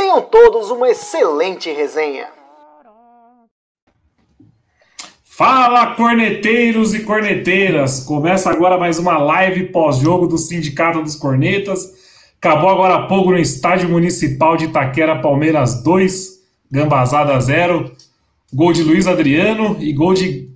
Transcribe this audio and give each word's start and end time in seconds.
Tenham 0.00 0.22
todos 0.22 0.70
uma 0.70 0.88
excelente 0.88 1.70
resenha. 1.70 2.28
Fala, 5.22 5.94
corneteiros 5.94 6.94
e 6.94 7.00
corneteiras! 7.00 8.02
Começa 8.04 8.48
agora 8.48 8.78
mais 8.78 8.98
uma 8.98 9.18
live 9.18 9.64
pós-jogo 9.64 10.26
do 10.26 10.38
Sindicato 10.38 11.02
dos 11.02 11.16
Cornetas. 11.16 11.92
Acabou 12.38 12.70
agora 12.70 12.94
há 12.94 13.06
pouco 13.08 13.30
no 13.30 13.38
Estádio 13.38 13.90
Municipal 13.90 14.56
de 14.56 14.64
Itaquera, 14.64 15.20
Palmeiras 15.20 15.82
2, 15.82 16.40
Gambazada 16.72 17.38
0. 17.38 17.92
Gol 18.54 18.72
de 18.72 18.82
Luiz 18.82 19.06
Adriano 19.06 19.76
e 19.80 19.92
gol 19.92 20.14
de 20.14 20.48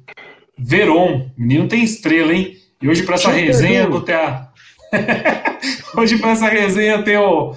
Veron. 0.56 1.28
Menino 1.36 1.68
tem 1.68 1.84
estrela, 1.84 2.32
hein? 2.32 2.56
E 2.80 2.88
hoje 2.88 3.02
para 3.02 3.16
essa 3.16 3.30
resenha 3.30 3.86
do 3.90 4.00
ter... 4.00 4.18
hoje 5.98 6.16
para 6.16 6.30
essa 6.30 6.48
resenha 6.48 7.02
tem 7.02 7.18
o, 7.18 7.54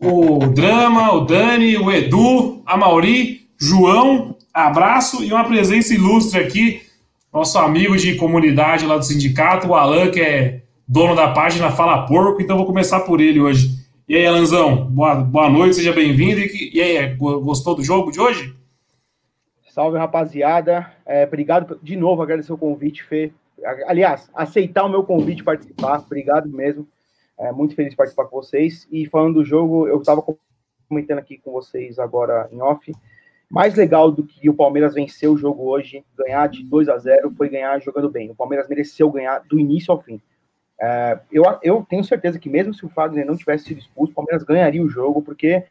o 0.00 0.38
Drama, 0.48 1.12
o 1.12 1.20
Dani, 1.20 1.76
o 1.76 1.90
Edu, 1.90 2.62
a 2.66 2.76
Mauri, 2.76 3.48
João, 3.58 4.36
abraço 4.52 5.24
e 5.24 5.32
uma 5.32 5.44
presença 5.44 5.94
ilustre 5.94 6.40
aqui, 6.40 6.82
nosso 7.32 7.58
amigo 7.58 7.96
de 7.96 8.16
comunidade 8.16 8.86
lá 8.86 8.96
do 8.96 9.04
sindicato, 9.04 9.68
o 9.68 9.74
Alan, 9.74 10.10
que 10.10 10.20
é 10.20 10.62
dono 10.86 11.14
da 11.14 11.32
página 11.32 11.70
Fala 11.70 12.06
Porco, 12.06 12.40
então 12.40 12.56
vou 12.56 12.66
começar 12.66 13.00
por 13.00 13.20
ele 13.20 13.40
hoje. 13.40 13.76
E 14.08 14.14
aí, 14.14 14.24
Alanzão, 14.24 14.86
boa, 14.86 15.16
boa 15.16 15.50
noite, 15.50 15.76
seja 15.76 15.92
bem-vindo. 15.92 16.40
E, 16.40 16.70
e 16.74 16.80
aí, 16.80 17.14
gostou 17.16 17.74
do 17.74 17.82
jogo 17.82 18.12
de 18.12 18.20
hoje? 18.20 18.54
Salve, 19.68 19.98
rapaziada. 19.98 20.90
É, 21.04 21.24
obrigado 21.24 21.78
de 21.82 21.96
novo, 21.96 22.22
agradecer 22.22 22.52
o 22.52 22.58
convite, 22.58 23.02
Fê. 23.02 23.32
Aliás, 23.86 24.30
aceitar 24.32 24.84
o 24.84 24.88
meu 24.88 25.02
convite 25.02 25.42
participar. 25.42 25.98
Obrigado 25.98 26.48
mesmo. 26.48 26.86
É, 27.38 27.52
muito 27.52 27.74
feliz 27.74 27.90
de 27.90 27.96
participar 27.96 28.26
com 28.26 28.36
vocês. 28.36 28.86
E 28.90 29.06
falando 29.06 29.34
do 29.34 29.44
jogo, 29.44 29.86
eu 29.86 29.98
estava 29.98 30.24
comentando 30.88 31.18
aqui 31.18 31.38
com 31.38 31.52
vocês 31.52 31.98
agora 31.98 32.48
em 32.50 32.60
off. 32.60 32.92
Mais 33.48 33.74
legal 33.74 34.10
do 34.10 34.24
que 34.24 34.48
o 34.50 34.54
Palmeiras 34.54 34.94
vencer 34.94 35.30
o 35.30 35.36
jogo 35.36 35.64
hoje, 35.64 36.04
ganhar 36.16 36.48
de 36.48 36.64
2 36.64 36.88
a 36.88 36.98
0 36.98 37.32
foi 37.36 37.48
ganhar 37.48 37.80
jogando 37.80 38.10
bem. 38.10 38.30
O 38.30 38.34
Palmeiras 38.34 38.68
mereceu 38.68 39.10
ganhar 39.10 39.40
do 39.40 39.58
início 39.58 39.92
ao 39.92 40.02
fim. 40.02 40.20
É, 40.80 41.18
eu, 41.30 41.44
eu 41.62 41.86
tenho 41.88 42.04
certeza 42.04 42.38
que 42.38 42.50
mesmo 42.50 42.74
se 42.74 42.84
o 42.84 42.88
Fagner 42.88 43.24
não 43.24 43.36
tivesse 43.36 43.66
sido 43.66 43.78
expulso, 43.78 44.12
o 44.12 44.14
Palmeiras 44.14 44.42
ganharia 44.42 44.82
o 44.82 44.88
jogo, 44.88 45.22
porque 45.22 45.64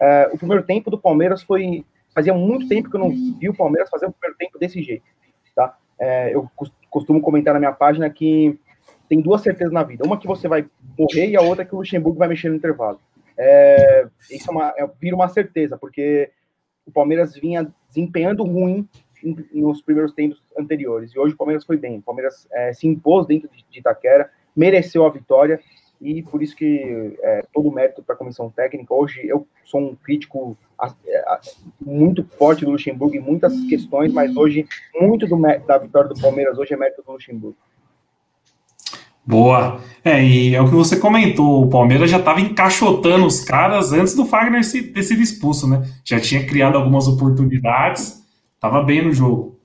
é, 0.00 0.30
o 0.32 0.38
primeiro 0.38 0.64
tempo 0.64 0.90
do 0.90 0.98
Palmeiras 0.98 1.42
foi. 1.42 1.84
Fazia 2.14 2.34
muito 2.34 2.66
tempo 2.66 2.88
que 2.88 2.96
eu 2.96 3.00
não 3.00 3.10
vi 3.10 3.48
o 3.48 3.54
Palmeiras 3.54 3.90
fazer 3.90 4.06
um 4.06 4.10
primeiro 4.10 4.36
tempo 4.38 4.58
desse 4.58 4.82
jeito. 4.82 5.04
Tá? 5.54 5.76
É, 6.00 6.34
eu 6.34 6.50
costumo 6.90 7.20
comentar 7.20 7.52
na 7.54 7.60
minha 7.60 7.72
página 7.72 8.08
que 8.08 8.58
tem 9.08 9.20
duas 9.20 9.42
certezas 9.42 9.72
na 9.72 9.82
vida. 9.82 10.04
Uma 10.04 10.18
que 10.18 10.26
você 10.26 10.46
vai 10.46 10.66
morrer 10.98 11.28
e 11.28 11.36
a 11.36 11.42
outra 11.42 11.64
que 11.64 11.74
o 11.74 11.78
Luxemburgo 11.78 12.18
vai 12.18 12.28
mexer 12.28 12.48
no 12.48 12.56
intervalo. 12.56 13.00
É, 13.36 14.06
isso 14.30 14.50
é 14.50 14.52
uma, 14.52 14.74
é, 14.76 14.88
vira 15.00 15.16
uma 15.16 15.28
certeza, 15.28 15.78
porque 15.78 16.30
o 16.86 16.90
Palmeiras 16.90 17.34
vinha 17.34 17.72
desempenhando 17.88 18.42
ruim 18.42 18.88
nos 19.52 19.80
primeiros 19.82 20.12
tempos 20.12 20.42
anteriores. 20.58 21.12
E 21.12 21.18
hoje 21.18 21.34
o 21.34 21.36
Palmeiras 21.36 21.64
foi 21.64 21.76
bem. 21.76 21.98
O 21.98 22.02
Palmeiras 22.02 22.46
é, 22.52 22.72
se 22.72 22.86
impôs 22.86 23.26
dentro 23.26 23.48
de 23.48 23.78
Itaquera, 23.78 24.30
mereceu 24.54 25.06
a 25.06 25.10
vitória 25.10 25.60
e 26.00 26.22
por 26.22 26.42
isso 26.42 26.54
que 26.54 27.16
é, 27.22 27.44
todo 27.52 27.68
o 27.68 27.72
mérito 27.72 28.02
para 28.02 28.14
a 28.14 28.18
comissão 28.18 28.50
técnica. 28.50 28.94
Hoje 28.94 29.26
eu 29.26 29.46
sou 29.64 29.80
um 29.80 29.96
crítico 29.96 30.56
é, 31.06 31.40
muito 31.80 32.24
forte 32.24 32.64
do 32.64 32.70
Luxemburgo 32.70 33.16
em 33.16 33.20
muitas 33.20 33.52
questões, 33.68 34.12
mas 34.12 34.36
hoje 34.36 34.66
muito 34.94 35.26
do, 35.26 35.36
da 35.66 35.78
vitória 35.78 36.08
do 36.08 36.20
Palmeiras 36.20 36.58
hoje 36.58 36.74
é 36.74 36.76
mérito 36.76 37.02
do 37.02 37.12
Luxemburgo. 37.12 37.56
Boa. 39.28 39.80
É, 40.04 40.24
e 40.24 40.54
é 40.54 40.60
o 40.60 40.68
que 40.68 40.74
você 40.74 40.96
comentou, 40.96 41.64
o 41.64 41.68
Palmeiras 41.68 42.10
já 42.10 42.18
estava 42.18 42.40
encaixotando 42.40 43.26
os 43.26 43.44
caras 43.44 43.92
antes 43.92 44.14
do 44.14 44.24
Fagner 44.24 44.62
ter 44.62 45.02
sido 45.02 45.20
expulso, 45.20 45.68
né? 45.68 45.86
Já 46.02 46.18
tinha 46.18 46.46
criado 46.46 46.76
algumas 46.76 47.06
oportunidades 47.06 48.18
Tava 48.60 48.82
bem 48.82 49.02
no 49.02 49.12
jogo. 49.12 49.58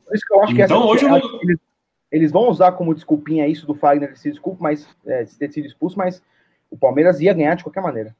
Então, 0.49 0.85
hoje 0.87 1.05
eu... 1.05 1.15
eles, 1.15 1.57
eles, 2.11 2.31
vão 2.31 2.49
usar 2.49 2.73
como 2.73 2.93
desculpinha 2.93 3.47
isso 3.47 3.65
do 3.65 3.73
Fagner 3.73 4.15
ser 4.17 4.29
desculpa, 4.29 4.59
mas 4.61 4.87
é, 5.05 5.23
de 5.23 5.35
ter 5.35 5.51
sido 5.51 5.65
expulso, 5.65 5.97
mas 5.97 6.21
o 6.69 6.77
Palmeiras 6.77 7.19
ia 7.19 7.33
ganhar 7.33 7.55
de 7.55 7.63
qualquer 7.63 7.81
maneira. 7.81 8.15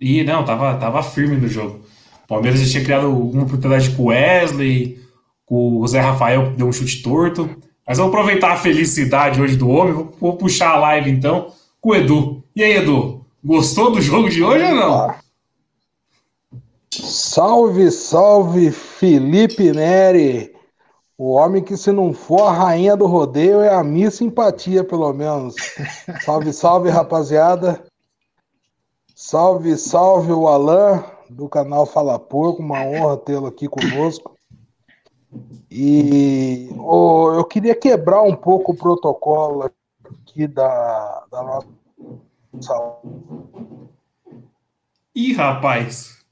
E 0.00 0.22
não, 0.24 0.44
tava, 0.44 0.76
tava 0.76 1.02
firme 1.02 1.36
no 1.36 1.48
jogo. 1.48 1.84
O 2.24 2.28
Palmeiras 2.28 2.60
já 2.60 2.70
tinha 2.70 2.84
criado 2.84 3.08
uma 3.08 3.44
oportunidade 3.44 3.90
com 3.96 4.02
o 4.02 4.06
Wesley, 4.06 5.00
com 5.46 5.78
o 5.78 5.86
Zé 5.86 6.00
Rafael 6.00 6.50
que 6.50 6.56
deu 6.58 6.66
um 6.66 6.72
chute 6.72 7.02
torto. 7.02 7.48
Mas 7.92 7.98
vamos 7.98 8.14
aproveitar 8.14 8.52
a 8.52 8.56
felicidade 8.56 9.38
hoje 9.38 9.54
do 9.54 9.68
homem. 9.68 9.92
Vou, 9.92 10.10
vou 10.18 10.36
puxar 10.38 10.70
a 10.70 10.78
live 10.78 11.10
então 11.10 11.52
com 11.78 11.90
o 11.90 11.94
Edu. 11.94 12.42
E 12.56 12.64
aí, 12.64 12.78
Edu? 12.78 13.22
Gostou 13.44 13.92
do 13.92 14.00
jogo 14.00 14.30
de 14.30 14.42
hoje 14.42 14.64
ou 14.64 14.74
não? 14.74 15.14
Salve, 16.90 17.90
salve, 17.90 18.70
Felipe 18.70 19.72
Neri. 19.72 20.54
O 21.18 21.32
homem 21.32 21.62
que, 21.62 21.76
se 21.76 21.92
não 21.92 22.14
for 22.14 22.44
a 22.44 22.52
rainha 22.52 22.96
do 22.96 23.04
rodeio, 23.04 23.60
é 23.60 23.74
a 23.74 23.84
minha 23.84 24.10
simpatia, 24.10 24.82
pelo 24.82 25.12
menos. 25.12 25.54
Salve, 26.24 26.50
salve, 26.50 26.88
rapaziada. 26.88 27.84
Salve, 29.14 29.76
salve, 29.76 30.32
o 30.32 30.48
Alan, 30.48 31.04
do 31.28 31.46
canal 31.46 31.84
Fala 31.84 32.18
Porco. 32.18 32.62
Uma 32.62 32.82
honra 32.86 33.18
tê-lo 33.18 33.48
aqui 33.48 33.68
conosco. 33.68 34.31
E 35.74 36.68
oh, 36.78 37.32
eu 37.34 37.44
queria 37.44 37.74
quebrar 37.74 38.22
um 38.22 38.36
pouco 38.36 38.72
o 38.72 38.76
protocolo 38.76 39.70
aqui 40.04 40.46
da, 40.46 41.24
da 41.30 41.42
nossa. 41.42 41.66
Ih, 45.14 45.32
rapaz. 45.32 46.22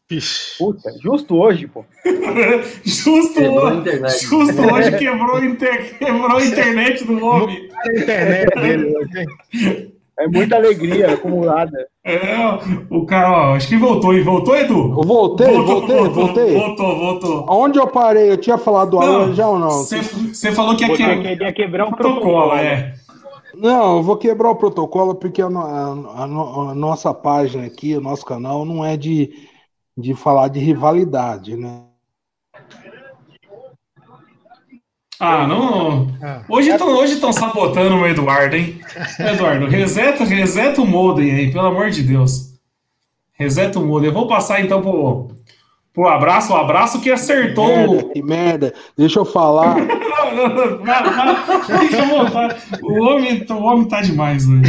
Puta, 0.58 0.92
justo 1.00 1.36
hoje, 1.36 1.66
pô. 1.68 1.86
justo, 2.84 3.40
hoje, 3.40 4.00
justo 4.28 4.74
hoje 4.74 4.98
quebrou, 4.98 5.42
inter... 5.42 5.98
quebrou 5.98 6.36
a 6.36 6.44
internet 6.44 7.04
do 7.04 7.24
homem. 7.24 7.70
A 7.72 7.92
internet 7.98 8.54
dele. 8.56 9.94
É 10.18 10.26
muita 10.26 10.56
alegria 10.56 11.14
acumulada. 11.14 11.88
É, 12.02 12.34
o 12.88 13.04
cara, 13.04 13.30
ó, 13.30 13.54
acho 13.54 13.68
que 13.68 13.76
voltou, 13.76 14.14
e 14.14 14.22
voltou, 14.22 14.56
Edu? 14.56 14.94
Eu 14.96 15.02
voltei, 15.02 15.46
voltou, 15.46 15.80
voltei, 15.80 15.96
voltou, 15.96 16.26
voltei. 16.26 16.54
Voltou, 16.58 16.98
voltou. 16.98 17.46
Onde 17.48 17.78
eu 17.78 17.86
parei? 17.86 18.30
Eu 18.30 18.38
tinha 18.38 18.56
falado 18.56 18.92
do 18.92 19.00
Alan 19.00 19.34
já 19.34 19.46
ou 19.46 19.58
não? 19.58 19.70
Você 19.70 20.50
falou 20.52 20.74
que 20.74 20.84
ia, 20.84 20.96
que... 20.96 21.02
ia 21.44 21.52
quebrar 21.52 21.86
um 21.86 21.90
protocolo, 21.90 22.20
protocolo 22.20 22.54
é. 22.56 22.94
Não, 23.54 23.98
eu 23.98 24.02
vou 24.02 24.16
quebrar 24.16 24.50
o 24.50 24.56
protocolo 24.56 25.14
porque 25.14 25.42
a, 25.42 25.46
a, 25.46 26.22
a, 26.22 26.74
nossa 26.74 27.12
página 27.12 27.66
aqui, 27.66 27.94
o 27.94 28.00
nosso 28.00 28.24
canal, 28.24 28.64
não 28.64 28.82
é 28.82 28.96
de 28.96 29.30
de 30.00 30.14
falar 30.14 30.48
de 30.48 30.58
rivalidade, 30.58 31.56
né? 31.56 31.84
Ah, 35.20 35.46
não. 35.46 36.08
Ah. 36.22 36.42
Hoje 36.48 36.70
estão 36.70 36.88
hoje 36.96 37.20
sabotando 37.34 37.96
o 37.96 38.06
Eduardo, 38.06 38.56
hein? 38.56 38.80
Eduardo, 39.20 39.66
reseta, 39.66 40.24
reseta 40.24 40.80
o 40.80 40.86
modem 40.86 41.30
aí, 41.30 41.52
pelo 41.52 41.66
amor 41.66 41.90
de 41.90 42.02
Deus. 42.02 42.54
Reseta 43.34 43.78
o 43.78 43.86
modem. 43.86 44.08
Eu 44.08 44.14
vou 44.14 44.26
passar 44.26 44.62
então 44.62 44.80
pro, 44.80 45.28
pro 45.92 46.08
abraço, 46.08 46.54
o 46.54 46.56
abraço 46.56 47.02
que 47.02 47.10
acertou. 47.10 47.66
Que 47.66 47.76
merda, 47.76 48.12
que 48.14 48.22
merda. 48.22 48.74
Deixa 48.96 49.18
eu 49.18 49.26
falar. 49.26 49.76
não, 49.76 50.48
não, 50.48 50.78
não. 50.84 52.48
O 52.82 53.04
homem, 53.04 53.46
o 53.50 53.62
homem 53.62 53.88
tá 53.88 54.00
demais, 54.00 54.46
velho. 54.46 54.62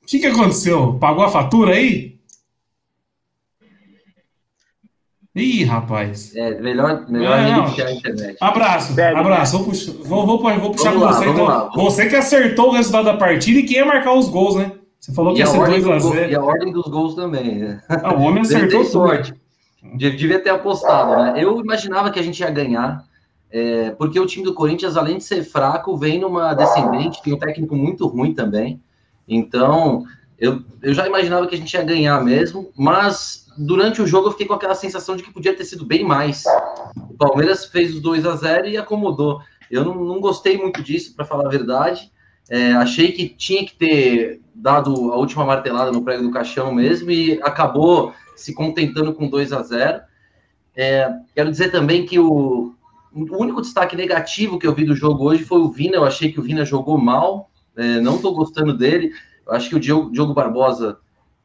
O 0.00 0.06
que, 0.06 0.20
que 0.20 0.26
aconteceu? 0.26 0.94
Pagou 1.00 1.24
a 1.24 1.28
fatura 1.28 1.72
aí? 1.74 2.15
Ih, 5.36 5.64
rapaz. 5.64 6.34
É, 6.34 6.58
melhor, 6.58 7.04
melhor 7.10 7.38
é, 7.38 7.82
a 7.82 7.92
internet. 7.92 8.38
Abraço, 8.40 8.98
abraço. 8.98 9.58
Vou, 9.58 9.66
puxar, 9.66 9.92
vou, 9.92 10.26
vou, 10.26 10.38
vou 10.58 10.70
puxar 10.70 10.94
com 10.94 11.00
você. 11.00 11.28
Então. 11.28 11.44
Lá, 11.44 11.70
você 11.74 12.06
que 12.06 12.16
acertou 12.16 12.68
o 12.70 12.72
resultado 12.72 13.04
da 13.04 13.18
partida 13.18 13.58
e 13.58 13.62
quem 13.62 13.76
ia 13.76 13.84
marcar 13.84 14.14
os 14.14 14.30
gols, 14.30 14.56
né? 14.56 14.72
Você 14.98 15.12
falou 15.12 15.34
que 15.34 15.40
ia 15.40 15.46
ser 15.46 15.58
2x0. 15.58 16.30
E 16.30 16.34
a 16.34 16.42
ordem 16.42 16.72
dos 16.72 16.86
gols 16.86 17.14
também. 17.14 17.56
Né? 17.56 17.82
Ah, 17.86 18.14
o 18.14 18.22
homem 18.22 18.40
acertou 18.40 18.80
tudo. 18.80 18.90
sorte. 18.90 19.34
Devia 19.94 20.40
ter 20.40 20.48
apostado, 20.48 21.22
né? 21.22 21.34
Eu 21.36 21.60
imaginava 21.60 22.10
que 22.10 22.18
a 22.18 22.22
gente 22.22 22.40
ia 22.40 22.50
ganhar, 22.50 23.04
é, 23.50 23.90
porque 23.90 24.18
o 24.18 24.26
time 24.26 24.42
do 24.42 24.54
Corinthians, 24.54 24.96
além 24.96 25.18
de 25.18 25.24
ser 25.24 25.44
fraco, 25.44 25.98
vem 25.98 26.18
numa 26.18 26.54
descendente, 26.54 27.22
tem 27.22 27.34
um 27.34 27.38
técnico 27.38 27.76
muito 27.76 28.06
ruim 28.06 28.32
também. 28.32 28.80
Então, 29.28 30.04
Eu, 30.38 30.62
eu 30.82 30.92
já 30.92 31.06
imaginava 31.06 31.46
que 31.46 31.54
a 31.54 31.58
gente 31.58 31.72
ia 31.72 31.82
ganhar 31.82 32.22
mesmo, 32.22 32.70
mas 32.76 33.46
durante 33.56 34.02
o 34.02 34.06
jogo 34.06 34.28
eu 34.28 34.32
fiquei 34.32 34.46
com 34.46 34.54
aquela 34.54 34.74
sensação 34.74 35.16
de 35.16 35.22
que 35.22 35.32
podia 35.32 35.56
ter 35.56 35.64
sido 35.64 35.84
bem 35.84 36.04
mais. 36.04 36.44
O 37.10 37.14
Palmeiras 37.14 37.64
fez 37.64 37.94
os 37.94 38.00
2 38.00 38.26
a 38.26 38.36
0 38.36 38.68
e 38.68 38.76
acomodou. 38.76 39.40
Eu 39.70 39.84
não, 39.84 39.94
não 39.94 40.20
gostei 40.20 40.58
muito 40.58 40.82
disso, 40.82 41.14
para 41.14 41.24
falar 41.24 41.46
a 41.46 41.50
verdade. 41.50 42.10
É, 42.48 42.72
achei 42.72 43.12
que 43.12 43.28
tinha 43.28 43.64
que 43.64 43.74
ter 43.74 44.40
dado 44.54 45.12
a 45.12 45.16
última 45.16 45.44
martelada 45.44 45.90
no 45.90 46.02
prego 46.02 46.22
do 46.22 46.30
caixão 46.30 46.72
mesmo 46.72 47.10
e 47.10 47.40
acabou 47.42 48.12
se 48.36 48.54
contentando 48.54 49.12
com 49.12 49.28
2 49.28 49.52
a 49.52 49.62
0 49.62 50.00
é, 50.76 51.10
Quero 51.34 51.50
dizer 51.50 51.72
também 51.72 52.04
que 52.04 52.18
o, 52.18 52.74
o 53.12 53.36
único 53.42 53.62
destaque 53.62 53.96
negativo 53.96 54.58
que 54.58 54.66
eu 54.66 54.74
vi 54.74 54.84
do 54.84 54.94
jogo 54.94 55.24
hoje 55.24 55.42
foi 55.42 55.58
o 55.58 55.70
Vina. 55.70 55.96
Eu 55.96 56.04
achei 56.04 56.30
que 56.30 56.38
o 56.38 56.42
Vina 56.42 56.64
jogou 56.64 56.98
mal, 56.98 57.50
é, 57.74 57.98
não 58.00 58.16
estou 58.16 58.34
gostando 58.34 58.76
dele. 58.76 59.10
Acho 59.48 59.68
que 59.68 59.76
o 59.76 59.80
Diogo, 59.80 60.10
Diogo 60.10 60.34
Barbosa 60.34 60.98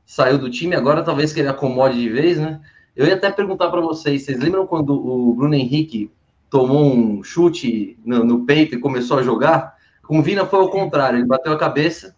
saiu 0.06 0.38
do 0.38 0.50
time, 0.50 0.76
agora 0.76 1.04
talvez 1.04 1.32
que 1.32 1.40
ele 1.40 1.48
acomode 1.48 2.00
de 2.00 2.10
vez, 2.10 2.38
né? 2.38 2.60
Eu 2.96 3.06
ia 3.06 3.14
até 3.14 3.32
perguntar 3.32 3.70
para 3.70 3.80
vocês, 3.80 4.24
vocês 4.24 4.38
lembram 4.40 4.68
quando 4.68 4.94
o 4.94 5.34
Bruno 5.34 5.56
Henrique 5.56 6.12
tomou 6.50 6.94
um 6.94 7.24
chute 7.24 7.98
no, 8.06 8.24
no, 8.26 8.46
peito 8.46 8.76
e 8.76 8.80
começou 8.80 9.20
a 9.20 9.24
jogar? 9.24 9.76
Com 10.04 10.20
o 10.20 10.22
Vina 10.22 10.46
foi 10.46 10.60
ao 10.60 10.70
contrário, 10.70 11.20
ele 11.20 11.26
bateu 11.26 11.54
a 11.54 11.58
cabeça, 11.58 12.16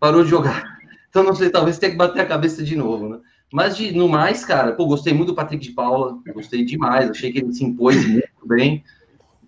parou 0.00 0.24
de 0.24 0.30
jogar. 0.30 0.78
Então 1.08 1.22
não 1.22 1.34
sei, 1.34 1.50
talvez 1.50 1.78
tenha 1.78 1.92
que 1.92 1.98
bater 1.98 2.20
a 2.20 2.26
cabeça 2.26 2.62
de 2.64 2.74
novo, 2.74 3.08
né? 3.08 3.18
Mas 3.52 3.76
de, 3.76 3.92
no 3.92 4.08
mais, 4.08 4.44
cara, 4.44 4.72
pô, 4.72 4.86
gostei 4.86 5.12
muito 5.12 5.28
do 5.28 5.34
Patrick 5.34 5.62
de 5.62 5.72
Paula, 5.72 6.18
gostei 6.34 6.64
demais, 6.64 7.10
achei 7.10 7.30
que 7.30 7.38
ele 7.38 7.52
se 7.52 7.62
impôs 7.62 8.04
muito 8.08 8.46
bem. 8.46 8.82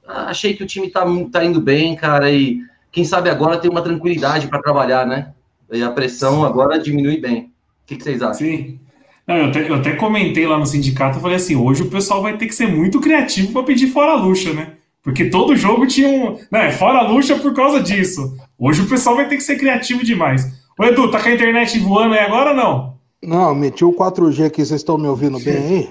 Achei 0.07 0.55
que 0.55 0.63
o 0.63 0.67
time 0.67 0.91
tá, 0.91 1.05
tá 1.33 1.45
indo 1.45 1.61
bem, 1.61 1.97
cara, 1.97 2.31
e 2.31 2.61
quem 2.93 3.05
sabe 3.05 3.31
agora 3.31 3.59
tem 3.59 3.69
uma 3.69 3.83
tranquilidade 3.83 4.47
para 4.47 4.63
trabalhar, 4.63 5.05
né? 5.05 5.34
E 5.73 5.83
a 5.83 5.91
pressão 5.91 6.45
agora 6.45 6.79
diminui 6.79 7.19
bem. 7.19 7.43
O 7.43 7.87
que, 7.87 7.97
que 7.97 8.05
vocês 8.05 8.23
acham? 8.23 8.39
Sim. 8.39 8.79
Não, 9.27 9.37
eu, 9.37 9.47
até, 9.47 9.71
eu, 9.71 9.75
até, 9.75 9.93
comentei 9.97 10.47
lá 10.47 10.59
no 10.59 10.67
sindicato, 10.67 11.17
eu 11.17 11.23
falei 11.23 11.37
assim, 11.37 11.57
hoje 11.57 11.83
o 11.83 11.91
pessoal 11.91 12.23
vai 12.23 12.37
ter 12.37 12.47
que 12.47 12.55
ser 12.55 12.67
muito 12.67 13.01
criativo 13.01 13.53
para 13.53 13.63
pedir 13.63 13.89
fora 13.89 14.13
a 14.13 14.17
luxa, 14.17 14.53
né? 14.53 14.75
Porque 15.03 15.27
todo 15.27 15.57
jogo 15.57 15.87
tinha 15.87 16.09
um. 16.09 16.39
Né, 16.51 16.73
fora 16.73 16.99
a 16.99 17.09
luxa 17.09 17.37
por 17.37 17.55
causa 17.55 17.83
disso. 17.83 18.37
Hoje 18.59 18.83
o 18.83 18.89
pessoal 18.89 19.17
vai 19.17 19.29
ter 19.29 19.37
que 19.37 19.43
ser 19.43 19.57
criativo 19.57 20.03
demais. 20.03 20.51
Ô 20.79 20.85
Edu, 20.85 21.11
tá 21.11 21.23
com 21.23 21.29
a 21.29 21.33
internet 21.33 21.79
voando 21.79 22.15
aí 22.15 22.21
agora 22.21 22.51
ou 22.51 22.57
não? 22.57 22.95
Não, 23.23 23.55
meti 23.55 23.85
o 23.85 23.93
4G 23.93 24.47
aqui, 24.47 24.65
vocês 24.65 24.81
estão 24.81 24.99
me 24.99 25.07
ouvindo 25.07 25.39
bem 25.39 25.57
aí? 25.57 25.91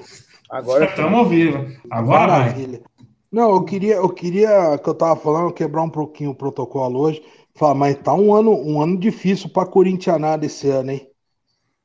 Agora 0.50 0.86
estamos 0.86 1.20
ouvindo. 1.20 1.68
Agora 1.90 2.32
Maravilha. 2.32 2.80
vai. 2.80 2.94
Não, 3.32 3.52
eu 3.52 3.64
queria, 3.64 3.96
eu 3.96 4.10
queria 4.10 4.78
que 4.78 4.88
eu 4.88 4.94
tava 4.94 5.16
falando, 5.16 5.52
quebrar 5.52 5.82
um 5.82 5.90
pouquinho 5.90 6.32
o 6.32 6.36
protocolo 6.36 7.00
hoje. 7.00 7.24
Falar, 7.56 7.76
mas 7.76 7.98
tá 7.98 8.14
um 8.14 8.34
ano, 8.34 8.52
um 8.52 8.82
ano 8.82 8.98
difícil 8.98 9.50
para 9.50 9.68
Corintianada 9.68 10.46
esse 10.46 10.68
ano, 10.70 10.92
hein? 10.92 11.08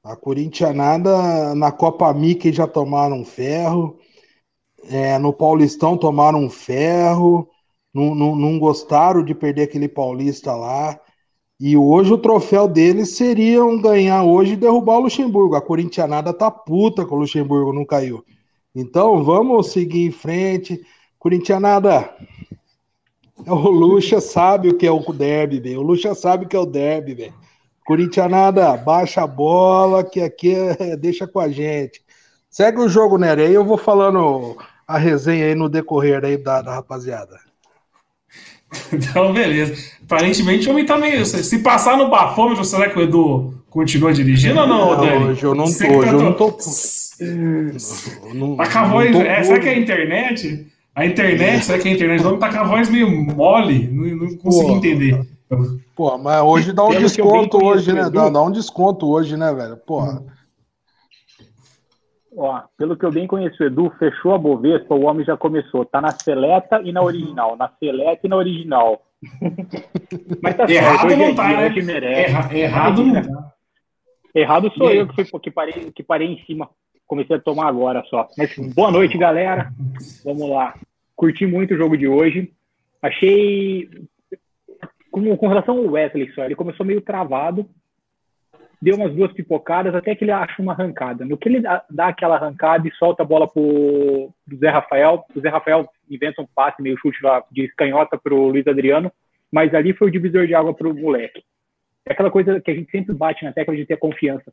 A 0.02 0.16
Corintianada 0.16 1.54
na 1.54 1.70
Copa 1.70 2.12
Mickey 2.14 2.52
já 2.52 2.66
tomaram 2.66 3.24
ferro, 3.24 3.98
é, 4.84 5.18
no 5.18 5.32
Paulistão 5.32 5.98
tomaram 5.98 6.48
ferro, 6.48 7.48
não, 7.92 8.14
não, 8.14 8.36
não 8.36 8.58
gostaram 8.58 9.22
de 9.24 9.34
perder 9.34 9.62
aquele 9.62 9.88
Paulista 9.88 10.54
lá. 10.54 10.98
E 11.60 11.76
hoje 11.76 12.12
o 12.12 12.18
troféu 12.18 12.68
deles 12.68 13.16
seria 13.16 13.60
ganhar 13.82 14.22
hoje 14.22 14.52
e 14.52 14.56
derrubar 14.56 14.98
o 14.98 15.00
Luxemburgo. 15.00 15.56
A 15.56 15.60
Corintianada 15.60 16.32
tá 16.32 16.50
puta 16.50 17.04
com 17.04 17.16
o 17.16 17.18
Luxemburgo, 17.18 17.72
não 17.72 17.84
caiu. 17.84 18.24
Então 18.74 19.24
vamos 19.24 19.72
seguir 19.72 20.06
em 20.06 20.12
frente. 20.12 20.80
Corintianada, 21.18 22.14
o 23.46 23.70
Luxa 23.70 24.20
sabe 24.20 24.68
o 24.68 24.76
que 24.76 24.86
é 24.86 24.90
o 24.90 25.00
derby. 25.12 25.76
O 25.76 25.82
Luxa 25.82 26.14
sabe 26.14 26.44
o 26.44 26.48
que 26.48 26.56
é 26.56 26.58
o 26.58 26.66
derby, 26.66 27.14
velho. 27.14 27.34
Corintianada, 27.84 28.76
baixa 28.76 29.22
a 29.22 29.26
bola, 29.26 30.04
que 30.04 30.20
aqui 30.20 30.54
é, 30.54 30.94
deixa 30.94 31.26
com 31.26 31.40
a 31.40 31.48
gente. 31.48 32.02
Segue 32.50 32.80
o 32.80 32.88
jogo, 32.88 33.16
Nery. 33.16 33.42
Aí 33.42 33.54
eu 33.54 33.64
vou 33.64 33.78
falando 33.78 34.58
a 34.86 34.98
resenha 34.98 35.46
aí 35.46 35.54
no 35.54 35.68
decorrer 35.68 36.22
aí 36.24 36.36
da, 36.36 36.60
da 36.60 36.74
rapaziada. 36.74 37.38
Então, 38.92 39.32
beleza. 39.32 39.74
Aparentemente 40.04 40.68
o 40.68 40.72
homem 40.72 40.84
tá 40.84 40.98
meio. 40.98 41.24
Se 41.24 41.60
passar 41.60 41.96
no 41.96 42.10
bafômetro, 42.10 42.62
será 42.66 42.90
que 42.90 42.98
o 42.98 43.02
Edu 43.02 43.54
continua 43.70 44.12
dirigindo 44.12 44.60
ou 44.60 44.66
não, 44.66 44.90
não 44.90 45.06
Dani? 45.06 45.24
Hoje 45.24 45.42
eu 45.42 45.54
não 45.54 45.64
tô, 45.64 45.70
hoje 45.70 46.12
eu 46.12 46.20
não 46.20 46.34
tô. 46.34 46.52
Tá 46.52 46.64
com 48.70 48.78
a 48.78 48.84
voz. 48.84 49.16
É, 49.16 49.42
será 49.42 49.58
que 49.58 49.68
é 49.68 49.72
a 49.72 49.78
internet? 49.78 50.66
A 50.98 51.06
internet, 51.06 51.64
será 51.64 51.78
que 51.78 51.86
é 51.86 51.92
a 51.92 51.94
internet? 51.94 52.24
O 52.24 52.26
homem 52.26 52.40
tá 52.40 52.50
com 52.50 52.58
a 52.58 52.64
voz 52.64 52.90
meio 52.90 53.08
mole, 53.08 53.86
não, 53.86 54.16
não 54.16 54.36
consegui 54.36 54.72
entender. 54.72 55.26
Pô, 55.94 56.18
mas 56.18 56.42
hoje 56.42 56.72
dá 56.72 56.82
um 56.82 56.88
Pelo 56.88 57.00
desconto 57.02 57.64
hoje, 57.64 57.92
né? 57.92 58.10
Dá, 58.10 58.28
dá, 58.28 58.42
um 58.42 58.50
desconto 58.50 59.08
hoje, 59.08 59.36
né, 59.36 59.54
velho? 59.54 59.76
Porra. 59.76 60.24
Ó, 62.36 62.62
pelo 62.76 62.96
que 62.96 63.04
eu 63.04 63.12
bem 63.12 63.28
conheço 63.28 63.62
o 63.62 63.66
Edu, 63.66 63.92
fechou 63.96 64.34
a 64.34 64.38
Bovespa, 64.38 64.92
o 64.92 65.04
homem 65.04 65.24
já 65.24 65.36
começou. 65.36 65.84
Tá 65.84 66.00
na 66.00 66.10
seleta 66.10 66.82
e 66.84 66.90
na 66.90 67.00
original. 67.00 67.56
Na 67.56 67.70
seleta 67.78 68.26
e 68.26 68.28
na 68.28 68.36
original. 68.36 69.00
Mas 70.42 70.56
tá 70.56 70.68
Errado 70.68 71.08
certo, 71.10 71.16
não 71.16 71.34
tá, 71.36 71.48
né? 71.48 72.22
Erra, 72.22 72.56
errado 72.56 73.04
não 73.04 73.22
tá. 73.22 73.52
Errado 74.34 74.72
sou 74.76 74.90
eu 74.90 75.06
que, 75.06 75.24
fui, 75.24 75.40
que, 75.40 75.50
parei, 75.50 75.92
que 75.92 76.02
parei 76.02 76.26
em 76.26 76.44
cima. 76.44 76.68
Comecei 77.06 77.36
a 77.36 77.40
tomar 77.40 77.68
agora 77.68 78.02
só. 78.10 78.28
Mas 78.36 78.52
boa 78.74 78.90
noite, 78.90 79.16
galera. 79.16 79.72
Vamos 80.24 80.50
lá. 80.50 80.74
Curti 81.18 81.46
muito 81.46 81.74
o 81.74 81.76
jogo 81.76 81.98
de 81.98 82.06
hoje. 82.06 82.52
Achei. 83.02 83.90
Com, 85.10 85.36
com 85.36 85.48
relação 85.48 85.76
ao 85.76 85.90
Wesley 85.90 86.30
só, 86.32 86.44
ele 86.44 86.54
começou 86.54 86.86
meio 86.86 87.00
travado 87.00 87.68
deu 88.80 88.96
umas 88.96 89.12
duas 89.12 89.32
pipocadas 89.32 89.94
até 89.94 90.14
que 90.14 90.24
ele 90.24 90.30
acha 90.30 90.62
uma 90.62 90.72
arrancada. 90.72 91.24
No 91.24 91.36
que 91.36 91.48
ele 91.48 91.60
dá, 91.60 91.84
dá 91.90 92.08
aquela 92.08 92.36
arrancada 92.36 92.86
e 92.86 92.92
solta 92.92 93.22
a 93.22 93.26
bola 93.26 93.48
pro, 93.48 94.32
pro 94.46 94.56
Zé 94.56 94.68
Rafael, 94.68 95.24
o 95.34 95.40
Zé 95.40 95.48
Rafael 95.48 95.88
inventa 96.08 96.40
um 96.40 96.46
passe 96.54 96.80
meio 96.80 96.96
chute 96.98 97.18
lá 97.22 97.44
de 97.50 97.64
escanhota 97.64 98.16
pro 98.16 98.48
Luiz 98.48 98.66
Adriano, 98.66 99.12
mas 99.50 99.74
ali 99.74 99.92
foi 99.92 100.08
o 100.08 100.10
divisor 100.10 100.46
de 100.46 100.54
água 100.54 100.72
pro 100.72 100.94
moleque. 100.94 101.42
É 102.06 102.12
aquela 102.12 102.30
coisa 102.30 102.60
que 102.60 102.70
a 102.70 102.74
gente 102.74 102.90
sempre 102.90 103.14
bate 103.14 103.44
na 103.44 103.52
tecla 103.52 103.74
de 103.74 103.84
ter 103.84 103.96
confiança. 103.96 104.52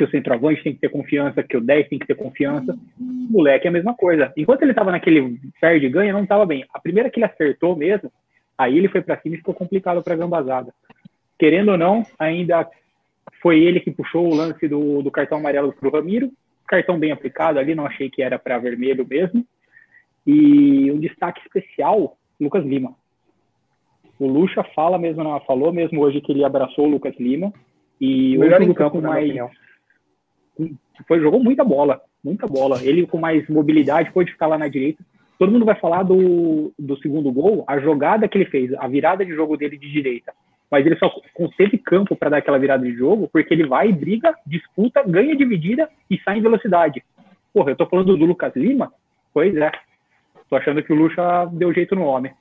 Que 0.00 0.04
o 0.04 0.10
centroavante 0.10 0.62
tem 0.62 0.72
que 0.72 0.80
ter 0.80 0.88
confiança, 0.88 1.42
que 1.42 1.58
o 1.58 1.60
10 1.60 1.88
tem 1.90 1.98
que 1.98 2.06
ter 2.06 2.14
confiança. 2.14 2.72
O 2.98 3.32
moleque 3.32 3.66
é 3.66 3.68
a 3.68 3.72
mesma 3.72 3.94
coisa. 3.94 4.32
Enquanto 4.34 4.62
ele 4.62 4.72
estava 4.72 4.90
naquele 4.90 5.38
perde 5.60 5.84
e 5.84 5.90
ganha, 5.90 6.10
não 6.10 6.22
estava 6.22 6.46
bem. 6.46 6.64
A 6.72 6.80
primeira 6.80 7.10
que 7.10 7.18
ele 7.18 7.26
acertou 7.26 7.76
mesmo, 7.76 8.10
aí 8.56 8.78
ele 8.78 8.88
foi 8.88 9.02
para 9.02 9.20
cima 9.20 9.34
e 9.34 9.38
ficou 9.38 9.52
complicado 9.52 10.02
para 10.02 10.14
a 10.14 10.16
gambazada. 10.16 10.72
Querendo 11.38 11.72
ou 11.72 11.76
não, 11.76 12.02
ainda 12.18 12.66
foi 13.42 13.60
ele 13.60 13.78
que 13.78 13.90
puxou 13.90 14.26
o 14.26 14.34
lance 14.34 14.66
do, 14.66 15.02
do 15.02 15.10
cartão 15.10 15.36
amarelo 15.36 15.70
para 15.70 15.86
o 15.86 15.92
Ramiro. 15.92 16.30
Cartão 16.66 16.98
bem 16.98 17.12
aplicado 17.12 17.58
ali, 17.58 17.74
não 17.74 17.84
achei 17.84 18.08
que 18.08 18.22
era 18.22 18.38
para 18.38 18.56
vermelho 18.56 19.06
mesmo. 19.06 19.44
E 20.26 20.90
um 20.90 20.98
destaque 20.98 21.42
especial, 21.42 22.16
Lucas 22.40 22.64
Lima. 22.64 22.94
O 24.18 24.26
Lucha 24.26 24.64
fala 24.74 24.98
mesmo, 24.98 25.22
não 25.22 25.38
falou 25.40 25.70
mesmo 25.74 26.00
hoje 26.00 26.22
que 26.22 26.32
ele 26.32 26.42
abraçou 26.42 26.86
o 26.86 26.90
Lucas 26.90 27.14
Lima. 27.18 27.52
E 28.00 28.38
o 28.38 28.40
hoje 28.40 28.72
campo 28.72 29.02
mais. 29.02 29.38
Foi, 31.06 31.20
jogou 31.20 31.42
muita 31.42 31.64
bola, 31.64 32.00
muita 32.22 32.46
bola. 32.46 32.82
Ele 32.82 33.06
com 33.06 33.18
mais 33.18 33.48
mobilidade 33.48 34.12
pôde 34.12 34.32
ficar 34.32 34.46
lá 34.46 34.58
na 34.58 34.68
direita. 34.68 35.02
Todo 35.38 35.52
mundo 35.52 35.64
vai 35.64 35.74
falar 35.74 36.02
do, 36.02 36.72
do 36.78 36.96
segundo 36.98 37.32
gol, 37.32 37.64
a 37.66 37.78
jogada 37.78 38.28
que 38.28 38.36
ele 38.36 38.44
fez, 38.44 38.74
a 38.74 38.86
virada 38.86 39.24
de 39.24 39.34
jogo 39.34 39.56
dele 39.56 39.78
de 39.78 39.90
direita 39.90 40.32
mas 40.70 40.86
ele 40.86 40.96
só 40.96 41.10
teve 41.56 41.76
campo 41.78 42.14
para 42.14 42.30
dar 42.30 42.36
aquela 42.38 42.58
virada 42.58 42.84
de 42.84 42.94
jogo 42.94 43.28
porque 43.32 43.52
ele 43.52 43.66
vai, 43.66 43.92
briga, 43.92 44.34
disputa, 44.46 45.02
ganha 45.02 45.36
dividida 45.36 45.88
e 46.08 46.18
sai 46.20 46.38
em 46.38 46.42
velocidade. 46.42 47.02
Porra, 47.52 47.72
eu 47.72 47.76
tô 47.76 47.86
falando 47.86 48.16
do 48.16 48.24
Lucas 48.24 48.54
Lima? 48.54 48.92
Pois 49.34 49.54
é. 49.56 49.72
Tô 50.48 50.56
achando 50.56 50.82
que 50.82 50.92
o 50.92 50.96
Lucha 50.96 51.46
deu 51.52 51.72
jeito 51.74 51.96
no 51.96 52.04
homem. 52.04 52.32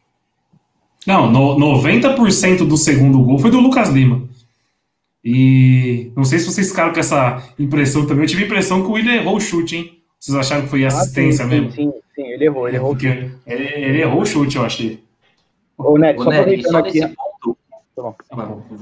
Não, 1.07 1.31
no, 1.31 1.55
90% 1.77 2.67
do 2.67 2.77
segundo 2.77 3.23
gol 3.23 3.39
foi 3.39 3.49
do 3.49 3.59
Lucas 3.59 3.89
Lima. 3.89 4.27
E 5.23 6.11
não 6.15 6.23
sei 6.23 6.39
se 6.39 6.45
vocês 6.45 6.69
ficaram 6.69 6.93
com 6.93 6.99
essa 6.99 7.43
impressão 7.57 8.07
também. 8.07 8.23
Eu 8.23 8.29
tive 8.29 8.43
a 8.43 8.45
impressão 8.45 8.81
que 8.81 8.87
o 8.87 8.91
Willian 8.93 9.15
errou 9.15 9.35
o 9.35 9.41
chute, 9.41 9.75
hein? 9.75 10.01
Vocês 10.19 10.37
acharam 10.37 10.63
que 10.63 10.69
foi 10.69 10.85
assistência 10.85 11.45
ah, 11.45 11.49
sim, 11.49 11.55
mesmo? 11.55 11.71
Sim, 11.71 11.93
sim, 12.15 12.27
ele 12.27 12.45
errou, 12.45 12.67
ele 12.67 12.77
errou. 12.77 12.91
Porque 12.91 13.07
ele, 13.07 13.63
ele 13.63 14.01
errou 14.01 14.21
o 14.21 14.25
chute, 14.25 14.57
eu 14.57 14.65
achei. 14.65 15.03
Ô, 15.77 15.97
Nery, 15.97 16.17
só 16.17 16.29
aproveitando 16.29 16.75
aqui. 16.75 16.99
Tá 17.01 17.15
bom. 17.95 18.15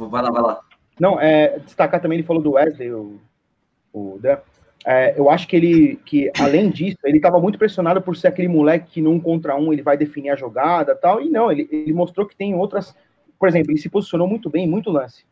Vai 0.09 0.21
lá, 0.23 0.31
vai 0.31 0.41
lá. 0.41 0.61
Não, 0.99 1.19
é, 1.19 1.59
destacar 1.59 2.01
também, 2.01 2.17
ele 2.17 2.27
falou 2.27 2.41
do 2.41 2.53
Wesley, 2.53 2.91
o, 2.91 3.19
o 3.93 4.17
Dan. 4.19 4.37
É, 4.85 5.19
eu 5.19 5.29
acho 5.29 5.47
que 5.47 5.55
ele, 5.55 5.99
que 6.05 6.31
além 6.39 6.69
disso, 6.69 6.97
ele 7.03 7.17
estava 7.17 7.39
muito 7.39 7.59
pressionado 7.59 8.01
por 8.01 8.15
ser 8.15 8.27
aquele 8.27 8.47
moleque 8.47 8.93
que 8.93 9.01
num 9.01 9.19
contra 9.19 9.55
um 9.55 9.73
ele 9.73 9.81
vai 9.81 9.97
definir 9.97 10.29
a 10.29 10.35
jogada 10.35 10.95
tal, 10.95 11.21
e 11.21 11.29
não, 11.29 11.51
ele, 11.51 11.67
ele 11.71 11.93
mostrou 11.93 12.25
que 12.25 12.35
tem 12.35 12.55
outras, 12.55 12.95
por 13.37 13.49
exemplo, 13.49 13.71
ele 13.71 13.79
se 13.79 13.89
posicionou 13.89 14.27
muito 14.27 14.49
bem, 14.49 14.67
muito 14.67 14.89
lance. 14.89 15.25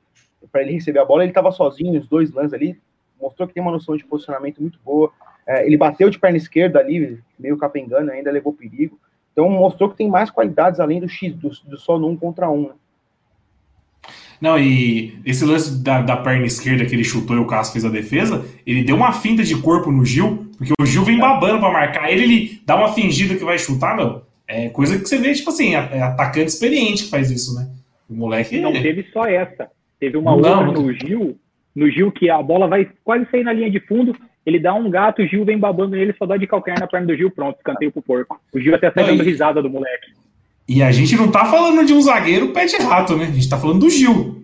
Para 0.52 0.62
ele 0.62 0.74
receber 0.74 1.00
a 1.00 1.06
bola, 1.06 1.24
ele 1.24 1.32
estava 1.32 1.52
sozinho, 1.52 2.00
os 2.00 2.08
dois 2.08 2.32
lances 2.32 2.54
ali, 2.54 2.78
mostrou 3.20 3.48
que 3.48 3.54
tem 3.54 3.64
uma 3.64 3.72
noção 3.72 3.96
de 3.96 4.06
posicionamento 4.06 4.62
muito 4.62 4.80
boa. 4.84 5.12
É, 5.48 5.66
ele 5.66 5.78
bateu 5.78 6.10
de 6.10 6.20
perna 6.20 6.38
esquerda 6.38 6.80
ali, 6.80 7.20
meio 7.38 7.58
capengando, 7.58 8.12
ainda 8.12 8.32
levou 8.32 8.54
perigo. 8.54 9.00
Então 9.32 9.50
mostrou 9.50 9.90
que 9.90 9.98
tem 9.98 10.10
mais 10.10 10.30
qualidades 10.32 10.80
além 10.80 11.00
do 11.00 11.10
X, 11.10 11.34
do, 11.36 11.50
do 11.50 11.78
só 11.78 12.00
no 12.00 12.08
um 12.08 12.16
contra 12.16 12.50
um. 12.50 12.70
Né? 12.70 12.74
Não, 14.40 14.60
e 14.60 15.20
esse 15.26 15.46
lance 15.46 15.82
da, 15.82 16.02
da 16.02 16.18
perna 16.18 16.46
esquerda 16.46 16.86
que 16.86 16.94
ele 16.94 17.04
chutou 17.04 17.36
e 17.36 17.40
o 17.40 17.48
Cássio 17.48 17.74
fez 17.74 17.86
a 17.86 17.90
defesa, 17.90 18.46
ele 18.66 18.84
deu 18.84 18.96
uma 18.96 19.14
finta 19.14 19.44
de 19.44 19.56
corpo 19.58 19.92
no 19.92 20.06
Gil, 20.06 20.48
porque 20.58 20.74
o 20.80 20.86
Gil 20.86 21.04
vem 21.04 21.20
babando 21.20 21.60
pra 21.60 21.72
marcar 21.72 22.12
ele, 22.12 22.24
ele 22.24 22.62
dá 22.66 22.76
uma 22.76 22.94
fingida 22.94 23.36
que 23.36 23.44
vai 23.44 23.58
chutar, 23.58 23.96
meu. 23.96 24.24
É 24.48 24.70
coisa 24.70 25.00
que 25.00 25.08
você 25.08 25.18
vê, 25.18 25.34
tipo 25.34 25.50
assim, 25.50 25.74
é 25.74 26.02
atacante 26.02 26.48
experiente 26.48 27.06
que 27.06 27.10
faz 27.10 27.32
isso, 27.32 27.56
né? 27.56 27.70
O 28.10 28.14
moleque. 28.14 28.60
Não 28.60 28.72
teve 28.74 29.04
só 29.12 29.26
essa. 29.26 29.70
Teve 30.00 30.18
uma 30.18 30.32
não, 30.32 30.68
outra 30.68 30.82
no 30.82 30.94
Gil, 30.94 31.38
no 31.76 31.90
Gil 31.90 32.12
que 32.12 32.30
a 32.30 32.42
bola 32.42 32.68
vai 32.68 32.90
quase 33.04 33.26
sair 33.30 33.44
na 33.44 33.54
linha 33.54 33.70
de 33.70 33.80
fundo, 33.80 34.16
ele 34.46 34.60
dá 34.60 34.74
um 34.74 34.90
gato, 34.90 35.22
o 35.22 35.28
Gil 35.28 35.44
vem 35.44 35.58
babando 35.58 35.96
nele, 35.96 36.14
só 36.18 36.26
dá 36.26 36.38
de 36.38 36.46
calcanhar 36.46 36.80
na 36.80 36.88
perna 36.88 37.08
do 37.08 37.16
Gil, 37.16 37.32
pronto, 37.32 37.58
escanteio 37.58 37.92
pro 37.92 38.02
porco. 38.02 38.40
O 38.54 38.60
Gil 38.60 38.76
até 38.76 38.92
sai 38.92 39.06
dando 39.06 39.24
risada 39.24 39.62
do 39.62 39.70
moleque. 39.70 40.14
E 40.68 40.82
a 40.82 40.92
gente 40.92 41.16
não 41.16 41.32
tá 41.32 41.46
falando 41.46 41.86
de 41.86 41.94
um 41.94 42.02
zagueiro 42.02 42.50
pé 42.50 42.66
de 42.66 42.78
rato, 42.78 43.16
né? 43.16 43.26
A 43.26 43.32
gente 43.32 43.50
tá 43.50 43.58
falando 43.58 43.80
do 43.80 43.90
Gil. 43.90 44.44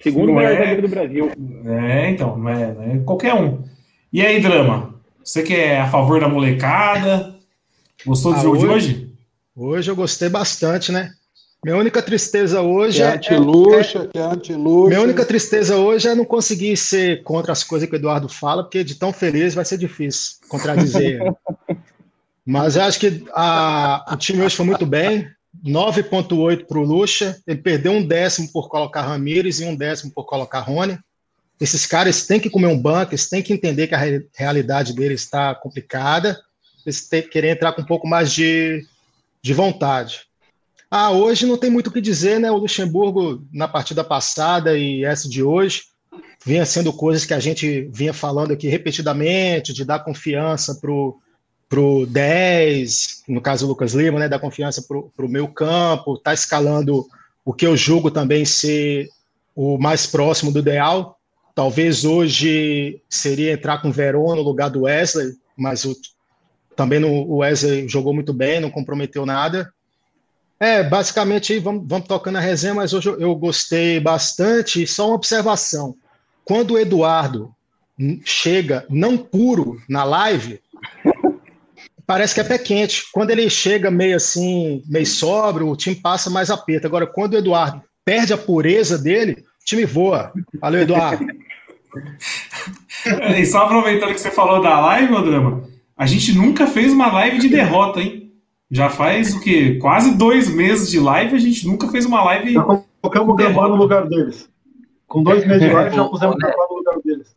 Segundo 0.00 0.32
melhor 0.32 0.52
é... 0.52 0.58
zagueiro 0.58 0.82
do 0.82 0.88
Brasil. 0.88 1.30
É, 1.64 2.10
então, 2.10 2.36
não 2.36 2.48
é, 2.48 2.74
não 2.74 2.82
é 2.82 2.98
qualquer 2.98 3.34
um. 3.34 3.62
E 4.12 4.22
aí, 4.22 4.40
Drama? 4.40 4.94
Você 5.24 5.42
que 5.42 5.54
é 5.54 5.80
a 5.80 5.88
favor 5.88 6.20
da 6.20 6.28
molecada? 6.28 7.34
Gostou 8.04 8.32
do 8.32 8.38
ah, 8.38 8.42
jogo 8.42 8.56
hoje, 8.56 8.66
de 8.66 8.72
hoje? 8.72 9.12
Hoje 9.56 9.90
eu 9.90 9.96
gostei 9.96 10.28
bastante, 10.28 10.92
né? 10.92 11.10
Minha 11.64 11.76
única 11.76 12.00
tristeza 12.00 12.60
hoje 12.60 12.98
que 12.98 13.02
é. 13.02 13.14
Anti-luxa, 13.14 13.98
é, 13.98 14.06
que 14.06 14.18
é 14.18 14.22
anti-luxa. 14.22 14.88
Minha 14.88 15.02
única 15.02 15.24
tristeza 15.24 15.76
hoje 15.76 16.08
é 16.08 16.14
não 16.14 16.24
conseguir 16.24 16.76
ser 16.76 17.22
contra 17.22 17.52
as 17.52 17.64
coisas 17.64 17.88
que 17.88 17.94
o 17.94 17.98
Eduardo 17.98 18.28
fala, 18.28 18.62
porque 18.62 18.84
de 18.84 18.94
tão 18.94 19.12
feliz 19.12 19.54
vai 19.54 19.64
ser 19.64 19.78
difícil 19.78 20.36
contradizer. 20.48 21.20
Mas 22.46 22.76
eu 22.76 22.82
acho 22.82 23.00
que 23.00 23.24
a, 23.34 24.04
o 24.12 24.16
time 24.16 24.42
hoje 24.42 24.54
foi 24.54 24.64
muito 24.64 24.86
bem. 24.86 25.28
9,8 25.64 26.66
para 26.66 26.78
o 26.78 26.84
Lucha. 26.84 27.36
Ele 27.46 27.60
perdeu 27.60 27.92
um 27.92 28.06
décimo 28.06 28.48
por 28.52 28.68
colocar 28.68 29.02
Ramires 29.02 29.58
e 29.58 29.64
um 29.64 29.74
décimo 29.74 30.12
por 30.12 30.24
colocar 30.24 30.60
Rony. 30.60 30.96
Esses 31.60 31.86
caras 31.86 32.26
têm 32.26 32.38
que 32.38 32.50
comer 32.50 32.68
um 32.68 32.80
banco, 32.80 33.12
eles 33.12 33.28
têm 33.28 33.42
que 33.42 33.52
entender 33.52 33.88
que 33.88 33.94
a 33.94 34.00
realidade 34.34 34.94
deles 34.94 35.22
está 35.22 35.54
complicada. 35.54 36.38
Eles 36.84 37.08
têm 37.08 37.22
que 37.22 37.28
querer 37.28 37.48
entrar 37.48 37.72
com 37.72 37.82
um 37.82 37.86
pouco 37.86 38.06
mais 38.06 38.30
de, 38.32 38.86
de 39.42 39.52
vontade. 39.52 40.26
Ah, 40.90 41.10
hoje 41.10 41.46
não 41.46 41.56
tem 41.56 41.70
muito 41.70 41.88
o 41.88 41.92
que 41.92 42.00
dizer, 42.00 42.38
né? 42.38 42.50
O 42.50 42.58
Luxemburgo, 42.58 43.44
na 43.52 43.66
partida 43.66 44.04
passada 44.04 44.78
e 44.78 45.04
essa 45.04 45.28
de 45.28 45.42
hoje, 45.42 45.84
vinha 46.44 46.64
sendo 46.64 46.92
coisas 46.92 47.24
que 47.24 47.34
a 47.34 47.40
gente 47.40 47.90
vinha 47.92 48.12
falando 48.12 48.52
aqui 48.52 48.68
repetidamente, 48.68 49.72
de 49.72 49.84
dar 49.84 50.04
confiança 50.04 50.76
para 50.80 50.90
o 50.90 51.18
pro 51.68 52.06
10, 52.06 53.24
no 53.28 53.40
caso 53.40 53.66
o 53.66 53.68
Lucas 53.68 53.92
Lima, 53.92 54.20
né? 54.20 54.28
Dar 54.28 54.38
confiança 54.38 54.82
para 54.82 55.26
o 55.26 55.28
meu 55.28 55.48
campo, 55.48 56.18
tá 56.18 56.32
escalando 56.32 57.04
o 57.44 57.52
que 57.52 57.66
eu 57.66 57.76
julgo 57.76 58.10
também 58.10 58.44
ser 58.44 59.08
o 59.54 59.78
mais 59.78 60.06
próximo 60.06 60.52
do 60.52 60.60
ideal. 60.60 61.18
Talvez 61.54 62.04
hoje 62.04 63.00
seria 63.08 63.52
entrar 63.52 63.82
com 63.82 63.88
o 63.88 63.92
Verón 63.92 64.36
no 64.36 64.42
lugar 64.42 64.68
do 64.68 64.82
Wesley, 64.82 65.32
mas 65.56 65.84
o, 65.84 65.96
também 66.76 67.00
no, 67.00 67.08
o 67.08 67.38
Wesley 67.38 67.88
jogou 67.88 68.14
muito 68.14 68.32
bem, 68.32 68.60
não 68.60 68.70
comprometeu 68.70 69.26
nada. 69.26 69.72
É, 70.58 70.82
basicamente, 70.82 71.58
vamos, 71.58 71.84
vamos 71.86 72.08
tocando 72.08 72.36
a 72.36 72.40
resenha, 72.40 72.74
mas 72.74 72.94
hoje 72.94 73.08
eu, 73.08 73.20
eu 73.20 73.34
gostei 73.34 74.00
bastante. 74.00 74.86
Só 74.86 75.08
uma 75.08 75.16
observação: 75.16 75.94
quando 76.44 76.72
o 76.72 76.78
Eduardo 76.78 77.54
chega 78.24 78.84
não 78.88 79.16
puro 79.16 79.80
na 79.88 80.04
live, 80.04 80.60
parece 82.06 82.34
que 82.34 82.40
é 82.40 82.44
pé 82.44 82.58
quente. 82.58 83.04
Quando 83.12 83.30
ele 83.30 83.50
chega 83.50 83.90
meio 83.90 84.16
assim, 84.16 84.82
meio 84.86 85.06
sóbrio, 85.06 85.68
o 85.68 85.76
time 85.76 85.96
passa 85.96 86.30
mais 86.30 86.50
aperto. 86.50 86.86
Agora, 86.86 87.06
quando 87.06 87.34
o 87.34 87.38
Eduardo 87.38 87.82
perde 88.04 88.32
a 88.32 88.38
pureza 88.38 88.96
dele, 88.96 89.44
o 89.60 89.64
time 89.64 89.84
voa. 89.84 90.32
Valeu, 90.60 90.82
Eduardo. 90.82 91.26
e 93.36 93.46
só 93.46 93.64
aproveitando 93.64 94.14
que 94.14 94.20
você 94.20 94.30
falou 94.30 94.62
da 94.62 94.80
live, 94.80 95.12
Drama, 95.22 95.68
a 95.96 96.06
gente 96.06 96.34
nunca 96.34 96.66
fez 96.66 96.92
uma 96.92 97.12
live 97.12 97.38
de 97.38 97.48
derrota, 97.48 98.00
hein? 98.00 98.25
Já 98.70 98.88
faz 98.88 99.34
o 99.34 99.40
quê? 99.40 99.78
Quase 99.80 100.16
dois 100.16 100.48
meses 100.48 100.90
de 100.90 100.98
live, 100.98 101.36
a 101.36 101.38
gente 101.38 101.66
nunca 101.66 101.88
fez 101.88 102.04
uma 102.04 102.22
live. 102.24 102.52
Já 102.52 102.62
colocamos 102.62 103.34
o 103.34 103.36
Gambá 103.36 103.68
no 103.68 103.76
lugar 103.76 104.08
deles. 104.08 104.48
Com 105.06 105.22
dois 105.22 105.46
meses 105.46 105.62
de 105.62 105.72
live, 105.72 105.94
já 105.94 106.04
pusemos 106.04 106.34
o 106.34 106.38
Gambá 106.38 106.66
no 106.68 106.76
lugar 106.76 106.98
deles. 107.04 107.36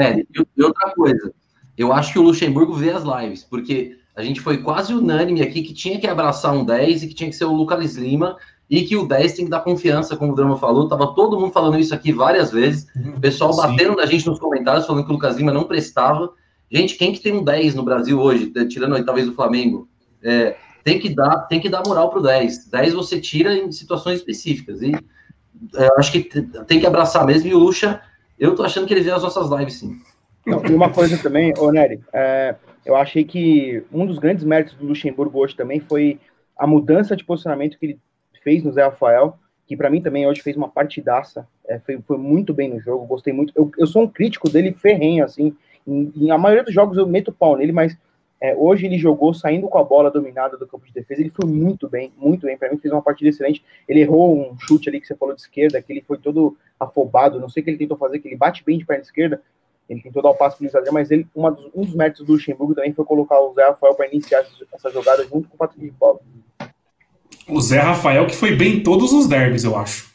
É, 0.00 0.24
e 0.56 0.62
outra 0.62 0.90
coisa, 0.92 1.32
eu 1.76 1.92
acho 1.92 2.12
que 2.12 2.18
o 2.18 2.22
Luxemburgo 2.22 2.72
vê 2.72 2.90
as 2.90 3.04
lives, 3.04 3.44
porque 3.44 3.96
a 4.16 4.22
gente 4.22 4.40
foi 4.40 4.58
quase 4.58 4.92
unânime 4.92 5.42
aqui 5.42 5.62
que 5.62 5.72
tinha 5.72 6.00
que 6.00 6.06
abraçar 6.06 6.52
um 6.52 6.64
10 6.64 7.02
e 7.02 7.08
que 7.08 7.14
tinha 7.14 7.30
que 7.30 7.36
ser 7.36 7.44
o 7.44 7.54
Lucas 7.54 7.96
Lima 7.96 8.36
e 8.68 8.82
que 8.82 8.96
o 8.96 9.06
10 9.06 9.32
tem 9.34 9.44
que 9.44 9.50
dar 9.50 9.60
confiança, 9.60 10.16
como 10.16 10.32
o 10.32 10.34
Drama 10.34 10.56
falou. 10.56 10.88
Tava 10.88 11.14
todo 11.14 11.38
mundo 11.38 11.52
falando 11.52 11.78
isso 11.78 11.94
aqui 11.94 12.12
várias 12.12 12.50
vezes. 12.50 12.86
O 13.16 13.20
pessoal 13.20 13.52
Sim. 13.52 13.62
batendo 13.62 13.96
na 13.96 14.06
gente 14.06 14.26
nos 14.26 14.38
comentários, 14.38 14.86
falando 14.86 15.04
que 15.04 15.10
o 15.10 15.14
Lucas 15.14 15.36
Lima 15.36 15.52
não 15.52 15.64
prestava. 15.64 16.32
Gente, 16.70 16.96
quem 16.96 17.12
que 17.12 17.20
tem 17.20 17.32
um 17.32 17.42
10 17.42 17.74
no 17.74 17.82
Brasil 17.82 18.18
hoje, 18.20 18.52
tirando 18.68 18.94
aí 18.94 19.04
talvez 19.04 19.28
o 19.28 19.34
Flamengo? 19.34 19.88
É, 20.22 20.56
tem 20.82 20.98
que 20.98 21.14
dar 21.14 21.40
tem 21.46 21.60
que 21.60 21.68
dar 21.68 21.82
moral 21.86 22.10
para 22.10 22.18
o 22.18 22.22
10. 22.22 22.68
10 22.68 22.94
você 22.94 23.20
tira 23.20 23.54
em 23.54 23.70
situações 23.72 24.18
específicas. 24.18 24.82
E 24.82 24.92
é, 25.76 25.88
acho 25.98 26.12
que 26.12 26.22
tem 26.22 26.80
que 26.80 26.86
abraçar 26.86 27.26
mesmo. 27.26 27.48
E 27.48 27.54
o 27.54 27.58
Lucha, 27.58 28.00
eu 28.38 28.54
tô 28.54 28.62
achando 28.62 28.86
que 28.86 28.94
ele 28.94 29.02
vê 29.02 29.10
as 29.10 29.22
nossas 29.22 29.50
lives, 29.50 29.78
sim. 29.78 29.98
Não, 30.46 30.64
e 30.64 30.72
uma 30.72 30.90
coisa 30.90 31.18
também, 31.18 31.52
ô 31.58 31.70
Nery, 31.70 32.00
é, 32.12 32.56
eu 32.84 32.96
achei 32.96 33.24
que 33.24 33.84
um 33.92 34.06
dos 34.06 34.18
grandes 34.18 34.44
méritos 34.44 34.74
do 34.74 34.86
Luxemburgo 34.86 35.38
hoje 35.38 35.54
também 35.54 35.80
foi 35.80 36.18
a 36.56 36.66
mudança 36.66 37.14
de 37.14 37.24
posicionamento 37.24 37.78
que 37.78 37.86
ele 37.86 37.98
fez 38.42 38.64
no 38.64 38.72
Zé 38.72 38.82
Rafael, 38.82 39.38
que 39.66 39.76
para 39.76 39.90
mim 39.90 40.00
também 40.00 40.26
hoje 40.26 40.42
fez 40.42 40.56
uma 40.56 40.68
partidaça, 40.68 41.46
é, 41.68 41.78
foi, 41.78 42.00
foi, 42.06 42.18
muito 42.18 42.52
bem 42.52 42.70
no 42.70 42.80
jogo, 42.80 43.06
gostei 43.06 43.32
muito. 43.32 43.52
Eu, 43.54 43.70
eu 43.78 43.86
sou 43.86 44.02
um 44.02 44.08
crítico 44.08 44.48
dele 44.48 44.72
ferrenho, 44.72 45.24
assim, 45.24 45.54
em, 45.86 46.12
em, 46.16 46.30
a 46.30 46.38
maioria 46.38 46.64
dos 46.64 46.74
jogos 46.74 46.96
eu 46.96 47.06
meto 47.06 47.32
pau 47.32 47.56
nele, 47.56 47.72
mas 47.72 47.96
é, 48.42 48.54
hoje 48.56 48.86
ele 48.86 48.96
jogou 48.96 49.34
saindo 49.34 49.68
com 49.68 49.76
a 49.76 49.84
bola 49.84 50.10
dominada 50.10 50.56
do 50.56 50.66
campo 50.66 50.86
de 50.86 50.94
defesa. 50.94 51.20
Ele 51.20 51.30
foi 51.30 51.48
muito 51.48 51.88
bem, 51.88 52.10
muito 52.16 52.46
bem. 52.46 52.56
Para 52.56 52.70
mim, 52.70 52.78
fez 52.78 52.92
uma 52.92 53.02
partida 53.02 53.28
excelente. 53.28 53.62
Ele 53.86 54.00
errou 54.00 54.34
um 54.34 54.58
chute 54.58 54.88
ali 54.88 54.98
que 54.98 55.06
você 55.06 55.14
falou 55.14 55.34
de 55.34 55.42
esquerda, 55.42 55.80
que 55.82 55.92
ele 55.92 56.00
foi 56.00 56.16
todo 56.16 56.56
afobado. 56.78 57.38
Não 57.38 57.50
sei 57.50 57.60
o 57.60 57.64
que 57.64 57.70
ele 57.70 57.78
tentou 57.78 57.98
fazer, 57.98 58.18
que 58.18 58.28
ele 58.28 58.36
bate 58.36 58.64
bem 58.64 58.78
de 58.78 58.86
perna 58.86 59.02
esquerda. 59.02 59.42
Ele 59.90 60.00
tentou 60.00 60.22
dar 60.22 60.30
o 60.30 60.34
passo 60.34 60.56
para 60.56 60.90
o 60.90 60.94
mas 60.94 61.10
ele, 61.10 61.26
dos, 61.34 61.70
um 61.74 61.82
dos 61.82 61.94
méritos 61.94 62.24
do 62.24 62.32
Luxemburgo 62.32 62.74
também 62.74 62.94
foi 62.94 63.04
colocar 63.04 63.38
o 63.40 63.52
Zé 63.52 63.64
Rafael 63.64 63.94
para 63.94 64.06
iniciar 64.06 64.46
essa 64.72 64.90
jogada 64.90 65.22
junto 65.24 65.48
com 65.48 65.56
o 65.56 65.58
Patrick 65.58 65.84
de 65.84 65.92
Paulo. 65.92 66.20
O 67.48 67.60
Zé 67.60 67.80
Rafael 67.80 68.26
que 68.26 68.36
foi 68.36 68.54
bem 68.54 68.76
em 68.76 68.82
todos 68.82 69.12
os 69.12 69.26
derbys, 69.26 69.64
eu 69.64 69.76
acho. 69.76 70.08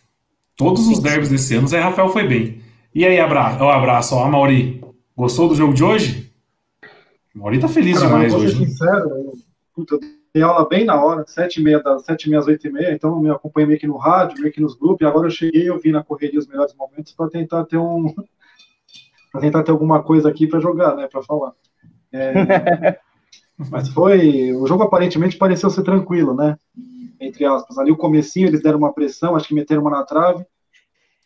Todos 0.55 0.87
os 0.87 0.99
derbys 0.99 1.29
desse 1.29 1.55
ano, 1.55 1.65
o 1.65 1.67
Zé 1.67 1.79
Rafael 1.79 2.07
foi 2.07 2.25
bem. 2.25 2.61
E 2.93 3.05
aí, 3.05 3.19
abraço, 3.19 3.61
um 3.61 3.69
abraço, 3.69 4.15
ó, 4.15 4.25
Mauri. 4.29 4.81
Gostou 5.15 5.49
do 5.49 5.55
jogo 5.55 5.73
de 5.73 5.83
hoje? 5.83 6.24
O 7.35 7.39
Mauri 7.39 7.59
tá 7.59 7.67
feliz 7.67 7.99
Cara, 7.99 8.07
demais 8.07 8.33
hoje. 8.33 8.57
Ser 8.57 8.65
sincero, 8.65 9.09
eu, 9.09 9.33
puta, 9.73 9.95
eu 9.95 9.99
dei 10.33 10.41
aula 10.41 10.67
bem 10.67 10.85
na 10.85 11.03
hora, 11.03 11.25
sete 11.27 11.59
e 11.59 11.63
meia, 11.63 11.81
das 11.81 12.05
sete 12.05 12.25
e 12.25 12.29
meia 12.29 12.39
às 12.39 12.47
oito 12.47 12.65
e 12.65 12.71
meia, 12.71 12.93
então 12.93 13.11
eu 13.11 13.19
me 13.19 13.29
acompanhei 13.29 13.67
meio 13.67 13.79
que 13.79 13.87
no 13.87 13.97
rádio, 13.97 14.41
meio 14.41 14.53
que 14.53 14.61
nos 14.61 14.75
grupos, 14.75 15.01
e 15.01 15.05
agora 15.05 15.27
eu 15.27 15.31
cheguei 15.31 15.69
eu 15.69 15.77
vi 15.77 15.91
na 15.91 16.03
correria 16.03 16.39
os 16.39 16.47
melhores 16.47 16.73
momentos 16.75 17.11
para 17.11 17.29
tentar 17.29 17.65
ter 17.65 17.77
um. 17.77 18.13
para 19.31 19.41
tentar 19.41 19.63
ter 19.63 19.71
alguma 19.71 20.01
coisa 20.01 20.29
aqui 20.29 20.47
para 20.47 20.61
jogar, 20.61 20.95
né, 20.95 21.09
para 21.11 21.21
falar. 21.21 21.51
É, 22.11 22.97
mas 23.69 23.89
foi. 23.89 24.53
O 24.53 24.65
jogo 24.65 24.83
aparentemente 24.83 25.37
pareceu 25.37 25.69
ser 25.69 25.83
tranquilo, 25.83 26.33
né? 26.33 26.57
Entre 27.19 27.45
aspas. 27.45 27.77
Ali 27.77 27.91
o 27.91 27.97
comecinho 27.97 28.47
eles 28.47 28.61
deram 28.61 28.77
uma 28.77 28.93
pressão, 28.93 29.35
acho 29.35 29.47
que 29.47 29.53
meteram 29.53 29.81
uma 29.81 29.91
na 29.91 30.03
trave. 30.03 30.45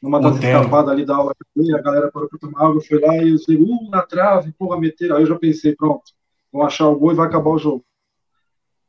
Numa 0.01 0.21
das 0.21 0.37
escapadas 0.37 0.93
ali 0.93 1.05
da 1.05 1.15
aula 1.15 1.35
que 1.35 1.75
a 1.75 1.81
galera 1.81 2.09
parou 2.09 2.29
para 2.29 2.39
tomar 2.39 2.67
água, 2.67 2.81
foi 2.81 2.99
lá 2.99 3.17
e 3.17 3.31
eu 3.31 3.37
sei, 3.37 3.57
uh, 3.57 3.89
na 3.89 4.01
trave, 4.01 4.53
porra, 4.53 4.79
meteram. 4.79 5.17
Aí 5.17 5.23
eu 5.23 5.27
já 5.27 5.37
pensei, 5.37 5.75
pronto, 5.75 6.13
vão 6.51 6.63
achar 6.63 6.87
o 6.87 6.97
gol 6.97 7.11
e 7.11 7.15
vai 7.15 7.27
acabar 7.27 7.49
o 7.49 7.57
jogo. 7.57 7.85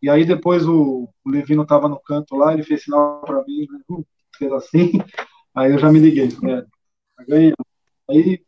E 0.00 0.09
aí 0.09 0.25
depois 0.25 0.67
o, 0.67 1.09
o 1.25 1.31
Levino 1.31 1.67
tava 1.67 1.88
no 1.88 1.99
canto 1.99 2.37
lá, 2.37 2.52
ele 2.52 2.62
fez 2.62 2.85
sinal 2.85 3.23
para 3.23 3.45
mim, 3.45 3.67
né, 3.71 3.81
uh, 3.90 4.07
fez 4.37 4.52
assim, 4.52 4.93
aí 5.55 5.73
eu 5.73 5.79
já 5.79 5.90
me 5.90 5.99
liguei, 5.99 6.29
é, 6.29 7.25
ganhei. 7.29 7.55
Aí, 8.09 8.43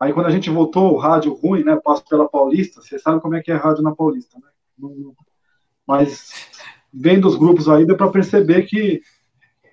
aí 0.00 0.12
quando 0.12 0.26
a 0.26 0.30
gente 0.30 0.50
voltou, 0.50 0.94
o 0.94 0.98
rádio 0.98 1.32
ruim, 1.32 1.62
né, 1.62 1.78
passo 1.82 2.04
pela 2.06 2.28
Paulista, 2.28 2.82
você 2.82 2.98
sabe 2.98 3.20
como 3.20 3.36
é 3.36 3.42
que 3.42 3.52
é 3.52 3.54
rádio 3.54 3.82
na 3.82 3.94
Paulista, 3.94 4.36
né? 4.38 4.48
Mas 5.86 6.32
vendo 6.92 7.28
os 7.28 7.36
grupos 7.36 7.68
aí, 7.68 7.86
deu 7.86 7.96
para 7.96 8.10
perceber 8.10 8.64
que, 8.64 9.00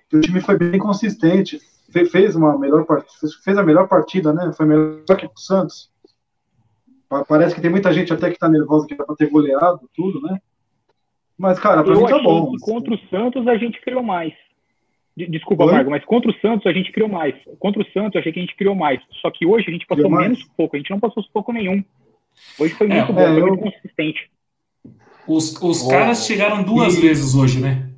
que 0.08 0.16
o 0.16 0.20
time 0.20 0.40
foi 0.40 0.56
bem 0.56 0.78
consistente, 0.78 1.60
fez 1.92 2.34
uma 2.34 2.58
melhor 2.58 2.84
fez 3.44 3.58
a 3.58 3.62
melhor 3.62 3.88
partida, 3.88 4.32
né? 4.32 4.52
Foi 4.56 4.66
melhor 4.66 5.04
que 5.04 5.26
o 5.26 5.30
Santos. 5.36 5.90
Parece 7.28 7.54
que 7.54 7.60
tem 7.60 7.70
muita 7.70 7.92
gente 7.92 8.12
até 8.12 8.30
que 8.30 8.38
tá 8.38 8.48
nervosa 8.48 8.86
que 8.86 8.94
era 8.94 9.04
pra 9.04 9.14
ter 9.14 9.28
goleado 9.28 9.88
tudo, 9.94 10.20
né? 10.22 10.40
Mas, 11.36 11.58
cara, 11.58 11.82
pra 11.82 11.92
Eu 11.92 12.00
mim 12.00 12.06
tá 12.06 12.18
bom. 12.18 12.52
contra 12.60 12.94
o 12.94 12.98
Santos 13.10 13.46
a 13.46 13.56
gente 13.56 13.80
criou 13.82 14.02
mais. 14.02 14.32
Desculpa, 15.14 15.64
Oi? 15.64 15.72
Margo, 15.72 15.90
mas 15.90 16.04
contra 16.04 16.30
o 16.30 16.34
Santos 16.40 16.66
a 16.66 16.72
gente 16.72 16.90
criou 16.90 17.08
mais. 17.08 17.34
Contra 17.58 17.82
o 17.82 17.86
Santos 17.92 18.14
eu 18.14 18.20
achei 18.20 18.32
que 18.32 18.38
a 18.38 18.42
gente 18.42 18.56
criou 18.56 18.74
mais. 18.74 19.00
Só 19.20 19.30
que 19.30 19.44
hoje 19.44 19.68
a 19.68 19.72
gente 19.72 19.86
passou 19.86 20.10
menos 20.10 20.42
pouco. 20.56 20.74
A 20.74 20.78
gente 20.78 20.90
não 20.90 21.00
passou 21.00 21.22
pouco 21.32 21.52
nenhum. 21.52 21.84
Hoje 22.58 22.72
foi 22.74 22.86
é, 22.90 22.94
muito 22.94 23.12
é, 23.12 23.14
bom, 23.14 23.20
é, 23.20 23.26
foi 23.26 23.42
eu... 23.42 23.46
muito 23.46 23.62
consistente. 23.62 24.30
Os, 25.26 25.62
os 25.62 25.84
oh. 25.84 25.88
caras 25.88 26.26
chegaram 26.26 26.62
duas 26.62 26.96
e... 26.96 27.00
vezes 27.02 27.34
hoje, 27.34 27.60
né? 27.60 27.90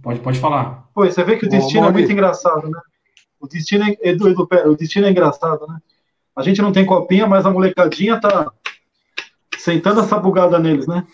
Pode, 0.00 0.20
pode 0.20 0.38
falar. 0.38 0.88
Pô, 0.94 1.04
você 1.04 1.24
vê 1.24 1.36
que 1.36 1.46
o 1.46 1.48
destino 1.48 1.86
oh, 1.86 1.88
é 1.88 1.92
muito 1.92 2.12
engraçado, 2.12 2.70
né? 2.70 2.80
O 3.40 3.46
destino 3.46 3.84
é, 3.84 3.96
Edu, 4.10 4.28
Edu, 4.28 4.48
o 4.66 4.76
destino 4.76 5.06
é 5.06 5.10
engraçado, 5.10 5.66
né? 5.66 5.78
A 6.34 6.42
gente 6.42 6.62
não 6.62 6.72
tem 6.72 6.86
copinha, 6.86 7.26
mas 7.26 7.44
a 7.44 7.50
molecadinha 7.50 8.20
tá 8.20 8.52
sentando 9.58 10.00
essa 10.00 10.18
bugada 10.18 10.58
neles, 10.58 10.86
né? 10.86 11.04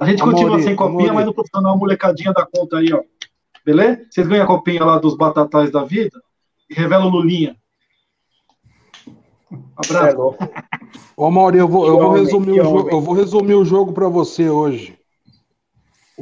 a 0.00 0.04
gente 0.06 0.22
continua 0.22 0.60
sem 0.60 0.76
copinha, 0.76 1.12
mas 1.12 1.24
no 1.24 1.32
profissional 1.32 1.74
a 1.74 1.76
molecadinha 1.76 2.32
da 2.32 2.46
conta 2.46 2.78
aí, 2.78 2.92
ó. 2.92 3.02
Beleza? 3.64 4.06
Vocês 4.10 4.26
ganham 4.26 4.44
a 4.44 4.46
copinha 4.46 4.84
lá 4.84 4.98
dos 4.98 5.16
batatais 5.16 5.70
da 5.70 5.84
vida 5.84 6.20
e 6.68 6.74
revelam 6.74 7.08
Lulinha. 7.08 7.56
Abraço. 9.76 10.36
Ô, 11.16 11.30
Mauri, 11.30 11.58
eu 11.58 11.68
vou, 11.68 11.86
eu 11.86 11.98
vou 11.98 12.12
resumir 12.12 12.60
o 12.60 12.64
jogo, 12.64 12.90
eu 12.90 13.00
vou 13.00 13.14
resumir 13.14 13.54
o 13.54 13.64
jogo 13.64 13.92
para 13.92 14.08
você 14.08 14.48
hoje. 14.48 14.99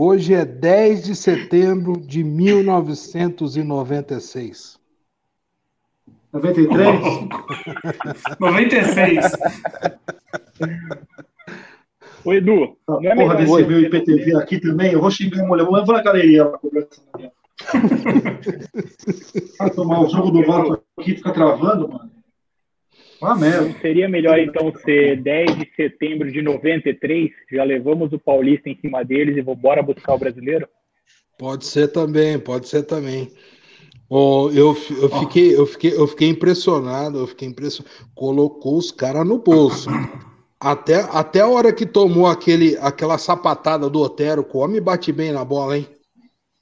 Hoje 0.00 0.32
é 0.32 0.44
10 0.44 1.06
de 1.06 1.16
setembro 1.16 2.00
de 2.00 2.22
1996. 2.22 4.78
93? 6.32 7.00
96. 8.38 9.32
Ô, 12.24 12.32
Edu. 12.32 12.76
Não 12.86 13.10
é 13.10 13.16
porra 13.16 13.34
desse 13.34 13.64
meu 13.64 13.80
IPTV 13.80 14.36
aqui 14.36 14.60
também, 14.60 14.92
eu 14.92 15.00
vou 15.00 15.10
xingar 15.10 15.42
a 15.42 15.46
mulher, 15.48 15.64
vou 15.64 15.74
levar 15.74 15.94
na 15.94 16.02
galeria 16.02 16.42
ela 16.42 16.56
conversando 16.58 17.32
Vai 19.58 19.70
tomar 19.70 20.02
o 20.02 20.08
jogo 20.08 20.30
do 20.30 20.44
voto 20.44 20.80
aqui 20.96 21.16
fica 21.16 21.32
travando, 21.32 21.88
mano. 21.88 22.17
Ah, 23.20 23.34
merda. 23.34 23.75
seria 23.80 24.08
melhor 24.08 24.38
então 24.38 24.72
ser 24.84 25.20
10 25.20 25.58
de 25.58 25.68
setembro 25.75 26.30
de 26.30 26.40
93? 26.40 27.30
Já 27.50 27.64
levamos 27.64 28.12
o 28.12 28.18
Paulista 28.18 28.68
em 28.68 28.78
cima 28.80 29.04
deles 29.04 29.37
e 29.37 29.42
vou 29.42 29.56
bora 29.56 29.82
buscar 29.82 30.14
o 30.14 30.18
brasileiro? 30.18 30.68
Pode 31.37 31.66
ser 31.66 31.88
também, 31.88 32.38
pode 32.38 32.68
ser 32.68 32.84
também. 32.84 33.30
Oh, 34.10 34.50
eu, 34.52 34.76
eu, 35.00 35.08
fiquei, 35.20 35.54
eu, 35.54 35.66
fiquei, 35.66 35.92
eu 35.94 36.06
fiquei 36.06 36.28
impressionado, 36.28 37.18
eu 37.18 37.26
fiquei 37.26 37.46
impressionado. 37.46 37.94
Colocou 38.14 38.78
os 38.78 38.90
caras 38.90 39.26
no 39.26 39.38
bolso. 39.38 39.90
Até, 40.58 40.96
até 41.12 41.40
a 41.40 41.46
hora 41.46 41.72
que 41.72 41.87
tomou 41.87 42.26
aquele, 42.26 42.76
aquela 42.78 43.18
sapatada 43.18 43.88
do 43.90 44.00
Otero, 44.00 44.46
o 44.52 44.58
homem 44.58 44.80
bate 44.80 45.12
bem 45.12 45.30
na 45.30 45.44
bola, 45.44 45.76
hein? 45.76 45.87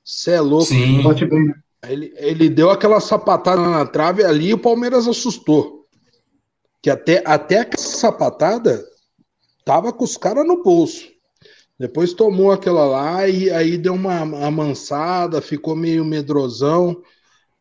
Você 0.04 0.32
é 0.32 0.40
louco. 0.40 0.66
Sim. 0.66 1.02
Bate 1.02 1.24
bem. 1.24 1.54
Ele, 1.88 2.12
ele 2.16 2.48
deu 2.48 2.70
aquela 2.70 3.00
sapatada 3.00 3.62
na 3.62 3.86
trave 3.86 4.24
ali 4.24 4.48
e 4.48 4.54
o 4.54 4.58
Palmeiras 4.58 5.06
assustou. 5.06 5.75
Que 6.86 6.90
até, 6.90 7.20
até 7.26 7.58
aquela 7.58 7.82
sapatada 7.82 8.86
tava 9.64 9.92
com 9.92 10.04
os 10.04 10.16
caras 10.16 10.46
no 10.46 10.62
bolso. 10.62 11.04
Depois 11.76 12.12
tomou 12.12 12.52
aquela 12.52 12.84
lá 12.84 13.26
e 13.26 13.50
aí 13.50 13.76
deu 13.76 13.94
uma 13.94 14.20
amansada, 14.20 15.42
ficou 15.42 15.74
meio 15.74 16.04
medrosão. 16.04 17.02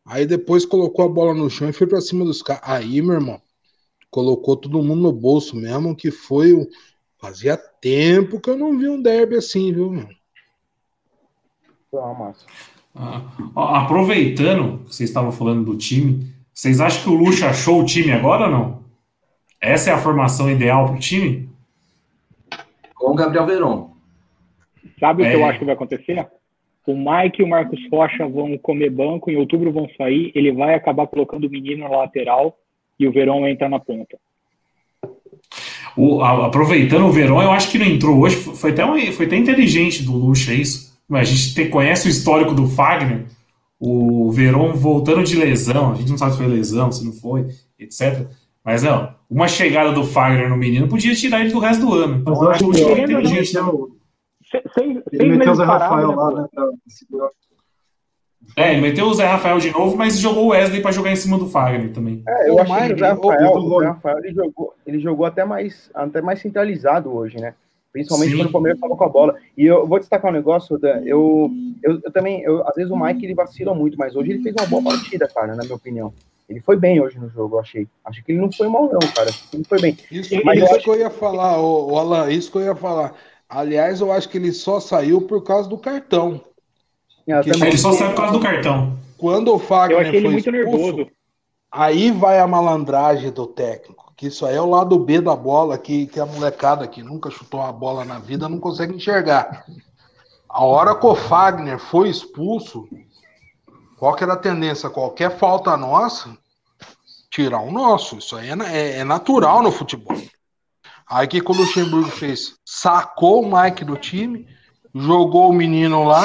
Aí 0.04 0.26
depois 0.26 0.64
colocou 0.64 1.04
a 1.04 1.08
bola 1.08 1.34
no 1.34 1.50
chão 1.50 1.68
e 1.68 1.72
foi 1.72 1.88
para 1.88 2.00
cima 2.00 2.24
dos 2.24 2.40
caras. 2.40 2.62
Aí, 2.68 3.02
meu 3.02 3.14
irmão, 3.14 3.42
colocou 4.10 4.56
todo 4.56 4.80
mundo 4.80 5.02
no 5.02 5.12
bolso 5.12 5.56
mesmo, 5.56 5.96
que 5.96 6.12
foi 6.12 6.52
o. 6.52 6.64
Fazia 7.20 7.56
tempo 7.56 8.38
que 8.38 8.48
eu 8.48 8.56
não 8.56 8.78
vi 8.78 8.88
um 8.88 9.02
derby 9.02 9.38
assim, 9.38 9.72
viu, 9.72 9.90
meu? 9.90 10.08
Ah, 12.94 13.82
aproveitando 13.82 14.84
que 14.84 14.94
vocês 14.94 15.10
estavam 15.10 15.32
falando 15.32 15.64
do 15.64 15.76
time, 15.76 16.32
vocês 16.54 16.80
acham 16.80 17.02
que 17.02 17.08
o 17.08 17.14
Lucha 17.14 17.50
achou 17.50 17.82
o 17.82 17.84
time 17.84 18.12
agora 18.12 18.44
ou 18.44 18.50
não? 18.52 18.85
Essa 19.60 19.90
é 19.90 19.92
a 19.92 19.98
formação 19.98 20.50
ideal 20.50 20.86
para 20.86 20.96
o 20.96 20.98
time? 20.98 21.48
Com 22.94 23.12
o 23.12 23.14
Gabriel 23.14 23.46
Veron. 23.46 23.90
Sabe 24.98 25.24
é. 25.24 25.26
o 25.26 25.30
que 25.30 25.36
eu 25.36 25.46
é. 25.46 25.48
acho 25.48 25.58
que 25.58 25.64
vai 25.64 25.74
acontecer? 25.74 26.26
O 26.86 26.94
Mike 26.94 27.40
e 27.40 27.44
o 27.44 27.48
Marcos 27.48 27.80
Rocha 27.90 28.28
vão 28.28 28.56
comer 28.58 28.90
banco, 28.90 29.30
em 29.30 29.36
outubro 29.36 29.72
vão 29.72 29.88
sair, 29.96 30.30
ele 30.34 30.52
vai 30.52 30.74
acabar 30.74 31.06
colocando 31.06 31.46
o 31.46 31.50
menino 31.50 31.88
na 31.88 31.96
lateral 31.96 32.56
e 32.98 33.08
o 33.08 33.12
Verão 33.12 33.46
entra 33.46 33.68
na 33.68 33.80
ponta. 33.80 34.16
O, 35.96 36.20
a, 36.20 36.46
aproveitando 36.46 37.06
o 37.06 37.10
Verão, 37.10 37.42
eu 37.42 37.50
acho 37.50 37.70
que 37.70 37.78
não 37.78 37.86
entrou 37.86 38.20
hoje, 38.20 38.36
foi 38.36 38.70
até, 38.70 38.84
uma, 38.84 39.00
foi 39.12 39.26
até 39.26 39.36
inteligente 39.36 40.02
do 40.02 40.12
Lucha 40.12 40.52
isso. 40.52 40.96
A 41.10 41.24
gente 41.24 41.54
te, 41.54 41.68
conhece 41.68 42.06
o 42.06 42.10
histórico 42.10 42.54
do 42.54 42.68
Fagner, 42.68 43.24
o 43.80 44.30
Verão 44.30 44.74
voltando 44.74 45.24
de 45.24 45.36
lesão, 45.36 45.92
a 45.92 45.94
gente 45.96 46.10
não 46.10 46.18
sabe 46.18 46.32
se 46.32 46.38
foi 46.38 46.46
lesão, 46.46 46.92
se 46.92 47.04
não 47.04 47.12
foi, 47.12 47.46
etc. 47.78 48.26
Mas 48.64 48.82
não, 48.82 49.14
uma 49.28 49.48
chegada 49.48 49.92
do 49.92 50.04
Fagner 50.04 50.48
no 50.48 50.56
menino 50.56 50.88
podia 50.88 51.14
tirar 51.14 51.40
ele 51.40 51.52
do 51.52 51.58
resto 51.58 51.84
do 51.84 51.94
ano. 51.94 52.18
Então, 52.20 52.42
eu 52.42 52.50
acho 52.50 52.70
que 52.70 52.82
é 52.82 53.02
inteligente. 53.02 53.52
Seis, 54.72 55.02
ele 55.12 55.36
meteu 55.36 55.52
o 55.52 55.56
Zé 55.56 55.64
Rafael 55.64 56.12
lá, 56.12 56.30
né? 56.30 56.48
É, 58.56 58.72
ele 58.72 58.80
meteu 58.80 59.06
o 59.06 59.14
Zé 59.14 59.26
Rafael 59.26 59.58
de 59.58 59.70
novo, 59.70 59.96
mas 59.96 60.18
jogou 60.18 60.44
o 60.44 60.48
Wesley 60.48 60.80
para 60.80 60.92
jogar 60.92 61.10
em 61.10 61.16
cima 61.16 61.36
do 61.36 61.48
Fagner 61.48 61.92
também. 61.92 62.22
É, 62.26 62.48
eu 62.48 62.58
acho 62.58 62.72
que 62.72 62.92
o 62.92 62.98
Zé 62.98 63.08
Rafael, 63.08 63.52
o 63.52 63.80
Zé 63.80 63.86
Rafael 63.86 64.18
ele 64.18 64.32
jogou, 64.32 64.74
ele 64.86 64.98
jogou 65.00 65.26
até, 65.26 65.44
mais, 65.44 65.90
até 65.92 66.22
mais 66.22 66.40
centralizado 66.40 67.12
hoje, 67.12 67.38
né? 67.38 67.54
Principalmente 67.92 68.30
Sim. 68.30 68.36
quando 68.36 68.48
o 68.48 68.52
Palmeiras 68.52 68.76
estava 68.76 68.96
com 68.96 69.04
a 69.04 69.08
bola. 69.08 69.34
E 69.56 69.66
eu 69.66 69.86
vou 69.86 69.98
destacar 69.98 70.30
um 70.30 70.34
negócio, 70.34 70.78
Dan, 70.78 71.00
eu, 71.04 71.50
eu, 71.82 72.00
eu, 72.04 72.12
também, 72.12 72.42
eu, 72.42 72.66
às 72.68 72.74
vezes 72.74 72.90
o 72.90 72.96
Mike 72.96 73.24
ele 73.24 73.34
vacila 73.34 73.74
muito, 73.74 73.98
mas 73.98 74.14
hoje 74.14 74.32
ele 74.32 74.42
fez 74.42 74.54
uma 74.58 74.66
boa 74.66 74.82
partida, 74.82 75.26
cara, 75.26 75.56
na 75.56 75.62
minha 75.62 75.74
opinião. 75.74 76.12
Ele 76.48 76.60
foi 76.60 76.76
bem 76.76 77.00
hoje 77.00 77.18
no 77.18 77.28
jogo, 77.28 77.56
eu 77.56 77.60
achei. 77.60 77.88
Acho 78.04 78.22
que 78.22 78.32
ele 78.32 78.40
não 78.40 78.52
foi 78.52 78.68
mal, 78.68 78.84
não, 78.84 79.00
cara. 79.12 79.30
Ele 79.52 79.64
foi 79.64 79.80
bem. 79.80 79.98
Isso, 80.10 80.34
mas 80.44 80.62
isso 80.62 80.74
eu 80.74 80.80
que 80.80 80.90
eu 80.90 80.98
ia 80.98 81.10
falar, 81.10 81.60
o, 81.60 81.98
Alan, 81.98 82.30
isso 82.30 82.50
que 82.50 82.58
eu 82.58 82.62
ia 82.62 82.76
falar. 82.76 83.14
Aliás, 83.48 84.00
eu 84.00 84.12
acho 84.12 84.28
que 84.28 84.38
ele 84.38 84.52
só 84.52 84.78
saiu 84.78 85.22
por 85.22 85.42
causa 85.42 85.68
do 85.68 85.76
cartão. 85.76 86.40
ele 87.26 87.76
só 87.76 87.92
saiu 87.92 88.10
por 88.10 88.16
causa 88.16 88.32
do 88.32 88.40
cartão. 88.40 88.96
Quando 89.18 89.52
o 89.52 89.58
Fagner 89.58 89.98
eu 89.98 90.06
achei 90.06 90.20
ele 90.20 90.28
muito 90.28 90.48
expulso, 90.48 90.72
nervoso. 90.72 91.10
Aí 91.70 92.10
vai 92.10 92.38
a 92.38 92.46
malandragem 92.46 93.30
do 93.30 93.46
técnico. 93.46 94.12
Que 94.16 94.28
isso 94.28 94.46
aí 94.46 94.56
é 94.56 94.60
o 94.60 94.70
lado 94.70 94.98
B 94.98 95.20
da 95.20 95.34
bola, 95.34 95.76
que, 95.76 96.06
que 96.06 96.18
a 96.20 96.26
molecada 96.26 96.86
que 96.86 97.02
nunca 97.02 97.30
chutou 97.30 97.60
a 97.60 97.72
bola 97.72 98.04
na 98.04 98.18
vida 98.18 98.48
não 98.48 98.58
consegue 98.58 98.94
enxergar. 98.94 99.66
A 100.48 100.64
hora 100.64 100.94
que 100.94 101.04
o 101.04 101.14
Fagner 101.14 101.78
foi 101.78 102.08
expulso, 102.08 102.88
qual 103.98 104.14
que 104.14 104.24
era 104.24 104.34
a 104.34 104.38
tendência? 104.38 104.90
Qualquer 104.90 105.38
falta 105.38 105.76
nossa, 105.76 106.36
tirar 107.30 107.60
o 107.60 107.72
nosso. 107.72 108.18
Isso 108.18 108.36
aí 108.36 108.50
é, 108.50 108.54
é, 108.72 108.98
é 108.98 109.04
natural 109.04 109.62
no 109.62 109.72
futebol. 109.72 110.16
Aí 111.08 111.26
o 111.26 111.28
que, 111.28 111.40
que 111.40 111.50
o 111.50 111.54
Luxemburgo 111.54 112.10
fez? 112.10 112.58
Sacou 112.64 113.42
o 113.42 113.62
Mike 113.62 113.84
do 113.84 113.96
time, 113.96 114.46
jogou 114.94 115.50
o 115.50 115.52
menino 115.52 116.04
lá 116.04 116.24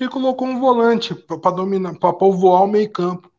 e 0.00 0.08
colocou 0.08 0.48
um 0.48 0.58
volante 0.58 1.14
para 1.14 1.52
dominar, 1.52 1.94
para 1.94 2.12
povoar 2.12 2.64
o 2.64 2.68
meio-campo. 2.68 3.30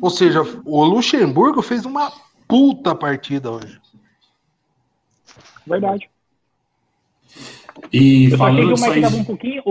Ou 0.00 0.08
seja, 0.10 0.42
o 0.64 0.84
Luxemburgo 0.84 1.60
fez 1.60 1.84
uma 1.84 2.10
puta 2.48 2.94
partida 2.94 3.50
hoje. 3.50 3.78
Verdade. 5.66 6.08
E 7.92 8.30
eu 8.30 8.38
falando 8.38 8.72
achei 8.72 8.74
que 8.74 8.82
o 8.82 8.86
Mike 8.86 8.98
estava 8.98 9.16
um 9.16 9.24
pouquinho, 9.24 9.62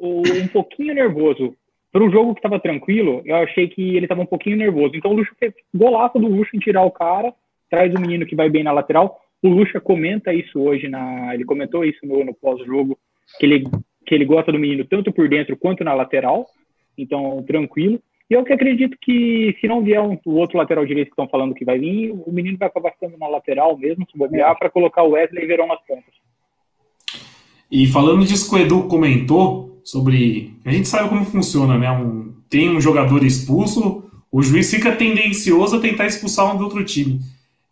um 0.00 0.48
pouquinho 0.48 0.94
nervoso. 0.94 1.56
Para 1.98 2.06
um 2.06 2.12
jogo 2.12 2.32
que 2.32 2.38
estava 2.38 2.60
tranquilo, 2.60 3.22
eu 3.24 3.34
achei 3.34 3.66
que 3.66 3.96
ele 3.96 4.04
estava 4.04 4.22
um 4.22 4.26
pouquinho 4.26 4.56
nervoso. 4.56 4.92
Então 4.94 5.10
o 5.10 5.14
Luxo 5.14 5.34
fez 5.36 5.52
golaço 5.74 6.16
do 6.16 6.28
Luxo 6.28 6.54
em 6.54 6.60
tirar 6.60 6.84
o 6.84 6.92
cara, 6.92 7.34
traz 7.68 7.92
o 7.92 8.00
menino 8.00 8.24
que 8.24 8.36
vai 8.36 8.48
bem 8.48 8.62
na 8.62 8.70
lateral. 8.70 9.18
O 9.42 9.48
Lucha 9.48 9.80
comenta 9.80 10.32
isso 10.32 10.60
hoje, 10.60 10.86
na, 10.86 11.34
ele 11.34 11.44
comentou 11.44 11.84
isso 11.84 11.98
no, 12.06 12.24
no 12.24 12.32
pós-jogo, 12.32 12.96
que 13.40 13.44
ele, 13.44 13.64
que 14.06 14.14
ele 14.14 14.24
gosta 14.24 14.52
do 14.52 14.60
menino 14.60 14.84
tanto 14.84 15.10
por 15.12 15.28
dentro 15.28 15.56
quanto 15.56 15.82
na 15.82 15.92
lateral, 15.92 16.46
então 16.96 17.42
tranquilo. 17.42 18.00
E 18.30 18.34
eu 18.34 18.44
que 18.44 18.52
acredito 18.52 18.96
que 19.00 19.56
se 19.60 19.66
não 19.66 19.82
vier 19.82 20.00
um, 20.00 20.16
o 20.24 20.34
outro 20.36 20.56
lateral 20.56 20.86
direito 20.86 21.08
que 21.08 21.14
estão 21.14 21.26
falando 21.26 21.52
que 21.52 21.64
vai 21.64 21.80
vir, 21.80 22.12
o 22.12 22.30
menino 22.30 22.56
vai 22.58 22.68
acabar 22.68 22.92
ficando 22.92 23.18
na 23.18 23.26
lateral 23.26 23.76
mesmo, 23.76 24.06
se 24.08 24.16
bobear, 24.16 24.56
para 24.56 24.70
colocar 24.70 25.02
o 25.02 25.14
Wesley 25.14 25.42
e 25.42 25.48
Verão 25.48 25.66
nas 25.66 25.84
pontas. 25.84 26.14
E 27.68 27.88
falando 27.88 28.24
disso 28.24 28.48
que 28.48 28.54
o 28.54 28.58
Edu 28.64 28.86
comentou 28.86 29.77
sobre. 29.90 30.54
A 30.64 30.70
gente 30.70 30.86
sabe 30.86 31.08
como 31.08 31.24
funciona, 31.24 31.78
né? 31.78 31.90
Um, 31.90 32.32
tem 32.48 32.74
um 32.74 32.80
jogador 32.80 33.24
expulso, 33.24 34.04
o 34.30 34.42
juiz 34.42 34.70
fica 34.70 34.94
tendencioso 34.94 35.76
a 35.76 35.80
tentar 35.80 36.06
expulsar 36.06 36.54
um 36.54 36.58
do 36.58 36.64
outro 36.64 36.84
time. 36.84 37.20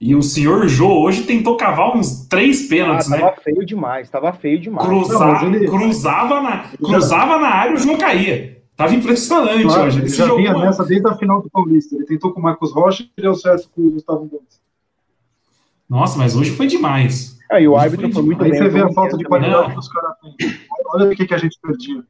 E 0.01 0.15
o 0.15 0.23
senhor 0.23 0.69
Jô 0.69 0.89
hoje 0.89 1.23
tentou 1.23 1.57
cavar 1.57 1.97
uns 1.97 2.27
três 2.27 2.69
pênaltis, 2.69 3.07
ah, 3.07 3.17
tava 3.17 3.23
né? 3.23 3.31
Tava 3.31 3.43
feio 3.43 3.67
demais, 3.67 4.11
tava 4.11 4.33
feio 4.33 4.61
demais. 4.61 4.87
Cruzava, 4.87 5.49
não, 5.49 5.55
ele... 5.55 5.67
cruzava, 5.67 6.43
na, 6.43 6.65
cruzava 6.77 7.39
na 7.39 7.49
área 7.49 7.73
e 7.73 7.75
o 7.75 7.79
Jô 7.79 7.97
caía. 7.97 8.63
Tava 8.77 8.95
impressionante 8.95 9.63
claro, 9.63 9.87
hoje. 9.87 10.01
Ele, 10.01 10.09
já 10.09 10.35
vinha 10.35 10.53
nessa 10.53 10.85
desde 10.85 11.09
a 11.09 11.15
final 11.15 11.41
do 11.41 11.49
Paulista. 11.49 11.97
Ele 11.97 12.05
tentou 12.05 12.33
com 12.33 12.41
o 12.41 12.43
Marcos 12.43 12.73
Rocha 12.73 13.07
e 13.17 13.23
deu 13.23 13.35
certo 13.35 13.71
com 13.75 13.81
o 13.81 13.91
Gustavo 13.91 14.27
Gomes. 14.27 14.61
Nossa, 15.89 16.19
mas 16.19 16.37
hoje 16.37 16.51
foi 16.51 16.67
demais. 16.67 17.39
É, 17.51 17.63
e 17.63 17.69
o 17.69 17.77
árbitro 17.77 18.07
foi, 18.07 18.13
foi 18.13 18.23
muito 18.23 18.39
bem. 18.39 18.53
Aí 18.53 18.59
você 18.59 18.69
vê 18.69 18.83
a 18.83 18.93
falta 18.93 19.17
de 19.17 19.25
qualidade 19.25 19.73
que 19.73 19.79
os 19.79 19.89
caras 19.89 20.13
têm. 20.21 20.66
Olha 20.94 21.07
o 21.07 21.16
que, 21.16 21.27
que 21.27 21.35
a 21.35 21.38
gente 21.38 21.59
perdia. 21.61 22.05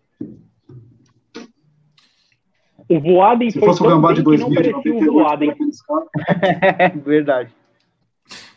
O 2.89 3.01
Voaden 3.01 3.51
Se 3.51 3.59
foi 3.59 3.69
fosse 3.69 3.83
o 3.83 3.89
Gambá 3.89 4.13
de 4.13 4.23
2000, 4.23 4.49
não 4.49 4.55
parecia 4.55 4.95
o 4.95 5.13
Voaden. 5.13 5.55
Verdade. 7.05 7.51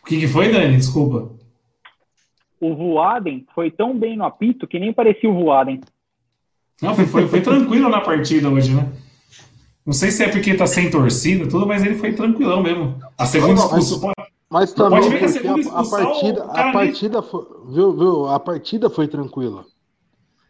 O 0.04 0.06
que, 0.06 0.20
que 0.20 0.28
foi, 0.28 0.52
Dani? 0.52 0.78
Desculpa. 0.78 1.32
O 2.60 2.76
Voaden 2.76 3.46
foi 3.56 3.72
tão 3.72 3.98
bem 3.98 4.18
no 4.18 4.26
apito 4.26 4.68
que 4.68 4.80
nem 4.80 4.94
parecia 4.94 5.30
o 5.30 5.34
Voaden. 5.34 5.82
Não, 6.82 6.96
foi, 6.96 7.06
foi, 7.06 7.28
foi 7.28 7.42
tranquilo 7.42 7.90
na 7.90 8.02
partida 8.02 8.50
hoje, 8.50 8.74
né? 8.74 8.92
Não 9.86 9.94
sei 9.94 10.12
se 10.12 10.24
é 10.24 10.30
porque 10.30 10.54
tá 10.54 10.68
sem 10.68 10.92
torcida, 10.92 11.48
tudo, 11.48 11.66
mas 11.66 11.84
ele 11.84 11.96
foi 11.96 12.14
tranquilão 12.14 12.62
mesmo. 12.62 13.00
A 13.18 13.26
segunda 13.26 13.60
expulsão. 13.60 14.12
Mas 14.50 14.74
também 14.74 15.00
a, 15.00 15.80
a, 15.80 15.88
partida, 15.88 16.44
a 16.44 16.72
partida 16.72 17.22
foi, 17.22 17.46
viu, 17.70 17.94
viu, 17.94 18.28
a 18.28 18.40
partida 18.40 18.90
foi 18.90 19.08
tranquila. 19.08 19.66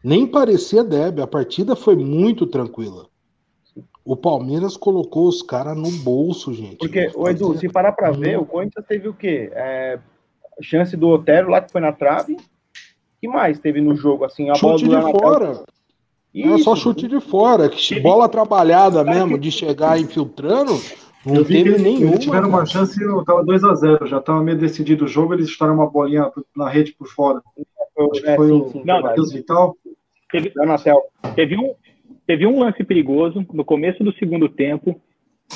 Nem 0.04 0.26
parecia 0.26 0.84
débil, 0.84 1.24
a 1.24 1.28
partida 1.28 1.76
foi 1.76 1.96
muito 1.96 2.46
tranquila. 2.46 3.08
O 4.06 4.16
Palmeiras 4.16 4.76
colocou 4.78 5.28
os 5.28 5.42
caras 5.42 5.78
no 5.78 5.92
bolso, 5.92 6.54
gente. 6.54 6.78
Porque, 6.78 7.12
o 7.16 7.30
Edu, 7.30 7.58
se 7.58 7.70
parar 7.70 7.92
pra 7.92 8.12
ver, 8.12 8.40
o 8.40 8.46
Corinthians 8.46 8.86
teve 8.88 9.08
o 9.08 9.14
quê? 9.14 9.52
É, 9.54 10.00
chance 10.62 10.96
do 10.96 11.10
Otero 11.10 11.50
lá 11.50 11.62
que 11.62 11.72
foi 11.72 11.82
na 11.82 11.92
trave. 11.92 12.38
que 13.22 13.28
mais 13.28 13.60
teve 13.60 13.82
no 13.82 13.96
jogo? 13.96 14.26
Assim, 14.26 14.50
a 14.50 14.56
chute 14.56 14.86
bola 14.86 15.06
de 15.06 15.12
fora. 15.12 15.64
Isso. 16.34 16.54
É 16.54 16.58
só 16.60 16.76
chute 16.76 17.08
de 17.08 17.20
fora. 17.20 17.70
Bola 18.02 18.30
trabalhada 18.30 19.04
mesmo, 19.04 19.38
de 19.38 19.52
chegar 19.52 20.00
infiltrando. 20.00 20.80
Não 21.26 21.36
eu 21.36 21.46
teve 21.46 21.76
que 21.76 21.82
nenhuma. 21.82 22.14
Eles 22.14 22.24
tiveram 22.24 22.48
uma 22.48 22.66
chance, 22.66 22.98
tava 23.26 23.44
2x0, 23.44 24.08
já 24.08 24.20
estava 24.20 24.42
meio 24.42 24.58
decidido 24.58 25.06
o 25.06 25.08
jogo, 25.08 25.34
eles 25.34 25.50
estouraram 25.50 25.80
uma 25.80 25.90
bolinha 25.90 26.32
na 26.56 26.70
rede 26.70 26.94
por 26.94 27.08
fora. 27.08 27.42
Acho 28.12 28.22
que 28.22 28.30
é, 28.30 28.36
foi 28.38 28.48
sim, 28.48 28.54
o 28.54 28.70
sim, 28.70 28.84
não, 28.86 29.02
Matheus 29.02 29.34
Vital. 29.34 29.76
Teve, 30.32 30.54
teve, 31.36 31.58
um, 31.58 31.74
teve 32.26 32.46
um 32.46 32.60
lance 32.60 32.84
perigoso 32.84 33.46
no 33.52 33.66
começo 33.66 34.04
do 34.04 34.14
segundo 34.14 34.48
tempo, 34.48 35.02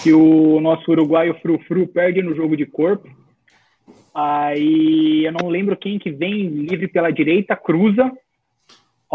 que 0.02 0.12
o 0.14 0.60
nosso 0.60 0.90
uruguaio 0.92 1.36
Frufru 1.42 1.88
perde 1.88 2.22
no 2.22 2.36
jogo 2.36 2.58
de 2.58 2.66
corpo. 2.66 3.08
Aí 4.14 5.26
eu 5.26 5.32
não 5.32 5.50
lembro 5.50 5.78
quem 5.78 6.00
que 6.00 6.12
vem 6.12 6.48
livre 6.48 6.88
pela 6.88 7.12
direita, 7.12 7.56
cruza, 7.56 8.12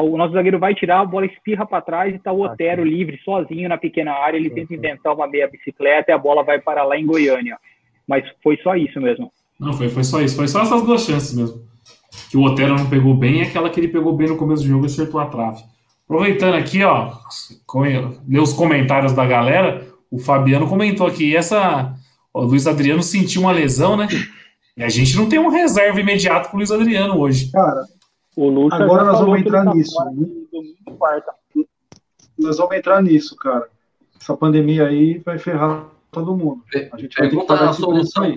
o 0.05 0.17
nosso 0.17 0.33
zagueiro 0.33 0.61
vai 0.61 0.75
tirar, 0.75 1.01
a 1.01 1.05
bola 1.05 1.27
espirra 1.27 1.67
para 1.67 1.83
trás 1.83 2.15
e 2.15 2.19
tá 2.19 2.31
o 2.31 2.43
Otero 2.43 2.85
livre, 2.85 3.21
sozinho 3.25 3.69
na 3.69 3.77
pequena 3.77 4.13
área. 4.13 4.37
Ele 4.39 4.51
tenta 4.51 4.73
inventar 4.73 5.13
uma 5.13 5.27
meia 5.27 5.49
bicicleta 5.49 6.11
e 6.11 6.15
a 6.15 6.19
bola 6.19 6.45
vai 6.45 6.61
para 6.61 6.85
lá 6.85 6.97
em 6.97 7.05
Goiânia. 7.05 7.59
Mas 8.07 8.25
foi 8.43 8.57
só 8.59 8.77
isso 8.77 9.01
mesmo. 9.01 9.33
Não, 9.59 9.73
foi, 9.73 9.89
foi 9.89 10.05
só 10.05 10.21
isso. 10.21 10.37
Foi 10.37 10.47
só 10.47 10.63
essas 10.63 10.83
duas 10.83 11.05
chances 11.05 11.37
mesmo. 11.37 11.68
Que 12.31 12.37
o 12.37 12.43
Otero 12.43 12.77
não 12.77 12.89
pegou 12.89 13.15
bem 13.15 13.39
e 13.39 13.43
aquela 13.43 13.71
que 13.71 13.81
ele 13.81 13.89
pegou 13.89 14.13
bem 14.15 14.29
no 14.29 14.37
começo 14.37 14.63
do 14.63 14.69
jogo 14.69 14.85
e 14.85 14.87
acertou 14.87 15.21
a 15.21 15.27
trave. 15.27 15.63
Aproveitando 16.05 16.55
aqui, 16.55 16.83
ó, 16.85 17.13
ler 18.27 18.41
os 18.41 18.53
comentários 18.53 19.13
da 19.13 19.27
galera, 19.27 19.87
o 20.11 20.19
Fabiano 20.19 20.69
comentou 20.69 21.07
aqui, 21.07 21.37
essa. 21.37 21.95
O 22.33 22.43
Luiz 22.43 22.67
Adriano 22.67 23.03
sentiu 23.03 23.43
uma 23.43 23.53
lesão, 23.53 23.97
né? 23.97 24.09
E 24.77 24.83
a 24.83 24.89
gente 24.89 25.17
não 25.17 25.29
tem 25.29 25.39
um 25.39 25.49
reserva 25.49 26.01
imediato 26.01 26.51
com 26.51 26.57
o 26.57 26.59
Luiz 26.59 26.71
Adriano 26.71 27.19
hoje. 27.19 27.51
Cara, 27.51 27.85
o 28.37 28.49
Lucha 28.49 28.77
Agora 28.77 29.05
nós 29.05 29.21
vamos 29.21 29.41
entrar 29.41 29.65
tá 29.65 29.75
nisso. 29.75 30.05
Né? 30.05 30.29
Nós 32.39 32.57
vamos 32.57 32.77
entrar 32.77 33.03
nisso, 33.03 33.37
cara. 33.37 33.69
Essa 34.21 34.37
pandemia 34.37 34.87
aí 34.87 35.19
vai 35.19 35.39
ferrar 35.39 35.87
todo 36.11 36.37
mundo. 36.37 36.63
A 36.93 36.97
gente 36.97 37.19
vai 37.19 37.29
pergunta 37.29 37.55
a 37.55 37.73
solução. 37.73 38.37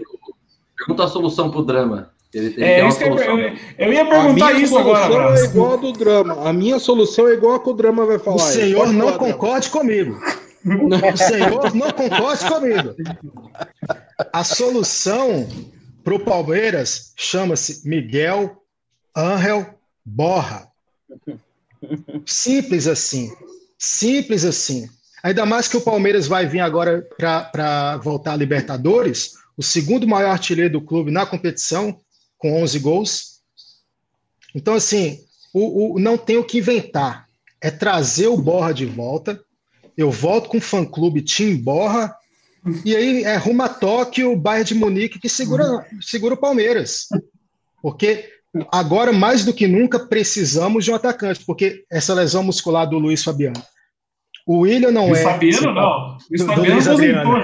Pergunta 0.76 1.04
a 1.04 1.08
solução 1.08 1.52
pro 1.52 1.64
drama. 1.64 2.11
Ele, 2.34 2.48
ele 2.48 2.63
é, 2.63 2.88
isso 2.88 3.04
eu, 3.04 3.17
eu, 3.17 3.58
eu, 3.78 3.94
ia 3.94 4.06
perguntar 4.06 4.54
isso 4.54 4.78
agora. 4.78 5.04
A 5.06 5.13
minha 5.13 5.20
solução 5.20 5.38
é 5.38 5.44
igual 5.44 5.74
a 5.74 5.76
do 5.76 5.91
drama. 5.91 6.50
A 6.50 6.54
minha 6.54 6.80
solução 6.80 7.28
é 7.28 7.34
igual 7.34 7.56
a 7.56 7.60
que 7.60 7.70
o 7.70 7.74
drama 7.74 8.06
vai 8.06 8.20
falar. 8.20 8.36
O 8.38 8.39
senhor 8.39 8.94
não 8.94 9.17
concorde 9.17 9.70
comigo. 9.70 10.17
o 10.65 11.17
senhor 11.17 11.76
não 11.76 11.91
concorde 11.91 12.46
comigo. 12.48 12.96
A 14.32 14.44
solução 14.44 15.48
pro 16.04 16.20
Palmeiras 16.20 17.13
chama-se 17.17 17.88
Miguel 17.88 18.62
Ángel 19.15 19.65
borra. 20.06 20.67
Simples 22.26 22.88
assim. 22.88 23.30
Simples 23.78 24.46
assim. 24.46 24.88
Ainda 25.24 25.46
mais 25.46 25.67
que 25.67 25.78
o 25.78 25.82
Palmeiras 25.82 26.28
vai 26.28 26.48
vir 26.48 26.62
agora 26.62 27.06
para 27.17 27.98
voltar 27.98 28.34
a 28.34 28.38
Libertadores, 28.38 29.34
o 29.56 29.62
segundo 29.62 30.08
maior 30.08 30.32
artilheiro 30.32 30.74
do 30.74 30.82
clube 30.82 31.12
na 31.12 31.26
competição, 31.26 32.00
com 32.42 32.62
11 32.62 32.80
gols. 32.80 33.42
Então, 34.56 34.74
assim, 34.74 35.20
o, 35.54 35.96
o, 35.96 36.00
não 36.00 36.18
tem 36.18 36.38
o 36.38 36.44
que 36.44 36.58
inventar. 36.58 37.28
É 37.62 37.70
trazer 37.70 38.28
o 38.28 38.38
Borra 38.38 38.74
de 38.74 38.86
volta. 38.86 39.40
Eu 39.96 40.10
volto 40.10 40.50
com 40.50 40.58
o 40.58 40.62
fã-clube 40.62 41.22
Tim 41.22 41.56
Borra. 41.56 42.14
E 42.84 42.96
aí 42.96 43.24
é 43.24 43.38
rumo 43.38 43.64
a 43.64 43.70
Tóquio, 43.70 44.32
o 44.32 44.38
Bayern 44.38 44.68
de 44.68 44.76
Munique, 44.76 45.20
que 45.20 45.30
segura, 45.30 45.86
segura 46.02 46.34
o 46.34 46.38
Palmeiras. 46.38 47.08
Porque 47.82 48.30
Agora, 48.72 49.14
mais 49.14 49.46
do 49.46 49.54
que 49.54 49.66
nunca, 49.66 49.98
precisamos 49.98 50.84
de 50.84 50.92
um 50.92 50.96
atacante, 50.96 51.44
porque 51.46 51.86
essa 51.90 52.14
lesão 52.14 52.44
muscular 52.44 52.86
do 52.86 53.00
Luiz 53.00 53.24
Fabiano. 53.24 53.62
O 54.46 54.60
William 54.60 54.92
não 54.92 55.08
Luiz 55.08 55.20
é. 55.20 55.24
Fabiano, 55.24 55.74
não. 55.74 56.18
Luiz 56.30 56.42
Fabiano 56.44 56.74
Luiz 56.74 56.88
Adriano. 56.88 57.44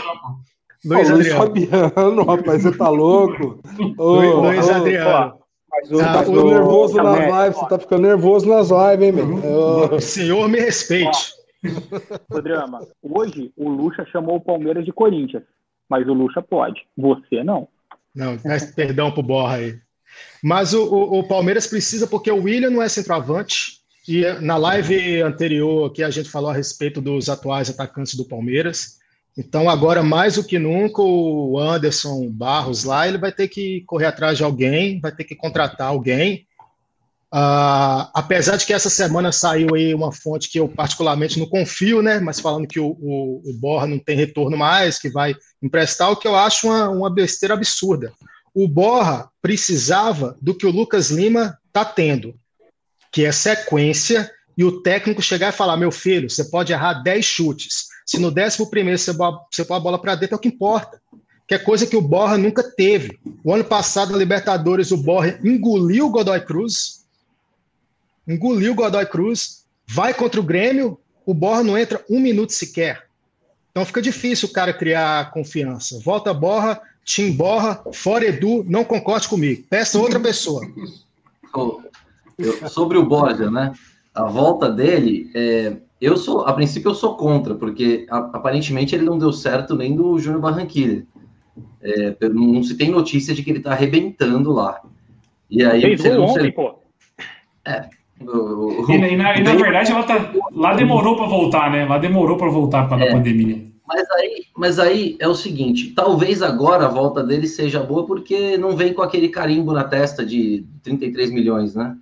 Luiz, 0.85 1.09
Luiz 1.09 1.33
Fabiano, 1.33 2.23
rapaz, 2.23 2.63
você 2.63 2.77
tá 2.77 2.89
louco? 2.89 3.59
Ô, 3.97 4.41
Luiz, 4.41 4.69
Adriano. 4.69 5.39
Mas 5.69 5.89
você 5.89 6.03
tá 6.03 6.23
ficando 6.23 6.45
nervoso 6.45 6.95
nas 6.95 7.19
lives, 7.19 7.59
você 7.59 7.69
tá 7.69 7.79
ficando 7.79 8.01
nervoso 8.01 8.49
nas 8.49 8.69
lives, 8.69 9.07
hein, 9.07 9.11
meu? 9.11 9.95
O 9.95 10.01
senhor 10.01 10.47
me 10.47 10.59
respeite. 10.59 11.33
Ô, 12.31 12.41
Drama, 12.41 12.87
hoje 13.01 13.51
o 13.55 13.69
Lucha 13.69 14.05
chamou 14.11 14.37
o 14.37 14.41
Palmeiras 14.41 14.85
de 14.85 14.93
Corinthians, 14.93 15.43
mas 15.89 16.07
o 16.07 16.13
Lucha 16.13 16.41
pode, 16.41 16.81
você 16.95 17.43
não. 17.43 17.67
Não, 18.15 18.37
peço 18.37 18.73
perdão 18.73 19.11
pro 19.11 19.21
Borra 19.21 19.57
aí. 19.57 19.79
Mas 20.43 20.73
o, 20.73 20.83
o, 20.83 21.19
o, 21.19 21.27
Palmeiras 21.27 21.67
precisa, 21.67 22.07
porque 22.07 22.31
o 22.31 22.43
William 22.43 22.69
não 22.69 22.81
é 22.81 22.89
centroavante. 22.89 23.77
E 24.07 24.23
na 24.41 24.57
live 24.57 25.21
anterior 25.21 25.91
que 25.91 26.01
a 26.01 26.09
gente 26.09 26.29
falou 26.29 26.49
a 26.49 26.53
respeito 26.53 27.01
dos 27.01 27.29
atuais 27.29 27.69
atacantes 27.69 28.15
do 28.15 28.25
Palmeiras. 28.25 28.96
Então, 29.37 29.69
agora, 29.69 30.01
mais 30.01 30.35
do 30.35 30.43
que 30.43 30.57
nunca, 30.57 31.01
o 31.01 31.59
Anderson 31.59 32.27
Barros 32.29 32.83
lá, 32.83 33.07
ele 33.07 33.17
vai 33.17 33.31
ter 33.31 33.47
que 33.47 33.83
correr 33.85 34.07
atrás 34.07 34.37
de 34.37 34.43
alguém, 34.43 34.99
vai 34.99 35.11
ter 35.11 35.23
que 35.23 35.35
contratar 35.35 35.87
alguém. 35.87 36.47
Uh, 37.31 38.07
apesar 38.13 38.55
de 38.55 38.65
que 38.65 38.73
essa 38.73 38.89
semana 38.89 39.31
saiu 39.31 39.75
aí 39.75 39.93
uma 39.93 40.11
fonte 40.11 40.49
que 40.49 40.59
eu 40.59 40.67
particularmente 40.67 41.37
não 41.37 41.45
confio, 41.45 42.01
né? 42.01 42.19
Mas 42.19 42.39
falando 42.39 42.67
que 42.67 42.79
o, 42.79 42.97
o, 42.99 43.41
o 43.45 43.53
Borra 43.53 43.85
não 43.85 43.99
tem 43.99 44.15
retorno 44.15 44.57
mais, 44.57 44.97
que 44.97 45.09
vai 45.09 45.35
emprestar, 45.61 46.09
o 46.09 46.15
que 46.15 46.27
eu 46.27 46.35
acho 46.35 46.67
uma, 46.67 46.89
uma 46.89 47.09
besteira 47.09 47.53
absurda 47.53 48.11
o 48.59 48.67
Borra 48.67 49.29
precisava 49.39 50.35
do 50.41 50.55
que 50.55 50.65
o 50.65 50.71
Lucas 50.71 51.11
Lima 51.11 51.59
está 51.67 51.85
tendo, 51.85 52.33
que 53.11 53.23
é 53.23 53.31
sequência, 53.31 54.31
e 54.57 54.63
o 54.63 54.81
técnico 54.81 55.21
chegar 55.21 55.49
e 55.49 55.55
falar: 55.55 55.77
meu 55.77 55.91
filho, 55.91 56.27
você 56.27 56.43
pode 56.43 56.73
errar 56.73 57.03
10 57.03 57.23
chutes. 57.23 57.85
Se 58.07 58.17
no 58.17 58.31
décimo 58.31 58.69
primeiro 58.69 58.97
você 58.97 59.13
põe 59.65 59.77
a 59.77 59.81
bola 59.81 59.99
para 59.99 60.15
dentro, 60.15 60.35
é 60.35 60.37
o 60.37 60.39
que 60.39 60.47
importa. 60.47 61.01
Que 61.45 61.55
é 61.55 61.59
coisa 61.59 61.85
que 61.85 61.97
o 61.97 62.01
Borra 62.01 62.37
nunca 62.37 62.63
teve. 62.63 63.19
O 63.43 63.53
ano 63.53 63.65
passado, 63.65 64.13
na 64.13 64.17
Libertadores, 64.17 64.91
o 64.91 64.97
Borra 64.97 65.37
engoliu 65.43 66.07
o 66.07 66.09
Godoy 66.09 66.39
Cruz. 66.39 67.05
Engoliu 68.25 68.71
o 68.71 68.75
Godoy 68.75 69.05
Cruz. 69.05 69.65
Vai 69.85 70.13
contra 70.13 70.39
o 70.39 70.43
Grêmio, 70.43 70.97
o 71.25 71.33
Borra 71.33 71.63
não 71.63 71.77
entra 71.77 72.03
um 72.09 72.19
minuto 72.19 72.53
sequer. 72.53 73.07
Então 73.71 73.85
fica 73.85 74.01
difícil 74.01 74.47
o 74.47 74.53
cara 74.53 74.73
criar 74.73 75.31
confiança. 75.31 75.99
Volta 75.99 76.33
Borra, 76.33 76.81
Tim 77.03 77.31
Borra, 77.31 77.83
fora 77.93 78.25
Edu, 78.25 78.65
não 78.67 78.85
concorde 78.85 79.27
comigo. 79.27 79.63
Peça 79.69 79.99
outra 79.99 80.19
pessoa. 80.19 80.65
sobre 82.69 82.97
o 82.97 83.05
Borja, 83.05 83.51
né? 83.51 83.73
A 84.13 84.25
volta 84.25 84.69
dele, 84.69 85.29
é, 85.35 85.77
eu 85.99 86.15
sou, 86.17 86.41
a 86.41 86.53
princípio 86.53 86.89
eu 86.89 86.95
sou 86.95 87.15
contra, 87.15 87.55
porque 87.55 88.05
a, 88.09 88.17
aparentemente 88.17 88.95
ele 88.95 89.05
não 89.05 89.17
deu 89.17 89.31
certo 89.31 89.75
nem 89.75 89.95
do 89.95 90.17
Júnior 90.19 90.41
Barranquilla. 90.41 91.03
É, 91.81 92.15
não 92.29 92.61
se 92.63 92.75
tem 92.75 92.91
notícia 92.91 93.33
de 93.33 93.43
que 93.43 93.49
ele 93.49 93.59
tá 93.59 93.71
arrebentando 93.71 94.51
lá. 94.51 94.81
E 95.49 95.63
aí 95.63 95.81
Fez 95.81 96.01
você 96.01 96.13
não 96.13 96.25
ontem, 96.25 96.51
pô. 96.51 96.75
É. 97.65 97.89
O, 98.19 98.85
o, 98.85 98.91
e, 98.91 98.95
e, 98.95 99.15
na, 99.15 99.37
e, 99.37 99.43
na, 99.43 99.55
verdade 99.55 99.91
ela 99.91 100.03
tá, 100.03 100.33
lá 100.51 100.73
demorou 100.73 101.15
para 101.15 101.27
voltar, 101.27 101.71
né? 101.71 101.85
Lá 101.85 101.97
demorou 101.97 102.35
para 102.37 102.49
voltar 102.49 102.87
para 102.87 102.97
a 102.97 103.05
é. 103.05 103.11
pandemia. 103.11 103.67
Mas 103.87 104.09
aí, 104.11 104.43
mas 104.55 104.79
aí 104.79 105.15
é 105.19 105.27
o 105.27 105.35
seguinte: 105.35 105.93
talvez 105.95 106.41
agora 106.41 106.85
a 106.85 106.89
volta 106.89 107.23
dele 107.23 107.47
seja 107.47 107.79
boa 107.81 108.05
porque 108.05 108.57
não 108.57 108.75
vem 108.75 108.93
com 108.93 109.01
aquele 109.01 109.29
carimbo 109.29 109.71
na 109.71 109.83
testa 109.83 110.25
de 110.25 110.65
33 110.83 111.31
milhões, 111.31 111.75
né? 111.75 111.95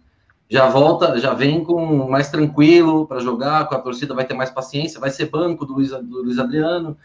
Já 0.49 0.69
volta, 0.69 1.17
já 1.17 1.33
vem 1.33 1.63
com 1.63 2.07
mais 2.07 2.29
tranquilo 2.29 3.07
para 3.07 3.19
jogar, 3.19 3.67
com 3.67 3.75
a 3.75 3.79
torcida 3.79 4.13
vai 4.13 4.25
ter 4.25 4.35
mais 4.35 4.51
paciência, 4.51 4.99
vai 4.99 5.09
ser 5.09 5.25
banco 5.25 5.65
do 5.65 5.73
Luiz, 5.73 5.89
do 5.89 6.23
Luiz 6.23 6.37
Adriano. 6.37 6.97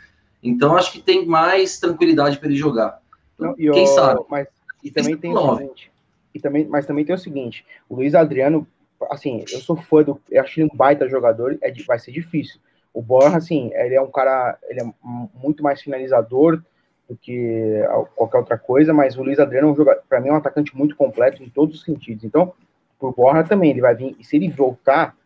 Então 0.43 0.77
acho 0.77 0.93
que 0.93 1.01
tem 1.01 1.27
mais 1.27 1.79
tranquilidade 1.79 2.39
para 2.39 2.49
ele 2.49 2.57
jogar. 2.57 3.01
Então, 3.35 3.55
quem 3.55 3.87
sabe? 3.87 4.21
Mas, 4.29 4.49
e 4.85 4.91
também 4.91 5.17
tem 5.17 5.35
o 5.35 5.57
seguinte, 5.57 5.91
e 6.35 6.41
também, 6.41 6.67
mas 6.67 6.87
também 6.87 7.05
tem 7.05 7.15
o 7.15 7.19
seguinte: 7.19 7.65
o 7.89 7.97
Luiz 7.97 8.15
Adriano, 8.15 8.67
assim, 9.11 9.45
eu 9.51 9.61
sou 9.61 9.77
fã 9.77 10.03
do, 10.03 10.21
eu 10.31 10.43
acho 10.43 10.61
ele 10.61 10.71
um 10.71 10.77
baita 10.77 11.09
jogador, 11.09 11.59
é, 11.63 11.73
vai 11.87 11.99
ser 11.99 12.13
difícil 12.13 12.61
o 12.93 13.01
Borja, 13.01 13.37
assim, 13.37 13.71
ele 13.75 13.95
é 13.95 14.01
um 14.01 14.11
cara, 14.11 14.59
ele 14.69 14.81
é 14.81 14.85
muito 15.35 15.63
mais 15.63 15.81
finalizador 15.81 16.61
do 17.09 17.17
que 17.17 17.83
qualquer 18.15 18.39
outra 18.39 18.59
coisa, 18.59 18.93
mas 18.93 19.17
o 19.17 19.23
Luiz 19.23 19.39
Adriano, 19.39 19.69
é 19.69 19.71
um 19.71 19.85
para 20.09 20.21
mim, 20.21 20.29
é 20.29 20.33
um 20.33 20.37
atacante 20.37 20.77
muito 20.77 20.97
completo 20.97 21.43
em 21.43 21.49
todos 21.49 21.77
os 21.77 21.85
sentidos. 21.85 22.25
Então, 22.25 22.53
por 23.01 23.15
Borja 23.15 23.43
também, 23.43 23.71
ele 23.71 23.81
vai 23.81 23.95
vir, 23.95 24.15
e 24.21 24.25
se 24.25 24.37
ele 24.37 24.51
voltar, 24.51 25.17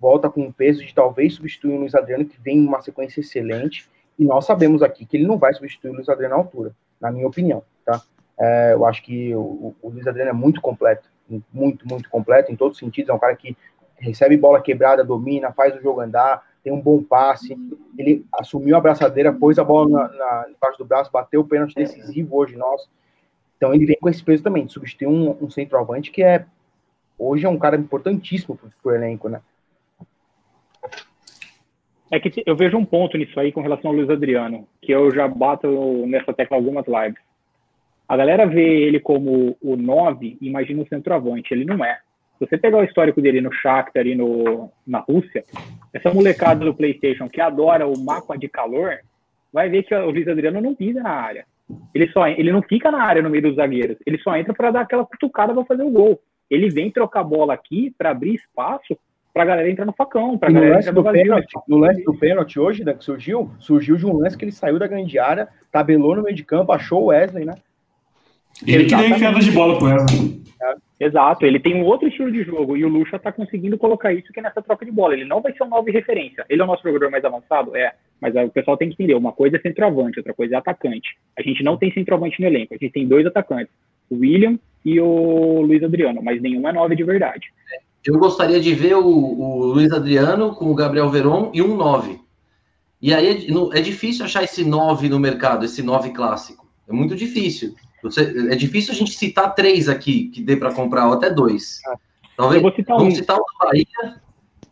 volta 0.00 0.30
com 0.30 0.46
o 0.46 0.52
peso 0.52 0.84
de 0.84 0.94
talvez 0.94 1.34
substituir 1.34 1.74
o 1.74 1.80
Luiz 1.80 1.94
Adriano, 1.94 2.24
que 2.24 2.40
vem 2.40 2.58
em 2.58 2.66
uma 2.66 2.80
sequência 2.80 3.20
excelente, 3.20 3.88
e 4.16 4.24
nós 4.24 4.46
sabemos 4.46 4.82
aqui 4.82 5.04
que 5.04 5.16
ele 5.16 5.26
não 5.26 5.36
vai 5.36 5.52
substituir 5.52 5.90
o 5.90 5.94
Luiz 5.94 6.08
Adriano 6.08 6.36
à 6.36 6.38
altura, 6.38 6.72
na 7.00 7.10
minha 7.10 7.26
opinião, 7.26 7.62
tá? 7.84 8.00
É, 8.38 8.74
eu 8.74 8.86
acho 8.86 9.02
que 9.02 9.34
o, 9.34 9.74
o, 9.82 9.88
Luiz 9.88 10.06
Adriano 10.06 10.30
é 10.30 10.32
muito 10.32 10.60
completo, 10.60 11.08
muito, 11.52 11.86
muito 11.88 12.08
completo 12.08 12.52
em 12.52 12.56
todos 12.56 12.76
os 12.76 12.78
sentidos, 12.78 13.08
é 13.10 13.12
um 13.12 13.18
cara 13.18 13.34
que 13.34 13.56
recebe 13.98 14.36
bola 14.36 14.60
quebrada, 14.60 15.02
domina, 15.02 15.52
faz 15.52 15.74
o 15.74 15.82
jogo 15.82 16.00
andar, 16.00 16.44
tem 16.62 16.72
um 16.72 16.80
bom 16.80 17.02
passe, 17.02 17.56
ele 17.98 18.24
assumiu 18.32 18.76
a 18.76 18.80
braçadeira, 18.80 19.32
pôs 19.32 19.58
a 19.58 19.64
bola 19.64 19.88
na, 19.88 20.08
na, 20.08 20.46
embaixo 20.50 20.78
do 20.78 20.84
braço, 20.84 21.10
bateu 21.10 21.40
o 21.40 21.46
pênalti 21.46 21.74
decisivo 21.74 22.36
hoje 22.36 22.56
nosso, 22.56 22.88
então 23.56 23.74
ele 23.74 23.86
vem 23.86 23.96
com 23.98 24.08
esse 24.08 24.22
peso 24.22 24.42
também, 24.42 24.66
de 24.66 24.72
substituir 24.72 25.08
um, 25.08 25.36
um 25.40 25.50
centroavante 25.50 26.10
que 26.10 26.22
é, 26.22 26.44
hoje 27.18 27.46
é 27.46 27.48
um 27.48 27.58
cara 27.58 27.76
importantíssimo 27.76 28.56
para 28.56 28.70
o 28.84 28.94
elenco, 28.94 29.28
né? 29.28 29.40
É 32.10 32.20
que 32.20 32.42
eu 32.46 32.54
vejo 32.54 32.76
um 32.76 32.84
ponto 32.84 33.18
nisso 33.18 33.38
aí 33.40 33.50
com 33.50 33.60
relação 33.60 33.90
ao 33.90 33.96
Luiz 33.96 34.08
Adriano, 34.08 34.66
que 34.80 34.92
eu 34.92 35.12
já 35.12 35.26
bato 35.26 36.06
nessa 36.06 36.32
tecla 36.32 36.56
algumas 36.56 36.86
lives. 36.86 37.20
A 38.08 38.16
galera 38.16 38.46
vê 38.46 38.82
ele 38.82 39.00
como 39.00 39.56
o 39.60 39.76
9 39.76 40.38
e 40.40 40.46
imagina 40.46 40.82
o 40.82 40.88
centroavante. 40.88 41.52
Ele 41.52 41.64
não 41.64 41.84
é. 41.84 41.98
Se 42.38 42.46
você 42.46 42.56
pegar 42.56 42.78
o 42.78 42.84
histórico 42.84 43.20
dele 43.20 43.40
no 43.40 43.52
Shakhtar 43.52 44.06
e 44.06 44.14
no, 44.14 44.70
na 44.86 45.00
Rússia, 45.00 45.42
essa 45.92 46.12
molecada 46.12 46.64
do 46.64 46.74
PlayStation 46.74 47.28
que 47.28 47.40
adora 47.40 47.86
o 47.88 47.98
mapa 47.98 48.36
de 48.36 48.46
calor, 48.46 48.98
vai 49.52 49.68
ver 49.68 49.82
que 49.82 49.94
o 49.94 50.10
Luiz 50.10 50.28
Adriano 50.28 50.60
não 50.60 50.74
pisa 50.74 51.02
na 51.02 51.10
área. 51.10 51.46
Ele, 51.94 52.08
só, 52.12 52.28
ele 52.28 52.52
não 52.52 52.62
fica 52.62 52.90
na 52.90 53.02
área 53.02 53.22
no 53.22 53.30
meio 53.30 53.42
dos 53.42 53.56
zagueiros. 53.56 53.96
Ele 54.06 54.18
só 54.18 54.36
entra 54.36 54.54
para 54.54 54.70
dar 54.70 54.80
aquela 54.82 55.04
cutucada 55.04 55.52
para 55.52 55.64
fazer 55.64 55.82
o 55.82 55.90
gol. 55.90 56.20
Ele 56.50 56.70
vem 56.70 56.90
trocar 56.90 57.24
bola 57.24 57.54
aqui 57.54 57.94
para 57.96 58.10
abrir 58.10 58.34
espaço 58.34 58.96
pra 59.36 59.44
galera 59.44 59.70
entrar 59.70 59.84
no 59.84 59.92
facão, 59.92 60.38
pra 60.38 60.48
no 60.48 60.54
galera 60.54 60.76
lance 60.76 60.90
do 60.90 61.04
pênalti, 61.04 61.52
No 61.68 61.76
lance 61.76 62.02
do 62.02 62.14
pênalti 62.14 62.58
hoje, 62.58 62.84
né, 62.84 62.94
que 62.94 63.04
surgiu, 63.04 63.50
surgiu 63.58 63.96
de 63.96 64.06
um 64.06 64.16
lance 64.16 64.36
que 64.36 64.44
ele 64.46 64.52
saiu 64.52 64.78
da 64.78 64.86
grande 64.86 65.18
área, 65.18 65.46
tabelou 65.70 66.16
no 66.16 66.22
meio 66.22 66.34
de 66.34 66.42
campo, 66.42 66.72
achou 66.72 67.02
o 67.02 67.06
Wesley, 67.08 67.44
né? 67.44 67.54
Ele 68.66 68.86
que 68.86 68.96
deu 68.96 69.08
enfiada 69.08 69.38
de 69.38 69.50
bola 69.50 69.76
pro 69.76 69.88
Wesley. 69.88 70.42
É, 70.62 71.04
exato, 71.04 71.44
ele 71.44 71.60
tem 71.60 71.74
um 71.74 71.84
outro 71.84 72.08
estilo 72.08 72.32
de 72.32 72.42
jogo 72.44 72.78
e 72.78 72.84
o 72.86 72.88
Lucha 72.88 73.18
tá 73.18 73.30
conseguindo 73.30 73.76
colocar 73.76 74.10
isso 74.14 74.32
que 74.32 74.40
é 74.40 74.42
nessa 74.42 74.62
troca 74.62 74.86
de 74.86 74.90
bola. 74.90 75.12
Ele 75.12 75.26
não 75.26 75.42
vai 75.42 75.52
ser 75.52 75.64
um 75.64 75.68
novo 75.68 75.90
referência. 75.90 76.46
Ele 76.48 76.62
é 76.62 76.64
o 76.64 76.66
nosso 76.66 76.82
jogador 76.82 77.10
mais 77.10 77.22
avançado? 77.22 77.76
É. 77.76 77.92
Mas 78.18 78.34
o 78.34 78.48
pessoal 78.48 78.78
tem 78.78 78.88
que 78.88 78.94
entender: 78.94 79.14
uma 79.14 79.32
coisa 79.32 79.58
é 79.58 79.60
centroavante, 79.60 80.18
outra 80.18 80.32
coisa 80.32 80.54
é 80.54 80.58
atacante. 80.58 81.14
A 81.38 81.42
gente 81.42 81.62
não 81.62 81.76
tem 81.76 81.92
centroavante 81.92 82.40
no 82.40 82.46
elenco, 82.46 82.72
a 82.72 82.78
gente 82.78 82.92
tem 82.92 83.06
dois 83.06 83.26
atacantes, 83.26 83.74
o 84.10 84.16
William 84.16 84.58
e 84.84 85.00
o 85.00 85.60
Luiz 85.62 85.82
Adriano, 85.82 86.22
mas 86.22 86.40
nenhum 86.40 86.68
é 86.68 86.72
nove 86.72 86.94
de 86.94 87.04
verdade. 87.04 87.46
É. 87.72 87.86
Eu 88.06 88.18
gostaria 88.18 88.60
de 88.60 88.72
ver 88.72 88.94
o, 88.94 89.06
o 89.06 89.64
Luiz 89.66 89.92
Adriano 89.92 90.54
com 90.54 90.70
o 90.70 90.74
Gabriel 90.74 91.10
Veron 91.10 91.50
e 91.52 91.60
um 91.60 91.76
9. 91.76 92.20
E 93.02 93.12
aí 93.12 93.26
é, 93.26 93.78
é 93.78 93.80
difícil 93.82 94.24
achar 94.24 94.44
esse 94.44 94.64
9 94.64 95.08
no 95.08 95.18
mercado, 95.18 95.64
esse 95.64 95.82
9 95.82 96.10
clássico. 96.10 96.66
É 96.88 96.92
muito 96.92 97.16
difícil. 97.16 97.74
Você, 98.02 98.48
é 98.50 98.54
difícil 98.54 98.92
a 98.92 98.96
gente 98.96 99.10
citar 99.12 99.54
três 99.54 99.88
aqui 99.88 100.28
que 100.28 100.40
dê 100.40 100.56
para 100.56 100.72
comprar, 100.72 101.08
ou 101.08 101.14
até 101.14 101.30
dois. 101.30 101.80
Ah. 101.86 101.96
Talvez, 102.36 102.62
eu 102.62 102.68
vou 102.68 102.76
citar 102.76 102.96
vamos 102.96 103.14
um. 103.14 103.16
citar 103.16 103.36
o 103.36 103.44
Bahia 103.58 104.20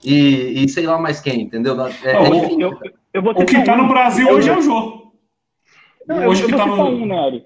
e, 0.05 0.65
e, 0.65 0.69
sei 0.69 0.87
lá 0.87 0.99
mais 0.99 1.21
quem, 1.21 1.43
entendeu? 1.43 1.75
É, 1.81 2.13
é 2.13 2.21
o, 2.21 2.61
eu, 2.61 2.79
eu 3.15 3.23
o 3.23 3.47
que 3.47 3.57
está 3.57 3.77
no 3.77 3.89
Brasil 3.89 4.29
hoje 4.29 4.51
é 4.51 4.57
o 4.57 4.61
jogo. 4.61 5.15
Não, 6.07 6.29
hoje 6.29 6.43
eu, 6.43 6.49
eu 6.49 6.53
que 6.53 6.57
tá 6.57 6.67
no... 6.67 6.85
um, 6.85 7.07
Nery. 7.07 7.45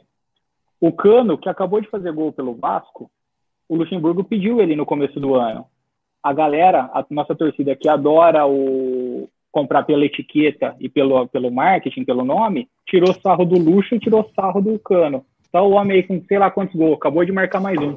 O 0.80 0.92
Cano, 0.92 1.36
que 1.38 1.48
acabou 1.48 1.80
de 1.80 1.88
fazer 1.88 2.12
gol 2.12 2.32
pelo 2.32 2.54
Vasco, 2.54 3.10
o 3.68 3.76
Luxemburgo 3.76 4.24
pediu 4.24 4.60
ele 4.60 4.76
no 4.76 4.86
começo 4.86 5.18
do 5.18 5.34
ano 5.34 5.66
a 6.22 6.32
galera, 6.32 6.90
a 6.92 7.04
nossa 7.10 7.34
torcida 7.34 7.76
que 7.76 7.88
adora 7.88 8.46
o 8.46 9.28
comprar 9.50 9.82
pela 9.84 10.04
etiqueta 10.04 10.76
e 10.78 10.88
pelo, 10.88 11.26
pelo 11.28 11.50
marketing, 11.50 12.04
pelo 12.04 12.24
nome, 12.24 12.68
tirou 12.86 13.14
sarro 13.14 13.44
do 13.44 13.58
luxo 13.58 13.94
e 13.94 13.98
tirou 13.98 14.30
sarro 14.36 14.60
do 14.60 14.78
cano. 14.78 15.24
Tá 15.50 15.62
o 15.62 15.72
homem 15.72 15.96
aí 15.96 16.02
com 16.02 16.22
sei 16.28 16.38
lá 16.38 16.50
quantos 16.50 16.74
gols, 16.76 16.96
acabou 16.96 17.24
de 17.24 17.32
marcar 17.32 17.60
mais 17.60 17.78
um. 17.80 17.96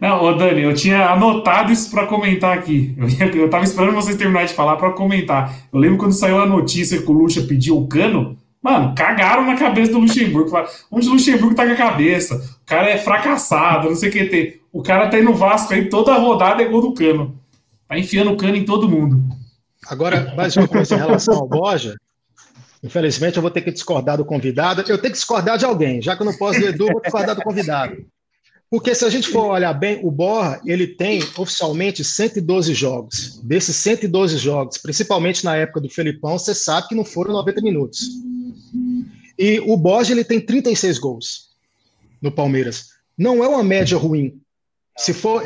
Não, 0.00 0.24
ô 0.24 0.32
Dani, 0.34 0.62
eu 0.62 0.72
tinha 0.72 1.10
anotado 1.10 1.72
isso 1.72 1.90
para 1.90 2.06
comentar 2.06 2.56
aqui. 2.56 2.94
Eu, 2.96 3.08
ia, 3.08 3.36
eu 3.36 3.50
tava 3.50 3.64
esperando 3.64 3.94
vocês 3.94 4.16
terminarem 4.16 4.48
de 4.48 4.54
falar 4.54 4.76
para 4.76 4.92
comentar. 4.92 5.52
Eu 5.72 5.78
lembro 5.78 5.98
quando 5.98 6.12
saiu 6.12 6.40
a 6.40 6.46
notícia 6.46 7.02
que 7.02 7.10
o 7.10 7.12
Lucha 7.12 7.42
pediu 7.42 7.76
o 7.76 7.88
cano, 7.88 8.38
mano, 8.62 8.94
cagaram 8.94 9.46
na 9.46 9.56
cabeça 9.56 9.92
do 9.92 9.98
Luxemburgo. 9.98 10.50
Onde 10.90 11.08
o 11.08 11.12
Luxemburgo 11.12 11.54
tá 11.54 11.66
com 11.66 11.72
a 11.72 11.76
cabeça? 11.76 12.36
O 12.36 12.66
cara 12.66 12.90
é 12.90 12.98
fracassado, 12.98 13.88
não 13.88 13.96
sei 13.96 14.08
o 14.08 14.12
que 14.12 14.24
tem. 14.26 14.60
O 14.72 14.82
cara 14.82 15.08
tá 15.08 15.16
aí 15.16 15.22
no 15.22 15.34
Vasco 15.34 15.72
aí, 15.72 15.88
toda 15.88 16.14
rodada 16.14 16.62
é 16.62 16.68
gol 16.68 16.82
do 16.82 16.94
cano. 16.94 17.40
Tá 17.88 17.98
enfiando 17.98 18.30
o 18.30 18.36
cano 18.36 18.56
em 18.56 18.64
todo 18.64 18.88
mundo. 18.88 19.22
Agora, 19.88 20.32
mais 20.36 20.56
uma 20.56 20.68
coisa 20.68 20.94
em 20.94 20.98
relação 20.98 21.34
ao 21.34 21.48
Borja. 21.48 21.96
Infelizmente, 22.82 23.36
eu 23.36 23.42
vou 23.42 23.50
ter 23.50 23.62
que 23.62 23.72
discordar 23.72 24.16
do 24.16 24.24
convidado. 24.24 24.80
Eu 24.82 24.98
tenho 24.98 25.12
que 25.12 25.18
discordar 25.18 25.58
de 25.58 25.64
alguém, 25.64 26.00
já 26.00 26.14
que 26.14 26.22
eu 26.22 26.26
não 26.26 26.36
posso 26.36 26.60
do 26.60 26.66
Edu, 26.66 26.86
vou 26.86 27.00
discordar 27.00 27.34
do 27.34 27.42
convidado. 27.42 27.96
Porque 28.70 28.94
se 28.94 29.04
a 29.04 29.10
gente 29.10 29.28
for 29.28 29.46
olhar 29.46 29.74
bem, 29.74 29.98
o 30.04 30.10
Borja, 30.12 30.60
ele 30.64 30.86
tem 30.86 31.20
oficialmente 31.36 32.04
112 32.04 32.72
jogos. 32.72 33.40
Desses 33.42 33.74
112 33.74 34.38
jogos, 34.38 34.78
principalmente 34.78 35.44
na 35.44 35.56
época 35.56 35.80
do 35.80 35.90
Felipão, 35.90 36.38
você 36.38 36.54
sabe 36.54 36.86
que 36.86 36.94
não 36.94 37.04
foram 37.04 37.32
90 37.32 37.60
minutos. 37.62 38.08
E 39.40 39.58
o 39.58 39.74
Borja, 39.74 40.12
ele 40.12 40.22
tem 40.22 40.38
36 40.38 40.98
gols 40.98 41.48
no 42.20 42.30
Palmeiras. 42.30 42.90
Não 43.16 43.42
é 43.42 43.48
uma 43.48 43.64
média 43.64 43.96
ruim. 43.96 44.38
Se 44.98 45.14
for, 45.14 45.42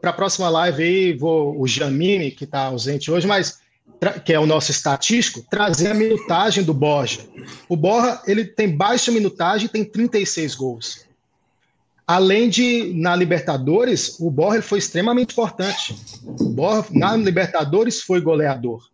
para 0.00 0.10
a 0.10 0.14
próxima 0.14 0.48
live 0.48 0.82
aí, 0.82 1.12
vou 1.12 1.60
o 1.60 1.68
Jamini, 1.68 2.30
que 2.30 2.44
está 2.44 2.60
ausente 2.60 3.10
hoje, 3.10 3.26
mas 3.26 3.58
que 4.24 4.32
é 4.32 4.40
o 4.40 4.46
nosso 4.46 4.70
estatístico, 4.70 5.44
trazer 5.50 5.88
a 5.88 5.94
minutagem 5.94 6.64
do 6.64 6.72
Borja. 6.72 7.20
O 7.68 7.76
Borja, 7.76 8.22
ele 8.26 8.46
tem 8.46 8.74
baixa 8.74 9.12
minutagem, 9.12 9.68
tem 9.68 9.84
36 9.84 10.54
gols. 10.54 11.04
Além 12.06 12.48
de, 12.48 12.94
na 12.94 13.14
Libertadores, 13.14 14.18
o 14.20 14.30
Borja 14.30 14.62
foi 14.62 14.78
extremamente 14.78 15.32
importante. 15.32 15.94
O 16.24 16.48
Borja, 16.48 16.88
na 16.92 17.14
Libertadores, 17.14 18.00
foi 18.00 18.22
goleador. 18.22 18.88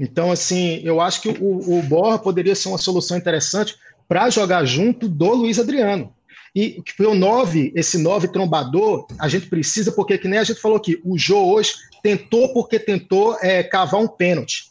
Então, 0.00 0.32
assim, 0.32 0.80
eu 0.82 0.98
acho 0.98 1.20
que 1.20 1.28
o, 1.28 1.78
o 1.78 1.82
Borja 1.82 2.18
poderia 2.18 2.54
ser 2.54 2.68
uma 2.68 2.78
solução 2.78 3.18
interessante 3.18 3.76
para 4.08 4.30
jogar 4.30 4.64
junto 4.64 5.06
do 5.06 5.34
Luiz 5.34 5.58
Adriano. 5.58 6.10
E 6.54 6.82
que 6.82 7.04
o 7.04 7.14
9, 7.14 7.70
esse 7.76 7.98
9 7.98 8.28
trombador, 8.28 9.06
a 9.18 9.28
gente 9.28 9.46
precisa, 9.46 9.92
porque 9.92 10.16
que 10.16 10.26
nem 10.26 10.38
a 10.38 10.44
gente 10.44 10.58
falou 10.58 10.78
aqui, 10.78 10.98
o 11.04 11.18
Jô 11.18 11.38
hoje 11.44 11.74
tentou 12.02 12.52
porque 12.54 12.78
tentou 12.78 13.36
é, 13.42 13.62
cavar 13.62 14.00
um 14.00 14.08
pênalti. 14.08 14.70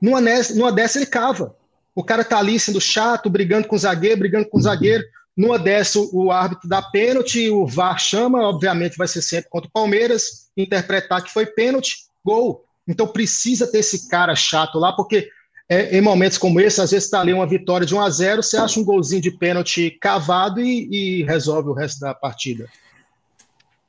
Numa, 0.00 0.18
numa 0.20 0.72
dessa 0.72 0.98
ele 0.98 1.06
cava. 1.06 1.54
O 1.94 2.02
cara 2.02 2.24
tá 2.24 2.38
ali 2.38 2.58
sendo 2.58 2.80
chato, 2.80 3.28
brigando 3.28 3.68
com 3.68 3.76
o 3.76 3.78
zagueiro, 3.78 4.18
brigando 4.18 4.48
com 4.48 4.56
o 4.56 4.62
zagueiro. 4.62 5.04
Numa 5.36 5.58
dessa, 5.58 6.00
o 6.00 6.32
árbitro 6.32 6.68
dá 6.68 6.80
pênalti, 6.80 7.50
o 7.50 7.66
VAR 7.66 8.00
chama, 8.00 8.48
obviamente 8.48 8.96
vai 8.96 9.06
ser 9.06 9.20
sempre 9.20 9.50
contra 9.50 9.68
o 9.68 9.72
Palmeiras, 9.72 10.48
interpretar 10.56 11.22
que 11.22 11.30
foi 11.30 11.44
pênalti, 11.44 12.06
gol. 12.24 12.64
Então 12.90 13.06
precisa 13.06 13.70
ter 13.70 13.78
esse 13.78 14.08
cara 14.08 14.34
chato 14.34 14.78
lá, 14.78 14.92
porque 14.92 15.28
é, 15.68 15.96
em 15.96 16.00
momentos 16.00 16.36
como 16.36 16.60
esse, 16.60 16.80
às 16.80 16.90
vezes 16.90 17.04
está 17.04 17.20
ali 17.20 17.32
uma 17.32 17.46
vitória 17.46 17.86
de 17.86 17.94
1 17.94 18.00
a 18.00 18.10
0 18.10 18.42
você 18.42 18.56
acha 18.56 18.80
um 18.80 18.84
golzinho 18.84 19.22
de 19.22 19.30
pênalti 19.30 19.96
cavado 20.00 20.60
e, 20.60 20.88
e 21.20 21.22
resolve 21.22 21.68
o 21.68 21.72
resto 21.72 22.00
da 22.00 22.12
partida. 22.12 22.68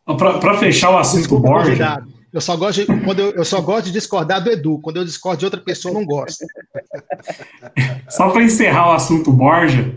Para 0.05 0.57
fechar 0.59 0.91
o 0.91 0.97
assunto 0.99 1.21
Desculpa, 1.21 1.47
Borja. 1.47 2.03
Eu 2.31 2.39
só, 2.39 2.55
gosto 2.55 2.85
de, 2.85 3.03
quando 3.03 3.19
eu, 3.19 3.31
eu, 3.31 3.43
só 3.43 3.59
gosto 3.59 3.87
de 3.87 3.91
discordar 3.91 4.41
do 4.41 4.49
Edu. 4.49 4.79
Quando 4.79 4.97
eu 4.97 5.03
discordo 5.03 5.39
de 5.39 5.45
outra 5.45 5.59
pessoa, 5.59 5.93
eu 5.93 5.99
não 5.99 6.05
gosto. 6.05 6.45
Só 8.07 8.29
para 8.29 8.43
encerrar 8.43 8.89
o 8.89 8.93
assunto 8.93 9.33
Borja, 9.33 9.93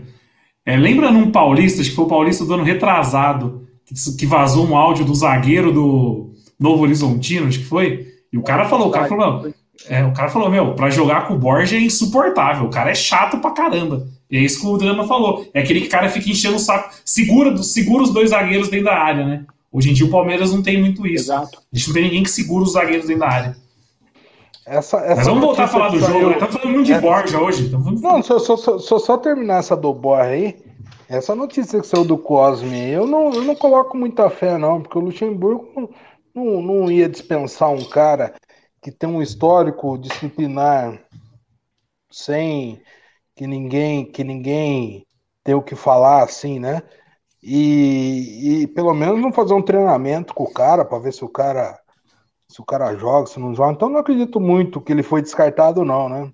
é, 0.65 0.75
lembra 0.75 1.11
num 1.11 1.31
Paulista, 1.31 1.79
acho 1.79 1.91
que 1.91 1.95
foi 1.95 2.05
o 2.05 2.09
Paulista 2.09 2.43
do 2.43 2.53
ano 2.53 2.63
retrasado, 2.63 3.65
que, 3.85 3.93
que 4.17 4.25
vazou 4.25 4.67
um 4.67 4.75
áudio 4.75 5.05
do 5.05 5.15
zagueiro 5.15 5.71
do 5.71 6.33
Novo 6.59 6.83
Horizontino, 6.83 7.47
acho 7.47 7.59
que 7.59 7.65
foi? 7.65 8.14
E 8.35 8.37
o 8.37 8.41
cara 8.41 8.65
falou, 8.65 8.89
o 8.89 8.91
cara 8.91 9.07
falou, 9.07 9.49
é, 9.87 10.03
o 10.03 10.11
cara 10.11 10.29
falou, 10.29 10.49
meu, 10.49 10.75
pra 10.75 10.89
jogar 10.89 11.25
com 11.25 11.35
o 11.35 11.37
Borja 11.37 11.77
é 11.77 11.79
insuportável, 11.79 12.65
o 12.65 12.69
cara 12.69 12.91
é 12.91 12.93
chato 12.93 13.37
pra 13.37 13.51
caramba. 13.51 14.05
E 14.29 14.35
é 14.35 14.41
isso 14.41 14.59
que 14.59 14.67
o 14.67 14.77
Drama 14.77 15.07
falou. 15.07 15.47
É 15.53 15.61
aquele 15.61 15.87
cara 15.87 16.07
que 16.07 16.15
fica 16.15 16.31
enchendo 16.31 16.57
o 16.57 16.59
saco, 16.59 16.93
segura, 17.05 17.55
segura 17.63 18.03
os 18.03 18.11
dois 18.11 18.31
zagueiros 18.31 18.67
dentro 18.67 18.87
da 18.87 18.97
área, 18.97 19.25
né? 19.25 19.45
Hoje 19.71 19.89
em 19.89 19.93
dia 19.93 20.05
o 20.05 20.09
Palmeiras 20.09 20.51
não 20.51 20.61
tem 20.61 20.81
muito 20.81 21.07
isso. 21.07 21.31
Exato. 21.31 21.59
A 21.73 21.77
gente 21.77 21.87
não 21.87 21.93
tem 21.93 22.03
ninguém 22.03 22.23
que 22.23 22.29
segura 22.29 22.65
os 22.65 22.73
zagueiros 22.73 23.07
dentro 23.07 23.21
da 23.21 23.29
área. 23.29 23.57
Essa, 24.65 24.97
essa 24.97 25.15
Mas 25.15 25.27
vamos 25.27 25.41
voltar 25.41 25.63
a 25.63 25.67
falar 25.69 25.87
do 25.87 25.99
jogo, 25.99 26.27
né? 26.27 26.33
Estamos 26.33 26.55
falando 26.55 26.73
muito 26.73 26.85
de 26.87 26.93
é... 26.93 26.99
Borja 26.99 27.39
hoje. 27.39 27.67
Então. 27.67 27.79
Não, 27.79 28.21
só, 28.21 28.37
só, 28.37 28.57
só, 28.57 28.99
só 28.99 29.17
terminar 29.17 29.59
essa 29.59 29.77
do 29.77 29.93
Borja 29.93 30.29
aí. 30.29 30.57
Essa 31.07 31.33
notícia 31.33 31.79
que 31.79 31.87
saiu 31.87 32.03
do 32.03 32.17
Cosme, 32.17 32.89
eu 32.89 33.07
não, 33.07 33.31
eu 33.31 33.43
não 33.45 33.55
coloco 33.55 33.95
muita 33.95 34.29
fé, 34.29 34.57
não, 34.57 34.81
porque 34.81 34.97
o 34.97 35.01
Luxemburgo 35.01 35.89
não, 36.35 36.61
não, 36.61 36.91
ia 36.91 37.07
dispensar 37.07 37.69
um 37.71 37.85
cara 37.85 38.35
que 38.81 38.91
tem 38.91 39.09
um 39.09 39.21
histórico 39.21 39.97
disciplinar 39.97 41.01
sem 42.11 42.81
que 43.35 43.47
ninguém 43.47 44.11
que 44.11 44.23
ninguém 44.23 45.07
tem 45.43 45.55
o 45.55 45.61
que 45.63 45.75
falar 45.75 46.23
assim, 46.23 46.59
né? 46.59 46.81
E, 47.41 48.63
e 48.63 48.67
pelo 48.67 48.93
menos 48.93 49.21
não 49.21 49.31
fazer 49.31 49.53
um 49.53 49.61
treinamento 49.61 50.33
com 50.33 50.43
o 50.43 50.53
cara 50.53 50.83
para 50.83 50.99
ver 50.99 51.13
se 51.13 51.23
o 51.23 51.29
cara 51.29 51.79
se 52.47 52.61
o 52.61 52.65
cara 52.65 52.95
joga, 52.95 53.27
se 53.27 53.39
não 53.39 53.55
joga. 53.55 53.73
Então 53.73 53.89
não 53.89 53.99
acredito 53.99 54.39
muito 54.39 54.81
que 54.81 54.91
ele 54.91 55.03
foi 55.03 55.21
descartado, 55.21 55.85
não, 55.85 56.09
né? 56.09 56.31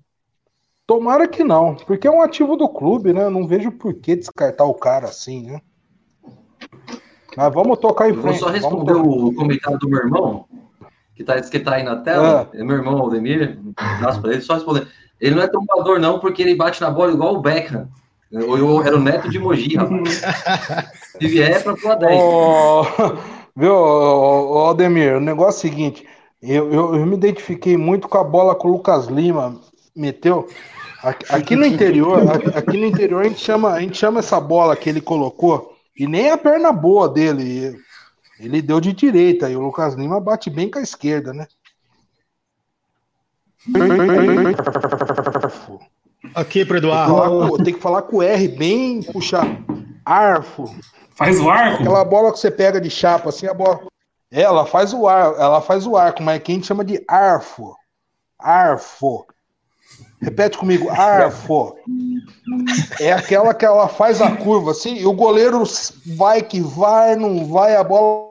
Tomara 0.86 1.28
que 1.28 1.44
não, 1.44 1.74
porque 1.76 2.06
é 2.08 2.10
um 2.10 2.22
ativo 2.22 2.56
do 2.56 2.68
clube, 2.68 3.12
né? 3.12 3.28
Não 3.30 3.46
vejo 3.46 3.72
por 3.72 3.94
que 3.94 4.16
descartar 4.16 4.64
o 4.64 4.74
cara 4.74 5.08
assim, 5.08 5.44
né? 5.44 5.60
Mas 7.36 7.54
vamos 7.54 7.78
tocar 7.78 8.08
em 8.08 8.14
frente. 8.14 8.26
Eu 8.26 8.32
vou 8.32 8.48
só 8.48 8.48
responder 8.48 8.92
o 8.94 9.32
comentário 9.34 9.78
do 9.78 9.88
meu 9.88 10.00
irmão, 10.00 10.46
que 11.14 11.24
tá, 11.24 11.40
que 11.40 11.58
tá 11.58 11.74
aí 11.74 11.82
na 11.82 11.96
tela. 11.96 12.48
É. 12.52 12.60
é 12.60 12.64
meu 12.64 12.76
irmão, 12.76 12.98
Aldemir. 12.98 13.58
Um 13.64 13.72
abraço 13.76 14.20
pra 14.20 14.32
ele, 14.32 14.40
só 14.40 14.54
responder. 14.54 14.86
Ele 15.20 15.36
não 15.36 15.42
é 15.42 15.46
trombador, 15.46 15.98
não, 15.98 16.18
porque 16.18 16.42
ele 16.42 16.54
bate 16.54 16.80
na 16.80 16.90
bola 16.90 17.12
igual 17.12 17.34
o 17.34 17.40
Beckham. 17.40 17.88
Eu, 18.32 18.56
eu 18.56 18.82
era 18.82 18.96
o 18.96 19.00
neto 19.00 19.28
de 19.28 19.38
Mogi, 19.38 19.76
rapaz. 19.76 20.22
Se 21.20 21.28
vier, 21.28 21.62
pra 21.62 21.76
pular 21.76 21.96
10. 21.96 22.20
Oh, 22.20 22.82
viu, 23.54 23.74
Aldemir, 23.74 25.16
o 25.16 25.20
negócio 25.20 25.66
é 25.66 25.68
o 25.68 25.70
seguinte: 25.70 26.06
eu, 26.42 26.72
eu, 26.72 26.96
eu, 26.96 27.06
me 27.06 27.14
identifiquei 27.14 27.76
muito 27.76 28.08
com 28.08 28.18
a 28.18 28.24
bola 28.24 28.58
que 28.58 28.66
o 28.66 28.70
Lucas 28.70 29.06
Lima 29.06 29.60
meteu. 29.94 30.48
Aqui, 31.02 31.26
aqui 31.28 31.56
no 31.56 31.66
interior, 31.66 32.22
aqui 32.56 32.78
no 32.78 32.86
interior 32.86 33.20
a 33.20 33.28
gente, 33.28 33.40
chama, 33.40 33.72
a 33.72 33.80
gente 33.80 33.98
chama 33.98 34.20
essa 34.20 34.40
bola 34.40 34.74
que 34.74 34.88
ele 34.88 35.00
colocou, 35.00 35.71
e 35.96 36.06
nem 36.06 36.30
a 36.30 36.38
perna 36.38 36.72
boa 36.72 37.08
dele. 37.08 37.78
Ele 38.38 38.60
deu 38.60 38.80
de 38.80 38.92
direita 38.92 39.48
e 39.48 39.56
o 39.56 39.60
Lucas 39.60 39.94
Lima 39.94 40.20
bate 40.20 40.50
bem 40.50 40.70
com 40.70 40.78
a 40.78 40.82
esquerda, 40.82 41.32
né? 41.32 41.46
Aqui 46.34 46.64
pro 46.64 46.78
Eduardo. 46.78 47.62
Tem 47.62 47.74
que 47.74 47.80
falar 47.80 48.02
com 48.02 48.16
o 48.16 48.22
R 48.22 48.48
bem 48.48 49.02
puxar. 49.02 49.46
Arfo. 50.04 50.74
Faz 51.14 51.38
o 51.38 51.48
arco? 51.48 51.82
Aquela 51.82 52.04
bola 52.04 52.32
que 52.32 52.38
você 52.38 52.50
pega 52.50 52.80
de 52.80 52.90
chapa, 52.90 53.28
assim, 53.28 53.46
a 53.46 53.54
bola. 53.54 53.86
Ela 54.30 54.64
faz 54.64 54.92
o 54.92 55.06
ar, 55.06 55.34
ela 55.38 55.60
faz 55.60 55.86
o 55.86 55.96
arco, 55.96 56.22
mas 56.22 56.42
quem 56.42 56.62
chama 56.62 56.84
de 56.84 57.04
arfo. 57.06 57.76
Arfo. 58.38 59.26
Repete 60.22 60.56
comigo, 60.56 60.88
arfo. 60.88 61.76
É 63.00 63.12
aquela 63.12 63.52
que 63.52 63.64
ela 63.64 63.88
faz 63.88 64.22
a 64.22 64.36
curva, 64.36 64.70
assim, 64.70 64.96
e 64.96 65.04
o 65.04 65.12
goleiro 65.12 65.64
vai 66.16 66.42
que 66.42 66.60
vai, 66.60 67.16
não 67.16 67.44
vai, 67.46 67.74
a 67.74 67.82
bola 67.82 68.30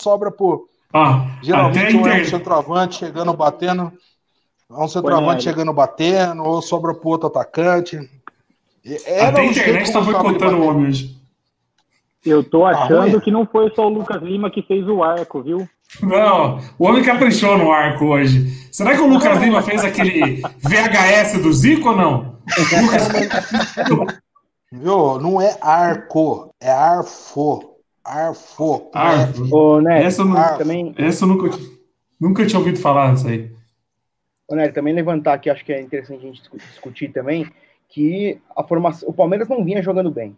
sobra 0.00 0.32
por. 0.32 0.66
Ah, 0.92 1.26
geralmente 1.42 1.96
um 1.96 2.06
é 2.06 2.22
um 2.22 2.24
centroavante 2.24 2.96
chegando 2.96 3.32
batendo. 3.32 3.92
É 4.70 4.74
um 4.74 4.88
centroavante 4.88 5.44
chegando 5.44 5.72
batendo, 5.72 6.42
ou 6.42 6.60
sobra 6.60 6.92
pro 6.92 7.10
outro 7.10 7.28
atacante. 7.28 7.98
Era 9.06 9.28
até 9.28 9.40
a 9.40 9.44
internet 9.44 9.92
tá 9.92 10.00
boicotando 10.00 10.56
o 10.56 10.66
homem 10.66 10.88
hoje. 10.88 11.16
Eu 12.24 12.42
tô 12.42 12.62
tá 12.62 12.70
achando 12.70 13.16
ah, 13.16 13.20
que 13.20 13.30
não 13.30 13.46
foi 13.46 13.70
só 13.74 13.86
o 13.86 13.90
Lucas 13.90 14.20
Lima 14.22 14.50
que 14.50 14.62
fez 14.62 14.88
o 14.88 15.04
arco, 15.04 15.40
viu? 15.40 15.68
Não, 16.02 16.60
o 16.78 16.86
homem 16.86 17.02
caprichou 17.02 17.56
no 17.56 17.72
arco 17.72 18.06
hoje. 18.06 18.46
Será 18.70 18.94
que 18.94 19.00
o 19.00 19.08
Lucas 19.08 19.38
Lima 19.38 19.62
fez 19.62 19.82
aquele 19.84 20.42
VHS 20.58 21.42
do 21.42 21.52
Zico 21.52 21.88
ou 21.90 21.96
não? 21.96 22.38
Viu? 24.70 25.18
Não 25.18 25.40
é 25.40 25.56
arco, 25.60 26.54
é 26.60 26.70
arfo. 26.70 27.78
Arfo. 28.04 28.90
Arfo. 28.94 29.54
Ô, 29.54 29.80
Nery, 29.80 30.04
essa, 30.04 30.22
eu, 30.22 30.58
também... 30.58 30.94
essa 30.96 31.24
eu 31.24 31.28
nunca, 31.28 31.58
nunca 32.20 32.46
tinha 32.46 32.58
ouvido 32.58 32.78
falar 32.78 33.14
disso 33.14 33.28
aí. 33.28 33.50
Ô, 34.46 34.54
Nery, 34.54 34.72
também 34.72 34.94
levantar 34.94 35.34
aqui, 35.34 35.50
acho 35.50 35.64
que 35.64 35.72
é 35.72 35.80
interessante 35.80 36.24
a 36.24 36.28
gente 36.28 36.42
discutir 36.70 37.08
também, 37.12 37.50
que 37.88 38.40
a 38.56 38.62
formação, 38.62 39.08
o 39.08 39.12
Palmeiras 39.12 39.48
não 39.48 39.64
vinha 39.64 39.82
jogando 39.82 40.10
bem. 40.10 40.36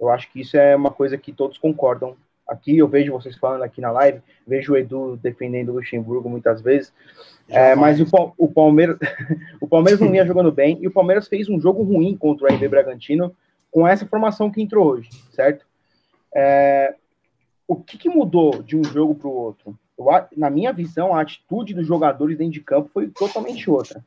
Eu 0.00 0.10
acho 0.10 0.30
que 0.30 0.40
isso 0.40 0.56
é 0.56 0.74
uma 0.74 0.90
coisa 0.90 1.16
que 1.16 1.32
todos 1.32 1.58
concordam. 1.58 2.16
Aqui 2.46 2.78
eu 2.78 2.86
vejo 2.86 3.12
vocês 3.12 3.36
falando 3.36 3.62
aqui 3.62 3.80
na 3.80 3.90
live, 3.90 4.20
vejo 4.46 4.72
o 4.72 4.76
Edu 4.76 5.16
defendendo 5.16 5.70
o 5.70 5.74
Luxemburgo 5.74 6.28
muitas 6.28 6.60
vezes, 6.60 6.92
é, 7.48 7.74
mas 7.74 8.00
o, 8.00 8.06
o, 8.38 8.48
Palmeiras, 8.48 8.96
o 9.60 9.66
Palmeiras 9.66 10.00
não 10.00 10.10
vinha 10.10 10.26
jogando 10.26 10.52
bem 10.52 10.78
e 10.80 10.86
o 10.86 10.92
Palmeiras 10.92 11.26
fez 11.26 11.48
um 11.48 11.60
jogo 11.60 11.82
ruim 11.82 12.16
contra 12.16 12.46
o 12.46 12.54
RB 12.54 12.68
Bragantino 12.68 13.34
com 13.70 13.86
essa 13.86 14.06
formação 14.06 14.50
que 14.50 14.62
entrou 14.62 14.86
hoje, 14.86 15.10
certo? 15.32 15.66
É, 16.34 16.94
o 17.66 17.76
que, 17.76 17.98
que, 17.98 18.08
mudou 18.08 18.62
de 18.62 18.76
um 18.76 18.84
jogo 18.84 19.14
para 19.14 19.28
o 19.28 19.34
outro? 19.34 19.78
Eu, 19.98 20.06
na 20.36 20.48
minha 20.48 20.72
visão, 20.72 21.14
a 21.14 21.20
atitude 21.20 21.74
dos 21.74 21.86
jogadores 21.86 22.38
dentro 22.38 22.52
de 22.52 22.60
campo 22.60 22.90
foi 22.92 23.08
totalmente 23.08 23.68
outra. 23.68 24.04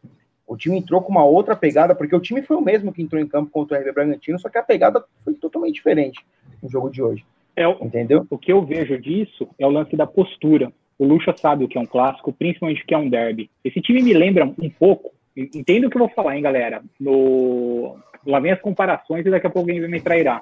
O 0.48 0.58
time 0.58 0.78
entrou 0.78 1.02
com 1.02 1.12
uma 1.12 1.24
outra 1.24 1.56
pegada, 1.56 1.94
porque 1.94 2.16
o 2.16 2.20
time 2.20 2.42
foi 2.42 2.58
o 2.58 2.62
mesmo 2.62 2.92
que 2.92 3.02
entrou 3.02 3.22
em 3.22 3.28
campo 3.28 3.52
contra 3.52 3.78
o 3.78 3.82
RB 3.82 3.92
Bragantino, 3.92 4.40
só 4.40 4.50
que 4.50 4.58
a 4.58 4.64
pegada 4.64 5.04
foi 5.24 5.34
totalmente 5.34 5.76
diferente 5.76 6.26
no 6.64 6.70
jogo 6.70 6.90
de 6.90 7.02
hoje. 7.02 7.26
É, 7.60 7.86
Entendeu? 7.86 8.26
O 8.30 8.38
que 8.38 8.54
eu 8.54 8.64
vejo 8.64 8.98
disso 8.98 9.50
é 9.60 9.68
o 9.68 9.70
lance 9.70 9.94
da 9.98 10.08
postura. 10.08 10.72
O 10.98 11.06
Lucha 11.06 11.36
sabe 11.36 11.66
o 11.66 11.68
que 11.68 11.78
é 11.78 11.82
um 11.82 11.86
clássico, 11.86 12.32
principalmente 12.32 12.82
o 12.82 12.86
que 12.86 12.94
é 12.94 12.98
um 12.98 13.10
derby. 13.10 13.50
Esse 13.66 13.82
time 13.82 14.02
me 14.02 14.14
lembra 14.14 14.46
um 14.46 14.70
pouco, 14.70 15.12
entendo 15.36 15.88
o 15.88 15.90
que 15.90 15.98
eu 15.98 16.00
vou 16.00 16.10
falar, 16.10 16.38
hein, 16.38 16.42
galera? 16.42 16.82
No... 16.98 17.98
Lá 18.26 18.40
vem 18.40 18.54
as 18.54 18.62
comparações 18.62 19.26
e 19.26 19.30
daqui 19.30 19.48
a 19.48 19.50
pouco 19.50 19.68
alguém 19.68 19.82
vai 19.82 19.90
me 19.90 20.00
trairá. 20.00 20.42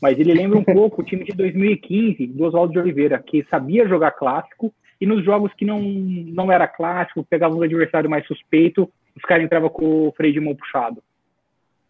Mas 0.00 0.18
ele 0.18 0.34
lembra 0.34 0.58
um 0.58 0.64
pouco 0.64 1.00
o 1.00 1.04
time 1.04 1.24
de 1.24 1.32
2015 1.32 2.26
do 2.26 2.44
Oswaldo 2.44 2.74
de 2.74 2.78
Oliveira, 2.78 3.18
que 3.18 3.46
sabia 3.50 3.88
jogar 3.88 4.10
clássico 4.10 4.70
e 5.00 5.06
nos 5.06 5.24
jogos 5.24 5.52
que 5.54 5.64
não, 5.64 5.80
não 5.80 6.52
era 6.52 6.68
clássico, 6.68 7.24
pegava 7.24 7.54
um 7.54 7.62
adversário 7.62 8.10
mais 8.10 8.26
suspeito, 8.26 8.90
os 9.16 9.22
caras 9.22 9.44
entravam 9.44 9.70
com 9.70 10.08
o 10.08 10.12
freio 10.12 10.34
de 10.34 10.40
mão 10.40 10.54
puxado. 10.54 11.02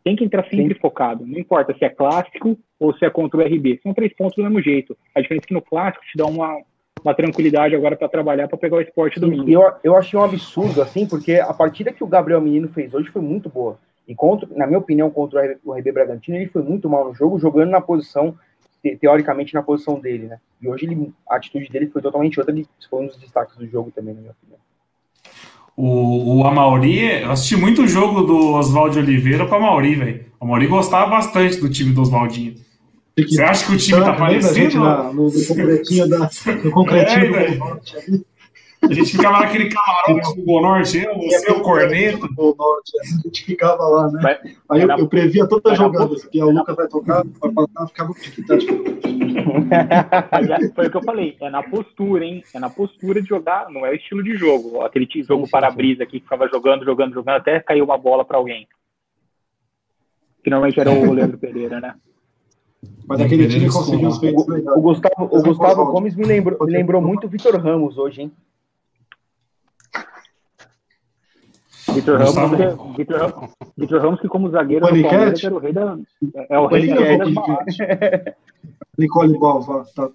Tem 0.05 0.17
que 0.17 0.25
entrar 0.25 0.45
sempre 0.45 0.75
Sim. 0.75 0.81
focado. 0.81 1.27
Não 1.27 1.39
importa 1.39 1.75
se 1.77 1.85
é 1.85 1.89
clássico 1.89 2.59
ou 2.79 2.95
se 2.95 3.05
é 3.05 3.11
contra 3.11 3.39
o 3.39 3.43
RB. 3.43 3.81
São 3.83 3.93
três 3.93 4.13
pontos 4.15 4.37
do 4.37 4.43
mesmo 4.43 4.63
jeito. 4.63 4.97
A 5.15 5.21
diferença 5.21 5.45
é 5.45 5.49
que 5.49 5.55
no 5.55 5.63
clássico 5.63 6.05
te 6.05 6.17
dá 6.17 6.27
uma, 6.27 6.57
uma 7.05 7.15
tranquilidade 7.15 7.75
agora 7.75 7.97
para 7.97 8.09
trabalhar, 8.09 8.49
para 8.49 8.59
pegar 8.59 8.77
o 8.77 8.81
esporte 8.81 9.21
domingo. 9.21 9.51
Eu, 9.51 9.73
eu 9.83 9.97
achei 9.97 10.19
um 10.19 10.23
absurdo, 10.23 10.81
assim, 10.81 11.07
porque 11.07 11.35
a 11.35 11.53
partida 11.53 11.93
que 11.93 12.05
o 12.05 12.07
Gabriel 12.07 12.41
Menino 12.41 12.69
fez 12.69 12.95
hoje 12.95 13.11
foi 13.11 13.23
muito 13.23 13.49
boa. 13.49 13.79
E 14.07 14.15
contra, 14.15 14.49
na 14.57 14.67
minha 14.67 14.79
opinião, 14.79 15.11
contra 15.11 15.39
o 15.39 15.45
RB, 15.45 15.59
o 15.65 15.73
RB 15.75 15.93
Bragantino, 15.93 16.39
ele 16.39 16.49
foi 16.49 16.63
muito 16.63 16.89
mal 16.89 17.07
no 17.07 17.15
jogo, 17.15 17.39
jogando 17.39 17.71
na 17.71 17.81
posição, 17.81 18.35
te, 18.83 18.97
teoricamente 18.97 19.53
na 19.53 19.63
posição 19.63 20.01
dele, 20.01 20.29
né? 20.29 20.39
E 20.63 20.69
hoje 20.69 20.87
ele, 20.87 21.13
a 21.29 21.37
atitude 21.37 21.69
dele 21.69 21.89
foi 21.89 22.01
totalmente 22.01 22.41
outra, 22.41 22.55
ele 22.55 22.67
foi 22.89 23.03
um 23.03 23.07
dos 23.07 23.19
destaques 23.19 23.57
do 23.57 23.67
jogo 23.67 23.91
também, 23.91 24.15
na 24.15 24.21
minha 24.21 24.33
opinião. 24.33 24.58
O, 25.81 26.39
o 26.39 26.45
Amauri, 26.45 27.23
eu 27.23 27.31
assisti 27.31 27.57
muito 27.57 27.83
o 27.83 27.87
jogo 27.87 28.23
do 28.23 28.55
Oswaldo 28.55 28.99
Oliveira 28.99 29.47
com 29.47 29.55
o 29.55 29.59
Amauri, 29.59 29.95
velho. 29.95 30.25
O 30.41 30.45
Amauri 30.45 30.67
gostava 30.67 31.09
bastante 31.09 31.61
do 31.61 31.69
time 31.69 31.93
do 31.93 32.03
Oswaldinho. 32.03 32.57
Você 33.17 33.41
acha 33.41 33.65
que 33.65 33.75
o 33.77 33.79
time 33.79 34.01
tá 34.01 34.13
parecido? 34.13 34.81
Na, 34.81 35.13
no, 35.13 35.31
no 35.31 35.47
concretinho, 35.47 36.09
da, 36.09 36.31
no 36.65 36.71
concretinho 36.73 37.37
é, 37.37 37.51
do. 37.53 38.25
A 38.83 38.93
gente 38.93 39.17
ficava 39.17 39.41
naquele 39.41 39.69
camarote 39.69 40.37
do 40.37 40.45
Gol 40.45 40.63
Norte, 40.63 40.99
eu, 40.99 41.15
você, 41.17 41.51
o 41.51 41.61
Corneto. 41.61 42.29
Norte, 42.37 42.93
a 43.01 43.05
gente 43.25 43.45
ficava 43.45 43.83
lá, 43.87 44.09
né? 44.11 44.39
Aí 44.71 44.83
eu, 44.83 44.89
eu 44.89 45.09
previa 45.09 45.49
todas 45.49 45.73
as 45.73 45.79
jogadas, 45.79 46.25
que 46.25 46.43
o 46.43 46.51
Lucas 46.51 46.77
vai 46.77 46.87
tocar, 46.87 47.25
vai 47.25 47.53
passar, 47.53 47.89
ficava. 47.89 48.13
Foi 50.75 50.87
o 50.87 50.91
que 50.91 50.97
eu 50.97 51.03
falei, 51.03 51.37
é 51.41 51.51
na 51.51 51.63
postura, 51.63 52.25
hein? 52.25 52.43
É 52.55 52.61
na 52.61 52.71
postura 52.71 53.21
de 53.21 53.29
jogar, 53.29 53.69
não 53.71 53.85
é 53.85 53.91
o 53.91 53.95
estilo 53.95 54.23
de 54.23 54.37
jogo. 54.37 54.83
Aquele 54.83 55.09
jogo 55.23 55.49
para-brisa 55.51 56.05
aqui 56.05 56.21
que 56.21 56.25
ficava 56.25 56.49
jogando, 56.49 56.85
jogando, 56.85 57.15
jogando, 57.15 57.37
até 57.37 57.59
caiu 57.61 57.85
uma 57.85 57.99
bola 57.99 58.25
para 58.25 58.39
alguém. 58.39 58.69
Que 60.43 60.51
normalmente 60.51 60.79
era 60.79 60.91
o 60.91 61.13
Leandro 61.13 61.37
Pereira, 61.37 61.81
né? 61.81 61.95
Mas 63.07 63.21
aquele 63.21 63.49
time 63.49 63.69
conseguiu 63.69 64.09
os 64.09 64.19
feitos. 64.19 64.47
O 64.47 64.81
Gustavo, 64.81 65.25
o 65.25 65.43
Gustavo 65.43 65.87
Gomes 65.87 66.15
me 66.15 66.25
lembrou, 66.25 66.65
me 66.65 66.73
lembrou 66.73 67.03
muito 67.03 67.27
o 67.27 67.31
Vitor 67.31 67.57
Ramos 67.57 67.99
hoje, 67.99 68.23
hein? 68.23 68.33
Vitor 71.95 72.19
Ramos, 72.19 72.35
que, 72.35 72.39
Vitor 72.97 73.21
Ramos, 73.21 73.51
Vitor 73.77 74.03
Ramos, 74.03 74.21
que 74.21 74.29
como 74.29 74.51
zagueiro 74.51 74.87
do 74.87 75.03
Palmeiras 75.03 75.43
era 75.43 75.55
o 75.55 75.59
rei 75.59 75.73
da. 75.73 75.97
É 76.51 76.59
o 76.59 76.67
rei 76.67 76.89
da. 76.89 76.97
Nicole 78.99 79.39
Balva, 79.39 79.87
tá. 79.95 80.07
O 80.07 80.13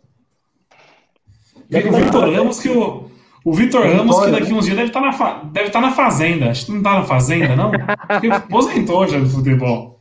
Vitor 1.92 2.30
Ramos 2.30 2.60
que 2.60 2.70
o. 2.70 3.12
O 3.46 3.52
Vitor 3.52 3.86
Ramos, 3.86 4.24
que 4.24 4.32
daqui 4.32 4.54
uns 4.54 4.66
dias 4.66 4.78
deve 4.78 4.88
estar 4.88 5.02
tá 5.02 5.12
na, 5.12 5.44
deve 5.44 5.68
estar 5.68 5.82
tá 5.82 5.88
na 5.88 5.94
fazenda. 5.94 6.50
Acho 6.50 6.66
que 6.66 6.72
não 6.72 6.78
está 6.78 6.94
na 6.94 7.04
fazenda, 7.04 7.58
não. 7.58 7.72
Porque 7.72 8.28
aposentou 8.28 9.06
já 9.06 9.20
do 9.20 9.26
futebol. 9.26 10.00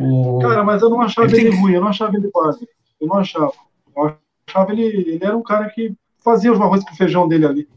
O... 0.00 0.38
Cara, 0.40 0.64
mas 0.64 0.80
eu 0.80 0.88
não 0.88 1.02
achava 1.02 1.28
ele, 1.28 1.36
ele 1.36 1.50
tem... 1.50 1.60
ruim, 1.60 1.74
eu 1.74 1.82
não 1.82 1.88
achava 1.88 2.16
ele 2.16 2.30
quase. 2.30 2.66
Eu 2.98 3.06
não 3.06 3.16
achava. 3.16 3.52
Eu 3.94 4.16
achava 4.46 4.72
ele. 4.72 4.84
Ele 4.84 5.18
era 5.20 5.36
um 5.36 5.42
cara 5.42 5.68
que 5.68 5.92
fazia 6.24 6.50
os 6.50 6.58
arroz 6.58 6.82
com 6.82 6.94
feijão 6.94 7.28
dele 7.28 7.44
ali. 7.44 7.68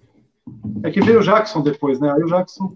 É 0.82 0.90
que 0.90 1.02
veio 1.02 1.20
o 1.20 1.24
Jackson 1.24 1.62
depois, 1.62 2.00
né? 2.00 2.10
Aí 2.14 2.24
o 2.24 2.28
Jackson 2.28 2.74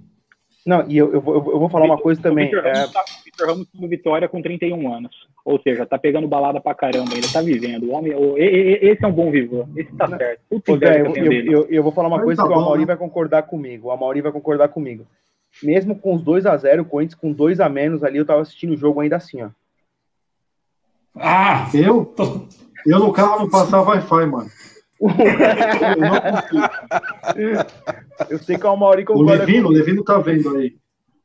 não, 0.66 0.84
e 0.89 0.97
eu, 0.97 1.13
eu, 1.13 1.22
vou, 1.22 1.36
eu 1.36 1.59
vou 1.59 1.70
falar 1.70 1.86
uma 1.86 1.97
coisa 1.97 2.20
também. 2.20 2.45
O 2.45 2.49
Vitor 2.49 2.63
Ramos, 2.63 2.89
é... 2.89 2.91
tá, 2.91 3.45
Ramos 3.45 3.68
Vitória 3.74 4.28
com 4.28 4.41
31 4.41 4.93
anos. 4.93 5.28
Ou 5.45 5.61
seja, 5.61 5.86
tá 5.86 5.99
pegando 5.99 6.28
balada 6.28 6.59
pra 6.59 6.74
caramba, 6.74 7.13
ainda 7.13 7.28
tá 7.32 7.39
vivendo. 7.39 7.84
O 7.84 7.91
homem, 7.91 8.16
o, 8.16 8.36
esse 8.36 9.05
é 9.05 9.07
um 9.07 9.11
bom 9.11 9.30
vivo. 9.30 9.70
Esse 9.76 9.95
tá 9.95 10.07
certo. 10.07 10.41
é, 10.82 11.01
eu, 11.01 11.43
eu, 11.43 11.68
eu, 11.70 11.84
vou 11.84 11.91
falar 11.91 12.07
uma 12.07 12.24
coisa 12.24 12.41
tá 12.41 12.47
que 12.47 12.53
o 12.53 12.57
Amauri 12.57 12.80
né? 12.80 12.88
vai 12.88 12.97
concordar 12.97 13.43
comigo. 13.43 13.89
O 13.89 13.91
Amauri 13.91 14.22
vai 14.22 14.32
concordar 14.32 14.70
comigo. 14.70 15.05
Mesmo 15.61 15.95
com 15.95 16.16
os 16.16 16.24
2 16.24 16.47
a 16.47 16.57
0 16.57 16.82
o 16.82 16.86
Corinthians 16.86 17.20
com 17.20 17.32
2 17.32 17.59
a 17.59 17.70
menos 17.70 18.03
ali, 18.03 18.18
eu 18.18 18.26
tava 18.26 18.41
assistindo 18.41 18.74
o 18.74 18.78
jogo 18.78 19.01
ainda 19.01 19.18
assim, 19.18 19.43
ó. 19.43 19.49
Ah! 21.16 21.70
Eu? 21.74 22.13
Eu 22.86 22.99
no 22.99 23.13
carro 23.13 23.39
não 23.39 23.49
passava 23.49 23.91
Wi-Fi, 23.91 24.26
mano. 24.26 24.49
Eu 28.30 28.39
sei 28.39 28.58
que 28.58 28.66
é 28.66 28.70
o 28.70 28.76
Mauri 28.76 29.06
O 29.10 29.22
Levino, 29.22 29.70
o 29.70 29.72
Levino 29.72 30.03
tá 30.03 30.18
vendo 30.18 30.58
aí. 30.58 30.76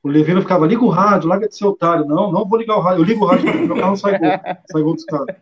O 0.02 0.08
Levino 0.08 0.40
ficava, 0.40 0.66
liga 0.66 0.82
o 0.82 0.88
rádio, 0.88 1.28
larga 1.28 1.46
de 1.48 1.56
ser 1.56 1.66
otário. 1.66 2.06
Não, 2.06 2.32
não 2.32 2.48
vou 2.48 2.58
ligar 2.58 2.76
o 2.76 2.80
rádio. 2.80 3.02
Eu 3.02 3.04
ligo 3.04 3.24
o 3.24 3.28
rádio, 3.28 3.66
meu 3.66 3.76
carro 3.76 3.96
sai 3.96 4.18
gol. 4.18 4.30
Sai 4.70 4.82
gol 4.82 4.94
dos 4.94 5.04
caras. 5.04 5.36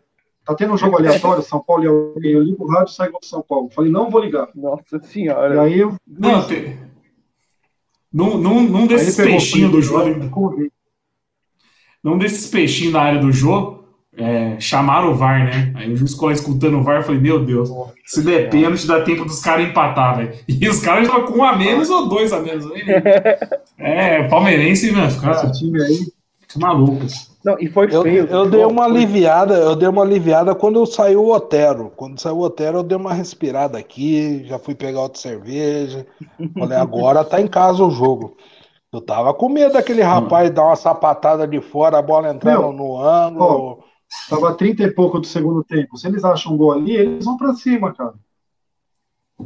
Tá 0.45 0.55
tendo 0.55 0.73
um 0.73 0.77
jogo 0.77 0.97
aleatório, 0.97 1.43
São 1.43 1.63
Paulo 1.63 1.83
e 1.83 1.87
alguém. 1.87 2.33
Eu 2.33 2.43
ligo 2.43 2.65
o 2.65 2.67
rádio 2.67 2.91
e 2.91 2.95
sai 2.95 3.09
gol 3.09 3.21
do 3.21 3.25
São 3.25 3.41
Paulo. 3.41 3.69
Falei, 3.69 3.91
não 3.91 4.09
vou 4.09 4.21
ligar. 4.21 4.49
Nossa 4.53 4.99
senhora. 5.03 5.55
E 5.55 5.59
aí 5.59 5.79
eu. 5.79 5.95
Não, 6.05 6.45
tem... 6.45 6.77
num, 8.11 8.37
num, 8.37 8.63
num 8.63 8.87
desses 8.87 9.15
peixinhos 9.15 9.71
do 9.71 9.81
jogo. 9.81 10.69
Num 12.03 12.17
desses 12.17 12.49
peixinhos 12.49 12.93
na 12.93 13.01
área 13.01 13.21
do 13.21 13.31
jogo, 13.31 13.78
é, 14.17 14.59
chamaram 14.59 15.11
o 15.11 15.15
VAR, 15.15 15.45
né? 15.45 15.71
Aí 15.75 15.91
o 15.91 15.95
juiz 15.95 16.13
ficou 16.13 16.31
escutando 16.31 16.77
o 16.79 16.83
VAR, 16.83 16.97
eu 16.97 17.03
falei, 17.03 17.21
meu 17.21 17.43
Deus, 17.45 17.69
se 18.05 18.23
der 18.23 18.49
pênalti, 18.49 18.85
dá 18.87 19.01
tempo 19.01 19.23
dos 19.25 19.39
caras 19.39 19.67
empatar, 19.67 20.17
velho. 20.17 20.33
E 20.47 20.67
os 20.67 20.79
caras 20.79 21.03
estavam 21.05 21.25
com 21.25 21.39
um 21.39 21.43
a 21.43 21.55
menos 21.55 21.89
ou 21.89 22.07
dois 22.09 22.33
a 22.33 22.39
menos. 22.39 22.65
É, 23.77 24.23
palmeirense, 24.27 24.91
mano, 24.91 25.09
fica, 25.09 25.31
Esse 25.31 25.51
time 25.53 25.81
aí. 25.81 25.99
fica 26.41 26.59
maluco. 26.59 27.05
Não, 27.45 27.57
e 27.57 27.69
foi 27.69 27.87
Eu, 27.89 28.01
feio. 28.03 28.27
eu 28.27 28.49
dei 28.49 28.65
uma 28.65 28.83
aliviada, 28.83 29.53
eu 29.55 29.75
dei 29.75 29.87
uma 29.87 30.01
aliviada 30.03 30.53
quando 30.53 30.85
saiu 30.85 31.23
o 31.23 31.33
Otero. 31.33 31.89
Quando 31.95 32.19
saiu 32.19 32.35
o 32.37 32.41
Otero, 32.41 32.79
eu 32.79 32.83
dei 32.83 32.97
uma 32.97 33.13
respirada 33.13 33.77
aqui, 33.77 34.43
já 34.45 34.59
fui 34.59 34.75
pegar 34.75 35.01
outra 35.01 35.21
cerveja. 35.21 36.05
Falei, 36.57 36.77
agora 36.77 37.23
tá 37.23 37.39
em 37.39 37.47
casa 37.47 37.83
o 37.85 37.89
jogo. 37.91 38.35
Eu 38.91 38.99
tava 39.01 39.33
com 39.33 39.47
medo 39.47 39.73
daquele 39.73 40.01
rapaz 40.01 40.49
dar 40.49 40.65
uma 40.65 40.75
sapatada 40.75 41.47
de 41.47 41.61
fora, 41.61 41.99
a 41.99 42.01
bola 42.01 42.29
entrar 42.31 42.59
Meu, 42.59 42.73
no, 42.73 42.73
no 42.73 43.01
ângulo. 43.01 43.83
Tava 44.29 44.55
30 44.55 44.83
e 44.83 44.91
pouco 44.91 45.19
do 45.19 45.27
segundo 45.27 45.63
tempo. 45.63 45.97
Se 45.97 46.07
eles 46.07 46.23
acham 46.23 46.53
um 46.53 46.57
gol 46.57 46.71
ali, 46.71 46.95
eles 46.95 47.25
vão 47.25 47.37
pra 47.37 47.53
cima, 47.53 47.93
cara. 47.93 48.15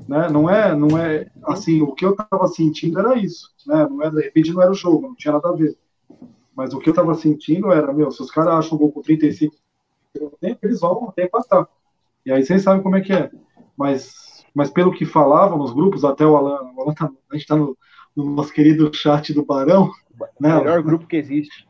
Né? 0.08 0.28
Não 0.30 0.50
é, 0.50 0.76
não 0.76 0.98
é 0.98 1.30
assim, 1.46 1.82
o 1.82 1.94
que 1.94 2.06
eu 2.06 2.16
tava 2.16 2.48
sentindo 2.48 3.00
era 3.00 3.18
isso, 3.18 3.50
né? 3.68 3.88
Não 3.88 4.02
é, 4.02 4.10
de 4.10 4.22
repente 4.22 4.52
não 4.52 4.62
era 4.62 4.72
o 4.72 4.76
jogo, 4.76 5.08
não 5.08 5.16
tinha 5.16 5.34
nada 5.34 5.50
a 5.50 5.54
ver. 5.54 5.78
Mas 6.56 6.74
o 6.74 6.80
que 6.80 6.90
eu 6.90 6.94
tava 6.94 7.14
sentindo 7.16 7.72
era, 7.72 7.94
meu, 7.94 8.12
se 8.12 8.22
os 8.22 8.32
caras 8.32 8.54
acham 8.54 8.76
um 8.76 8.80
gol 8.80 8.92
com 8.92 9.02
35 9.02 9.56
do 9.56 9.60
segundo 10.20 10.38
tempo, 10.40 10.60
eles 10.64 10.80
vão 10.80 11.10
até 11.10 11.26
empatar. 11.26 11.68
E 12.26 12.32
aí 12.32 12.44
vocês 12.44 12.64
sabem 12.64 12.82
como 12.82 12.96
é 12.96 13.02
que 13.02 13.14
é. 13.14 13.30
Mas, 13.78 14.44
mas 14.54 14.70
pelo 14.70 14.94
que 14.94 15.06
falavam 15.06 15.58
nos 15.58 15.74
grupos, 15.74 16.04
até 16.06 16.26
o 16.26 16.36
Alan, 16.36 16.72
o 16.76 16.82
Alan 16.82 16.94
tá- 16.94 17.12
a 17.32 17.36
gente 17.36 17.48
tá 17.48 17.56
no, 17.56 17.78
no 18.16 18.26
nosso 18.32 18.54
querido 18.54 18.92
chat 18.94 19.34
do 19.34 19.46
Barão, 19.46 19.92
né? 20.40 20.56
Melhor 20.56 20.82
grupo 20.82 21.08
que 21.08 21.16
existe. 21.18 21.68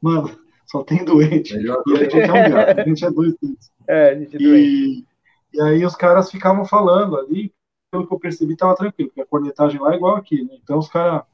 Mano, 0.00 0.39
só 0.70 0.84
tem 0.84 1.04
doente. 1.04 1.56
Melhor 1.56 1.82
E 1.84 1.94
a 1.94 1.96
gente 1.96 2.20
é 2.20 2.32
um 2.32 2.50
gato, 2.50 2.80
a 2.80 2.84
gente 2.84 3.04
é 3.04 3.10
dois 3.10 3.34
doentes. 3.42 3.72
É, 3.88 4.16
gente, 4.16 4.38
doente. 4.38 4.44
E, 4.44 5.04
e 5.52 5.60
aí 5.62 5.84
os 5.84 5.96
caras 5.96 6.30
ficavam 6.30 6.64
falando 6.64 7.18
ali, 7.18 7.52
pelo 7.90 8.06
que 8.06 8.14
eu 8.14 8.20
percebi, 8.20 8.56
tava 8.56 8.76
tranquilo, 8.76 9.10
porque 9.10 9.20
a 9.20 9.26
cornetagem 9.26 9.80
lá 9.80 9.92
é 9.92 9.96
igual 9.96 10.14
aqui, 10.14 10.44
né? 10.44 10.56
Então 10.62 10.78
os 10.78 10.88
caras. 10.88 11.24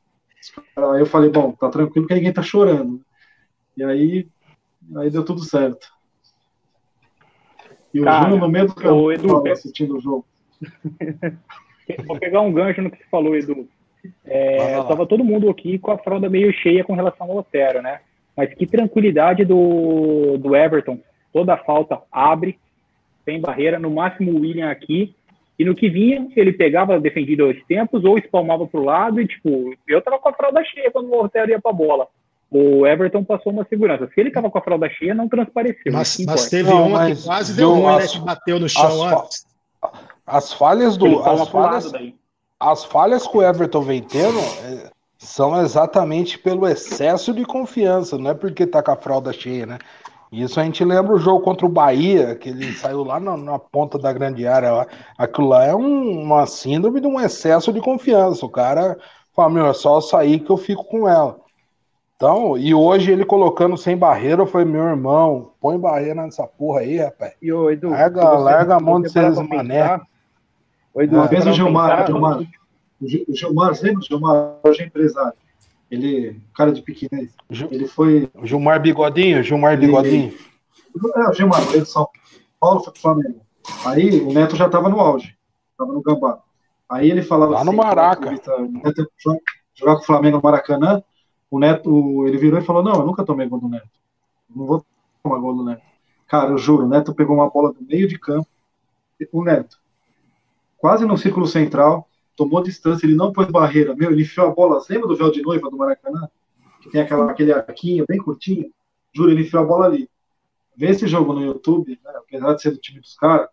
Aí 0.74 1.00
eu 1.00 1.06
falei, 1.06 1.28
bom, 1.28 1.52
tá 1.52 1.68
tranquilo 1.68 2.06
que 2.06 2.14
ninguém 2.14 2.32
tá 2.32 2.42
chorando. 2.42 3.02
E 3.76 3.84
aí, 3.84 4.26
aí 4.96 5.10
deu 5.10 5.22
tudo 5.22 5.44
certo. 5.44 5.86
E 7.92 8.00
o 8.00 8.04
Cara, 8.04 8.22
Júnior 8.22 8.40
no 8.40 8.48
meio 8.48 8.66
do 8.68 8.74
campo 8.74 9.12
Edu, 9.12 9.28
tava 9.28 9.48
é- 9.48 9.52
assistindo 9.52 9.98
o 9.98 10.00
jogo. 10.00 10.24
Vou 12.06 12.18
pegar 12.18 12.40
um 12.40 12.52
gancho 12.52 12.80
no 12.80 12.90
que 12.90 12.96
você 12.96 13.04
falou, 13.10 13.36
Edu. 13.36 13.68
É, 14.24 14.82
tava 14.84 15.06
todo 15.06 15.24
mundo 15.24 15.50
aqui 15.50 15.78
com 15.78 15.90
a 15.90 15.98
fralda 15.98 16.30
meio 16.30 16.52
cheia 16.54 16.82
com 16.84 16.94
relação 16.94 17.30
ao 17.30 17.36
Otero, 17.36 17.82
né? 17.82 18.00
Mas 18.36 18.52
que 18.54 18.66
tranquilidade 18.66 19.44
do, 19.44 20.36
do 20.38 20.54
Everton. 20.54 21.00
Toda 21.32 21.54
a 21.54 21.58
falta 21.58 22.00
abre, 22.10 22.58
sem 23.24 23.40
barreira, 23.40 23.78
no 23.78 23.90
máximo 23.90 24.32
o 24.32 24.40
William 24.40 24.70
aqui. 24.70 25.14
E 25.58 25.64
no 25.64 25.74
que 25.74 25.88
vinha, 25.88 26.28
ele 26.36 26.52
pegava 26.52 27.00
defendido 27.00 27.44
aos 27.44 27.56
tempos 27.64 28.04
ou 28.04 28.18
espalmava 28.18 28.66
pro 28.66 28.84
lado 28.84 29.20
e, 29.20 29.26
tipo, 29.26 29.74
eu 29.88 30.02
tava 30.02 30.18
com 30.18 30.28
a 30.28 30.32
fralda 30.32 30.62
cheia 30.64 30.90
quando 30.90 31.08
o 31.08 31.24
Otero 31.24 31.50
ia 31.50 31.60
pra 31.60 31.72
bola. 31.72 32.06
O 32.50 32.86
Everton 32.86 33.24
passou 33.24 33.52
uma 33.52 33.64
segurança. 33.64 34.08
Se 34.14 34.20
ele 34.20 34.30
tava 34.30 34.50
com 34.50 34.58
a 34.58 34.62
fralda 34.62 34.88
cheia, 34.90 35.14
não 35.14 35.28
transpareceu. 35.28 35.92
Mas, 35.92 36.18
mas 36.24 36.48
teve 36.48 36.68
Não, 36.68 36.88
uma 36.88 36.98
mas 36.98 37.20
que 37.20 37.26
quase 37.26 37.56
deu 37.56 37.70
ruim, 37.72 37.96
né? 37.96 38.06
Que 38.06 38.18
bateu 38.20 38.60
no 38.60 38.68
chão 38.68 38.84
as 38.84 39.12
antes. 39.12 39.46
As 40.26 40.52
falhas 40.52 40.96
do. 40.96 41.22
As 41.22 41.48
falhas, 41.48 41.92
as 42.60 42.84
falhas 42.84 43.26
que 43.26 43.36
o 43.36 43.42
Everton 43.42 43.82
vem 43.82 44.02
tendo 44.02 44.38
é, 44.38 44.90
são 45.18 45.60
exatamente 45.60 46.38
pelo 46.38 46.66
excesso 46.68 47.32
de 47.32 47.44
confiança, 47.44 48.18
não 48.18 48.30
é 48.30 48.34
porque 48.34 48.66
tá 48.66 48.82
com 48.82 48.90
a 48.90 48.96
fralda 48.96 49.32
cheia, 49.32 49.66
né? 49.66 49.78
Isso 50.30 50.58
a 50.60 50.64
gente 50.64 50.84
lembra 50.84 51.14
o 51.14 51.18
jogo 51.18 51.40
contra 51.40 51.64
o 51.64 51.68
Bahia, 51.70 52.34
que 52.34 52.48
ele 52.48 52.72
saiu 52.72 53.04
lá 53.04 53.18
na, 53.20 53.36
na 53.36 53.58
ponta 53.58 53.96
da 53.98 54.12
grande 54.12 54.46
área. 54.46 54.72
lá. 54.72 54.86
Aquilo 55.16 55.48
lá 55.48 55.64
é 55.64 55.74
um- 55.74 56.20
uma 56.22 56.46
síndrome 56.46 57.00
de 57.00 57.06
um 57.06 57.20
excesso 57.20 57.72
de 57.72 57.80
confiança. 57.80 58.44
O 58.44 58.50
cara 58.50 58.98
fala, 59.34 59.48
meu, 59.50 59.66
é 59.66 59.72
só 59.72 60.00
sair 60.00 60.40
que 60.40 60.50
eu 60.50 60.56
fico 60.56 60.84
com 60.84 61.08
ela. 61.08 61.38
Então, 62.16 62.56
e 62.58 62.74
hoje 62.74 63.12
ele 63.12 63.24
colocando 63.24 63.76
sem 63.76 63.96
barreira, 63.96 64.42
eu 64.42 64.46
falei, 64.46 64.66
meu 64.66 64.82
irmão, 64.84 65.52
põe 65.60 65.78
barreira 65.78 66.22
nessa 66.22 66.46
porra 66.46 66.80
aí, 66.80 66.96
rapaz. 66.98 67.32
E 67.40 67.52
o 67.52 67.70
Edu, 67.70 67.90
Larga- 67.90 68.22
você- 68.30 68.42
larga 68.42 68.74
a 68.76 68.80
mão 68.80 69.00
de 69.00 69.08
ser 69.10 69.20
parar 69.22 69.34
pra 69.34 69.44
mané. 69.56 70.00
Ô, 70.94 71.02
Edu, 71.02 71.16
Uma 71.16 71.26
vez 71.26 71.44
parar 71.44 71.52
o 71.52 71.54
Gilmar, 71.56 72.06
Gilmar, 72.06 72.40
o 73.00 73.06
Gil- 73.08 73.24
o 73.28 73.34
Gilmar, 73.34 73.74
você 73.74 73.84
lembra 73.84 74.00
do 74.00 74.06
Gilmar? 74.06 74.56
Hoje 74.64 74.82
é 74.82 74.86
empresário. 74.86 75.32
Ele, 75.90 76.40
cara 76.54 76.72
de 76.72 76.82
pequenês. 76.82 77.32
Gil- 77.50 77.68
Ele 77.70 77.86
foi 77.86 78.28
Gilmar 78.42 78.80
Bigodinho, 78.80 79.42
Gilmar 79.42 79.74
Ele- 79.74 79.86
Bigodinho. 79.86 80.34
É, 81.16 81.28
o 81.28 81.32
Gilmar, 81.32 81.60
veio 81.66 81.82
de 81.82 81.88
São 81.88 82.08
Paulo, 82.58 82.80
foi 82.80 82.92
pro 82.92 83.02
Flamengo. 83.02 83.40
Aí 83.84 84.20
o 84.20 84.32
Neto 84.32 84.56
já 84.56 84.66
estava 84.66 84.88
no 84.88 84.98
auge, 85.00 85.36
estava 85.72 85.92
no 85.92 86.00
Gambá. 86.02 86.40
Aí 86.88 87.10
ele 87.10 87.22
falava 87.22 87.52
Lá 87.52 87.64
no 87.64 87.70
assim, 87.70 87.76
Maraca. 87.78 88.26
na 88.26 88.32
entrevista, 88.34 88.56
o 88.56 88.68
Neto 88.68 89.00
ia 89.00 89.08
jogar- 89.18 89.40
jogar 89.74 89.94
com 89.96 90.02
o 90.02 90.06
Flamengo 90.06 90.36
no 90.38 90.42
Maracanã, 90.42 91.02
o 91.50 91.58
Neto, 91.58 92.26
ele 92.26 92.38
virou 92.38 92.58
e 92.58 92.64
falou, 92.64 92.82
não, 92.82 92.94
eu 92.94 93.06
nunca 93.06 93.24
tomei 93.24 93.46
gol 93.48 93.60
do 93.60 93.68
Neto. 93.68 93.88
Não 94.54 94.66
vou 94.66 94.84
tomar 95.22 95.38
gol 95.38 95.54
do 95.54 95.64
Neto. 95.64 95.82
Cara, 96.26 96.50
eu 96.50 96.58
juro, 96.58 96.84
o 96.84 96.88
Neto 96.88 97.14
pegou 97.14 97.36
uma 97.36 97.48
bola 97.50 97.72
do 97.72 97.82
meio 97.84 98.08
de 98.08 98.18
campo, 98.18 98.48
o 99.32 99.44
Neto, 99.44 99.78
quase 100.78 101.04
no 101.04 101.16
círculo 101.18 101.46
central, 101.46 102.08
tomou 102.36 102.62
distância, 102.62 103.06
ele 103.06 103.14
não 103.14 103.32
pôs 103.32 103.48
barreira, 103.48 103.94
meu, 103.94 104.10
ele 104.10 104.22
enfiou 104.22 104.48
a 104.48 104.54
bola, 104.54 104.80
você 104.80 104.92
lembra 104.92 105.08
do 105.08 105.16
véu 105.16 105.30
de 105.30 105.42
noiva 105.42 105.70
do 105.70 105.76
Maracanã? 105.76 106.28
Que 106.82 106.90
tem 106.90 107.00
aquela, 107.00 107.30
aquele 107.30 107.52
arquinho 107.52 108.04
bem 108.06 108.18
curtinho? 108.18 108.70
Juro, 109.14 109.30
ele 109.30 109.42
enfiou 109.42 109.62
a 109.62 109.66
bola 109.66 109.86
ali. 109.86 110.08
Vê 110.76 110.90
esse 110.90 111.06
jogo 111.06 111.32
no 111.32 111.42
YouTube, 111.42 111.98
né, 112.04 112.12
apesar 112.16 112.52
de 112.54 112.62
ser 112.62 112.70
do 112.70 112.78
time 112.78 113.00
dos 113.00 113.16
caras, 113.16 113.48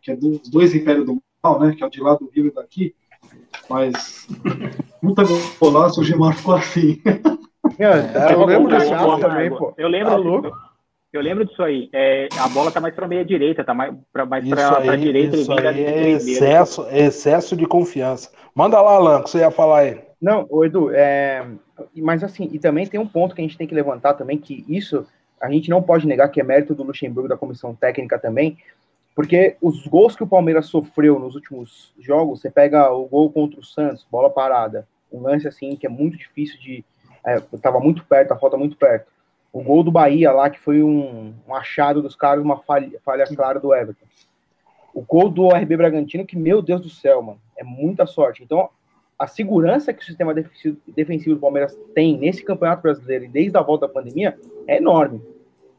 que 0.00 0.12
é 0.12 0.16
dos 0.16 0.48
dois 0.48 0.74
impérios 0.74 1.04
do 1.04 1.20
mal, 1.42 1.58
né, 1.58 1.74
que 1.74 1.82
é 1.82 1.86
o 1.86 1.90
de 1.90 2.00
lá 2.00 2.14
do 2.14 2.30
Rio 2.30 2.46
e 2.46 2.52
daqui, 2.52 2.94
mas 3.68 4.28
puta 5.00 5.22
golaço, 5.58 6.00
o 6.00 6.04
Gilmar 6.04 6.36
ficou 6.36 6.54
assim. 6.54 7.02
Meu, 7.78 7.90
É, 7.90 8.32
eu 8.32 8.44
lembro 8.44 8.70
desse 8.70 8.92
Ô, 8.94 9.18
também, 9.18 9.50
pô. 9.50 9.74
Eu 9.76 9.88
lembro, 9.88 10.10
Tá 10.10 10.16
louco? 10.16 10.69
Eu 11.12 11.20
lembro 11.20 11.44
disso 11.44 11.62
aí. 11.62 11.88
É, 11.92 12.28
a 12.38 12.48
bola 12.48 12.70
tá 12.70 12.80
mais 12.80 12.94
pra 12.94 13.08
meia 13.08 13.24
direita, 13.24 13.64
tá 13.64 13.74
mais 13.74 13.94
pra, 14.12 14.24
mais 14.24 14.44
Isso 14.44 14.54
pra, 14.54 14.96
direita. 14.96 15.36
isso 15.36 15.52
aí 15.52 15.84
é 15.84 16.10
excesso, 16.10 16.86
é 16.88 17.06
excesso 17.06 17.56
de 17.56 17.66
confiança. 17.66 18.30
Manda 18.54 18.80
lá, 18.80 18.92
Alan, 18.92 19.22
que 19.22 19.30
você 19.30 19.38
ia 19.38 19.50
falar 19.50 19.80
aí. 19.80 20.00
Não, 20.20 20.46
Edu, 20.64 20.90
é, 20.92 21.46
mas 21.96 22.22
assim, 22.22 22.48
e 22.52 22.58
também 22.58 22.86
tem 22.86 23.00
um 23.00 23.06
ponto 23.06 23.34
que 23.34 23.40
a 23.40 23.44
gente 23.44 23.56
tem 23.56 23.66
que 23.66 23.74
levantar 23.74 24.14
também, 24.14 24.36
que 24.38 24.64
isso 24.68 25.06
a 25.40 25.50
gente 25.50 25.70
não 25.70 25.82
pode 25.82 26.06
negar 26.06 26.28
que 26.28 26.40
é 26.40 26.44
mérito 26.44 26.74
do 26.74 26.82
Luxemburgo, 26.82 27.28
da 27.28 27.36
comissão 27.36 27.74
técnica 27.74 28.18
também, 28.18 28.58
porque 29.14 29.56
os 29.60 29.86
gols 29.86 30.14
que 30.14 30.22
o 30.22 30.26
Palmeiras 30.26 30.66
sofreu 30.66 31.18
nos 31.18 31.34
últimos 31.34 31.92
jogos, 31.98 32.40
você 32.40 32.50
pega 32.50 32.90
o 32.92 33.06
gol 33.06 33.32
contra 33.32 33.58
o 33.58 33.64
Santos, 33.64 34.06
bola 34.10 34.30
parada, 34.30 34.86
um 35.10 35.22
lance 35.22 35.48
assim 35.48 35.74
que 35.74 35.86
é 35.86 35.90
muito 35.90 36.16
difícil 36.16 36.60
de. 36.60 36.84
É, 37.24 37.40
tava 37.60 37.80
muito 37.80 38.04
perto, 38.04 38.32
a 38.32 38.38
falta 38.38 38.56
muito 38.56 38.76
perto. 38.76 39.10
O 39.52 39.62
gol 39.62 39.82
do 39.82 39.90
Bahia 39.90 40.30
lá, 40.32 40.48
que 40.48 40.60
foi 40.60 40.82
um, 40.82 41.34
um 41.46 41.54
achado 41.54 42.00
dos 42.00 42.14
caras, 42.14 42.42
uma 42.44 42.58
falha, 42.58 43.00
falha 43.04 43.26
clara 43.26 43.58
do 43.58 43.74
Everton. 43.74 44.06
O 44.94 45.02
gol 45.02 45.28
do 45.28 45.48
RB 45.48 45.76
Bragantino, 45.76 46.26
que, 46.26 46.36
meu 46.36 46.62
Deus 46.62 46.80
do 46.80 46.88
céu, 46.90 47.22
mano, 47.22 47.40
é 47.56 47.64
muita 47.64 48.06
sorte. 48.06 48.42
Então, 48.42 48.68
a 49.18 49.26
segurança 49.26 49.92
que 49.92 50.02
o 50.02 50.04
sistema 50.04 50.34
defensivo, 50.34 51.34
do 51.34 51.40
Palmeiras 51.40 51.76
tem 51.94 52.16
nesse 52.16 52.42
campeonato 52.42 52.82
brasileiro 52.82 53.24
e 53.24 53.28
desde 53.28 53.56
a 53.56 53.62
volta 53.62 53.86
da 53.86 53.92
pandemia 53.92 54.38
é 54.66 54.78
enorme. 54.78 55.20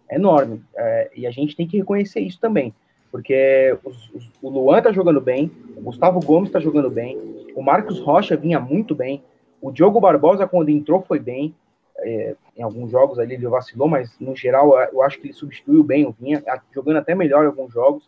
É 0.09 0.15
enorme. 0.15 0.61
É, 0.75 1.11
e 1.15 1.25
a 1.25 1.31
gente 1.31 1.55
tem 1.55 1.67
que 1.67 1.77
reconhecer 1.77 2.19
isso 2.19 2.39
também. 2.39 2.73
Porque 3.11 3.77
os- 3.83 4.09
os- 4.13 4.31
o 4.41 4.49
Luan 4.49 4.81
tá 4.81 4.91
jogando 4.91 5.19
bem, 5.19 5.51
o 5.75 5.81
Gustavo 5.81 6.19
Gomes 6.19 6.51
tá 6.51 6.59
jogando 6.59 6.89
bem, 6.89 7.17
o 7.55 7.61
Marcos 7.61 7.99
Rocha 7.99 8.37
vinha 8.37 8.59
muito 8.59 8.95
bem, 8.95 9.21
o 9.61 9.71
Diogo 9.71 9.99
Barbosa, 9.99 10.47
quando 10.47 10.69
entrou, 10.69 11.01
foi 11.01 11.19
bem. 11.19 11.53
É, 11.97 12.35
em 12.61 12.63
alguns 12.63 12.91
jogos 12.91 13.17
ali 13.17 13.33
ele 13.33 13.47
vacilou, 13.47 13.87
mas 13.87 14.11
no 14.19 14.35
geral 14.35 14.79
eu 14.93 15.01
acho 15.01 15.19
que 15.19 15.27
ele 15.27 15.33
substituiu 15.33 15.83
bem 15.83 16.05
o 16.05 16.15
Vinha, 16.17 16.43
jogando 16.71 16.97
até 16.97 17.15
melhor 17.15 17.43
em 17.43 17.47
alguns 17.47 17.73
jogos. 17.73 18.07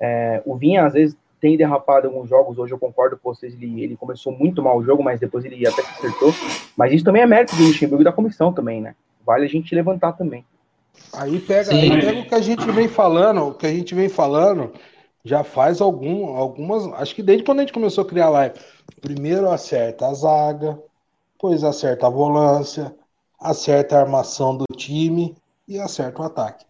É, 0.00 0.40
o 0.46 0.56
Vinha, 0.56 0.86
às 0.86 0.92
vezes, 0.92 1.16
tem 1.40 1.56
derrapado 1.56 2.06
em 2.06 2.10
alguns 2.10 2.28
jogos. 2.28 2.56
Hoje 2.56 2.72
eu 2.72 2.78
concordo 2.78 3.18
com 3.18 3.34
vocês, 3.34 3.52
ele, 3.54 3.82
ele 3.82 3.96
começou 3.96 4.32
muito 4.32 4.62
mal 4.62 4.78
o 4.78 4.84
jogo, 4.84 5.02
mas 5.02 5.18
depois 5.18 5.44
ele 5.44 5.66
até 5.66 5.82
se 5.82 5.90
acertou. 5.90 6.32
Mas 6.76 6.92
isso 6.92 7.04
também 7.04 7.22
é 7.22 7.26
mérito 7.26 7.56
do 7.56 7.64
Luxemburgo 7.64 8.02
e 8.02 8.04
da 8.04 8.12
comissão 8.12 8.52
também, 8.52 8.80
né? 8.80 8.94
Vale 9.26 9.44
a 9.44 9.48
gente 9.48 9.74
levantar 9.74 10.12
também. 10.12 10.44
Aí 11.12 11.40
pega, 11.40 11.64
Sim. 11.64 11.92
aí 11.92 12.00
pega 12.00 12.20
o 12.20 12.26
que 12.26 12.34
a 12.34 12.40
gente 12.40 12.70
vem 12.70 12.86
falando, 12.86 13.48
o 13.48 13.54
que 13.54 13.66
a 13.66 13.72
gente 13.72 13.94
vem 13.94 14.08
falando, 14.08 14.72
já 15.24 15.42
faz 15.42 15.80
algum, 15.80 16.28
algumas. 16.36 16.86
Acho 16.94 17.14
que 17.14 17.22
desde 17.22 17.44
quando 17.44 17.58
a 17.58 17.62
gente 17.62 17.72
começou 17.72 18.04
a 18.04 18.06
criar 18.06 18.30
live. 18.30 18.54
Primeiro 19.00 19.50
acerta 19.50 20.06
a 20.06 20.14
zaga, 20.14 20.78
depois 21.32 21.64
acerta 21.64 22.06
a 22.06 22.10
volância, 22.10 22.94
acerta 23.40 23.96
a 23.96 24.00
armação 24.00 24.56
do 24.56 24.64
time 24.76 25.36
e 25.66 25.78
acerta 25.78 26.22
o 26.22 26.24
ataque. 26.24 26.64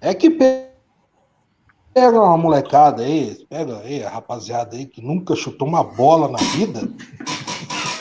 É 0.00 0.14
que 0.14 0.30
pega 0.30 2.20
uma 2.20 2.36
molecada 2.36 3.02
aí, 3.02 3.46
pega 3.48 3.78
aí 3.78 4.04
a 4.04 4.10
rapaziada 4.10 4.76
aí 4.76 4.86
que 4.86 5.00
nunca 5.00 5.34
chutou 5.34 5.66
uma 5.66 5.82
bola 5.82 6.28
na 6.28 6.38
vida. 6.38 6.82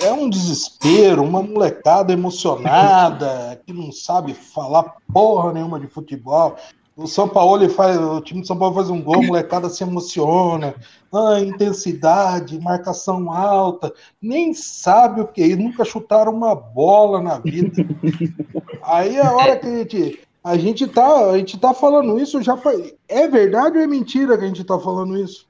É 0.01 0.11
um 0.11 0.29
desespero, 0.29 1.23
uma 1.23 1.41
molecada 1.41 2.11
emocionada, 2.11 3.61
que 3.65 3.71
não 3.71 3.91
sabe 3.91 4.33
falar 4.33 4.97
porra 5.13 5.53
nenhuma 5.53 5.79
de 5.79 5.87
futebol. 5.87 6.57
O 6.95 7.07
São 7.07 7.27
Paulo 7.27 7.67
faz, 7.69 7.97
o 7.97 8.21
time 8.21 8.41
de 8.41 8.47
São 8.47 8.57
Paulo 8.57 8.75
faz 8.75 8.89
um 8.89 9.01
gol, 9.01 9.15
a 9.15 9.25
molecada 9.25 9.67
se 9.67 9.83
emociona. 9.83 10.75
Ah, 11.11 11.39
intensidade, 11.39 12.59
marcação 12.59 13.31
alta, 13.31 13.91
nem 14.21 14.53
sabe 14.53 15.21
o 15.21 15.27
que 15.27 15.41
é, 15.41 15.55
nunca 15.55 15.83
chutaram 15.83 16.31
uma 16.31 16.55
bola 16.55 17.21
na 17.21 17.39
vida. 17.39 17.83
Aí 18.83 19.19
a 19.19 19.31
hora 19.31 19.57
que 19.57 19.67
a 19.67 19.77
gente 19.77 20.19
a 20.43 20.57
gente 20.57 20.87
tá, 20.87 21.29
a 21.31 21.37
gente 21.37 21.57
tá 21.57 21.73
falando 21.73 22.19
isso 22.19 22.41
já 22.41 22.57
foi. 22.57 22.95
É 23.07 23.27
verdade 23.27 23.77
ou 23.77 23.83
é 23.83 23.87
mentira 23.87 24.37
que 24.37 24.43
a 24.43 24.47
gente 24.47 24.63
tá 24.63 24.77
falando 24.77 25.17
isso? 25.17 25.47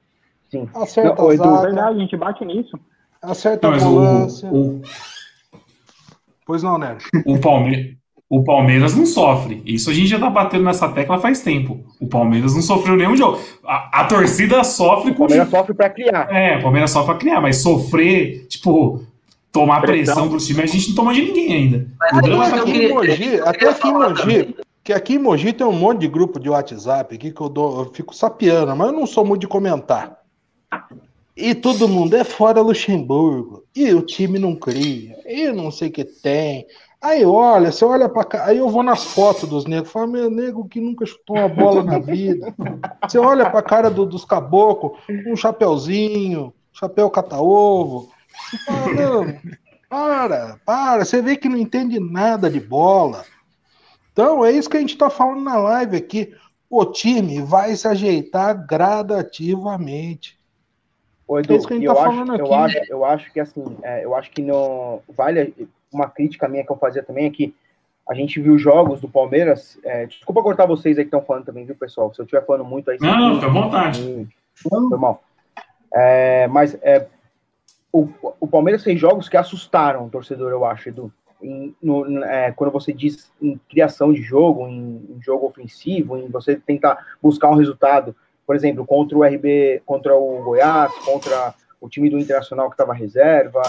Sim. 0.50 0.70
Acerta 0.74 1.22
não, 1.22 1.34
Edu, 1.34 1.44
é 1.44 1.62
verdade, 1.62 1.98
a 1.98 2.00
gente 2.00 2.16
bate 2.16 2.46
nisso. 2.46 2.80
Acerta 3.22 3.70
não, 3.70 3.76
a 3.76 3.80
volância. 3.80 4.50
O, 4.50 4.78
o... 4.78 4.82
Pois 6.46 6.62
não, 6.62 6.78
né? 6.78 6.98
O 7.26 7.40
Palmeiras 7.40 8.03
o 8.34 8.44
Palmeiras 8.44 8.96
não 8.96 9.06
sofre. 9.06 9.62
Isso 9.64 9.92
a 9.92 9.94
gente 9.94 10.08
já 10.08 10.20
tá 10.20 10.28
batendo 10.28 10.64
nessa 10.64 10.90
tecla 10.90 11.20
faz 11.20 11.42
tempo. 11.42 11.82
O 12.00 12.08
Palmeiras 12.08 12.56
não 12.56 12.64
sofreu 12.64 12.96
nenhum 12.96 13.16
jogo. 13.16 13.40
A, 13.64 14.02
a 14.02 14.06
torcida 14.06 14.64
sofre 14.64 15.14
com. 15.14 15.26
O 15.26 15.28
Palmeiras 15.28 15.50
sofre 15.52 15.74
para 15.76 15.90
criar. 15.92 16.36
É, 16.36 16.58
o 16.58 16.64
Palmeiras 16.64 16.90
sofre 16.90 17.12
para 17.12 17.20
criar, 17.20 17.42
mas 17.42 17.58
sofrer, 17.58 18.48
tipo, 18.48 19.04
tomar 19.52 19.82
pressão, 19.82 20.16
pressão 20.16 20.28
do 20.30 20.38
time, 20.40 20.64
a 20.64 20.66
gente 20.66 20.90
não 20.90 20.96
toma 20.96 21.14
de 21.14 21.22
ninguém 21.22 21.54
ainda. 21.54 21.88
Mas, 22.00 22.18
o 22.18 22.22
drama 22.24 22.50
tá 22.50 22.56
aqui 22.56 22.72
em 22.72 22.90
Mogi, 22.92 23.40
até 23.46 23.70
aqui 23.70 23.88
em 23.88 23.94
Mogi, 23.94 24.56
que 24.84 24.94
aqui 24.94 25.14
em 25.14 25.20
Mogi 25.20 25.54
tem 25.54 25.68
um 25.68 25.72
monte 25.72 26.00
de 26.00 26.08
grupo 26.08 26.40
de 26.40 26.50
WhatsApp 26.50 27.14
aqui 27.14 27.32
que 27.32 27.40
eu, 27.40 27.50
dou, 27.50 27.82
eu 27.82 27.94
fico 27.94 28.16
sapiando, 28.16 28.76
mas 28.76 28.88
eu 28.88 28.94
não 28.94 29.06
sou 29.06 29.24
muito 29.24 29.42
de 29.42 29.48
comentar. 29.48 30.18
E 31.38 31.54
todo 31.54 31.88
mundo 31.88 32.16
é 32.16 32.24
fora 32.24 32.62
Luxemburgo. 32.62 33.64
E 33.76 33.94
o 33.94 34.02
time 34.02 34.38
não 34.38 34.56
cria. 34.56 35.18
E 35.26 35.52
não 35.52 35.72
sei 35.72 35.90
o 35.90 35.92
que 35.92 36.04
tem. 36.04 36.66
Aí 37.04 37.26
olha, 37.26 37.70
você 37.70 37.84
olha 37.84 38.08
para 38.08 38.24
cá, 38.24 38.46
aí 38.46 38.60
eu 38.60 38.70
vou 38.70 38.82
nas 38.82 39.04
fotos 39.04 39.50
dos 39.50 39.66
negros, 39.66 39.92
falo, 39.92 40.08
meu 40.08 40.30
nego 40.30 40.70
que 40.70 40.80
nunca 40.80 41.06
chutou 41.06 41.36
uma 41.36 41.50
bola 41.50 41.84
na 41.84 42.00
vida. 42.00 42.56
Você 43.06 43.20
olha 43.20 43.50
para 43.50 43.60
a 43.60 43.64
cara 43.64 43.92
do, 43.92 44.06
dos 44.06 44.24
caboclos, 44.24 44.98
um 45.28 45.36
chapéuzinho, 45.36 46.54
chapéu 46.72 47.10
cata-ovo. 47.10 48.10
Fala, 48.66 49.38
para, 49.90 50.60
para, 50.66 51.04
você 51.04 51.22
vê 51.22 51.36
que 51.36 51.50
não 51.50 51.58
entende 51.58 52.00
nada 52.00 52.50
de 52.50 52.62
bola. 52.62 53.26
Então, 54.14 54.46
é 54.46 54.54
isso 54.54 54.70
que 54.70 54.78
a 54.78 54.80
gente 54.80 54.94
está 54.94 55.10
falando 55.10 55.44
na 55.44 55.58
live 55.58 55.98
aqui. 55.98 56.34
O 56.70 56.86
time 56.86 57.42
vai 57.42 57.76
se 57.76 57.86
ajeitar 57.86 58.66
gradativamente. 58.66 60.40
Ô, 61.28 61.38
Edu, 61.38 61.54
é 61.54 61.58
isso 61.58 61.68
que 61.68 61.74
a 61.74 61.76
gente 61.76 61.90
está 61.90 62.02
falando 62.02 62.34
aqui. 62.34 62.42
Eu 62.42 62.54
acho, 62.54 62.78
eu 62.88 63.06
acho 63.06 63.34
que 63.34 63.40
assim, 63.42 63.78
é, 63.84 64.06
eu 64.06 64.16
acho 64.16 64.32
que 64.32 64.42
não 64.42 65.02
vale 65.10 65.54
uma 65.94 66.10
crítica 66.10 66.48
minha 66.48 66.66
que 66.66 66.72
eu 66.72 66.78
fazia 66.78 67.04
também 67.04 67.26
é 67.26 67.30
que 67.30 67.56
a 68.08 68.14
gente 68.14 68.40
viu 68.40 68.58
jogos 68.58 69.00
do 69.00 69.08
Palmeiras. 69.08 69.80
É, 69.84 70.06
desculpa 70.06 70.44
cortar 70.44 70.66
vocês 70.66 70.98
aí 70.98 71.04
que 71.04 71.08
estão 71.08 71.22
falando 71.22 71.46
também, 71.46 71.66
viu, 71.66 71.76
pessoal? 71.76 72.14
Se 72.14 72.20
eu 72.20 72.26
estiver 72.26 72.46
falando 72.46 72.66
muito 72.66 72.92
aí. 72.92 72.98
Não, 73.00 73.36
fica 73.36 73.48
à 73.48 73.50
vontade. 73.50 74.28
Foi 74.54 74.98
mal. 74.98 75.24
É, 75.94 76.48
mas 76.48 76.76
é, 76.82 77.08
o, 77.92 78.10
o 78.40 78.48
Palmeiras 78.48 78.84
fez 78.84 79.00
jogos 79.00 79.30
que 79.30 79.38
assustaram 79.38 80.06
o 80.06 80.10
torcedor, 80.10 80.52
eu 80.52 80.66
acho, 80.66 80.90
Edu. 80.90 81.14
Em, 81.42 81.76
no, 81.82 82.24
é, 82.24 82.52
quando 82.52 82.72
você 82.72 82.92
diz 82.92 83.32
em 83.42 83.60
criação 83.70 84.12
de 84.12 84.22
jogo, 84.22 84.68
em, 84.68 85.06
em, 85.10 85.22
jogo 85.22 85.46
ofensivo, 85.46 86.18
em 86.18 86.28
você 86.30 86.56
tentar 86.56 86.98
buscar 87.22 87.50
um 87.50 87.56
resultado, 87.56 88.16
por 88.48 88.56
exemplo, 88.56 88.86
contra 88.86 89.18
o 89.18 89.24
RB, 89.24 89.82
contra 89.86 90.16
o 90.16 90.44
Goiás, 90.44 90.94
contra 91.06 91.54
o 91.80 91.88
time 91.88 92.10
do 92.10 92.18
Internacional 92.18 92.70
que 92.70 92.74
estava 92.74 92.94
reserva, 92.94 93.62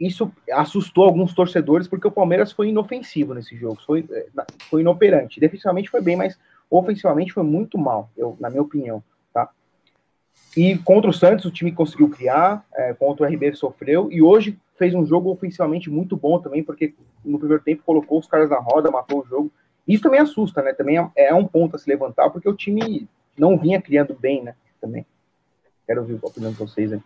isso 0.00 0.32
assustou 0.50 1.04
alguns 1.04 1.34
torcedores 1.34 1.86
porque 1.86 2.08
o 2.08 2.10
Palmeiras 2.10 2.50
foi 2.50 2.68
inofensivo 2.68 3.34
nesse 3.34 3.54
jogo, 3.54 3.78
foi, 3.84 4.06
é, 4.10 4.26
foi 4.70 4.80
inoperante. 4.80 5.38
Defensivamente 5.38 5.90
foi 5.90 6.00
bem, 6.00 6.16
mas 6.16 6.38
ofensivamente 6.70 7.32
foi 7.34 7.42
muito 7.42 7.76
mal, 7.76 8.10
eu, 8.16 8.34
na 8.40 8.48
minha 8.48 8.62
opinião. 8.62 9.02
Tá? 9.32 9.50
E 10.56 10.78
contra 10.78 11.10
o 11.10 11.12
Santos 11.12 11.44
o 11.44 11.50
time 11.50 11.70
conseguiu 11.70 12.08
criar, 12.08 12.64
é, 12.74 12.94
contra 12.94 13.26
o 13.26 13.28
RB 13.28 13.54
sofreu, 13.54 14.10
e 14.10 14.22
hoje 14.22 14.58
fez 14.78 14.94
um 14.94 15.04
jogo 15.04 15.30
ofensivamente 15.30 15.90
muito 15.90 16.16
bom 16.16 16.40
também, 16.40 16.64
porque 16.64 16.94
no 17.22 17.38
primeiro 17.38 17.62
tempo 17.62 17.82
colocou 17.84 18.18
os 18.18 18.26
caras 18.26 18.48
na 18.48 18.58
roda, 18.58 18.90
matou 18.90 19.20
o 19.20 19.26
jogo. 19.26 19.52
Isso 19.86 20.02
também 20.02 20.20
assusta, 20.20 20.62
né? 20.62 20.72
Também 20.72 20.98
é, 20.98 21.10
é 21.16 21.34
um 21.34 21.46
ponto 21.46 21.76
a 21.76 21.78
se 21.78 21.90
levantar, 21.90 22.30
porque 22.30 22.48
o 22.48 22.56
time 22.56 23.06
não 23.36 23.58
vinha 23.58 23.82
criando 23.82 24.16
bem, 24.18 24.42
né? 24.42 24.54
Também. 24.80 25.04
Quero 25.86 26.00
ouvir 26.00 26.18
a 26.22 26.26
opinião 26.26 26.52
de 26.52 26.58
vocês 26.58 26.92
aí. 26.92 27.00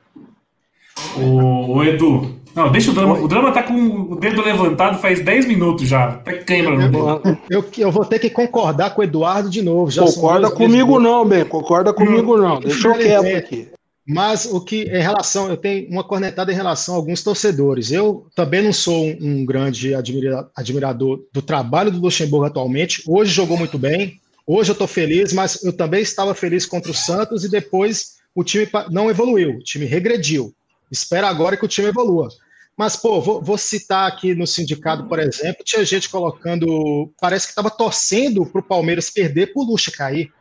O, 1.16 1.76
o, 1.76 1.84
Edu. 1.84 2.34
Não, 2.54 2.70
deixa 2.70 2.90
o 2.90 2.94
drama. 2.94 3.18
O 3.18 3.28
drama 3.28 3.52
tá 3.52 3.62
com 3.62 3.74
o 3.74 4.16
dedo 4.16 4.42
levantado 4.42 4.98
faz 4.98 5.20
10 5.20 5.46
minutos 5.46 5.88
já. 5.88 6.04
Até 6.06 6.38
queima 6.38 6.70
no 6.70 6.78
dedo. 6.78 7.38
Eu, 7.50 7.64
eu, 7.78 7.90
vou 7.90 8.04
ter 8.04 8.18
que 8.18 8.30
concordar 8.30 8.94
com 8.94 9.00
o 9.00 9.04
Eduardo 9.04 9.50
de 9.50 9.62
novo. 9.62 9.90
Já 9.90 10.04
concorda 10.04 10.50
comigo, 10.50 11.00
não, 11.00 11.26
bem. 11.26 11.44
Concorda 11.44 11.92
comigo, 11.92 12.36
não. 12.36 12.60
Deixa 12.60 12.88
eu 12.88 12.94
quieto 12.94 13.36
aqui. 13.36 13.68
Mas 14.06 14.44
o 14.44 14.60
que 14.60 14.82
em 14.82 15.00
relação, 15.00 15.48
eu 15.48 15.56
tenho 15.56 15.88
uma 15.88 16.04
cornetada 16.04 16.52
em 16.52 16.54
relação 16.54 16.94
a 16.94 16.98
alguns 16.98 17.22
torcedores. 17.22 17.90
Eu 17.90 18.26
também 18.34 18.62
não 18.62 18.72
sou 18.72 19.06
um, 19.06 19.16
um 19.20 19.46
grande 19.46 19.94
admira, 19.94 20.46
admirador 20.54 21.24
do 21.32 21.40
trabalho 21.40 21.90
do 21.90 22.00
Luxemburgo 22.00 22.44
atualmente. 22.44 23.02
Hoje 23.06 23.32
jogou 23.32 23.56
muito 23.56 23.78
bem. 23.78 24.20
Hoje 24.46 24.70
eu 24.70 24.74
estou 24.74 24.86
feliz, 24.86 25.32
mas 25.32 25.64
eu 25.64 25.72
também 25.72 26.02
estava 26.02 26.34
feliz 26.34 26.66
contra 26.66 26.90
o 26.90 26.94
Santos 26.94 27.44
e 27.44 27.50
depois 27.50 28.16
o 28.34 28.44
time 28.44 28.68
não 28.90 29.08
evoluiu, 29.08 29.52
o 29.52 29.62
time 29.62 29.86
regrediu. 29.86 30.52
Espera 30.90 31.28
agora 31.28 31.56
que 31.56 31.64
o 31.64 31.68
time 31.68 31.88
evolua. 31.88 32.28
Mas, 32.76 32.96
pô, 32.96 33.20
vou, 33.20 33.40
vou 33.40 33.56
citar 33.56 34.08
aqui 34.08 34.34
no 34.34 34.46
sindicato, 34.46 35.04
por 35.04 35.18
exemplo, 35.20 35.64
tinha 35.64 35.84
gente 35.84 36.08
colocando. 36.08 37.12
Parece 37.20 37.46
que 37.46 37.52
estava 37.52 37.70
torcendo 37.70 38.44
para 38.44 38.60
o 38.60 38.64
Palmeiras 38.64 39.10
perder 39.10 39.52
por 39.52 39.64
Lucha 39.64 39.92
cair. 39.92 40.32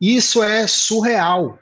Isso 0.00 0.42
é 0.42 0.66
surreal. 0.66 1.58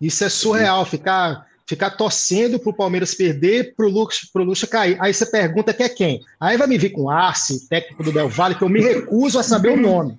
Isso 0.00 0.24
é 0.24 0.28
surreal, 0.28 0.84
ficar, 0.84 1.46
ficar 1.66 1.90
torcendo 1.90 2.60
para 2.60 2.70
o 2.70 2.76
Palmeiras 2.76 3.14
perder 3.14 3.74
para 3.74 3.86
o 3.86 3.88
Lucha, 3.88 4.26
Lucha 4.36 4.66
cair. 4.68 4.96
Aí 5.00 5.12
você 5.12 5.26
pergunta 5.26 5.74
que 5.74 5.82
é 5.82 5.88
quem? 5.88 6.20
Aí 6.38 6.56
vai 6.56 6.68
me 6.68 6.78
vir 6.78 6.90
com 6.90 7.10
Arce, 7.10 7.68
técnico 7.68 8.04
do 8.04 8.12
Del 8.12 8.28
Valle, 8.28 8.54
que 8.54 8.62
eu 8.62 8.68
me 8.68 8.80
recuso 8.80 9.38
a 9.38 9.42
saber 9.42 9.70
o 9.70 9.76
nome. 9.76 10.16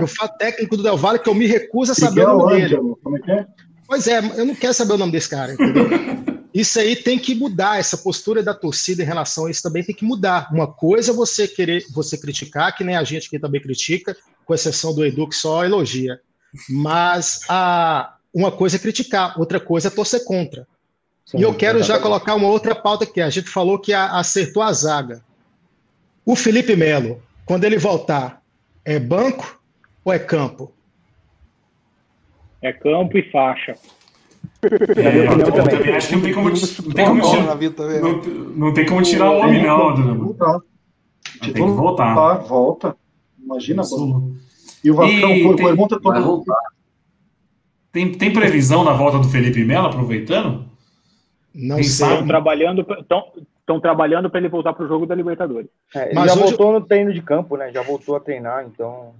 Eu 0.00 0.06
falo 0.08 0.32
técnico 0.36 0.76
do 0.76 0.82
Del 0.82 0.96
Valle, 0.96 1.20
que 1.20 1.28
eu 1.28 1.34
me 1.34 1.46
recuso 1.46 1.92
a 1.92 1.94
saber 1.94 2.26
o 2.26 2.38
nome 2.38 2.60
dele. 2.60 2.76
Como 3.02 3.16
é 3.16 3.20
que 3.20 3.30
é? 3.30 3.46
Pois 3.86 4.08
é, 4.08 4.18
eu 4.18 4.44
não 4.44 4.54
quero 4.54 4.74
saber 4.74 4.94
o 4.94 4.98
nome 4.98 5.12
desse 5.12 5.28
cara, 5.28 5.52
entendeu? 5.52 5.88
Isso 6.52 6.80
aí 6.80 6.96
tem 6.96 7.18
que 7.18 7.34
mudar, 7.34 7.78
essa 7.78 7.96
postura 7.96 8.42
da 8.42 8.52
torcida 8.52 9.02
em 9.02 9.06
relação 9.06 9.46
a 9.46 9.50
isso 9.50 9.62
também 9.62 9.84
tem 9.84 9.94
que 9.94 10.04
mudar. 10.04 10.48
Uma 10.52 10.66
coisa 10.66 11.12
é 11.12 11.14
você 11.14 11.46
querer, 11.46 11.84
você 11.92 12.18
criticar, 12.18 12.76
que 12.76 12.82
nem 12.82 12.96
a 12.96 13.04
gente 13.04 13.28
aqui 13.28 13.38
também 13.38 13.60
critica, 13.60 14.16
com 14.44 14.54
exceção 14.54 14.94
do 14.94 15.04
Edu 15.04 15.28
que 15.28 15.36
só 15.36 15.64
elogia. 15.64 16.20
Mas 16.68 17.42
a, 17.48 18.16
uma 18.34 18.50
coisa 18.50 18.76
é 18.76 18.80
criticar, 18.80 19.38
outra 19.38 19.60
coisa 19.60 19.88
é 19.88 19.90
torcer 19.90 20.24
contra. 20.24 20.66
Sim, 21.24 21.38
e 21.38 21.42
eu 21.42 21.54
quero 21.54 21.82
já 21.82 22.00
colocar 22.00 22.34
uma 22.34 22.48
outra 22.48 22.74
pauta 22.74 23.04
aqui. 23.04 23.20
A 23.20 23.30
gente 23.30 23.48
falou 23.48 23.78
que 23.78 23.92
a, 23.92 24.18
acertou 24.18 24.62
a 24.62 24.72
zaga. 24.72 25.22
O 26.26 26.34
Felipe 26.34 26.74
Melo, 26.74 27.22
quando 27.46 27.64
ele 27.64 27.78
voltar, 27.78 28.42
é 28.84 28.98
banco 28.98 29.60
ou 30.04 30.12
é 30.12 30.18
campo? 30.18 30.72
É 32.60 32.72
campo 32.72 33.16
e 33.16 33.30
faixa. 33.30 33.76
É, 34.62 35.26
eu 35.26 35.52
também 35.52 35.94
acho 35.94 36.08
que 36.08 36.16
não 36.16 36.22
tem 36.22 36.34
como, 36.34 36.50
não 36.50 36.92
tem 36.92 37.06
como 37.06 37.22
tirar, 37.22 38.00
não, 38.00 38.22
não 38.56 38.74
tem 38.74 38.86
como 38.86 39.02
tirar 39.02 39.30
o 39.30 39.38
homem, 39.38 39.62
não, 39.62 39.94
Dudu. 39.94 40.36
Tem 41.40 41.52
que 41.52 41.60
voltar. 41.60 42.14
Volta. 42.40 42.96
Imagina. 43.42 43.82
E 44.84 44.90
o 44.90 44.94
Vascão, 44.94 45.56
pergunta 45.56 46.00
para 46.00 46.20
voltar. 46.20 46.60
Tem, 47.92 48.12
tem 48.12 48.32
previsão 48.32 48.84
na 48.84 48.92
volta 48.92 49.18
do 49.18 49.28
Felipe 49.28 49.64
Melo, 49.64 49.86
aproveitando? 49.86 50.64
Não 51.52 51.76
Quem 51.76 51.84
sei. 51.84 52.06
Estão 52.06 52.26
trabalhando, 52.26 52.86
estão 53.00 53.80
trabalhando 53.80 54.30
para 54.30 54.38
ele 54.38 54.48
voltar 54.48 54.72
para 54.72 54.84
o 54.84 54.88
jogo 54.88 55.06
da 55.06 55.14
Libertadores. 55.14 55.68
É, 55.94 56.14
Mas 56.14 56.26
já 56.26 56.32
hoje... 56.34 56.42
voltou 56.42 56.72
no 56.72 56.80
treino 56.80 57.12
de 57.12 57.20
campo, 57.20 57.56
né? 57.56 57.72
Já 57.72 57.82
voltou 57.82 58.14
a 58.14 58.20
treinar, 58.20 58.64
então. 58.64 59.12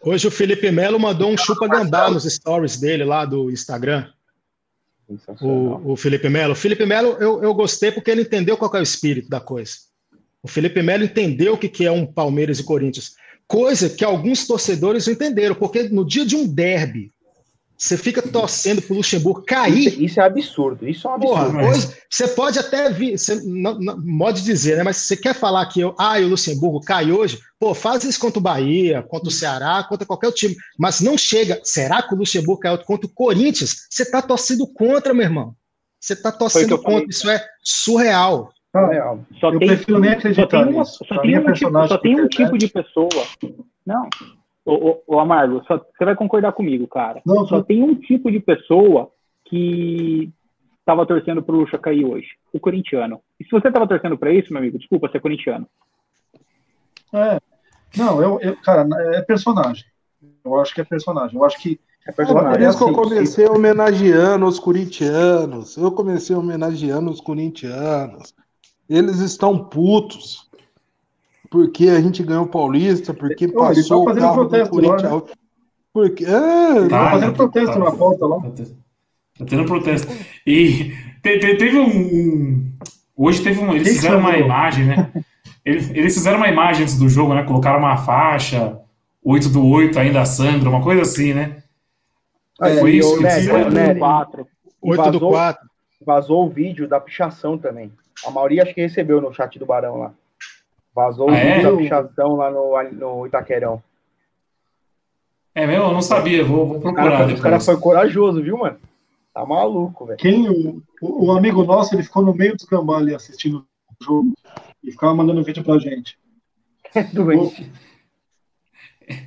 Hoje 0.00 0.28
o 0.28 0.30
Felipe 0.30 0.70
Melo 0.70 1.00
mandou 1.00 1.30
um 1.30 1.36
chupa 1.36 1.66
gambá 1.66 2.08
nos 2.10 2.24
stories 2.24 2.78
dele 2.78 3.04
lá 3.04 3.24
do 3.24 3.50
Instagram. 3.50 4.06
O, 5.40 5.92
o, 5.92 5.96
Felipe 5.96 6.28
Melo. 6.28 6.52
O 6.52 6.56
Felipe 6.56 6.84
Melo, 6.86 7.16
eu, 7.20 7.42
eu 7.42 7.54
gostei 7.54 7.92
porque 7.92 8.10
ele 8.10 8.22
entendeu 8.22 8.56
qual 8.56 8.74
é 8.74 8.80
o 8.80 8.82
espírito 8.82 9.28
da 9.28 9.40
coisa. 9.40 9.72
O 10.42 10.48
Felipe 10.48 10.82
Melo 10.82 11.04
entendeu 11.04 11.54
o 11.54 11.58
que, 11.58 11.68
que 11.68 11.86
é 11.86 11.90
um 11.90 12.06
Palmeiras 12.06 12.58
e 12.58 12.64
Corinthians. 12.64 13.12
Coisa 13.46 13.88
que 13.88 14.04
alguns 14.04 14.46
torcedores 14.46 15.06
entenderam, 15.06 15.54
porque 15.54 15.84
no 15.84 16.06
dia 16.06 16.24
de 16.24 16.34
um 16.34 16.46
derby, 16.46 17.11
Você 17.82 17.96
fica 17.96 18.22
torcendo 18.22 18.80
pro 18.80 18.94
Luxemburgo 18.94 19.42
cair. 19.42 19.88
Isso, 19.88 20.02
isso 20.02 20.20
é 20.20 20.24
absurdo. 20.24 20.88
Isso 20.88 21.08
é 21.08 21.10
um 21.10 21.14
absurdo. 21.14 21.50
Porra, 21.50 21.68
hoje, 21.68 21.88
você 22.08 22.28
pode 22.28 22.56
até 22.56 22.88
vir, 22.90 23.18
você 23.18 23.34
não, 23.44 23.76
não, 23.76 24.18
pode 24.18 24.44
dizer, 24.44 24.76
né? 24.76 24.84
Mas 24.84 24.98
se 24.98 25.08
você 25.08 25.16
quer 25.16 25.34
falar 25.34 25.66
que 25.66 25.80
eu, 25.80 25.92
ah, 25.98 26.16
o 26.20 26.28
Luxemburgo 26.28 26.80
cai 26.80 27.10
hoje, 27.10 27.40
pô, 27.58 27.74
faz 27.74 28.04
isso 28.04 28.20
contra 28.20 28.38
o 28.38 28.42
Bahia, 28.42 29.02
contra 29.02 29.28
o 29.28 29.32
Ceará, 29.32 29.82
contra 29.82 30.06
qualquer 30.06 30.30
time. 30.30 30.54
Mas 30.78 31.00
não 31.00 31.18
chega. 31.18 31.60
Será 31.64 32.00
que 32.00 32.14
o 32.14 32.16
Luxemburgo 32.16 32.60
caiu 32.60 32.78
contra 32.78 33.08
o 33.08 33.12
Corinthians? 33.12 33.88
Você 33.90 34.08
tá 34.08 34.22
torcendo 34.22 34.64
contra, 34.68 35.12
meu 35.12 35.24
irmão. 35.24 35.52
Você 35.98 36.14
tá 36.14 36.30
torcendo 36.30 36.80
contra. 36.80 37.10
Isso 37.10 37.28
é 37.28 37.44
surreal. 37.64 38.52
Ah, 38.72 39.16
só 39.40 39.50
eu 39.50 39.58
tem, 39.58 39.66
prefiro 39.66 39.98
nem 39.98 40.12
acreditar 40.12 40.42
só 40.42 40.64
tem 40.64 40.72
uma. 40.72 40.84
Só 40.84 41.20
tem, 41.20 41.36
um 41.36 41.52
tipo, 41.52 41.88
só 41.88 41.98
tem 41.98 42.20
um 42.20 42.28
tipo 42.28 42.56
de 42.56 42.68
pessoa. 42.68 43.26
Não, 43.84 44.08
Ô, 44.64 44.74
ô, 44.90 45.02
ô 45.06 45.18
Amargo, 45.18 45.62
só, 45.66 45.78
você 45.78 46.04
vai 46.04 46.14
concordar 46.14 46.52
comigo, 46.52 46.86
cara. 46.86 47.20
Não, 47.26 47.46
só 47.46 47.62
tem 47.62 47.82
um 47.82 47.94
tipo 47.94 48.30
de 48.30 48.38
pessoa 48.38 49.10
que 49.44 50.32
estava 50.78 51.06
torcendo 51.06 51.42
pro 51.42 51.56
Lucha 51.56 51.78
cair 51.78 52.04
hoje, 52.04 52.28
o 52.52 52.60
corintiano. 52.60 53.20
E 53.40 53.44
se 53.44 53.50
você 53.50 53.68
estava 53.68 53.86
torcendo 53.86 54.16
para 54.16 54.32
isso, 54.32 54.52
meu 54.52 54.60
amigo, 54.60 54.78
desculpa, 54.78 55.08
você 55.08 55.16
é 55.16 55.20
corintiano. 55.20 55.66
É. 57.12 57.38
Não, 57.96 58.22
eu, 58.22 58.40
eu, 58.40 58.56
cara, 58.62 58.86
é 59.14 59.22
personagem. 59.22 59.84
Eu 60.44 60.58
acho 60.60 60.74
que 60.74 60.80
é 60.80 60.84
personagem. 60.84 61.36
Eu 61.36 61.44
acho 61.44 61.58
que 61.58 61.78
é 62.06 62.12
personagem. 62.12 62.52
Por 62.52 62.60
isso 62.60 62.78
que 62.78 62.84
eu 62.84 62.92
comecei 62.92 63.46
homenageando 63.46 64.46
os 64.46 64.58
corintianos. 64.58 65.76
Eu 65.76 65.92
comecei 65.92 66.34
homenageando 66.34 67.10
os 67.10 67.20
corintianos. 67.20 68.34
Eles 68.88 69.18
estão 69.18 69.58
putos 69.58 70.50
porque 71.52 71.90
a 71.90 72.00
gente 72.00 72.22
ganhou 72.22 72.44
o 72.44 72.48
Paulista, 72.48 73.12
porque 73.12 73.44
Ô, 73.44 73.52
passou 73.52 74.06
tá 74.06 74.12
o 74.12 74.16
carro 74.16 74.44
do 74.46 74.70
Corinthians. 74.70 75.02
Lá, 75.02 75.16
né? 75.16 75.22
Porque. 75.92 76.24
É, 76.24 76.88
tá, 76.88 77.10
fazendo 77.10 77.34
protesto 77.34 77.72
tá, 77.74 77.78
na 77.78 77.92
pauta 77.92 78.26
lá. 78.26 78.40
Tá, 78.40 78.64
tá 79.38 79.44
tendo 79.44 79.66
protesto. 79.66 80.10
E 80.46 80.94
te, 81.22 81.38
te, 81.38 81.56
teve 81.56 81.78
um. 81.78 82.72
Hoje 83.14 83.42
teve 83.42 83.60
um. 83.60 83.74
Eles 83.74 83.86
que 83.86 83.94
fizeram 83.96 84.16
que 84.16 84.26
uma 84.26 84.38
imagem, 84.38 84.86
né? 84.86 85.12
Eles, 85.62 85.90
eles 85.90 86.14
fizeram 86.14 86.38
uma 86.38 86.48
imagem 86.48 86.84
antes 86.84 86.98
do 86.98 87.06
jogo, 87.06 87.34
né? 87.34 87.42
Colocaram 87.42 87.78
uma 87.78 87.98
faixa, 87.98 88.80
8 89.22 89.50
do 89.50 89.64
8 89.66 89.98
ainda 89.98 90.24
Sandra, 90.24 90.70
uma 90.70 90.82
coisa 90.82 91.02
assim, 91.02 91.34
né? 91.34 91.62
É, 92.62 92.76
foi 92.78 92.92
isso 92.92 93.14
que 93.18 93.22
Nery, 93.22 93.50
8 93.52 93.70
do 93.70 93.98
4. 93.98 94.46
8 94.80 95.10
do 95.10 95.20
4. 95.20 95.68
Vazou 96.04 96.46
o 96.46 96.48
vídeo 96.48 96.88
da 96.88 96.98
pichação 96.98 97.58
também. 97.58 97.92
A 98.26 98.30
maioria 98.30 98.62
acho 98.62 98.74
que 98.74 98.80
recebeu 98.80 99.20
no 99.20 99.34
chat 99.34 99.58
do 99.58 99.66
Barão 99.66 99.98
lá. 99.98 100.14
Vazou 100.94 101.28
ah, 101.30 101.32
o 101.32 101.34
é? 101.34 101.62
da 101.62 101.76
pichação 101.76 102.36
lá 102.36 102.50
no, 102.50 102.82
no 102.92 103.26
Itaquerão. 103.26 103.82
É 105.54 105.66
mesmo? 105.66 105.84
Eu 105.84 105.92
não 105.92 106.02
sabia, 106.02 106.44
vou, 106.44 106.66
vou 106.66 106.80
procurar. 106.80 107.06
O 107.06 107.10
cara, 107.10 107.34
o 107.34 107.40
cara 107.40 107.60
foi 107.60 107.76
corajoso, 107.78 108.42
viu, 108.42 108.58
mano? 108.58 108.78
Tá 109.34 109.44
maluco, 109.46 110.06
velho. 110.06 110.18
Quem, 110.18 110.48
o, 110.48 110.82
o, 111.00 111.32
amigo 111.32 111.64
nosso, 111.64 111.94
ele 111.94 112.02
ficou 112.02 112.22
no 112.22 112.34
meio 112.34 112.56
do 112.56 112.66
cambal 112.66 112.96
ali 112.96 113.14
assistindo 113.14 113.58
o 113.58 114.04
jogo 114.04 114.32
e 114.84 114.90
ficava 114.90 115.14
mandando 115.14 115.42
vídeo 115.42 115.64
pra 115.64 115.78
gente. 115.78 116.18
Doente. 117.12 117.70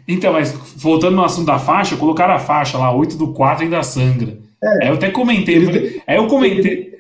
Então, 0.08 0.34
mas 0.34 0.52
voltando 0.76 1.16
no 1.16 1.24
assunto 1.24 1.48
da 1.48 1.60
faixa, 1.60 1.98
colocaram 1.98 2.34
a 2.34 2.40
faixa 2.40 2.78
lá, 2.78 2.92
8 2.94 3.18
do 3.18 3.34
4 3.34 3.64
ainda 3.64 3.84
sangra. 3.84 4.38
É. 4.64 4.84
Aí 4.84 4.90
eu 4.90 4.96
até 4.96 5.10
comentei. 5.10 5.56
Ele, 5.56 6.04
aí 6.06 6.18
eu 6.18 6.28
comentei. 6.28 6.96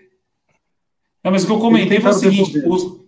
Não, 1.24 1.32
mas 1.32 1.43
o 1.43 1.47
que 1.47 1.53
eu 1.53 1.59
comentei 1.59 1.99
foi 1.99 2.11
o 2.11 2.13
seguinte: 2.13 2.59
os, 2.66 3.05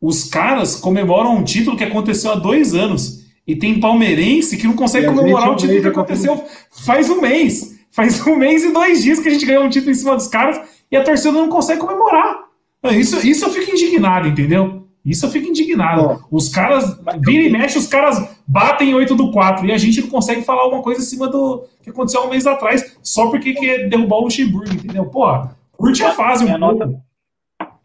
os 0.00 0.24
caras 0.24 0.76
comemoram 0.76 1.36
um 1.36 1.44
título 1.44 1.76
que 1.76 1.84
aconteceu 1.84 2.32
há 2.32 2.34
dois 2.34 2.74
anos. 2.74 3.26
E 3.46 3.56
tem 3.56 3.80
palmeirense 3.80 4.56
que 4.56 4.66
não 4.66 4.74
consegue 4.74 5.06
comemorar 5.06 5.50
o 5.50 5.56
título 5.56 5.80
que 5.80 5.88
aconteceu 5.88 6.44
faz 6.84 7.08
um 7.08 7.20
mês. 7.20 7.78
Faz 7.90 8.24
um 8.26 8.36
mês 8.36 8.62
e 8.62 8.72
dois 8.72 9.02
dias 9.02 9.18
que 9.18 9.28
a 9.28 9.30
gente 9.30 9.46
ganhou 9.46 9.64
um 9.64 9.70
título 9.70 9.90
em 9.90 9.94
cima 9.94 10.14
dos 10.14 10.28
caras 10.28 10.60
e 10.90 10.96
a 10.96 11.02
torcida 11.02 11.32
não 11.32 11.48
consegue 11.48 11.80
comemorar. 11.80 12.44
Isso, 12.92 13.26
isso 13.26 13.44
eu 13.44 13.50
fico 13.50 13.72
indignado, 13.72 14.28
entendeu? 14.28 14.86
Isso 15.04 15.24
eu 15.24 15.30
fico 15.30 15.48
indignado. 15.48 16.22
Os 16.30 16.50
caras, 16.50 17.00
vira 17.20 17.48
e 17.48 17.50
mexe, 17.50 17.78
os 17.78 17.86
caras 17.86 18.22
batem 18.46 18.94
8 18.94 19.14
do 19.14 19.32
4 19.32 19.66
e 19.66 19.72
a 19.72 19.78
gente 19.78 20.02
não 20.02 20.08
consegue 20.08 20.42
falar 20.42 20.62
alguma 20.62 20.82
coisa 20.82 21.00
em 21.00 21.04
cima 21.04 21.28
do 21.28 21.64
que 21.82 21.90
aconteceu 21.90 22.22
um 22.22 22.28
mês 22.28 22.46
atrás, 22.46 22.96
só 23.02 23.30
porque 23.30 23.54
quer 23.54 23.88
derrubar 23.88 24.16
o 24.16 24.24
Luxemburgo, 24.24 24.72
entendeu? 24.72 25.06
Porra, 25.06 25.56
curte 25.72 26.04
a 26.04 26.12
fase 26.12 26.44
um 26.44 26.48
é 26.48 26.58
pouco. 26.58 26.78
Nota, 26.78 27.02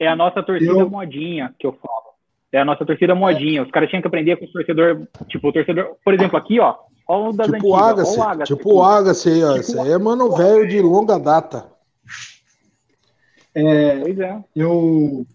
é 0.03 0.07
a 0.07 0.15
nossa 0.15 0.43
torcida 0.43 0.71
eu... 0.71 0.89
modinha 0.89 1.53
que 1.57 1.65
eu 1.65 1.73
falo. 1.73 2.13
É 2.51 2.59
a 2.59 2.65
nossa 2.65 2.85
torcida 2.85 3.15
modinha. 3.15 3.63
Os 3.63 3.71
caras 3.71 3.89
tinham 3.89 4.01
que 4.01 4.07
aprender 4.07 4.35
com 4.35 4.45
o 4.45 4.51
torcedor. 4.51 5.07
Tipo, 5.27 5.47
o 5.47 5.53
torcedor, 5.53 5.95
por 6.05 6.13
exemplo, 6.13 6.37
aqui, 6.37 6.59
ó. 6.59 6.75
ó 7.07 7.29
o 7.29 7.33
das 7.33 7.47
tipo 7.47 7.69
o 7.69 7.75
Agassi. 7.75 8.19
O 8.19 8.23
Agassi 8.23 8.55
tipo 8.55 8.73
o 8.75 8.83
Agassi 8.83 9.29
aí, 9.29 9.43
ó. 9.43 9.47
Tipo 9.53 9.59
Esse 9.59 9.79
aí 9.79 9.91
é 9.91 9.97
mano 9.97 10.35
velho 10.35 10.67
de 10.67 10.79
longa 10.79 11.17
data. 11.17 11.65
É, 13.55 13.99
pois 13.99 14.19
é. 14.19 14.43
Eu. 14.55 15.25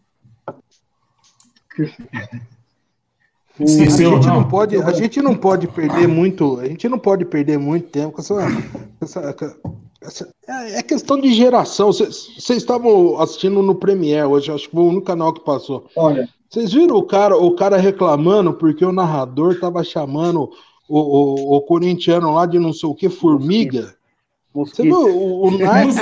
Esqueceu, 3.61 4.11
a 4.11 4.15
gente 4.15 4.27
não. 4.29 4.35
não 4.37 4.49
pode, 4.49 4.77
a 4.77 4.93
gente 4.93 5.23
não 5.23 5.37
pode 5.37 5.67
perder 5.67 6.07
muito, 6.07 6.61
a 6.61 6.67
gente 6.67 6.89
não 6.89 6.99
pode 6.99 7.25
perder 7.25 7.59
muito 7.59 7.89
tempo 7.89 8.13
com 8.13 8.21
essa, 8.21 8.35
essa, 9.01 9.21
essa 9.21 9.61
é, 10.47 10.79
é 10.79 10.83
questão 10.83 11.21
de 11.21 11.33
geração. 11.33 11.93
Vocês 11.93 12.51
estavam 12.51 13.21
assistindo 13.21 13.63
no 13.63 13.75
Premiere 13.75 14.27
hoje, 14.27 14.53
acho 14.53 14.69
que 14.69 14.75
foi 14.75 14.85
o 14.85 14.89
único 14.89 15.07
canal 15.07 15.33
que 15.33 15.45
passou. 15.45 15.87
Olha, 15.97 16.29
vocês 16.49 16.73
viram 16.73 16.97
o 16.97 17.03
cara, 17.03 17.37
o 17.37 17.55
cara 17.55 17.77
reclamando 17.77 18.55
porque 18.55 18.85
o 18.85 18.93
narrador 18.93 19.59
tava 19.61 19.85
chamando 19.85 20.51
o, 20.89 20.99
o, 20.99 21.57
o 21.57 21.61
corintiano 21.63 22.33
lá 22.33 22.47
de 22.47 22.59
não 22.59 22.73
sei 22.73 22.89
o 22.89 22.95
que, 22.95 23.09
formiga? 23.09 23.95
Você 24.67 24.83
viu 24.83 24.97
o, 24.97 25.49
o 25.49 25.51
Nike? 25.51 25.93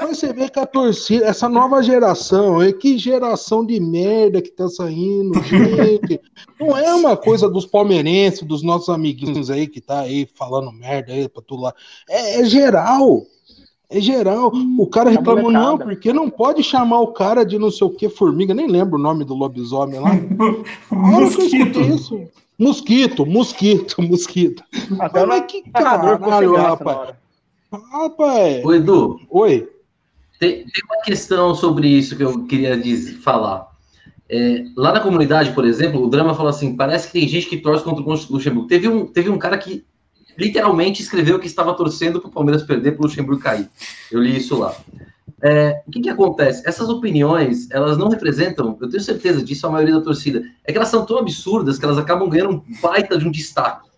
Você 0.00 0.32
vê 0.32 0.48
que 0.48 0.58
a 0.58 0.66
torcida, 0.66 1.26
essa 1.26 1.48
nova 1.48 1.82
geração, 1.82 2.62
é 2.62 2.72
que 2.72 2.98
geração 2.98 3.64
de 3.64 3.78
merda 3.80 4.42
que 4.42 4.50
tá 4.50 4.68
saindo, 4.68 5.42
gente. 5.42 6.20
Não 6.60 6.76
é 6.76 6.94
uma 6.94 7.16
coisa 7.16 7.48
dos 7.48 7.66
palmeirenses, 7.66 8.42
dos 8.42 8.62
nossos 8.62 8.88
amiguinhos 8.88 9.50
aí 9.50 9.66
que 9.66 9.80
tá 9.80 10.00
aí 10.00 10.28
falando 10.34 10.72
merda 10.72 11.12
aí 11.12 11.28
pra 11.28 11.42
tudo 11.42 11.62
lá. 11.62 11.74
É, 12.08 12.40
é 12.40 12.44
geral. 12.44 13.22
É 13.88 14.00
geral. 14.00 14.50
O 14.78 14.86
cara 14.86 15.10
é 15.10 15.16
reclamou, 15.16 15.50
não, 15.50 15.76
porque 15.76 16.12
não 16.12 16.30
pode 16.30 16.62
chamar 16.62 17.00
o 17.00 17.08
cara 17.08 17.44
de 17.44 17.58
não 17.58 17.70
sei 17.70 17.86
o 17.86 17.90
que, 17.90 18.08
formiga, 18.08 18.54
nem 18.54 18.66
lembro 18.66 18.98
o 18.98 19.02
nome 19.02 19.22
do 19.22 19.34
lobisomem 19.34 20.00
lá. 20.00 20.12
mosquito. 20.90 21.80
Isso. 21.80 22.22
Mosquito, 22.58 23.26
mosquito, 23.26 24.00
mosquito. 24.02 24.62
Até 25.00 25.24
Mas 25.26 25.44
que 25.46 25.62
caralho, 25.70 26.54
rapaz. 26.54 27.14
Rapaz. 27.70 28.64
Oi, 28.64 28.76
Edu. 28.76 29.20
Oi. 29.30 29.68
Tem, 30.38 30.64
tem, 30.64 30.82
uma 30.84 31.02
questão 31.02 31.54
sobre 31.54 31.88
isso 31.88 32.16
que 32.16 32.22
eu 32.22 32.44
queria 32.44 32.76
dizer, 32.76 33.14
falar. 33.14 33.68
É, 34.28 34.64
lá 34.76 34.92
na 34.92 35.00
comunidade, 35.00 35.52
por 35.52 35.64
exemplo, 35.64 36.02
o 36.02 36.08
Drama 36.08 36.34
falou 36.34 36.50
assim: 36.50 36.76
parece 36.76 37.06
que 37.06 37.12
tem 37.12 37.28
gente 37.28 37.46
que 37.46 37.58
torce 37.58 37.84
contra 37.84 38.02
o 38.02 38.08
Luxemburgo. 38.08 38.68
Teve 38.68 38.88
um, 38.88 39.06
teve 39.06 39.30
um 39.30 39.38
cara 39.38 39.56
que 39.56 39.84
literalmente 40.36 41.02
escreveu 41.02 41.38
que 41.38 41.46
estava 41.46 41.74
torcendo 41.74 42.20
para 42.20 42.28
o 42.28 42.32
Palmeiras 42.32 42.62
perder 42.62 42.92
para 42.92 43.00
o 43.00 43.06
Luxemburgo 43.06 43.40
cair. 43.40 43.68
Eu 44.10 44.20
li 44.20 44.36
isso 44.36 44.58
lá. 44.58 44.74
É, 45.44 45.82
o 45.86 45.90
que, 45.90 46.00
que 46.00 46.08
acontece? 46.08 46.62
Essas 46.66 46.88
opiniões, 46.88 47.68
elas 47.70 47.98
não 47.98 48.08
representam, 48.08 48.78
eu 48.80 48.88
tenho 48.88 49.02
certeza 49.02 49.42
disso, 49.42 49.66
a 49.66 49.70
maioria 49.70 49.96
da 49.96 50.00
torcida. 50.00 50.42
É 50.64 50.70
que 50.70 50.78
elas 50.78 50.88
são 50.88 51.04
tão 51.04 51.18
absurdas 51.18 51.78
que 51.78 51.84
elas 51.84 51.98
acabam 51.98 52.28
ganhando 52.28 52.62
um 52.68 52.80
baita 52.80 53.18
de 53.18 53.26
um 53.26 53.30
destaque. 53.30 53.90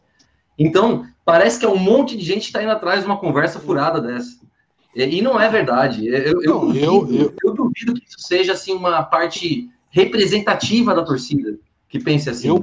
Então, 0.58 1.04
parece 1.24 1.58
que 1.58 1.66
é 1.66 1.68
um 1.68 1.76
monte 1.76 2.16
de 2.16 2.24
gente 2.24 2.40
que 2.40 2.46
está 2.46 2.62
indo 2.62 2.72
atrás 2.72 3.00
de 3.00 3.06
uma 3.06 3.18
conversa 3.18 3.60
furada 3.60 4.00
dessa. 4.00 4.38
E, 4.96 5.18
e 5.18 5.20
não 5.20 5.38
é 5.38 5.48
verdade. 5.50 6.06
Eu, 6.06 6.42
eu, 6.42 6.54
não, 6.54 6.60
duvido, 6.60 7.14
eu, 7.14 7.34
eu... 7.44 7.54
duvido 7.54 7.94
que 7.94 8.06
isso 8.08 8.20
seja 8.20 8.52
assim, 8.52 8.72
uma 8.72 9.02
parte 9.02 9.68
representativa 9.90 10.94
da 10.94 11.02
torcida 11.02 11.58
que 11.88 12.00
pense 12.00 12.28
assim. 12.28 12.48
Eu, 12.48 12.56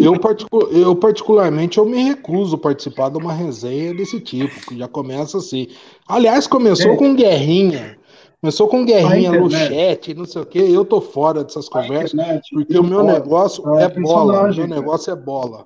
eu, 0.00 0.18
particu 0.18 0.62
eu, 0.72 0.96
particularmente, 0.96 1.78
eu 1.78 1.84
me 1.84 2.02
recuso 2.02 2.56
a 2.56 2.58
participar 2.58 3.08
de 3.08 3.18
uma 3.18 3.32
resenha 3.32 3.94
desse 3.94 4.18
tipo, 4.18 4.52
que 4.66 4.78
já 4.78 4.88
começa 4.88 5.38
assim. 5.38 5.68
Aliás, 6.08 6.48
começou 6.48 6.92
é. 6.92 6.96
com 6.96 7.14
guerrinha. 7.14 7.96
Começou 8.44 8.68
com 8.68 8.84
guerrinha 8.84 9.32
no 9.32 9.50
chat, 9.50 10.12
não 10.12 10.26
sei 10.26 10.42
o 10.42 10.44
quê. 10.44 10.58
Eu 10.58 10.84
tô 10.84 11.00
fora 11.00 11.42
dessas 11.42 11.66
conversas, 11.66 12.12
internet, 12.12 12.50
porque 12.52 12.78
o 12.78 12.84
meu 12.84 13.02
negócio 13.02 13.66
é, 13.78 13.84
é 13.84 13.88
bola. 13.88 14.50
O 14.50 14.54
meu 14.54 14.68
negócio 14.68 15.10
é 15.10 15.16
bola. 15.16 15.64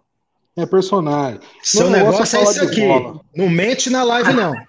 É 0.57 0.65
personagem. 0.65 1.41
Seu 1.61 1.91
meu 1.91 1.99
negócio, 1.99 2.21
negócio 2.21 2.39
é, 2.39 2.43
isso 2.45 2.63
aqui. 2.63 2.87
Bola. 2.87 3.21
Não 3.35 3.49
mente 3.49 3.91
na 3.91 4.05
live, 4.05 4.33
não. 4.33 4.53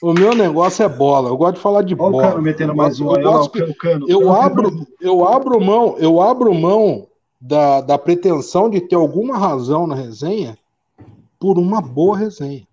O 0.00 0.12
meu 0.12 0.34
negócio 0.34 0.84
é 0.84 0.88
bola. 0.88 1.28
Eu 1.28 1.36
gosto 1.36 1.54
de 1.56 1.60
falar 1.60 1.82
de 1.82 1.94
Olha 1.94 2.10
bola. 2.10 2.16
O 2.16 2.20
cara 2.20 2.40
metendo 2.40 2.74
mais 2.74 3.00
um 3.00 3.14
eu, 3.14 3.22
gosto, 3.22 3.62
ó, 3.62 3.74
cano, 3.78 4.06
eu 4.08 4.32
abro, 4.32 4.86
eu 5.00 5.24
abro 5.28 5.60
mão, 5.60 5.96
eu 5.98 6.20
abro 6.20 6.52
mão 6.52 7.06
da, 7.40 7.80
da 7.80 7.96
pretensão 7.96 8.68
de 8.68 8.80
ter 8.80 8.96
alguma 8.96 9.38
razão 9.38 9.86
na 9.86 9.94
resenha 9.94 10.58
por 11.38 11.56
uma 11.56 11.80
boa 11.80 12.18
resenha. 12.18 12.66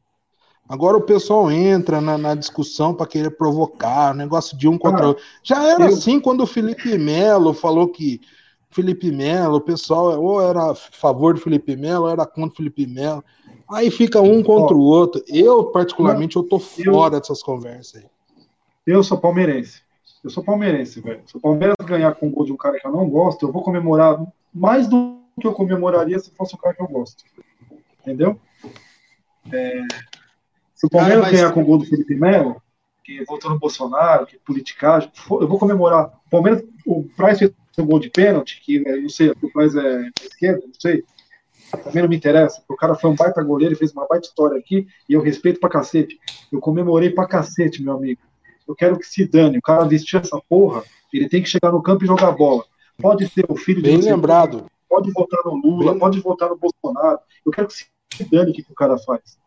Agora 0.69 0.95
o 0.95 1.01
pessoal 1.01 1.51
entra 1.51 1.99
na, 1.99 2.15
na 2.15 2.35
discussão 2.35 2.93
para 2.93 3.07
querer 3.07 3.31
provocar, 3.31 4.13
negócio 4.13 4.55
de 4.55 4.67
um 4.67 4.77
contra 4.77 5.03
o 5.03 5.07
outro. 5.09 5.23
Já 5.41 5.63
era 5.63 5.85
eu... 5.85 5.87
assim 5.87 6.19
quando 6.19 6.41
o 6.41 6.47
Felipe 6.47 6.95
Melo 6.95 7.55
falou 7.55 7.87
que 7.87 8.21
Felipe 8.69 9.11
Melo, 9.11 9.55
o 9.55 9.61
pessoal 9.61 10.21
ou 10.23 10.39
era 10.39 10.71
a 10.71 10.75
favor 10.75 11.33
do 11.33 11.39
Felipe 11.39 11.75
Melo, 11.75 12.03
ou 12.03 12.11
era 12.11 12.23
contra 12.23 12.53
o 12.53 12.55
Felipe 12.57 12.85
Melo. 12.85 13.23
Aí 13.67 13.89
fica 13.89 14.21
um 14.21 14.43
contra 14.43 14.77
o 14.77 14.81
outro. 14.81 15.23
Eu, 15.27 15.65
particularmente, 15.65 16.35
eu 16.35 16.43
tô 16.43 16.59
fora 16.59 17.19
dessas 17.19 17.41
conversas 17.41 18.03
aí. 18.03 18.09
Eu 18.85 19.03
sou 19.03 19.17
palmeirense. 19.17 19.81
Eu 20.23 20.29
sou 20.29 20.43
palmeirense, 20.43 21.01
velho. 21.01 21.21
Se 21.25 21.35
o 21.35 21.39
Palmeiras 21.39 21.75
ganhar 21.83 22.13
com 22.13 22.27
o 22.27 22.31
gol 22.31 22.45
de 22.45 22.51
um 22.51 22.57
cara 22.57 22.79
que 22.79 22.85
eu 22.85 22.91
não 22.91 23.09
gosto, 23.09 23.45
eu 23.45 23.51
vou 23.51 23.63
comemorar 23.63 24.21
mais 24.53 24.87
do 24.87 25.17
que 25.39 25.47
eu 25.47 25.53
comemoraria 25.53 26.19
se 26.19 26.29
fosse 26.31 26.55
um 26.55 26.57
cara 26.57 26.75
que 26.75 26.81
eu 26.81 26.87
gosto. 26.87 27.23
Entendeu? 28.01 28.39
É... 29.51 29.81
Se 30.79 30.87
o 30.87 30.89
Palmeiras 30.89 31.23
cara, 31.23 31.31
mas... 31.33 31.41
ganhar 31.41 31.53
com 31.53 31.61
o 31.61 31.65
gol 31.65 31.77
do 31.77 31.85
Felipe 31.85 32.15
Melo, 32.15 32.61
que 33.03 33.21
votou 33.25 33.51
no 33.51 33.59
Bolsonaro, 33.59 34.25
que 34.25 34.39
politicagem, 34.39 35.11
eu 35.29 35.45
vou 35.45 35.59
comemorar. 35.59 36.05
O 36.25 36.29
Palmeiras, 36.29 36.63
o 36.85 37.03
Price 37.17 37.39
fez 37.39 37.53
um 37.77 37.85
gol 37.85 37.99
de 37.99 38.09
pênalti, 38.09 38.61
que 38.63 38.81
eu 38.85 39.01
não 39.01 39.09
sei, 39.09 39.29
o 39.29 39.51
Price 39.51 39.77
é 39.77 40.09
esquerda, 40.21 40.65
não 40.65 40.73
sei. 40.79 41.03
Também 41.83 42.01
não 42.01 42.09
me 42.09 42.15
interessa. 42.15 42.63
O 42.69 42.77
cara 42.77 42.95
foi 42.95 43.09
um 43.09 43.15
baita 43.15 43.43
goleiro, 43.43 43.75
fez 43.75 43.91
uma 43.91 44.07
baita 44.07 44.27
história 44.27 44.57
aqui, 44.57 44.87
e 45.07 45.13
eu 45.13 45.21
respeito 45.21 45.59
pra 45.59 45.69
cacete. 45.69 46.17
Eu 46.49 46.61
comemorei 46.61 47.09
pra 47.09 47.27
cacete, 47.27 47.83
meu 47.83 47.97
amigo. 47.97 48.21
Eu 48.65 48.73
quero 48.73 48.97
que 48.97 49.05
se 49.05 49.27
dane. 49.27 49.57
O 49.57 49.61
cara 49.61 49.83
vestiu 49.83 50.17
essa 50.17 50.41
porra, 50.47 50.81
ele 51.11 51.27
tem 51.27 51.43
que 51.43 51.49
chegar 51.49 51.73
no 51.73 51.83
campo 51.83 52.05
e 52.05 52.07
jogar 52.07 52.31
bola. 52.31 52.63
Pode 52.97 53.27
ser 53.27 53.45
o 53.49 53.55
filho 53.57 53.81
de. 53.81 53.89
Bem 53.89 54.01
lembrado. 54.01 54.65
Pode 54.87 55.11
votar 55.11 55.41
no 55.43 55.55
Lula, 55.55 55.91
Bem... 55.91 55.99
pode 55.99 56.21
votar 56.21 56.47
no 56.47 56.57
Bolsonaro. 56.57 57.19
Eu 57.45 57.51
quero 57.51 57.67
que 57.67 57.73
se 57.73 57.85
dane 58.31 58.51
o 58.51 58.53
que, 58.53 58.63
que 58.63 58.71
o 58.71 58.75
cara 58.75 58.97
faz. 58.97 59.37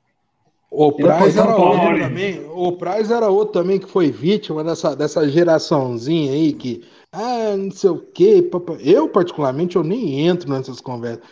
O 0.74 0.90
Praz 0.90 1.36
era 1.36 1.54
outro 1.54 1.98
também. 1.98 2.46
O 2.50 2.72
Praz 2.72 3.10
era 3.10 3.28
outro 3.28 3.52
também 3.52 3.78
que 3.78 3.86
foi 3.86 4.10
vítima 4.10 4.64
dessa, 4.64 4.96
dessa 4.96 5.28
geraçãozinha 5.28 6.32
aí 6.32 6.54
que 6.54 6.82
ah, 7.12 7.54
não 7.58 7.70
sei 7.70 7.90
o 7.90 7.98
quê. 7.98 8.50
Eu, 8.80 9.06
particularmente, 9.06 9.76
eu 9.76 9.84
nem 9.84 10.26
entro 10.26 10.48
nessas 10.48 10.80
conversas. 10.80 11.22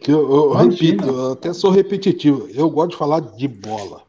Que 0.00 0.10
eu, 0.10 0.20
eu 0.20 0.52
repito, 0.54 1.04
eu 1.04 1.32
até 1.32 1.52
sou 1.52 1.70
repetitivo. 1.70 2.48
Eu 2.54 2.70
gosto 2.70 2.92
de 2.92 2.96
falar 2.96 3.20
de 3.20 3.46
bola. 3.46 4.02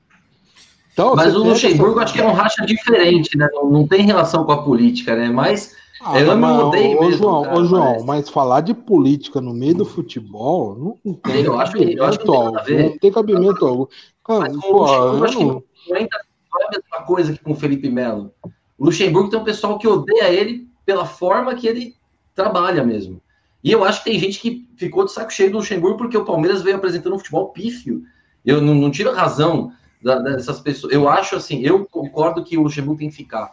Então, 0.93 1.13
Mas 1.13 1.35
o 1.35 1.43
Luxemburgo 1.43 1.99
essa... 1.99 2.03
acho 2.03 2.13
que 2.13 2.21
é 2.21 2.25
um 2.25 2.33
racha 2.33 2.65
diferente, 2.65 3.37
né? 3.37 3.49
Não, 3.53 3.69
não 3.69 3.87
tem 3.87 4.05
relação 4.05 4.45
com 4.45 4.53
a 4.53 4.63
política, 4.63 5.13
né? 5.13 5.29
Mas 5.29 5.75
ah, 6.01 6.19
eu 6.19 6.35
não 6.35 6.67
odeio 6.67 6.99
mesmo. 6.99 7.17
João, 7.17 7.43
cara, 7.43 7.59
ô, 7.59 7.65
João, 7.65 7.93
mas... 7.93 8.05
mas... 8.05 8.29
falar 8.29 8.61
de 8.61 8.73
política 8.73 9.41
no 9.41 9.53
meio 9.53 9.75
do 9.75 9.85
futebol 9.85 10.75
não, 10.75 10.97
não 11.03 11.13
tem 11.13 11.43
eu 11.43 11.59
acho 11.59 11.73
que, 11.73 11.93
eu 11.97 12.05
acho 12.05 12.19
que 12.19 12.27
não, 12.27 12.63
tem 12.63 12.89
não 12.89 12.97
tem 12.97 13.11
cabimento 13.11 13.65
algum. 13.65 13.85
Cara, 14.23 14.51
mas, 14.51 14.61
pô, 14.61 14.87
eu 14.87 15.23
acho 15.23 15.39
não... 15.39 15.61
que 15.61 15.65
não 15.89 15.97
é 15.97 16.03
a 16.03 16.69
mesma 16.71 17.05
coisa 17.05 17.33
que 17.33 17.43
com 17.43 17.51
o 17.51 17.55
Felipe 17.55 17.89
Melo. 17.89 18.33
O 18.77 18.85
Luxemburgo 18.85 19.29
tem 19.29 19.39
um 19.39 19.43
pessoal 19.43 19.77
que 19.77 19.87
odeia 19.87 20.29
ele 20.29 20.67
pela 20.85 21.05
forma 21.05 21.53
que 21.55 21.67
ele 21.67 21.95
trabalha 22.33 22.83
mesmo. 22.83 23.21
E 23.63 23.71
eu 23.71 23.83
acho 23.83 24.03
que 24.03 24.11
tem 24.11 24.19
gente 24.19 24.39
que 24.39 24.67
ficou 24.77 25.03
de 25.03 25.11
saco 25.11 25.33
cheio 25.33 25.51
do 25.51 25.57
Luxemburgo 25.57 25.97
porque 25.97 26.17
o 26.17 26.23
Palmeiras 26.23 26.61
veio 26.61 26.77
apresentando 26.77 27.15
um 27.15 27.19
futebol 27.19 27.49
pífio. 27.49 28.03
Eu 28.45 28.61
não, 28.61 28.73
não 28.73 28.89
tiro 28.89 29.11
a 29.11 29.15
razão 29.15 29.73
dessas 30.01 30.61
pessoas. 30.61 30.93
Eu 30.93 31.09
acho 31.09 31.35
assim, 31.35 31.61
eu 31.61 31.85
concordo 31.85 32.43
que 32.43 32.57
o 32.57 32.63
Luxemburgo 32.63 32.99
tem 32.99 33.09
que 33.09 33.15
ficar. 33.15 33.51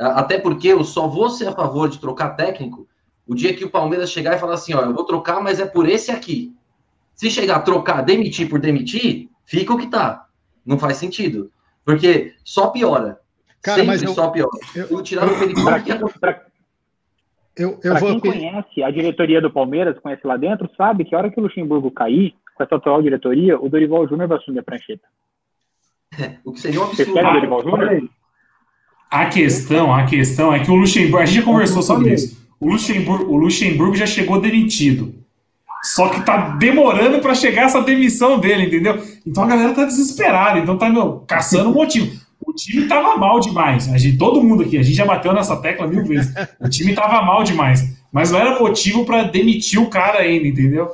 Até 0.00 0.38
porque 0.38 0.68
eu 0.68 0.82
só 0.82 1.06
vou 1.06 1.28
ser 1.28 1.48
a 1.48 1.52
favor 1.52 1.88
de 1.88 1.98
trocar 1.98 2.30
técnico 2.30 2.88
o 3.26 3.34
dia 3.34 3.54
que 3.54 3.64
o 3.64 3.70
Palmeiras 3.70 4.10
chegar 4.10 4.34
e 4.34 4.40
falar 4.40 4.54
assim, 4.54 4.74
ó, 4.74 4.80
eu 4.80 4.94
vou 4.94 5.04
trocar, 5.04 5.40
mas 5.40 5.60
é 5.60 5.66
por 5.66 5.88
esse 5.88 6.10
aqui. 6.10 6.52
Se 7.14 7.30
chegar 7.30 7.56
a 7.56 7.60
trocar, 7.60 8.02
demitir 8.02 8.48
por 8.48 8.58
demitir, 8.58 9.28
fica 9.44 9.72
o 9.72 9.78
que 9.78 9.86
tá. 9.86 10.26
Não 10.66 10.78
faz 10.78 10.96
sentido. 10.96 11.50
Porque 11.84 12.34
só 12.42 12.68
piora. 12.68 13.20
Cara, 13.62 13.76
Sempre 13.76 13.92
mas 13.92 14.02
eu, 14.02 14.14
só 14.14 14.30
piora. 14.30 14.50
Eu, 14.74 14.86
eu 14.88 15.02
tirar 15.02 15.26
o 15.26 15.34
Felipe 15.34 15.60
eu, 17.56 17.78
eu 17.84 17.96
vou... 17.96 18.20
quem 18.20 18.32
conhece 18.32 18.82
a 18.82 18.90
diretoria 18.90 19.40
do 19.40 19.52
Palmeiras, 19.52 19.98
conhece 19.98 20.26
lá 20.26 20.36
dentro, 20.36 20.68
sabe 20.76 21.04
que 21.04 21.14
a 21.14 21.18
hora 21.18 21.30
que 21.30 21.38
o 21.38 21.42
Luxemburgo 21.42 21.90
cair, 21.90 22.34
com 22.56 22.64
essa 22.64 22.76
atual 22.76 23.02
diretoria, 23.02 23.60
o 23.60 23.68
Dorival 23.68 24.08
Júnior 24.08 24.28
vai 24.28 24.38
assumir 24.38 24.60
a 24.60 24.62
prancheta. 24.62 25.06
o 26.44 26.52
que 26.52 26.60
seria 26.60 26.80
um 26.80 26.84
absurdo. 26.84 28.10
A 29.10 29.26
questão, 29.26 29.92
a 29.92 30.04
questão 30.04 30.54
é 30.54 30.60
que 30.60 30.70
o 30.70 30.74
Luxemburgo, 30.74 31.18
a 31.18 31.26
gente 31.26 31.36
já 31.36 31.42
conversou 31.42 31.82
sobre 31.82 32.14
isso. 32.14 32.38
O 32.60 32.70
Luxemburgo, 32.70 33.32
o 33.32 33.36
Luxemburgo 33.36 33.96
já 33.96 34.06
chegou 34.06 34.40
demitido. 34.40 35.14
Só 35.82 36.08
que 36.08 36.20
tá 36.24 36.56
demorando 36.56 37.20
para 37.20 37.34
chegar 37.34 37.62
essa 37.62 37.80
demissão 37.80 38.38
dele, 38.38 38.66
entendeu? 38.66 39.02
Então 39.26 39.44
a 39.44 39.46
galera 39.46 39.74
tá 39.74 39.84
desesperada, 39.84 40.58
então 40.58 40.76
tá 40.76 40.88
meu, 40.90 41.24
caçando 41.26 41.72
motivo. 41.72 42.20
O 42.46 42.52
time 42.52 42.86
tava 42.86 43.16
mal 43.16 43.40
demais. 43.40 43.92
A 43.92 43.98
gente, 43.98 44.18
todo 44.18 44.42
mundo 44.42 44.62
aqui, 44.62 44.76
a 44.76 44.82
gente 44.82 44.96
já 44.96 45.04
bateu 45.04 45.32
nessa 45.32 45.56
tecla 45.56 45.86
mil 45.86 46.04
vezes. 46.04 46.32
O 46.60 46.68
time 46.68 46.94
tava 46.94 47.22
mal 47.22 47.42
demais. 47.42 47.98
Mas 48.12 48.30
não 48.30 48.38
era 48.38 48.58
motivo 48.58 49.04
para 49.04 49.22
demitir 49.22 49.80
o 49.80 49.86
cara 49.86 50.20
ainda, 50.20 50.46
entendeu? 50.46 50.88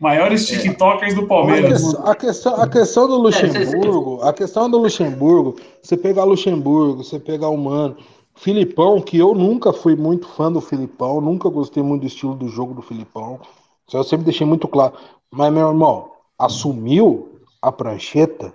Maiores 0.00 0.50
é. 0.50 0.58
TikTokers 0.58 1.14
do 1.14 1.26
Palmeiras. 1.26 1.94
A 1.96 2.14
questão, 2.14 2.54
a 2.56 2.68
questão 2.68 3.08
do 3.08 3.16
Luxemburgo, 3.16 4.20
a 4.22 4.32
questão 4.32 4.68
do 4.68 4.78
Luxemburgo, 4.78 5.56
você 5.82 5.96
pegar 5.96 6.24
Luxemburgo, 6.24 7.02
você 7.02 7.18
pegar 7.18 7.48
o 7.48 7.56
Mano, 7.56 7.96
Filipão, 8.34 9.00
que 9.00 9.16
eu 9.16 9.34
nunca 9.34 9.72
fui 9.72 9.94
muito 9.94 10.26
fã 10.26 10.50
do 10.50 10.60
Filipão, 10.60 11.20
nunca 11.20 11.48
gostei 11.48 11.82
muito 11.82 12.02
do 12.02 12.06
estilo 12.06 12.34
do 12.34 12.48
jogo 12.48 12.74
do 12.74 12.82
Filipão. 12.82 13.40
Isso 13.86 13.96
eu 13.96 14.04
sempre 14.04 14.24
deixei 14.24 14.46
muito 14.46 14.66
claro. 14.66 14.94
Mas, 15.30 15.52
meu 15.52 15.68
irmão, 15.68 16.10
assumiu 16.38 17.40
a 17.62 17.70
prancheta, 17.70 18.52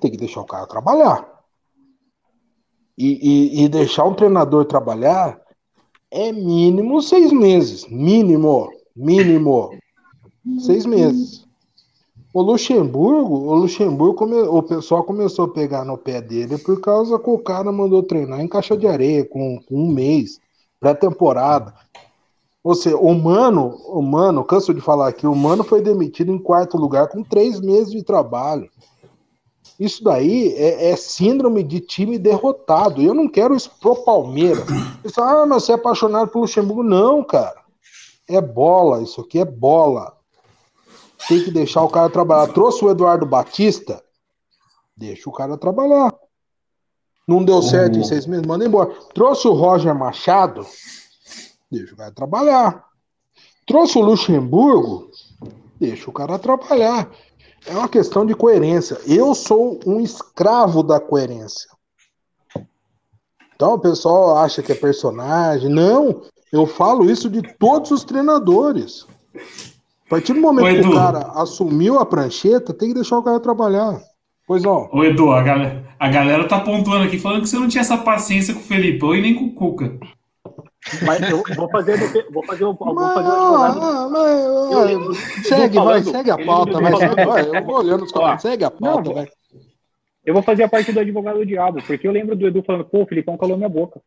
tem 0.00 0.10
que 0.10 0.16
deixar 0.16 0.40
o 0.40 0.46
cara 0.46 0.66
trabalhar. 0.66 1.28
E, 2.96 3.60
e, 3.60 3.64
e 3.64 3.68
deixar 3.68 4.04
um 4.04 4.14
treinador 4.14 4.64
trabalhar 4.64 5.40
é 6.10 6.30
mínimo 6.30 7.00
seis 7.02 7.32
meses. 7.32 7.86
Mínimo. 7.88 8.70
Mínimo. 8.94 9.70
Seis 10.58 10.84
meses. 10.84 11.46
O 12.34 12.40
Luxemburgo, 12.40 13.34
o 13.34 13.54
Luxemburgo, 13.54 14.14
come, 14.14 14.36
o 14.36 14.62
pessoal 14.62 15.04
começou 15.04 15.44
a 15.44 15.52
pegar 15.52 15.84
no 15.84 15.98
pé 15.98 16.20
dele 16.20 16.56
por 16.56 16.80
causa 16.80 17.18
que 17.18 17.28
o 17.28 17.38
cara 17.38 17.70
mandou 17.70 18.02
treinar 18.02 18.40
em 18.40 18.48
caixa 18.48 18.76
de 18.76 18.86
areia 18.86 19.24
com, 19.24 19.60
com 19.60 19.76
um 19.76 19.88
mês, 19.88 20.40
pré-temporada. 20.80 21.74
Ou 22.64 22.74
seja, 22.74 22.96
o 22.96 23.14
Mano, 23.14 23.76
o 23.86 24.00
Mano, 24.00 24.44
canso 24.44 24.72
de 24.72 24.80
falar 24.80 25.08
aqui, 25.08 25.26
o 25.26 25.34
Mano 25.34 25.62
foi 25.62 25.82
demitido 25.82 26.32
em 26.32 26.38
quarto 26.38 26.78
lugar 26.78 27.08
com 27.08 27.22
três 27.22 27.60
meses 27.60 27.92
de 27.92 28.02
trabalho. 28.02 28.68
Isso 29.78 30.02
daí 30.02 30.54
é, 30.56 30.90
é 30.90 30.96
síndrome 30.96 31.62
de 31.62 31.80
time 31.80 32.18
derrotado. 32.18 33.02
Eu 33.02 33.12
não 33.14 33.28
quero 33.28 33.54
isso 33.54 33.70
pro 33.80 34.04
Palmeiras. 34.04 34.64
Você 35.02 35.12
fala, 35.12 35.42
ah, 35.42 35.46
mas 35.46 35.64
você 35.64 35.72
é 35.72 35.74
apaixonado 35.74 36.28
pelo 36.28 36.42
Luxemburgo. 36.42 36.82
Não, 36.82 37.22
cara. 37.22 37.60
É 38.28 38.40
bola, 38.40 39.02
isso 39.02 39.20
aqui 39.20 39.38
é 39.38 39.44
bola 39.44 40.21
tem 41.28 41.42
que 41.42 41.50
deixar 41.50 41.82
o 41.82 41.88
cara 41.88 42.10
trabalhar. 42.10 42.52
Trouxe 42.52 42.84
o 42.84 42.90
Eduardo 42.90 43.26
Batista, 43.26 44.02
deixa 44.96 45.28
o 45.28 45.32
cara 45.32 45.56
trabalhar. 45.56 46.14
Não 47.26 47.44
deu 47.44 47.62
certo 47.62 47.98
em 47.98 48.04
seis 48.04 48.26
meses, 48.26 48.46
manda 48.46 48.64
embora. 48.64 48.92
Trouxe 49.14 49.46
o 49.46 49.52
Roger 49.52 49.94
Machado, 49.94 50.66
deixa 51.70 51.94
o 51.94 51.96
cara 51.96 52.12
trabalhar. 52.12 52.84
Trouxe 53.66 53.96
o 53.96 54.02
Luxemburgo, 54.02 55.10
deixa 55.78 56.10
o 56.10 56.12
cara 56.12 56.38
trabalhar. 56.38 57.10
É 57.64 57.72
uma 57.74 57.88
questão 57.88 58.26
de 58.26 58.34
coerência. 58.34 59.00
Eu 59.06 59.34
sou 59.34 59.78
um 59.86 60.00
escravo 60.00 60.82
da 60.82 60.98
coerência. 60.98 61.70
Então 63.54 63.74
o 63.74 63.78
pessoal 63.78 64.36
acha 64.38 64.62
que 64.62 64.72
é 64.72 64.74
personagem. 64.74 65.70
Não, 65.70 66.22
eu 66.52 66.66
falo 66.66 67.08
isso 67.08 67.30
de 67.30 67.40
todos 67.56 67.92
os 67.92 68.02
treinadores. 68.02 69.06
A 70.12 70.16
partir 70.16 70.34
do 70.34 70.42
momento 70.42 70.78
Ô, 70.78 70.82
que 70.82 70.88
o 70.88 70.94
cara 70.94 71.20
assumiu 71.36 71.98
a 71.98 72.04
prancheta, 72.04 72.74
tem 72.74 72.88
que 72.88 72.94
deixar 72.96 73.16
o 73.16 73.22
cara 73.22 73.40
trabalhar. 73.40 73.98
Pois 74.46 74.62
não. 74.62 74.86
Ô, 74.92 75.02
Edu, 75.02 75.32
a 75.32 75.42
galera, 75.42 75.88
a 75.98 76.10
galera 76.10 76.46
tá 76.46 76.60
pontuando 76.60 77.04
aqui, 77.04 77.18
falando 77.18 77.40
que 77.40 77.48
você 77.48 77.58
não 77.58 77.66
tinha 77.66 77.80
essa 77.80 77.96
paciência 77.96 78.52
com 78.52 78.60
o 78.60 78.62
Felipão 78.62 79.14
e 79.14 79.22
nem 79.22 79.34
com 79.34 79.46
o 79.46 79.54
Cuca. 79.54 79.98
Mas 81.06 81.30
eu 81.30 81.42
vou 81.56 81.66
fazer, 81.70 81.96
vou 81.96 82.08
fazer, 82.08 82.30
vou 82.30 82.44
fazer 82.44 82.64
ah, 82.98 84.08
mas, 84.12 85.46
segue, 85.46 85.78
vai, 85.78 86.02
segue 86.02 86.30
a 86.30 86.44
pauta, 86.44 86.78
vai, 86.78 86.92
vai, 86.92 87.56
eu 87.56 87.64
vou 87.64 87.78
olhando 87.78 88.04
os 88.04 88.12
comentários, 88.12 88.42
segue 88.42 88.64
a 88.64 88.70
pauta, 88.70 89.08
não, 89.08 89.14
vai. 89.14 89.28
Eu 90.26 90.34
vou 90.34 90.42
fazer 90.42 90.64
a 90.64 90.68
parte 90.68 90.92
do 90.92 91.00
advogado 91.00 91.38
do 91.38 91.46
diabo, 91.46 91.82
porque 91.86 92.06
eu 92.06 92.12
lembro 92.12 92.36
do 92.36 92.46
Edu 92.46 92.62
falando, 92.62 92.84
pô, 92.84 93.02
o 93.02 93.06
Felipão 93.06 93.38
calou 93.38 93.56
minha 93.56 93.68
boca. 93.68 93.98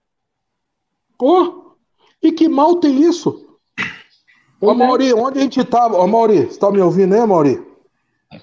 Pô, 1.17 1.75
e 2.21 2.31
que 2.31 2.47
mal 2.47 2.75
tem 2.75 3.01
isso? 3.01 3.44
Ô, 4.65 4.73
Mauri, 4.73 5.13
onde 5.13 5.39
a 5.39 5.41
gente 5.41 5.63
tava? 5.63 5.97
Ô, 5.97 6.07
Mauri, 6.07 6.45
você 6.45 6.59
tá 6.59 6.71
me 6.71 6.81
ouvindo 6.81 7.13
aí, 7.13 7.25
Mauri? 7.25 7.61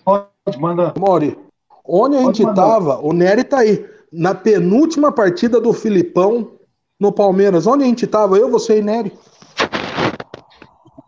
Pode 0.05 0.59
mandar. 0.59 0.95
Mauri, 0.99 1.39
onde 1.85 2.16
a 2.16 2.23
Pode 2.23 2.39
gente 2.39 2.47
mandar. 2.47 2.62
tava? 2.62 2.99
O 3.01 3.12
Nery 3.12 3.45
tá 3.45 3.59
aí. 3.59 3.85
Na 4.12 4.35
penúltima 4.35 5.11
partida 5.11 5.61
do 5.61 5.73
Filipão 5.73 6.53
no 7.01 7.11
Palmeiras. 7.11 7.66
Onde 7.66 7.85
a 7.85 7.87
gente 7.87 8.07
tava? 8.07 8.37
Eu, 8.37 8.51
você 8.51 8.79
e 8.79 8.83
Nery. 8.83 9.12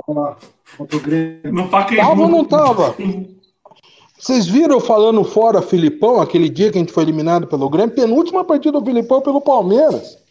No 0.09 1.69
Tava 1.69 2.23
ou 2.23 2.29
não 2.29 2.45
tava? 2.45 2.95
Vocês 4.19 4.47
viram 4.47 4.77
eu 4.77 4.81
falando 4.81 5.23
fora 5.23 5.61
Filipão 5.62 6.21
aquele 6.21 6.49
dia 6.49 6.71
que 6.73 6.79
a 6.79 6.81
gente 6.81 6.93
foi 6.93 7.03
eliminado 7.05 7.47
pelo 7.47 7.69
Grêmio? 7.69 7.95
Penúltima 7.95 8.43
partida 8.45 8.81
do 8.81 8.85
Filipão 8.85 9.21
pelo 9.21 9.41
Palmeiras. 9.41 10.24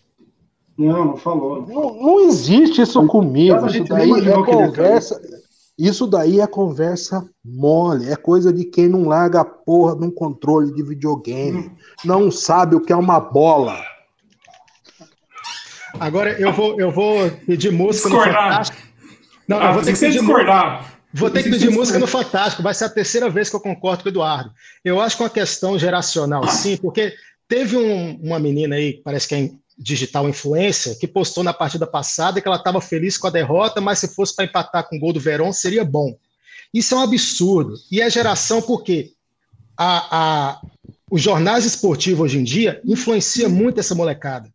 Não, 0.78 1.06
não 1.06 1.18
falou. 1.18 1.66
Não, 1.68 1.96
não 2.02 2.20
existe 2.22 2.82
isso 2.82 3.06
comigo. 3.08 3.66
Isso 3.68 3.84
daí 3.86 4.28
é 4.28 4.44
conversa. 4.44 5.22
Isso 5.78 6.08
daí 6.08 6.40
é 6.40 6.48
conversa 6.48 7.28
mole. 7.44 8.12
É 8.12 8.16
coisa 8.16 8.52
de 8.52 8.66
quem 8.66 8.88
não 8.88 9.06
larga 9.06 9.42
a 9.42 9.46
porra 9.46 9.96
de 9.96 10.06
um 10.06 10.12
controle 10.12 10.74
de 10.74 10.84
videogame. 10.84 11.72
Não 12.04 12.32
sabe 12.32 12.76
o 12.76 12.82
que 12.82 12.94
é 12.94 12.96
uma 12.96 13.20
bola. 13.20 13.84
Agora 16.00 16.40
eu 16.40 16.52
vou, 16.52 16.80
eu 16.80 16.92
vou 16.92 17.30
pedir 17.46 17.72
música 17.72 18.10
discordar. 18.10 18.34
no 18.34 18.50
Fantástico. 18.52 18.88
Não, 19.48 19.60
ah, 19.60 19.68
eu 19.68 19.74
vou 19.74 19.84
ter 19.84 19.94
que 19.94 20.00
pedir 20.00 20.20
discordar. 20.20 20.94
Vou 21.14 21.30
ter 21.30 21.44
que 21.44 21.50
pedir 21.52 21.70
música 21.70 22.00
no 22.00 22.08
Fantástico. 22.08 22.64
Vai 22.64 22.74
ser 22.74 22.86
a 22.86 22.90
terceira 22.90 23.30
vez 23.30 23.50
que 23.50 23.56
eu 23.56 23.60
concordo 23.60 24.04
com 24.04 24.10
o 24.10 24.12
Eduardo. 24.12 24.52
Eu 24.84 25.00
acho 25.00 25.16
que 25.16 25.22
é 25.22 25.26
uma 25.26 25.32
questão 25.32 25.78
geracional, 25.78 26.48
sim, 26.48 26.76
porque 26.78 27.14
teve 27.48 27.78
um, 27.78 28.20
uma 28.24 28.40
menina 28.40 28.76
aí, 28.76 29.00
parece 29.04 29.28
que 29.28 29.36
é 29.36 29.52
digital 29.78 30.30
influência, 30.30 30.96
que 30.96 31.08
postou 31.08 31.44
na 31.44 31.54
partida 31.54 31.88
passada 31.88 32.42
que 32.42 32.48
ela 32.48 32.58
estava 32.58 32.80
feliz 32.80 33.18
com 33.18 33.28
a 33.28 33.32
derrota, 33.32 33.82
mas 33.82 34.00
se 34.00 34.08
fosse 34.08 34.36
para 34.36 34.46
empatar 34.46 34.88
com 34.88 34.96
o 34.96 35.00
gol 35.00 35.14
do 35.14 35.20
Verón, 35.20 35.52
seria 35.52 35.84
bom. 35.84 36.16
Isso 36.74 36.94
é 36.94 36.98
um 36.98 37.02
absurdo. 37.02 37.76
E 37.92 38.02
é 38.02 38.10
geração 38.10 38.62
porque 38.62 39.14
a, 39.78 40.18
a, 40.18 40.62
os 41.10 41.22
jornais 41.22 41.66
esportivos 41.66 42.22
hoje 42.22 42.40
em 42.40 42.44
dia 42.44 42.82
influenciam 42.86 43.50
muito 43.50 43.80
essa 43.80 43.96
molecada. 43.96 44.50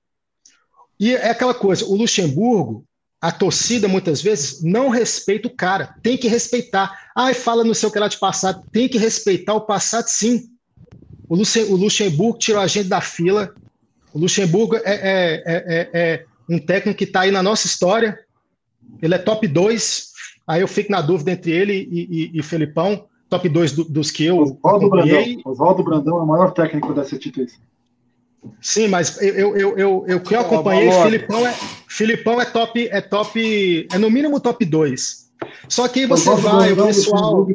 E 0.98 1.14
é 1.14 1.30
aquela 1.30 1.54
coisa, 1.54 1.84
o 1.84 1.94
Luxemburgo, 1.94 2.84
a 3.20 3.32
torcida 3.32 3.88
muitas 3.88 4.22
vezes 4.22 4.62
não 4.62 4.88
respeita 4.88 5.48
o 5.48 5.54
cara, 5.54 5.94
tem 6.02 6.16
que 6.16 6.28
respeitar. 6.28 7.10
Ai, 7.16 7.34
fala 7.34 7.64
no 7.64 7.74
seu 7.74 7.90
que 7.90 7.98
lá 7.98 8.08
de 8.08 8.18
passado, 8.18 8.64
tem 8.72 8.88
que 8.88 8.98
respeitar 8.98 9.54
o 9.54 9.62
passado 9.62 10.06
sim. 10.08 10.48
O, 11.28 11.34
Luxemburgo 11.34 12.38
tirou 12.38 12.60
a 12.60 12.66
gente 12.66 12.88
da 12.88 13.00
fila, 13.00 13.54
o 14.12 14.18
Luxemburgo 14.18 14.76
é, 14.76 14.82
é, 14.84 15.42
é, 15.46 15.88
é 15.92 16.24
um 16.48 16.58
técnico 16.58 16.98
que 16.98 17.04
está 17.04 17.20
aí 17.20 17.30
na 17.30 17.42
nossa 17.42 17.66
história. 17.66 18.18
Ele 19.02 19.14
é 19.14 19.18
top 19.18 19.46
2. 19.46 20.08
Aí 20.46 20.60
eu 20.62 20.68
fico 20.68 20.90
na 20.90 21.00
dúvida 21.00 21.30
entre 21.30 21.52
ele 21.52 21.88
e, 21.90 22.32
e, 22.34 22.38
e 22.38 22.42
Felipão, 22.42 23.06
top 23.28 23.48
2 23.48 23.72
do, 23.72 23.84
dos 23.84 24.10
que 24.10 24.24
eu. 24.24 24.38
Oswaldo 24.38 24.88
Brandão. 24.88 25.24
Oswaldo 25.44 25.82
Brandão 25.82 26.18
é 26.18 26.22
o 26.22 26.26
maior 26.26 26.52
técnico 26.52 26.94
dessa 26.94 27.14
instituição. 27.14 27.60
Sim, 28.60 28.88
mas 28.88 29.20
eu, 29.20 29.56
eu, 29.56 29.76
eu, 29.76 30.04
eu, 30.06 30.20
que 30.20 30.34
eu 30.34 30.40
acompanhei, 30.40 30.88
oh, 30.88 31.02
Filipão, 31.02 31.46
é, 31.46 31.54
Filipão 31.88 32.40
é 32.40 32.44
top, 32.44 32.88
é 32.88 33.00
top, 33.00 33.88
é 33.92 33.98
no 33.98 34.10
mínimo 34.10 34.40
top 34.40 34.64
2. 34.64 35.28
Só 35.68 35.86
que 35.88 36.06
você 36.06 36.34
vai, 36.36 36.72
o 36.72 36.86
pessoal. 36.86 37.46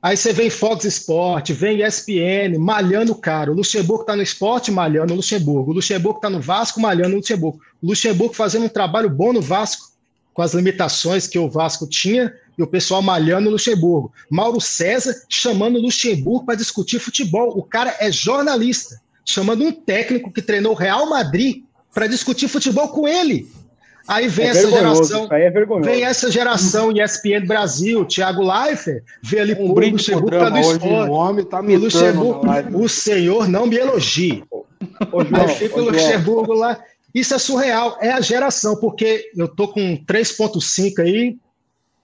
Aí 0.00 0.16
você 0.16 0.32
vem 0.32 0.48
Fox 0.48 0.84
Sport, 0.84 1.50
vem 1.50 1.82
ESPN, 1.82 2.56
malhando 2.56 3.12
o 3.12 3.16
cara. 3.16 3.50
O 3.50 3.54
Luxemburgo 3.54 4.02
está 4.02 4.14
no 4.14 4.22
esporte, 4.22 4.70
malhando 4.70 5.12
o 5.12 5.16
Luxemburgo. 5.16 5.72
O 5.72 5.74
Luxemburgo 5.74 6.18
está 6.18 6.30
no 6.30 6.40
Vasco, 6.40 6.80
malhando 6.80 7.14
o 7.14 7.16
Luxemburgo. 7.16 7.60
O 7.82 7.88
Luxemburgo 7.88 8.32
fazendo 8.32 8.66
um 8.66 8.68
trabalho 8.68 9.10
bom 9.10 9.32
no 9.32 9.42
Vasco, 9.42 9.90
com 10.32 10.40
as 10.40 10.54
limitações 10.54 11.26
que 11.26 11.36
o 11.36 11.50
Vasco 11.50 11.84
tinha, 11.84 12.32
e 12.56 12.62
o 12.62 12.66
pessoal 12.66 13.02
malhando 13.02 13.48
o 13.48 13.52
Luxemburgo. 13.52 14.12
Mauro 14.30 14.60
César 14.60 15.14
chamando 15.28 15.76
o 15.76 15.82
Luxemburgo 15.82 16.46
para 16.46 16.54
discutir 16.54 17.00
futebol. 17.00 17.58
O 17.58 17.62
cara 17.64 17.96
é 17.98 18.12
jornalista, 18.12 19.00
chamando 19.24 19.64
um 19.64 19.72
técnico 19.72 20.32
que 20.32 20.40
treinou 20.40 20.72
o 20.72 20.76
Real 20.76 21.10
Madrid 21.10 21.64
para 21.92 22.06
discutir 22.06 22.46
futebol 22.46 22.88
com 22.88 23.08
ele. 23.08 23.48
Aí 24.08 24.26
vem 24.26 24.46
é 24.46 24.48
essa 24.48 24.70
geração. 24.70 25.28
É 25.30 25.50
vem 25.82 26.02
essa 26.02 26.30
geração 26.30 26.90
ESPN 26.90 27.46
Brasil, 27.46 28.06
Thiago 28.06 28.42
Leifert, 28.42 29.04
vê 29.22 29.40
ali 29.40 29.54
um 29.54 29.74
brinde 29.74 29.92
Luxemburgo 29.92 30.30
tá 30.30 30.48
no 30.48 30.58
esporte. 30.58 31.10
O 31.10 31.12
homem 31.12 31.44
tá 31.44 31.62
me 31.62 31.76
Luxemburgo, 31.76 32.42
o 32.72 32.88
senhor 32.88 33.46
não 33.46 33.66
me 33.66 33.76
elogie. 33.76 34.42
Ô, 34.50 35.24
João, 35.24 35.42
Aí 35.42 35.48
fica 35.54 35.76
o 35.76 35.84
Luxemburgo 35.84 36.54
lá. 36.54 36.82
Isso 37.14 37.34
é 37.34 37.38
surreal, 37.38 37.98
é 38.00 38.10
a 38.10 38.20
geração, 38.20 38.76
porque 38.76 39.30
eu 39.36 39.46
tô 39.46 39.68
com 39.68 39.96
3.5 40.06 41.00
aí, 41.00 41.36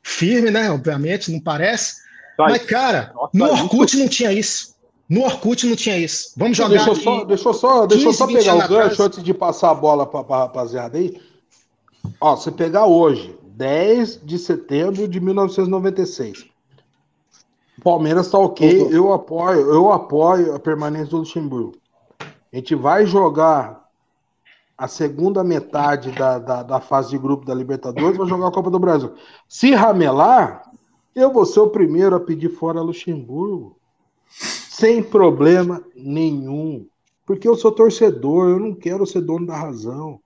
firme, 0.03 0.51
né? 0.51 0.71
Obviamente, 0.71 1.33
não 1.33 1.41
parece. 1.41 2.03
Vai. 2.37 2.53
Mas, 2.53 2.65
cara, 2.65 3.13
Nossa, 3.15 3.31
no 3.33 3.63
Orkut 3.63 3.97
não 3.97 4.09
tinha 4.09 4.31
isso. 4.33 4.75
No 5.09 5.23
Orkut 5.23 5.67
não 5.67 5.77
tinha 5.77 5.99
isso. 5.99 6.33
Vamos 6.37 6.57
jogar. 6.57 6.77
Deixa 6.77 6.91
eu 6.91 6.95
só, 6.95 7.25
deixa 7.25 7.49
eu 7.49 7.55
só, 7.55 7.87
deixa 7.87 8.09
eu 8.09 8.13
só 8.13 8.27
pegar 8.27 8.57
o 8.57 8.69
gancho 8.69 9.03
antes 9.03 9.23
de 9.23 9.33
passar 9.33 9.71
a 9.71 9.75
bola 9.75 10.07
para 10.07 10.21
a 10.21 10.39
rapaziada 10.41 10.99
aí. 10.99 11.19
Ó, 12.21 12.37
você 12.37 12.51
pegar 12.51 12.87
hoje, 12.87 13.39
10 13.43 14.21
de 14.25 14.39
setembro 14.39 15.07
de 15.07 15.21
1996. 15.21 16.47
Palmeiras 17.83 18.31
tá 18.31 18.39
ok, 18.39 18.89
eu 18.91 19.13
apoio, 19.13 19.61
eu 19.73 19.93
apoio 19.93 20.55
a 20.55 20.59
permanência 20.59 21.09
do 21.09 21.19
Luxemburgo. 21.19 21.77
A 22.21 22.57
gente 22.57 22.75
vai 22.75 23.05
jogar 23.05 23.85
a 24.77 24.89
segunda 24.89 25.45
metade 25.45 26.11
da, 26.13 26.39
da, 26.39 26.63
da, 26.63 26.81
fase 26.81 27.11
de 27.11 27.19
grupo 27.19 27.45
da 27.45 27.55
Libertadores, 27.55 28.17
vai 28.17 28.27
jogar 28.27 28.49
a 28.49 28.53
Copa 28.53 28.71
do 28.71 28.79
Brasil. 28.79 29.15
Se 29.49 29.73
ramelar, 29.73 30.63
eu 31.15 31.33
vou 31.33 31.47
ser 31.47 31.61
o 31.61 31.71
primeiro 31.71 32.17
a 32.17 32.21
pedir 32.21 32.49
fora 32.49 32.81
Luxemburgo. 32.81 33.77
Sem 34.29 35.03
problema 35.03 35.83
nenhum. 35.95 36.87
Porque 37.25 37.47
eu 37.47 37.55
sou 37.55 37.71
torcedor, 37.71 38.49
eu 38.49 38.59
não 38.59 38.75
quero 38.75 39.07
ser 39.07 39.21
dono 39.21 39.47
da 39.47 39.57
razão. 39.57 40.21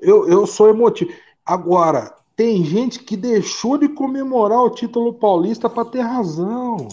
Eu, 0.00 0.28
eu 0.28 0.46
sou 0.46 0.68
emotivo. 0.68 1.12
Agora, 1.44 2.14
tem 2.36 2.64
gente 2.64 3.00
que 3.00 3.16
deixou 3.16 3.76
de 3.78 3.88
comemorar 3.88 4.60
o 4.60 4.70
título 4.70 5.12
paulista 5.14 5.68
para 5.68 5.84
ter 5.84 6.02
razão. 6.02 6.88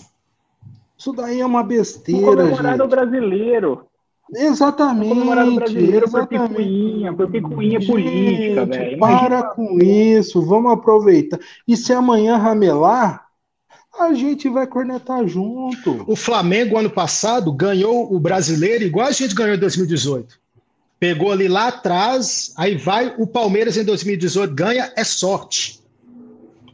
Isso 0.98 1.14
daí 1.14 1.40
é 1.40 1.46
uma 1.46 1.64
besteira. 1.64 2.26
Comemorar 2.26 2.72
gente. 2.72 2.82
o 2.82 2.88
brasileiro. 2.88 3.86
Exatamente. 4.34 5.10
Comemorar 5.10 5.48
o 5.48 5.56
brasileiro 5.56 6.06
exatamente. 6.08 6.40
por 6.40 6.48
picuinha, 6.50 7.14
por 7.14 7.30
picuinha 7.30 7.80
gente, 7.80 7.92
política, 7.92 8.66
velho. 8.66 9.00
Para 9.00 9.44
com 9.44 9.78
isso, 9.80 10.42
vamos 10.42 10.72
aproveitar. 10.72 11.40
E 11.68 11.78
se 11.78 11.94
amanhã 11.94 12.38
ramelar, 12.38 13.28
a 14.00 14.14
gente 14.14 14.50
vai 14.50 14.66
cornetar 14.66 15.28
junto. 15.28 16.04
O 16.08 16.16
Flamengo, 16.16 16.78
ano 16.78 16.90
passado, 16.90 17.52
ganhou 17.52 18.12
o 18.12 18.20
brasileiro 18.20 18.84
igual 18.84 19.08
a 19.08 19.12
gente 19.12 19.36
ganhou 19.36 19.56
em 19.56 19.60
2018. 19.60 20.40
Pegou 21.00 21.32
ali 21.32 21.48
lá 21.48 21.68
atrás, 21.68 22.54
aí 22.58 22.76
vai 22.76 23.14
o 23.18 23.28
Palmeiras 23.28 23.78
em 23.78 23.84
2018 23.84 24.54
ganha, 24.54 24.94
é 24.96 25.04
sorte. 25.04 25.84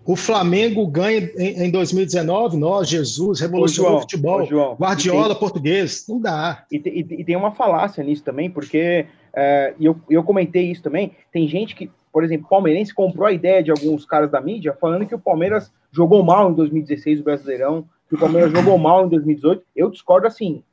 O 0.04 0.16
Flamengo 0.16 0.86
ganha 0.88 1.32
em, 1.38 1.66
em 1.66 1.72
2019, 1.72 2.58
nós, 2.58 2.90
Jesus, 2.90 3.40
revolucionou 3.40 3.98
o 3.98 4.02
futebol. 4.02 4.46
João, 4.46 4.76
Guardiola, 4.76 5.30
tem, 5.30 5.40
português, 5.40 6.06
não 6.10 6.20
dá. 6.20 6.66
E, 6.72 6.78
e, 6.78 7.22
e, 7.22 7.24
tem 7.24 7.36
uma 7.36 7.52
falácia 7.52 8.04
nisso 8.04 8.24
também, 8.24 8.50
porque, 8.50 9.06
é, 9.34 9.74
e 9.80 9.86
eu, 9.86 9.96
eu 10.10 10.24
comentei 10.24 10.72
isso 10.72 10.82
também, 10.82 11.12
tem 11.32 11.48
gente 11.48 11.76
que, 11.76 11.90
por 12.12 12.24
exemplo, 12.24 12.48
palmeirense 12.50 12.94
comprou 12.94 13.28
a 13.28 13.32
ideia 13.32 13.62
de 13.62 13.70
alguns 13.70 14.06
caras 14.06 14.32
da 14.32 14.42
mídia 14.42 14.76
falando 14.80 15.06
que 15.06 15.16
o 15.16 15.20
Palmeiras 15.20 15.72
jogou 15.92 16.24
mal 16.24 16.52
em 16.52 16.56
2016 16.56 17.20
o 17.20 17.24
Brasileirão, 17.24 17.86
que 18.10 18.16
o 18.16 18.20
Palmeiras 18.20 18.52
jogou 18.52 18.78
mal 18.78 19.06
em 19.06 19.10
2018. 19.10 19.64
Eu 19.76 19.90
discordo 19.92 20.26
assim, 20.26 20.64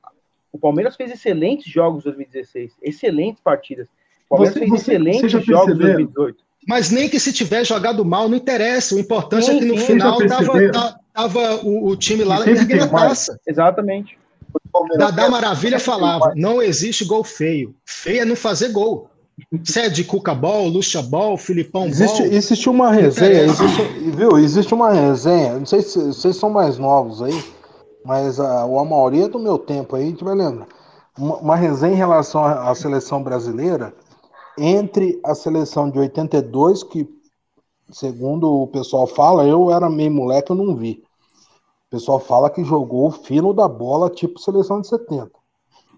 o 0.52 0.58
Palmeiras 0.58 0.96
fez 0.96 1.10
excelentes 1.10 1.70
jogos 1.70 2.02
em 2.02 2.10
2016, 2.10 2.72
excelentes 2.82 3.40
partidas. 3.42 3.86
O 4.26 4.36
Palmeiras 4.36 4.54
você, 4.54 4.60
fez 4.60 4.70
você, 4.70 4.92
excelentes 4.92 5.32
você 5.32 5.42
jogos 5.42 5.74
em 5.74 5.78
2018. 5.78 6.48
Mas 6.66 6.90
nem 6.90 7.08
que 7.08 7.20
se 7.20 7.32
tiver 7.32 7.64
jogado 7.64 8.04
mal, 8.04 8.28
não 8.28 8.36
interessa. 8.36 8.94
O 8.94 8.98
importante 8.98 9.46
sim, 9.46 9.56
é 9.56 9.58
que 9.58 9.64
no 9.64 9.78
sim, 9.78 9.86
final 9.86 10.18
tava, 10.26 11.00
tava, 11.14 11.54
o, 11.64 11.88
o, 11.88 11.96
time 11.96 12.24
lá 12.24 12.46
erguendo 12.46 12.84
a 12.84 12.88
taça. 12.88 13.40
Exatamente. 13.46 14.18
Dadá 14.98 15.30
Maravilha 15.30 15.78
falava: 15.78 16.32
não 16.36 16.60
existe 16.60 17.04
gol 17.04 17.24
feio. 17.24 17.74
Feio 17.86 18.22
é 18.22 18.24
não 18.24 18.36
fazer 18.36 18.70
gol. 18.70 19.10
Se 19.64 19.80
é 19.80 19.88
de 19.88 20.02
Cuca 20.02 20.34
Ball, 20.34 20.66
Lucha 20.66 21.00
Ball, 21.00 21.36
Filipão 21.36 21.86
existe, 21.86 22.22
Ball. 22.22 22.32
Existe 22.32 22.68
uma 22.68 22.90
resenha, 22.90 23.44
existe, 23.44 23.82
viu? 24.16 24.36
Existe 24.36 24.74
uma 24.74 24.92
resenha. 24.92 25.54
Não 25.54 25.66
sei 25.66 25.80
se 25.80 25.98
vocês 25.98 26.36
são 26.36 26.50
mais 26.50 26.76
novos 26.76 27.22
aí 27.22 27.57
mas 28.08 28.40
a, 28.40 28.62
a 28.62 28.84
maioria 28.86 29.28
do 29.28 29.38
meu 29.38 29.58
tempo 29.58 29.94
aí, 29.94 30.04
a 30.04 30.06
gente 30.06 30.24
vai 30.24 30.34
lembrar. 30.34 30.66
Uma, 31.18 31.36
uma 31.36 31.56
resenha 31.56 31.92
em 31.92 31.98
relação 31.98 32.42
à, 32.42 32.70
à 32.70 32.74
seleção 32.74 33.22
brasileira, 33.22 33.94
entre 34.56 35.20
a 35.22 35.34
seleção 35.34 35.90
de 35.90 35.98
82, 35.98 36.82
que 36.84 37.06
segundo 37.90 38.62
o 38.62 38.66
pessoal 38.66 39.06
fala, 39.06 39.46
eu 39.46 39.70
era 39.70 39.90
meio 39.90 40.10
moleque, 40.10 40.50
eu 40.50 40.56
não 40.56 40.74
vi. 40.74 41.04
O 41.86 41.90
pessoal 41.90 42.18
fala 42.18 42.48
que 42.48 42.64
jogou 42.64 43.08
o 43.08 43.10
fino 43.10 43.52
da 43.52 43.68
bola, 43.68 44.08
tipo 44.08 44.40
seleção 44.40 44.80
de 44.80 44.88
70. 44.88 45.30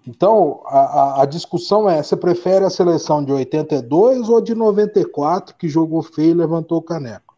Então, 0.04 0.62
a, 0.66 0.78
a, 0.80 1.22
a, 1.22 1.26
discussão 1.26 1.88
é: 1.88 2.02
você 2.02 2.16
prefere 2.16 2.64
a 2.64 2.70
seleção 2.70 3.24
de 3.24 3.30
82 3.30 4.28
ou 4.28 4.40
de 4.40 4.56
94, 4.56 5.54
que 5.54 5.68
jogou 5.68 6.02
feio 6.02 6.30
e 6.30 6.34
levantou 6.34 6.78
o 6.78 6.82
caneco? 6.82 7.36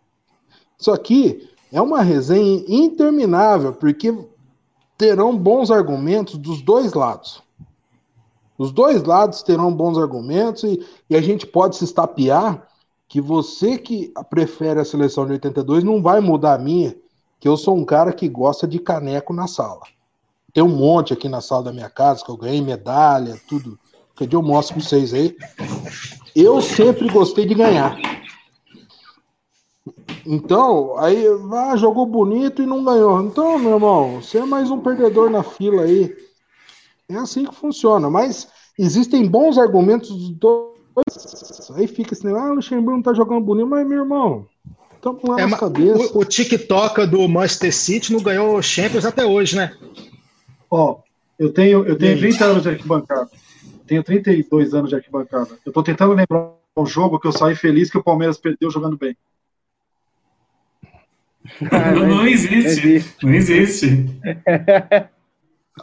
Isso 0.79 0.91
aqui 0.91 1.47
é 1.71 1.81
uma 1.83 2.01
resenha 2.01 2.65
interminável, 2.67 3.75
porque 3.75 4.32
terão 5.03 5.37
bons 5.37 5.69
argumentos 5.73 6.39
dos 6.39 6.63
dois 6.63 6.93
lados. 6.93 7.43
Os 8.57 8.71
dois 8.71 9.03
lados 9.03 9.43
terão 9.43 9.75
bons 9.75 9.99
argumentos 9.99 10.63
e, 10.63 10.81
e, 11.11 11.17
a 11.17 11.21
gente 11.21 11.45
pode 11.45 11.75
se 11.75 11.83
estapear 11.83 12.69
que 13.09 13.21
você 13.21 13.77
que 13.77 14.13
prefere 14.31 14.79
a 14.79 14.85
seleção 14.85 15.27
de 15.27 15.33
82 15.33 15.83
não 15.83 16.01
vai 16.01 16.21
mudar 16.21 16.55
a 16.55 16.59
minha, 16.59 16.95
que 17.41 17.49
eu 17.49 17.57
sou 17.57 17.77
um 17.77 17.85
cara 17.85 18.13
que 18.13 18.29
gosta 18.29 18.65
de 18.65 18.79
caneco 18.79 19.35
na 19.35 19.49
sala. 19.49 19.81
Tem 20.55 20.63
um 20.63 20.69
monte 20.69 21.13
aqui 21.13 21.29
na 21.29 21.41
sala 21.41 21.65
da 21.65 21.73
minha 21.73 21.91
casa 21.91 22.25
que 22.25 22.31
eu 22.31 22.37
ganhei 22.37 22.61
medalha, 22.61 23.41
tudo. 23.49 23.77
Que 24.15 24.33
eu 24.33 24.41
mostro 24.41 24.77
para 24.77 24.85
vocês 24.85 25.13
aí. 25.13 25.37
Eu 26.37 26.63
sempre 26.63 27.09
gostei 27.09 27.45
de 27.45 27.55
ganhar. 27.55 27.99
Então, 30.27 30.97
aí, 30.99 31.25
ah, 31.53 31.77
jogou 31.77 32.07
bonito 32.07 32.63
e 32.63 32.67
não 32.67 32.85
ganhou. 32.85 33.21
Então, 33.23 33.59
meu 33.59 33.75
irmão, 33.75 34.23
você 34.23 34.39
é 34.39 34.45
mais 34.45 34.71
um 34.71 34.81
perdedor 34.81 35.31
na 35.31 35.43
fila 35.43 35.83
aí. 35.83 36.15
É 37.09 37.17
assim 37.17 37.45
que 37.45 37.55
funciona. 37.55 38.09
Mas 38.09 38.49
existem 38.79 39.27
bons 39.27 39.59
argumentos 39.59 40.11
dos 40.11 40.31
dois. 40.31 40.73
Aí 41.75 41.87
fica 41.87 42.15
esse 42.15 42.25
negócio, 42.25 42.49
ah, 42.49 42.53
o 42.53 42.55
Luxemburgo 42.57 42.93
não 42.93 43.03
tá 43.03 43.15
jogando 43.15 43.41
bonito, 43.41 43.67
mas, 43.67 43.87
meu 43.87 44.01
irmão, 44.01 44.47
estamos 44.95 45.23
lá 45.25 45.41
é, 45.41 45.47
na 45.47 45.57
cabeça. 45.57 46.17
O, 46.17 46.21
o 46.21 46.25
TikTok 46.25 47.07
do 47.07 47.27
Manchester 47.29 47.75
City 47.75 48.13
não 48.13 48.21
ganhou 48.21 48.61
Champions 48.63 49.05
até 49.05 49.25
hoje, 49.25 49.57
né? 49.57 49.75
Ó, 50.71 50.99
eu 51.39 51.53
tenho, 51.53 51.85
eu 51.85 51.97
tenho 51.99 52.19
30 52.19 52.45
anos 52.45 52.63
de 52.63 52.69
arquibancada. 52.69 53.29
Tenho 53.87 54.03
32 54.03 54.75
anos 54.75 54.91
de 54.91 54.97
arquibancada. 54.97 55.59
Eu 55.67 55.73
tô 55.73 55.83
tentando 55.83 56.13
lembrar 56.13 56.53
um 56.77 56.87
jogo 56.87 57.19
que 57.19 57.27
eu 57.27 57.33
saí 57.33 57.55
feliz 57.55 57.91
que 57.91 57.99
o 57.99 58.03
Palmeiras 58.03 58.39
perdeu 58.39 58.71
jogando 58.71 58.97
bem. 58.97 59.17
Não, 61.95 62.07
não, 62.07 62.27
existe. 62.27 63.15
Não 63.23 63.33
existe. 63.33 64.07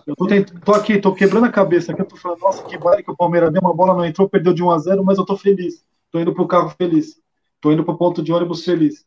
Eu 0.06 0.16
tô, 0.16 0.28
tentando, 0.28 0.62
tô, 0.62 0.74
aqui, 0.74 1.00
tô 1.00 1.14
quebrando 1.14 1.46
a 1.46 1.52
cabeça 1.52 1.92
aqui. 1.92 2.02
Eu 2.02 2.06
tô 2.06 2.16
falando, 2.16 2.40
nossa, 2.40 2.64
que 2.64 2.78
vale 2.78 3.04
que 3.04 3.12
o 3.12 3.16
Palmeiras 3.16 3.52
deu 3.52 3.62
uma 3.62 3.74
bola, 3.74 3.96
não 3.96 4.06
entrou, 4.06 4.30
perdeu 4.30 4.54
de 4.54 4.64
1 4.64 4.72
a 4.72 4.78
0 4.78 5.04
mas 5.04 5.18
eu 5.18 5.26
tô 5.26 5.36
feliz. 5.36 5.84
Tô 6.12 6.20
indo 6.20 6.34
pro 6.34 6.48
carro 6.48 6.74
feliz. 6.78 7.18
Tô 7.62 7.72
indo 7.72 7.84
pro 7.84 7.98
ponto 7.98 8.24
de 8.24 8.32
ônibus 8.32 8.64
feliz. 8.64 9.04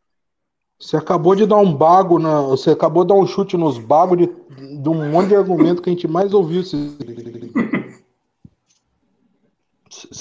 Você 0.78 0.96
acabou 0.96 1.36
de 1.36 1.46
dar 1.46 1.58
um 1.58 1.72
bago, 1.72 2.18
na, 2.18 2.40
você 2.40 2.70
acabou 2.70 3.04
de 3.04 3.08
dar 3.08 3.14
um 3.14 3.26
chute 3.26 3.56
nos 3.56 3.78
bagos 3.78 4.18
de, 4.18 4.26
de 4.26 4.88
um 4.88 5.10
monte 5.10 5.28
de 5.28 5.36
argumento 5.36 5.80
que 5.80 5.88
a 5.88 5.92
gente 5.92 6.08
mais 6.08 6.34
ouviu. 6.34 6.64
Você 6.64 6.76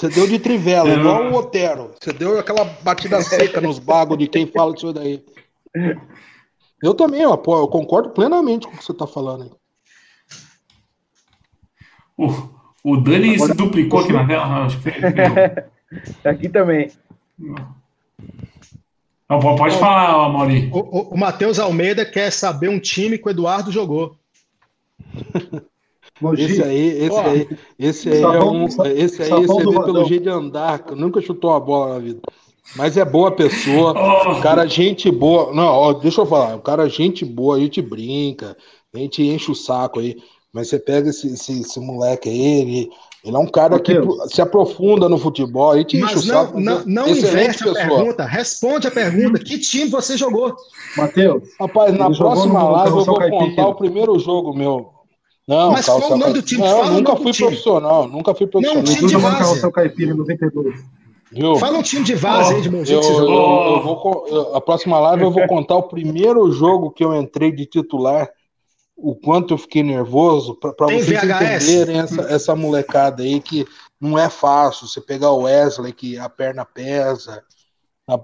deu 0.08 0.28
de 0.28 0.38
trivela, 0.38 0.90
igual 0.90 1.32
o 1.32 1.34
Otero. 1.34 1.90
Você 2.00 2.12
deu 2.12 2.38
aquela 2.38 2.64
batida 2.82 3.20
seca 3.22 3.60
nos 3.60 3.80
bagos 3.80 4.16
de 4.16 4.28
quem 4.28 4.46
fala 4.46 4.72
disso 4.72 4.92
daí. 4.92 5.24
Eu 6.82 6.94
também, 6.94 7.24
ó, 7.24 7.34
eu 7.34 7.68
concordo 7.68 8.10
plenamente 8.10 8.66
com 8.66 8.74
o 8.74 8.76
que 8.76 8.84
você 8.84 8.92
está 8.92 9.06
falando 9.06 9.44
aí. 9.44 9.50
O, 12.16 12.28
o 12.84 12.96
Dani 12.96 13.34
Agora, 13.34 13.52
se 13.52 13.56
duplicou 13.56 14.00
aqui 14.00 14.12
na 14.12 14.26
tela. 14.26 14.64
Acho 14.64 14.78
que 14.80 14.90
aqui 16.28 16.48
também. 16.48 16.90
Não, 19.28 19.38
pode 19.40 19.78
falar, 19.78 20.28
Mauri. 20.28 20.70
O, 20.72 20.78
o, 20.78 21.14
o 21.14 21.18
Matheus 21.18 21.58
Almeida 21.58 22.04
quer 22.04 22.30
saber 22.30 22.68
um 22.68 22.80
time 22.80 23.16
que 23.16 23.26
o 23.26 23.30
Eduardo 23.30 23.70
jogou. 23.70 24.16
Esse 26.38 26.62
aí, 26.62 27.04
esse 27.04 27.18
aí, 27.18 27.48
esse 27.78 28.08
aí 28.08 28.22
é 28.22 28.44
um. 28.44 28.66
Esse 28.66 29.22
aí 29.22 29.30
você 29.30 29.66
vê 29.66 29.84
pelo 29.84 30.04
jeito 30.04 30.22
de 30.22 30.28
andar, 30.28 30.84
nunca 30.94 31.20
chutou 31.20 31.52
a 31.52 31.58
bola 31.58 31.94
na 31.94 31.98
vida. 31.98 32.20
Mas 32.76 32.96
é 32.96 33.04
boa 33.04 33.30
pessoa, 33.30 33.92
oh. 33.92 34.40
cara, 34.40 34.66
gente 34.66 35.10
boa. 35.10 35.52
Não, 35.52 35.64
ó, 35.64 35.92
deixa 35.92 36.20
eu 36.20 36.26
falar, 36.26 36.56
o 36.56 36.60
cara, 36.60 36.88
gente 36.88 37.24
boa, 37.24 37.56
a 37.56 37.60
gente 37.60 37.82
brinca, 37.82 38.56
a 38.94 38.98
gente 38.98 39.22
enche 39.22 39.50
o 39.50 39.54
saco 39.54 40.00
aí. 40.00 40.16
Mas 40.52 40.68
você 40.68 40.78
pega 40.78 41.08
esse, 41.08 41.28
esse, 41.32 41.60
esse 41.60 41.80
moleque 41.80 42.28
aí, 42.28 42.60
ele, 42.60 42.90
ele 43.24 43.36
é 43.36 43.38
um 43.38 43.46
cara 43.46 43.80
que 43.80 43.94
se 44.28 44.42
aprofunda 44.42 45.08
no 45.08 45.18
futebol, 45.18 45.72
aí 45.72 45.84
te 45.84 45.96
enche 45.96 46.16
o 46.16 46.22
saco. 46.22 46.60
Não, 46.60 46.84
não 46.84 47.08
inverte 47.08 47.66
a 47.68 47.72
pergunta, 47.72 48.24
responde 48.24 48.86
a 48.86 48.90
pergunta. 48.90 49.38
Que 49.38 49.58
time 49.58 49.88
você 49.88 50.16
jogou? 50.16 50.54
Matheus. 50.96 51.42
Rapaz, 51.58 51.96
na 51.96 52.10
próxima 52.10 52.62
live 52.64 52.96
eu 52.96 53.04
vou 53.04 53.30
contar 53.30 53.66
o 53.66 53.74
primeiro 53.74 54.18
jogo 54.18 54.54
meu. 54.54 54.90
Não, 55.48 55.72
Mas 55.72 55.86
qual 55.86 56.12
o 56.12 56.16
nome 56.16 56.34
do 56.34 56.42
time? 56.42 56.62
Não, 56.62 56.90
nunca 56.92 57.16
fui 57.16 57.32
profissional, 57.34 58.08
nunca 58.08 58.34
fui 58.34 58.46
profissional. 58.46 58.82
Não, 58.84 58.94
time 58.94 59.08
de 59.08 59.18
base. 59.18 59.72
Caipira 59.72 60.14
92. 60.14 61.01
Viu? 61.32 61.56
Fala 61.56 61.78
um 61.78 61.82
time 61.82 62.04
de 62.04 62.14
base 62.14 62.52
oh, 62.52 62.56
aí 62.56 62.62
de 62.62 62.70
Mogi 62.70 62.92
eu, 62.92 63.00
eu, 63.00 63.18
eu, 63.18 63.82
vou, 63.82 64.54
A 64.54 64.60
próxima 64.60 65.00
live 65.00 65.22
eu 65.22 65.30
vou 65.30 65.46
contar 65.46 65.76
o 65.76 65.84
primeiro 65.84 66.52
jogo 66.52 66.90
que 66.90 67.02
eu 67.02 67.14
entrei 67.14 67.50
de 67.50 67.64
titular, 67.64 68.28
o 68.94 69.16
quanto 69.16 69.54
eu 69.54 69.58
fiquei 69.58 69.82
nervoso, 69.82 70.54
para 70.54 70.86
vocês 70.86 71.06
VHS? 71.06 71.68
entenderem 71.68 71.98
essa, 71.98 72.22
essa 72.22 72.54
molecada 72.54 73.22
aí 73.22 73.40
que 73.40 73.66
não 73.98 74.18
é 74.18 74.28
fácil. 74.28 74.86
Você 74.86 75.00
pegar 75.00 75.30
o 75.30 75.42
Wesley, 75.42 75.92
que 75.92 76.18
a 76.18 76.28
perna 76.28 76.64
pesa. 76.64 77.42
A, 78.06 78.18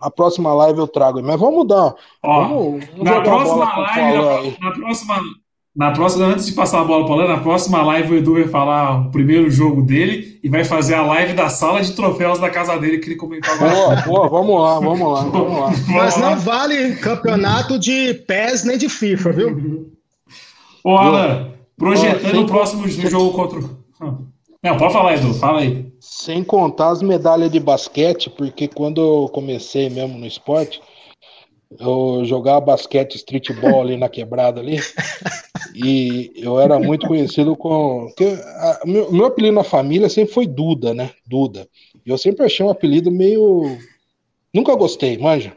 a 0.00 0.10
próxima 0.10 0.54
live 0.54 0.78
eu 0.78 0.88
trago. 0.88 1.22
Mas 1.22 1.38
vamos 1.38 1.66
dar. 1.66 1.94
Ó, 2.22 2.40
vamos, 2.40 2.84
vamos 2.86 3.04
na, 3.04 3.20
próxima 3.20 3.78
live, 3.78 4.58
na, 4.58 4.70
na, 4.70 4.72
próxima 4.72 5.22
na 5.74 5.90
próxima, 5.90 6.26
antes 6.26 6.46
de 6.46 6.52
passar 6.52 6.82
a 6.82 6.84
bola 6.84 7.04
para 7.04 7.16
o 7.16 7.20
Alan, 7.20 7.32
na 7.34 7.40
próxima 7.40 7.82
live 7.82 8.12
o 8.12 8.16
Edu 8.16 8.34
vai 8.34 8.46
falar 8.46 9.08
o 9.08 9.10
primeiro 9.10 9.50
jogo 9.50 9.82
dele 9.82 10.38
e 10.40 10.48
vai 10.48 10.64
fazer 10.64 10.94
a 10.94 11.02
live 11.02 11.32
da 11.32 11.48
sala 11.48 11.82
de 11.82 11.92
troféus 11.92 12.38
da 12.38 12.48
casa 12.48 12.78
dele 12.78 12.98
que 12.98 13.08
ele 13.08 13.16
comentou 13.16 13.52
agora. 13.52 13.74
Boa, 13.74 14.02
boa, 14.02 14.28
vamos 14.28 14.62
lá, 14.62 14.78
vamos 14.78 15.12
lá, 15.12 15.22
vamos 15.24 15.60
lá. 15.60 15.72
Mas 15.92 16.16
não 16.16 16.36
vale 16.38 16.94
campeonato 16.96 17.76
de 17.76 18.14
PES 18.14 18.64
nem 18.64 18.78
de 18.78 18.88
FIFA, 18.88 19.32
viu? 19.32 19.92
Ô, 20.84 20.96
Alan, 20.96 21.50
projetando 21.76 22.42
o 22.42 22.46
próximo 22.46 22.86
jogo 22.86 23.32
contra 23.32 23.58
o. 23.58 23.84
Não, 24.62 24.76
pode 24.76 24.92
falar, 24.92 25.14
Edu, 25.16 25.34
fala 25.34 25.60
aí. 25.60 25.92
Sem 26.00 26.44
contar 26.44 26.90
as 26.90 27.02
medalhas 27.02 27.50
de 27.50 27.58
basquete, 27.58 28.30
porque 28.30 28.68
quando 28.68 29.00
eu 29.00 29.28
comecei 29.28 29.90
mesmo 29.90 30.16
no 30.16 30.26
esporte, 30.26 30.80
eu 31.78 32.24
jogava 32.24 32.60
basquete 32.60 33.16
streetball 33.16 33.82
ali 33.82 33.96
na 33.96 34.08
quebrada 34.08 34.60
ali. 34.60 34.80
E 35.74 36.30
eu 36.36 36.60
era 36.60 36.78
muito 36.78 37.06
conhecido 37.06 37.56
com. 37.56 38.08
A, 38.20 38.80
meu, 38.86 39.10
meu 39.10 39.26
apelido 39.26 39.56
na 39.56 39.64
família 39.64 40.08
sempre 40.08 40.32
foi 40.32 40.46
Duda, 40.46 40.94
né? 40.94 41.10
Duda. 41.26 41.68
E 42.06 42.10
eu 42.10 42.16
sempre 42.16 42.46
achei 42.46 42.64
um 42.64 42.70
apelido 42.70 43.10
meio. 43.10 43.76
Nunca 44.52 44.76
gostei, 44.76 45.18
manja. 45.18 45.52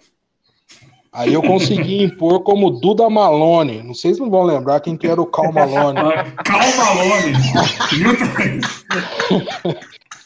Aí 1.14 1.34
eu 1.34 1.42
consegui 1.42 2.04
impor 2.04 2.42
como 2.42 2.70
Duda 2.70 3.10
Malone. 3.10 3.82
Não 3.84 3.94
sei 3.94 4.14
se 4.14 4.20
não 4.20 4.30
vão 4.30 4.44
lembrar 4.44 4.80
quem 4.80 4.98
que 4.98 5.08
era 5.08 5.22
o 5.22 5.26
Cal 5.26 5.52
Malone. 5.52 6.00
Cal 6.44 6.60
Malone! 6.78 7.34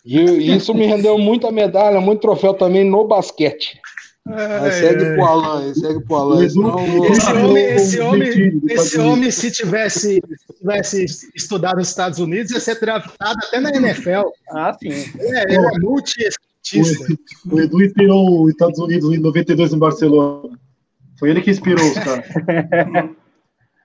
e 0.06 0.56
isso 0.56 0.74
me 0.74 0.86
rendeu 0.86 1.18
muita 1.18 1.52
medalha, 1.52 2.02
muito 2.02 2.22
troféu 2.22 2.54
também 2.54 2.84
no 2.84 3.06
basquete. 3.06 3.80
Mas 4.26 4.76
segue 4.76 5.16
pro 5.16 5.26
Alan, 5.26 5.74
segue 5.74 6.00
pro 6.02 6.16
Alan. 6.16 6.46
Esse, 6.46 6.60
homem, 6.60 7.66
esse, 7.74 8.00
homem, 8.00 8.30
esse 8.70 9.00
homem, 9.00 9.32
se 9.32 9.52
tivesse, 9.52 10.22
tivesse 10.60 11.06
estudado 11.36 11.78
nos 11.78 11.90
Estados 11.90 12.20
Unidos, 12.20 12.52
ia 12.52 12.60
ser 12.60 12.80
draftado 12.80 13.40
até 13.48 13.60
na 13.60 13.72
NFL. 13.72 14.30
Ah, 14.52 14.76
sim. 14.80 14.90
É, 15.20 15.54
ele 15.54 15.66
é 15.66 15.80
multi 15.80 16.30
o, 17.50 17.56
o 17.56 17.60
Edu 17.60 17.84
inspirou 17.84 18.44
os 18.44 18.52
Estados 18.52 18.80
Unidos 18.80 19.12
em 19.12 19.20
92 19.20 19.74
em 19.74 19.80
Barcelona. 19.80 20.58
Foi 21.18 21.30
ele 21.30 21.42
que 21.42 21.52
inspirou 21.52 21.86
os 21.86 21.94
caras. 21.94 22.26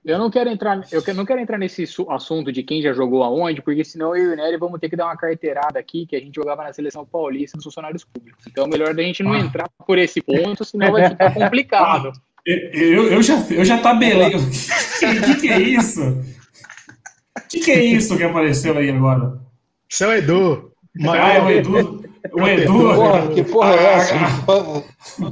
Eu 0.07 0.21
não 0.21 0.31
quero 0.31 0.49
entrar, 0.49 0.81
eu 0.93 1.03
não 1.15 1.27
quero 1.27 1.41
entrar 1.41 1.59
nesse 1.59 1.83
assunto 2.09 2.53
de 2.53 2.63
quem 2.63 2.81
já 2.81 2.93
jogou 2.93 3.25
aonde, 3.25 3.61
porque 3.61 3.85
senão 3.85 4.15
eu 4.15 4.31
e 4.31 4.35
o 4.35 4.37
Nery 4.37 4.57
vamos 4.57 4.79
ter 4.79 4.89
que 4.89 4.95
dar 4.95 5.07
uma 5.07 5.17
carteirada 5.17 5.81
aqui 5.81 6.07
que 6.07 6.15
a 6.15 6.21
gente 6.21 6.37
jogava 6.37 6.63
na 6.63 6.73
seleção 6.73 7.05
paulista 7.05 7.57
dos 7.57 7.65
funcionários 7.65 8.05
públicos. 8.05 8.45
Então, 8.47 8.69
melhor 8.69 8.95
da 8.95 9.03
gente 9.03 9.25
não 9.25 9.33
ah. 9.33 9.41
entrar 9.41 9.69
por 9.85 9.99
esse 9.99 10.23
ponto, 10.23 10.65
senão 10.65 10.93
vai 10.93 11.11
ficar 11.11 11.35
complicado. 11.35 12.13
Eu, 12.47 13.09
eu, 13.09 13.23
já, 13.23 13.35
eu 13.51 13.65
já 13.65 13.79
tabelei. 13.79 14.37
O 14.37 14.39
que, 15.27 15.41
que 15.41 15.49
é 15.49 15.59
isso? 15.59 16.01
O 16.01 17.49
que, 17.49 17.59
que 17.59 17.71
é 17.73 17.85
isso 17.85 18.17
que 18.17 18.23
apareceu 18.23 18.79
aí 18.79 18.89
agora? 18.89 19.41
Seu 19.89 20.13
Edu. 20.13 20.71
Ah, 21.09 21.33
é 21.33 21.43
o 21.43 21.51
Edu. 21.51 21.96
O 22.33 22.47
Edu. 22.47 22.73
Porra, 22.73 23.29
que 23.29 23.43
porra 23.45 23.75
é 23.75 23.85
essa? 23.95 24.15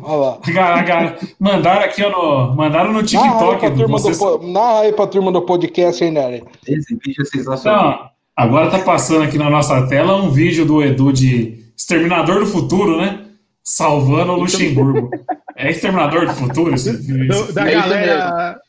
Olha 0.03 1.17
mandaram 1.39 1.85
aqui 1.85 2.03
no, 2.03 2.55
mandaram 2.55 2.93
no 2.93 3.03
TikTok. 3.03 3.31
Narra 3.31 3.53
aí, 3.53 3.59
pra 3.59 3.71
turma 3.71 4.01
do, 4.01 4.53
narra 4.53 4.81
aí 4.81 4.93
pra 4.93 5.07
turma 5.07 5.33
do 5.33 5.43
podcast, 5.43 6.05
hein, 6.05 6.11
Nery? 6.11 6.45
Esse 6.67 6.95
vídeo 6.97 7.23
é 7.23 7.25
sensacional. 7.25 7.91
Não, 7.91 8.11
agora 8.37 8.71
tá 8.71 8.79
passando 8.81 9.23
aqui 9.25 9.39
na 9.39 9.49
nossa 9.51 9.87
tela 9.89 10.17
um 10.17 10.31
vídeo 10.31 10.65
do 10.65 10.83
Edu 10.83 11.13
de 11.13 11.65
Exterminador 11.77 12.41
do 12.41 12.47
Futuro, 12.47 13.01
né? 13.01 13.25
Salvando 13.63 14.33
o 14.33 14.37
Luxemburgo. 14.37 15.11
É 15.57 15.71
Exterminador 15.71 16.27
do 16.27 16.35
Futuro 16.35 16.75
esse? 16.75 16.93
Do, 16.93 17.53
da 17.53 17.69
é 17.69 17.75
galera 17.75 18.61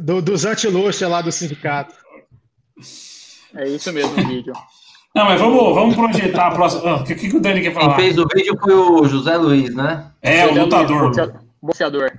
do, 0.00 0.20
dos 0.20 0.44
antiluxos 0.44 1.08
lá 1.08 1.20
do 1.20 1.32
sindicato. 1.32 1.94
É 3.54 3.68
isso 3.68 3.92
mesmo 3.92 4.12
o 4.12 4.26
vídeo. 4.26 4.52
Não, 5.14 5.26
mas 5.26 5.40
vamos, 5.40 5.74
vamos 5.74 5.94
projetar 5.94 6.48
a 6.48 6.50
próxima. 6.50 6.82
O 6.82 6.94
ah, 6.96 7.04
que, 7.04 7.14
que 7.14 7.36
o 7.36 7.40
Dani 7.40 7.62
quer 7.62 7.72
falar? 7.72 7.94
Quem 7.94 8.06
fez 8.06 8.18
o 8.18 8.26
vídeo 8.34 8.58
foi 8.60 8.74
o 8.74 9.04
José 9.04 9.36
Luiz, 9.36 9.72
né? 9.72 10.10
É, 10.20 10.44
o 10.46 10.54
lutador. 10.54 11.12
Boxeador. 11.62 12.12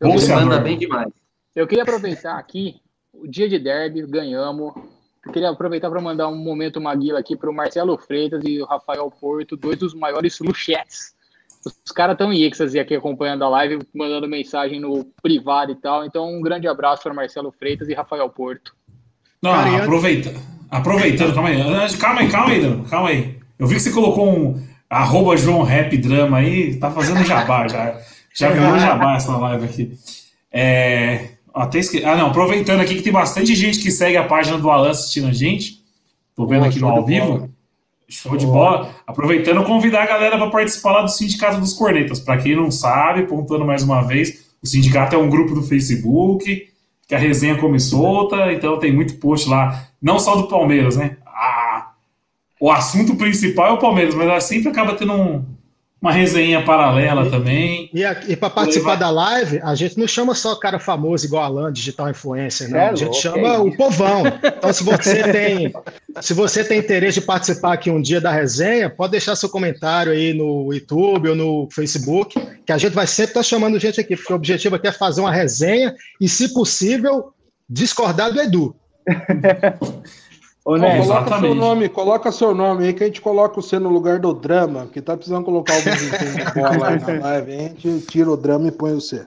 Ele 0.00 0.28
manda 0.34 0.60
bem 0.60 0.78
demais. 0.78 1.12
Eu 1.56 1.66
queria 1.66 1.82
aproveitar 1.82 2.38
aqui, 2.38 2.76
o 3.12 3.26
dia 3.26 3.48
de 3.48 3.58
derby, 3.58 4.06
ganhamos. 4.06 4.72
Eu 5.26 5.32
queria 5.32 5.50
aproveitar 5.50 5.90
para 5.90 6.00
mandar 6.00 6.28
um 6.28 6.36
momento 6.36 6.80
Maguila 6.80 7.18
aqui 7.18 7.36
para 7.36 7.50
o 7.50 7.52
Marcelo 7.52 7.98
Freitas 7.98 8.40
e 8.44 8.62
o 8.62 8.64
Rafael 8.64 9.10
Porto, 9.10 9.56
dois 9.56 9.76
dos 9.76 9.94
maiores 9.94 10.38
luchetes. 10.38 11.12
Os 11.66 11.90
caras 11.90 12.14
estão 12.14 12.32
em 12.32 12.44
êxtase 12.44 12.78
aqui 12.78 12.94
acompanhando 12.94 13.42
a 13.42 13.48
live, 13.48 13.80
mandando 13.92 14.28
mensagem 14.28 14.78
no 14.78 15.04
privado 15.20 15.72
e 15.72 15.74
tal. 15.74 16.04
Então, 16.04 16.32
um 16.32 16.40
grande 16.40 16.68
abraço 16.68 17.02
para 17.02 17.12
Marcelo 17.12 17.50
Freitas 17.50 17.88
e 17.88 17.94
Rafael 17.94 18.30
Porto. 18.30 18.76
Não, 19.42 19.52
aproveita. 19.76 20.32
Aproveitando, 20.70 21.34
calma 21.34 21.48
aí. 21.48 21.96
Calma 21.98 22.20
aí, 22.20 22.30
calma 22.30 22.50
aí, 22.50 22.60
Dan. 22.60 22.82
Calma 22.84 23.08
aí. 23.08 23.38
Eu 23.58 23.66
vi 23.66 23.74
que 23.74 23.80
você 23.80 23.90
colocou 23.90 24.28
um. 24.28 24.68
Arroba 24.90 25.36
João 25.36 25.62
Rap 25.62 25.94
Drama 25.98 26.38
aí, 26.38 26.76
tá 26.76 26.90
fazendo 26.90 27.22
jabá 27.22 27.68
já. 27.68 28.00
Já 28.34 28.48
virou 28.50 28.78
jabá 28.78 29.16
essa 29.16 29.36
live 29.36 29.64
aqui. 29.66 29.92
É, 30.50 31.32
até 31.54 31.78
esque... 31.78 32.02
Ah, 32.04 32.16
não, 32.16 32.28
aproveitando 32.28 32.80
aqui 32.80 32.94
que 32.94 33.02
tem 33.02 33.12
bastante 33.12 33.54
gente 33.54 33.80
que 33.80 33.90
segue 33.90 34.16
a 34.16 34.24
página 34.24 34.56
do 34.56 34.70
Alan 34.70 34.90
assistindo 34.90 35.28
a 35.28 35.32
gente. 35.32 35.82
Tô 36.34 36.46
vendo 36.46 36.64
aqui 36.64 36.78
no 36.78 36.88
ao 36.88 37.04
vivo. 37.04 37.50
Show 38.08 38.34
de 38.36 38.46
bola. 38.46 38.94
Aproveitando, 39.06 39.62
convidar 39.64 40.04
a 40.04 40.06
galera 40.06 40.38
para 40.38 40.48
participar 40.48 40.92
lá 40.92 41.02
do 41.02 41.10
Sindicato 41.10 41.60
dos 41.60 41.74
Cornetas. 41.74 42.18
Para 42.18 42.38
quem 42.38 42.56
não 42.56 42.70
sabe, 42.70 43.24
pontuando 43.24 43.66
mais 43.66 43.82
uma 43.82 44.00
vez, 44.00 44.46
o 44.62 44.66
sindicato 44.66 45.14
é 45.14 45.18
um 45.18 45.28
grupo 45.28 45.54
do 45.54 45.62
Facebook, 45.62 46.68
que 47.08 47.14
a 47.14 47.18
resenha 47.18 47.56
come 47.56 47.80
solta, 47.80 48.52
então 48.52 48.78
tem 48.78 48.92
muito 48.92 49.14
post 49.14 49.48
lá, 49.48 49.88
não 50.00 50.18
só 50.18 50.36
do 50.36 50.46
Palmeiras, 50.46 50.96
né? 50.96 51.16
O 52.60 52.70
assunto 52.70 53.16
principal 53.16 53.68
é 53.68 53.72
o 53.72 53.78
Palmeiras, 53.78 54.14
mas 54.14 54.44
sempre 54.44 54.68
acaba 54.68 54.94
tendo 54.94 55.14
um, 55.14 55.46
uma 56.00 56.12
resenha 56.12 56.62
paralela 56.64 57.26
e, 57.26 57.30
também. 57.30 57.90
E, 57.92 58.02
e 58.28 58.36
para 58.36 58.50
participar 58.50 58.94
da 58.94 59.10
live, 59.10 59.60
a 59.62 59.74
gente 59.74 59.98
não 59.98 60.06
chama 60.06 60.34
só 60.34 60.54
cara 60.54 60.78
famoso 60.78 61.26
igual 61.26 61.42
Alan, 61.42 61.72
digital 61.72 62.08
influencer, 62.08 62.70
não. 62.70 62.78
É 62.78 62.88
a 62.90 62.94
gente 62.94 63.16
chama 63.16 63.48
é 63.48 63.58
o 63.58 63.76
povão. 63.76 64.22
Então, 64.26 64.72
se 64.72 64.84
você 64.84 65.24
tem, 65.32 65.72
se 66.20 66.32
você 66.32 66.62
tem 66.62 66.78
interesse 66.78 67.18
de 67.20 67.26
participar 67.26 67.72
aqui 67.72 67.90
um 67.90 68.00
dia 68.00 68.20
da 68.20 68.30
resenha, 68.30 68.88
pode 68.88 69.12
deixar 69.12 69.34
seu 69.34 69.48
comentário 69.48 70.12
aí 70.12 70.32
no 70.32 70.72
YouTube 70.72 71.30
ou 71.30 71.34
no 71.34 71.68
Facebook, 71.72 72.40
que 72.64 72.72
a 72.72 72.78
gente 72.78 72.94
vai 72.94 73.06
sempre 73.06 73.30
estar 73.30 73.42
chamando 73.42 73.78
gente 73.78 74.00
aqui, 74.00 74.16
porque 74.16 74.32
o 74.32 74.36
objetivo 74.36 74.76
aqui 74.76 74.86
é 74.86 74.92
fazer 74.92 75.20
uma 75.20 75.32
resenha 75.32 75.92
e, 76.20 76.28
se 76.28 76.54
possível, 76.54 77.32
discordar 77.68 78.32
do 78.32 78.40
Edu. 78.40 78.76
Ô, 80.68 80.76
né? 80.76 80.98
coloca 80.98 81.40
seu 81.40 81.54
nome, 81.54 81.88
coloca 81.88 82.30
seu 82.30 82.54
nome 82.54 82.84
aí 82.84 82.92
que 82.92 83.02
a 83.02 83.06
gente 83.06 83.22
coloca 83.22 83.54
você 83.54 83.78
no 83.78 83.88
lugar 83.88 84.18
do 84.18 84.34
drama, 84.34 84.86
que 84.92 85.00
tá 85.00 85.16
precisando 85.16 85.42
colocar 85.42 85.72
algum 85.72 85.88
de 85.96 86.54
bola 86.54 86.88
aí 86.88 87.00
na 87.00 87.26
live. 87.26 87.52
A 87.54 87.56
gente 87.56 88.00
tira 88.00 88.30
o 88.30 88.36
drama 88.36 88.68
e 88.68 88.70
põe 88.70 88.92
você. 88.92 89.26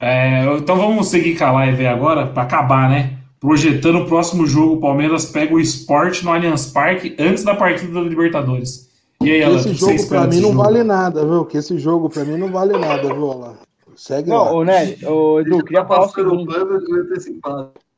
É, 0.00 0.46
então 0.56 0.76
vamos 0.76 1.08
seguir 1.08 1.36
com 1.36 1.44
a 1.44 1.52
live 1.52 1.86
agora, 1.86 2.28
para 2.28 2.44
acabar, 2.44 2.88
né? 2.88 3.18
Projetando 3.38 3.98
o 3.98 4.06
próximo 4.06 4.46
jogo, 4.46 4.76
o 4.76 4.80
Palmeiras 4.80 5.26
pega 5.26 5.54
o 5.54 5.60
esporte 5.60 6.24
no 6.24 6.32
Allianz 6.32 6.68
Parque 6.68 7.14
antes 7.18 7.44
da 7.44 7.54
partida 7.54 7.92
da 7.92 8.00
Libertadores. 8.00 8.88
E 9.22 9.30
aí, 9.30 9.42
Alan, 9.42 9.56
esse 9.56 9.74
jogo 9.74 10.08
para 10.08 10.26
mim 10.26 10.40
não 10.40 10.52
jogo? 10.52 10.62
vale 10.62 10.82
nada, 10.82 11.22
viu? 11.22 11.44
Que 11.44 11.58
esse 11.58 11.78
jogo 11.78 12.08
para 12.08 12.24
mim 12.24 12.38
não 12.38 12.50
vale 12.50 12.72
nada, 12.78 13.12
viu, 13.12 13.30
Alan? 13.30 13.56
Segue 13.94 14.30
não, 14.30 14.36
lá. 14.36 14.52
Ô, 14.52 14.64
Né, 14.64 14.96
ô, 15.04 15.40
Edu, 15.40 15.62
queria 15.62 15.84
falar 15.84 16.06
o 16.06 16.08
seguinte. 16.08 16.46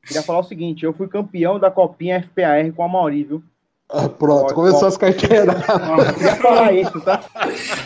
Queria 0.08 0.22
falar 0.22 0.38
o 0.38 0.44
seguinte, 0.44 0.84
eu 0.84 0.94
fui 0.94 1.06
campeão 1.06 1.58
da 1.58 1.70
copinha 1.70 2.22
FPAR 2.22 2.72
com 2.74 2.82
a 2.82 2.88
Mauri, 2.88 3.24
viu? 3.24 3.42
Ah, 3.90 4.08
pronto, 4.08 4.54
começou 4.54 4.88
as 4.88 4.96
carteiras. 4.96 5.54
queria 6.16 6.36
falar 6.36 6.72
isso, 6.72 7.00
tá? 7.02 7.20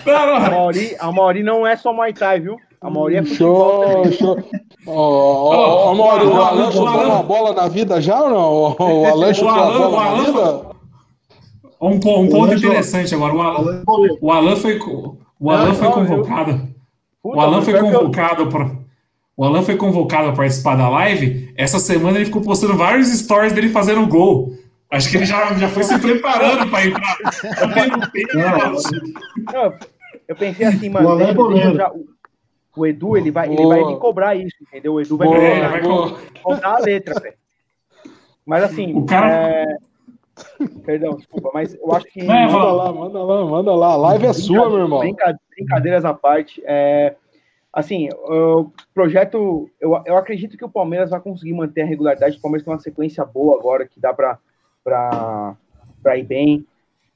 A 0.06 0.50
Mauri, 0.50 0.96
a 0.98 1.12
Mauri 1.12 1.42
não 1.42 1.66
é 1.66 1.76
só 1.76 1.92
Muay 1.92 2.12
Thai, 2.12 2.40
viu? 2.40 2.56
A 2.80 2.88
Mauri 2.88 3.16
é 3.16 3.24
futebol 3.24 4.04
Show, 4.04 4.12
show. 4.12 4.38
Ó, 4.86 5.90
oh, 5.90 5.94
Mauri, 5.94 6.26
o 6.26 6.34
Alan 6.40 6.72
chutou 6.72 7.04
uma 7.04 7.22
bola 7.22 7.54
na 7.54 7.68
vida 7.68 8.00
já 8.00 8.20
ou 8.20 8.30
não? 8.30 8.76
O 8.78 9.06
Alan 9.06 9.34
chutou 9.34 9.52
uma 9.52 9.88
bola 9.88 10.16
na 10.16 10.24
vida? 10.24 10.72
Um, 11.80 11.88
um 11.90 12.00
ponto 12.00 12.54
interessante 12.54 13.14
agora. 13.14 13.34
O 13.34 13.40
Alan, 13.40 13.82
o 14.20 14.32
Alan 14.32 14.56
foi, 14.56 14.78
o 15.40 15.50
Alan 15.50 15.74
foi 15.74 15.90
convocado. 15.90 16.68
O 17.22 17.40
Alan 17.40 17.62
foi 17.62 17.78
convocado 17.78 18.48
para 18.48 18.81
o 19.36 19.44
Alan 19.44 19.62
foi 19.62 19.76
convocado 19.76 20.28
para 20.28 20.36
participar 20.36 20.76
da 20.76 20.88
live. 20.88 21.52
Essa 21.56 21.78
semana 21.78 22.18
ele 22.18 22.26
ficou 22.26 22.42
postando 22.42 22.76
vários 22.76 23.08
stories 23.08 23.52
dele 23.52 23.70
fazendo 23.70 24.06
gol. 24.06 24.52
Acho 24.90 25.10
que 25.10 25.16
ele 25.16 25.24
já, 25.24 25.54
já 25.54 25.68
foi 25.68 25.84
se 25.84 25.98
preparando 25.98 26.70
para 26.70 26.86
entrar. 26.86 27.16
Não, 29.52 29.74
eu 30.28 30.36
pensei 30.36 30.66
assim, 30.66 30.90
mano. 30.90 31.16
O, 31.16 31.58
é 31.58 31.74
já, 31.74 31.90
o 32.76 32.86
Edu 32.86 33.16
ele 33.16 33.30
vai, 33.30 33.50
ele 33.50 33.66
vai 33.66 33.84
me 33.84 33.96
cobrar 33.98 34.34
isso, 34.34 34.56
entendeu? 34.60 34.94
O 34.94 35.00
Edu 35.00 35.16
vai, 35.16 35.28
Boa, 35.28 35.40
me 35.40 36.40
cobrar, 36.42 36.72
vai 36.72 36.72
a 36.72 36.78
letra, 36.78 37.20
velho. 37.20 37.34
Mas 38.44 38.64
assim. 38.64 38.94
O 38.94 39.06
cara. 39.06 39.30
É... 39.32 39.76
Perdão, 40.84 41.16
desculpa, 41.16 41.50
mas 41.54 41.74
eu 41.74 41.92
acho 41.94 42.06
que. 42.06 42.20
É, 42.20 42.46
manda 42.46 42.72
lá, 42.72 42.92
manda 42.92 43.22
lá, 43.22 43.44
manda 43.46 43.74
lá. 43.74 43.92
A 43.92 43.96
live 43.96 44.26
é 44.26 44.32
sua, 44.34 44.68
meu 44.68 44.80
irmão. 44.80 45.00
Brincadeiras 45.00 46.04
à 46.04 46.12
parte. 46.12 46.62
É 46.66 47.14
assim, 47.72 48.08
o 48.12 48.70
projeto, 48.92 49.70
eu, 49.80 50.00
eu 50.04 50.16
acredito 50.16 50.56
que 50.56 50.64
o 50.64 50.70
Palmeiras 50.70 51.10
vai 51.10 51.20
conseguir 51.20 51.54
manter 51.54 51.82
a 51.82 51.86
regularidade. 51.86 52.36
O 52.36 52.40
Palmeiras 52.40 52.64
tem 52.64 52.72
uma 52.72 52.80
sequência 52.80 53.24
boa 53.24 53.58
agora 53.58 53.88
que 53.88 53.98
dá 53.98 54.12
para 54.12 56.18
ir 56.18 56.24
bem. 56.24 56.66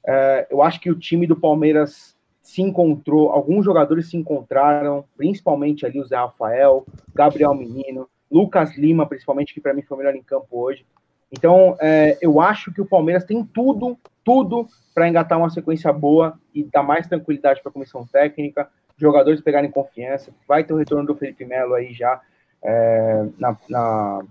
É, 0.06 0.46
eu 0.50 0.62
acho 0.62 0.80
que 0.80 0.90
o 0.90 0.98
time 0.98 1.26
do 1.26 1.36
Palmeiras 1.36 2.16
se 2.40 2.62
encontrou, 2.62 3.30
alguns 3.30 3.64
jogadores 3.64 4.08
se 4.08 4.16
encontraram, 4.16 5.04
principalmente 5.16 5.84
ali 5.84 6.00
o 6.00 6.06
Zé 6.06 6.16
Rafael, 6.16 6.86
Gabriel 7.12 7.54
Menino, 7.54 8.08
Lucas 8.30 8.76
Lima, 8.78 9.04
principalmente, 9.04 9.52
que 9.52 9.60
para 9.60 9.74
mim 9.74 9.82
foi 9.82 9.96
o 9.96 9.98
melhor 9.98 10.14
em 10.14 10.22
campo 10.22 10.46
hoje. 10.52 10.86
Então, 11.30 11.76
é, 11.80 12.16
eu 12.22 12.40
acho 12.40 12.72
que 12.72 12.80
o 12.80 12.86
Palmeiras 12.86 13.24
tem 13.24 13.44
tudo, 13.44 13.98
tudo 14.24 14.68
para 14.94 15.08
engatar 15.08 15.38
uma 15.38 15.50
sequência 15.50 15.92
boa 15.92 16.38
e 16.54 16.62
dar 16.62 16.84
mais 16.84 17.08
tranquilidade 17.08 17.60
para 17.60 17.70
a 17.70 17.72
comissão 17.72 18.06
técnica 18.06 18.70
jogadores 18.96 19.40
pegarem 19.40 19.70
confiança. 19.70 20.32
Vai 20.46 20.64
ter 20.64 20.72
o 20.72 20.76
retorno 20.76 21.06
do 21.06 21.14
Felipe 21.14 21.44
Melo 21.44 21.74
aí 21.74 21.92
já 21.92 22.20
é, 22.62 23.26
na, 23.38 23.56
na, 23.68 24.22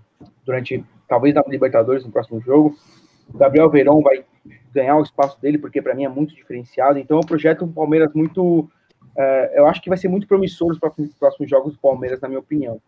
durante, 0.44 0.84
talvez, 1.08 1.34
na 1.34 1.42
Libertadores 1.46 2.04
no 2.04 2.12
próximo 2.12 2.40
jogo. 2.40 2.76
O 3.32 3.38
Gabriel 3.38 3.70
Verão 3.70 4.00
vai 4.00 4.24
ganhar 4.72 4.96
o 4.96 5.02
espaço 5.02 5.40
dele, 5.40 5.58
porque 5.58 5.80
para 5.80 5.94
mim 5.94 6.04
é 6.04 6.08
muito 6.08 6.34
diferenciado. 6.34 6.98
Então, 6.98 7.16
é 7.16 7.20
um 7.20 7.26
projeto 7.26 7.66
do 7.66 7.72
Palmeiras 7.72 8.12
muito. 8.14 8.68
É, 9.16 9.58
eu 9.58 9.66
acho 9.66 9.80
que 9.80 9.88
vai 9.88 9.96
ser 9.96 10.08
muito 10.08 10.26
promissor 10.26 10.70
os 10.70 10.78
próximos, 10.78 11.14
próximos 11.14 11.48
jogos 11.48 11.72
do 11.72 11.78
Palmeiras, 11.78 12.20
na 12.20 12.28
minha 12.28 12.40
opinião. 12.40 12.80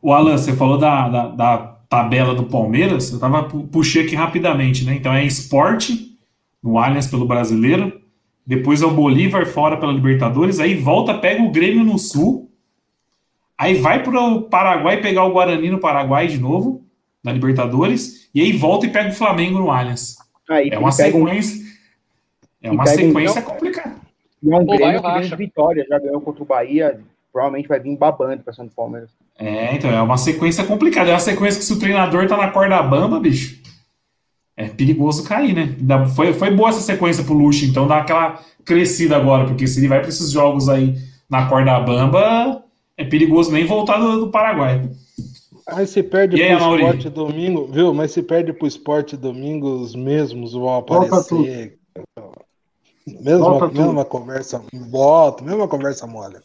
O 0.00 0.12
Alan, 0.12 0.36
você 0.36 0.52
falou 0.52 0.78
da, 0.78 1.08
da, 1.08 1.28
da 1.28 1.58
tabela 1.88 2.34
do 2.34 2.44
Palmeiras, 2.44 3.12
eu 3.12 3.20
tava 3.20 3.44
puxei 3.44 4.04
aqui 4.04 4.16
rapidamente, 4.16 4.84
né? 4.84 4.94
Então 4.94 5.12
é 5.12 5.24
esporte 5.24 6.18
no 6.62 6.78
Allianz 6.78 7.06
pelo 7.06 7.26
brasileiro, 7.26 8.01
depois 8.46 8.82
é 8.82 8.86
o 8.86 8.90
Bolívar 8.90 9.46
fora 9.46 9.76
pela 9.76 9.92
Libertadores, 9.92 10.58
aí 10.58 10.74
volta, 10.74 11.14
pega 11.14 11.42
o 11.42 11.50
Grêmio 11.50 11.84
no 11.84 11.98
Sul, 11.98 12.50
aí 13.56 13.74
vai 13.74 14.02
para 14.02 14.20
o 14.20 14.42
Paraguai 14.42 15.00
pegar 15.00 15.24
o 15.24 15.32
Guarani 15.32 15.70
no 15.70 15.78
Paraguai 15.78 16.26
de 16.26 16.38
novo, 16.38 16.84
na 17.22 17.32
Libertadores, 17.32 18.28
e 18.34 18.40
aí 18.40 18.52
volta 18.52 18.86
e 18.86 18.90
pega 18.90 19.10
o 19.10 19.14
Flamengo 19.14 19.58
no 19.58 19.70
Allianz. 19.70 20.16
Aí, 20.50 20.70
é 20.70 20.78
uma 20.78 20.90
sequência. 20.90 21.62
Um... 21.62 21.72
É 22.64 22.70
uma 22.70 22.86
sequência 22.86 23.40
um... 23.40 23.44
complicada. 23.44 23.96
E 24.42 24.52
é 24.52 24.56
um 24.56 24.66
Grêmio 24.66 25.02
que 25.02 25.12
vem 25.12 25.28
de 25.28 25.36
vitória, 25.36 25.86
já 25.88 25.98
ganhou 25.98 26.20
contra 26.20 26.42
o 26.42 26.46
Bahia, 26.46 27.00
provavelmente 27.32 27.68
vai 27.68 27.78
vir 27.78 27.96
babando 27.96 28.42
para 28.42 28.52
São 28.52 28.68
Palmeiras. 28.68 29.10
É, 29.38 29.74
então 29.74 29.90
é 29.90 30.02
uma 30.02 30.16
sequência 30.16 30.64
complicada. 30.64 31.10
É 31.10 31.12
uma 31.12 31.20
sequência 31.20 31.60
que 31.60 31.64
se 31.64 31.72
o 31.72 31.78
treinador 31.78 32.26
tá 32.26 32.36
na 32.36 32.50
corda 32.50 32.82
bamba, 32.82 33.20
bicho, 33.20 33.61
é 34.56 34.68
perigoso 34.68 35.24
cair, 35.24 35.54
né? 35.54 35.76
Foi, 36.14 36.32
foi 36.32 36.50
boa 36.50 36.70
essa 36.70 36.80
sequência 36.80 37.24
pro 37.24 37.34
Luxo, 37.34 37.64
então 37.64 37.86
dá 37.86 37.98
aquela 37.98 38.40
crescida 38.64 39.16
agora, 39.16 39.46
porque 39.46 39.66
se 39.66 39.80
ele 39.80 39.88
vai 39.88 40.00
para 40.00 40.08
esses 40.08 40.30
jogos 40.30 40.68
aí 40.68 40.96
na 41.28 41.48
corda 41.48 41.80
bamba, 41.80 42.64
é 42.96 43.04
perigoso 43.04 43.50
nem 43.50 43.66
voltar 43.66 43.98
do, 43.98 44.20
do 44.20 44.30
Paraguai. 44.30 44.88
Mas 45.70 45.90
se 45.90 46.02
perde 46.02 46.36
e 46.36 46.56
pro 46.56 46.64
aí, 46.64 46.80
esporte 46.80 47.08
domingo, 47.08 47.66
viu? 47.66 47.94
Mas 47.94 48.12
se 48.12 48.22
perde 48.22 48.52
pro 48.52 48.66
esporte 48.66 49.16
domingo, 49.16 49.68
os 49.68 49.94
mesmos 49.94 50.52
vão 50.52 50.76
aparecer. 50.76 51.78
Mesma, 53.06 53.68
mesma 53.68 54.04
conversa, 54.04 54.62
volta, 54.90 55.42
mesma 55.42 55.66
conversa 55.66 56.06
mole. 56.06 56.36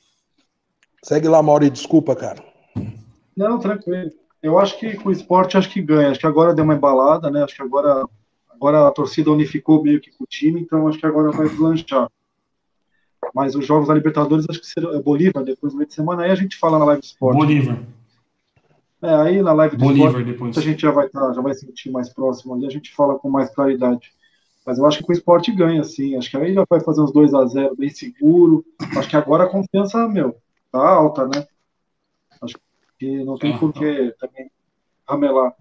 Segue 1.04 1.28
lá, 1.28 1.42
Mauri, 1.44 1.70
desculpa, 1.70 2.16
cara. 2.16 2.44
Não, 3.36 3.60
tranquilo. 3.60 4.12
Eu 4.42 4.58
acho 4.60 4.78
que 4.80 4.96
com 4.98 5.10
o 5.10 5.12
esporte 5.12 5.58
acho 5.58 5.70
que 5.70 5.82
ganha. 5.82 6.12
Acho 6.12 6.20
que 6.20 6.28
agora 6.28 6.54
deu 6.54 6.64
uma 6.64 6.76
embalada, 6.76 7.30
né? 7.30 7.44
Acho 7.44 7.56
que 7.56 7.62
agora, 7.62 8.06
agora 8.50 8.88
a 8.88 8.92
torcida 8.92 9.32
unificou 9.32 9.84
meio 9.84 10.00
que 10.00 10.12
com 10.12 10.24
o 10.24 10.28
time, 10.28 10.62
então 10.62 10.88
acho 10.88 11.00
que 11.00 11.06
agora 11.06 11.32
vai 11.32 11.50
deslanchar. 11.50 12.10
Mas 13.34 13.56
os 13.56 13.66
jogos 13.66 13.88
da 13.88 13.94
Libertadores 13.94 14.46
acho 14.50 14.60
que 14.60 14.68
será 14.68 14.96
é 14.96 15.02
Bolívar 15.02 15.44
depois 15.44 15.74
no 15.74 15.80
meio 15.80 15.88
de 15.88 15.94
semana. 15.94 16.24
Aí 16.24 16.32
a 16.32 16.36
gente 16.36 16.58
fala 16.58 16.80
na 16.80 16.86
live 16.86 17.02
do 17.02 17.06
esporte. 17.06 17.38
Bolívar. 17.38 17.80
É, 19.02 19.14
aí 19.14 19.42
na 19.42 19.54
live 19.54 19.76
do 19.76 19.86
Bolívar 19.86 20.08
esporte, 20.08 20.32
depois. 20.32 20.58
a 20.58 20.62
gente 20.62 20.82
já 20.82 20.92
vai 20.92 21.06
estar, 21.06 21.28
tá, 21.28 21.34
já 21.34 21.42
vai 21.42 21.54
sentir 21.54 21.92
mais 21.92 22.10
próximo 22.10 22.56
ali, 22.56 22.66
a 22.66 22.70
gente 22.70 22.94
fala 22.96 23.18
com 23.18 23.30
mais 23.30 23.54
claridade. 23.54 24.12
Mas 24.66 24.80
eu 24.80 24.86
acho 24.86 24.98
que 24.98 25.04
com 25.06 25.12
o 25.12 25.16
esporte 25.16 25.52
ganha, 25.52 25.84
sim. 25.84 26.16
Acho 26.18 26.30
que 26.30 26.38
aí 26.38 26.54
já 26.54 26.66
vai 26.70 26.80
fazer 26.82 27.02
uns 27.02 27.12
2 27.12 27.34
a 27.34 27.46
0 27.46 27.76
bem 27.76 27.90
seguro. 27.90 28.66
Acho 28.98 29.10
que 29.10 29.16
agora 29.16 29.46
a 29.46 29.50
confiança, 29.50 30.08
meu, 30.10 30.36
tá 30.72 30.80
alta, 30.80 31.26
né? 31.26 31.48
Que 32.98 33.24
não 33.24 33.38
tem 33.38 33.58
por 33.58 33.74
que 33.74 34.14
também 34.20 34.50
ramelar. 35.08 35.54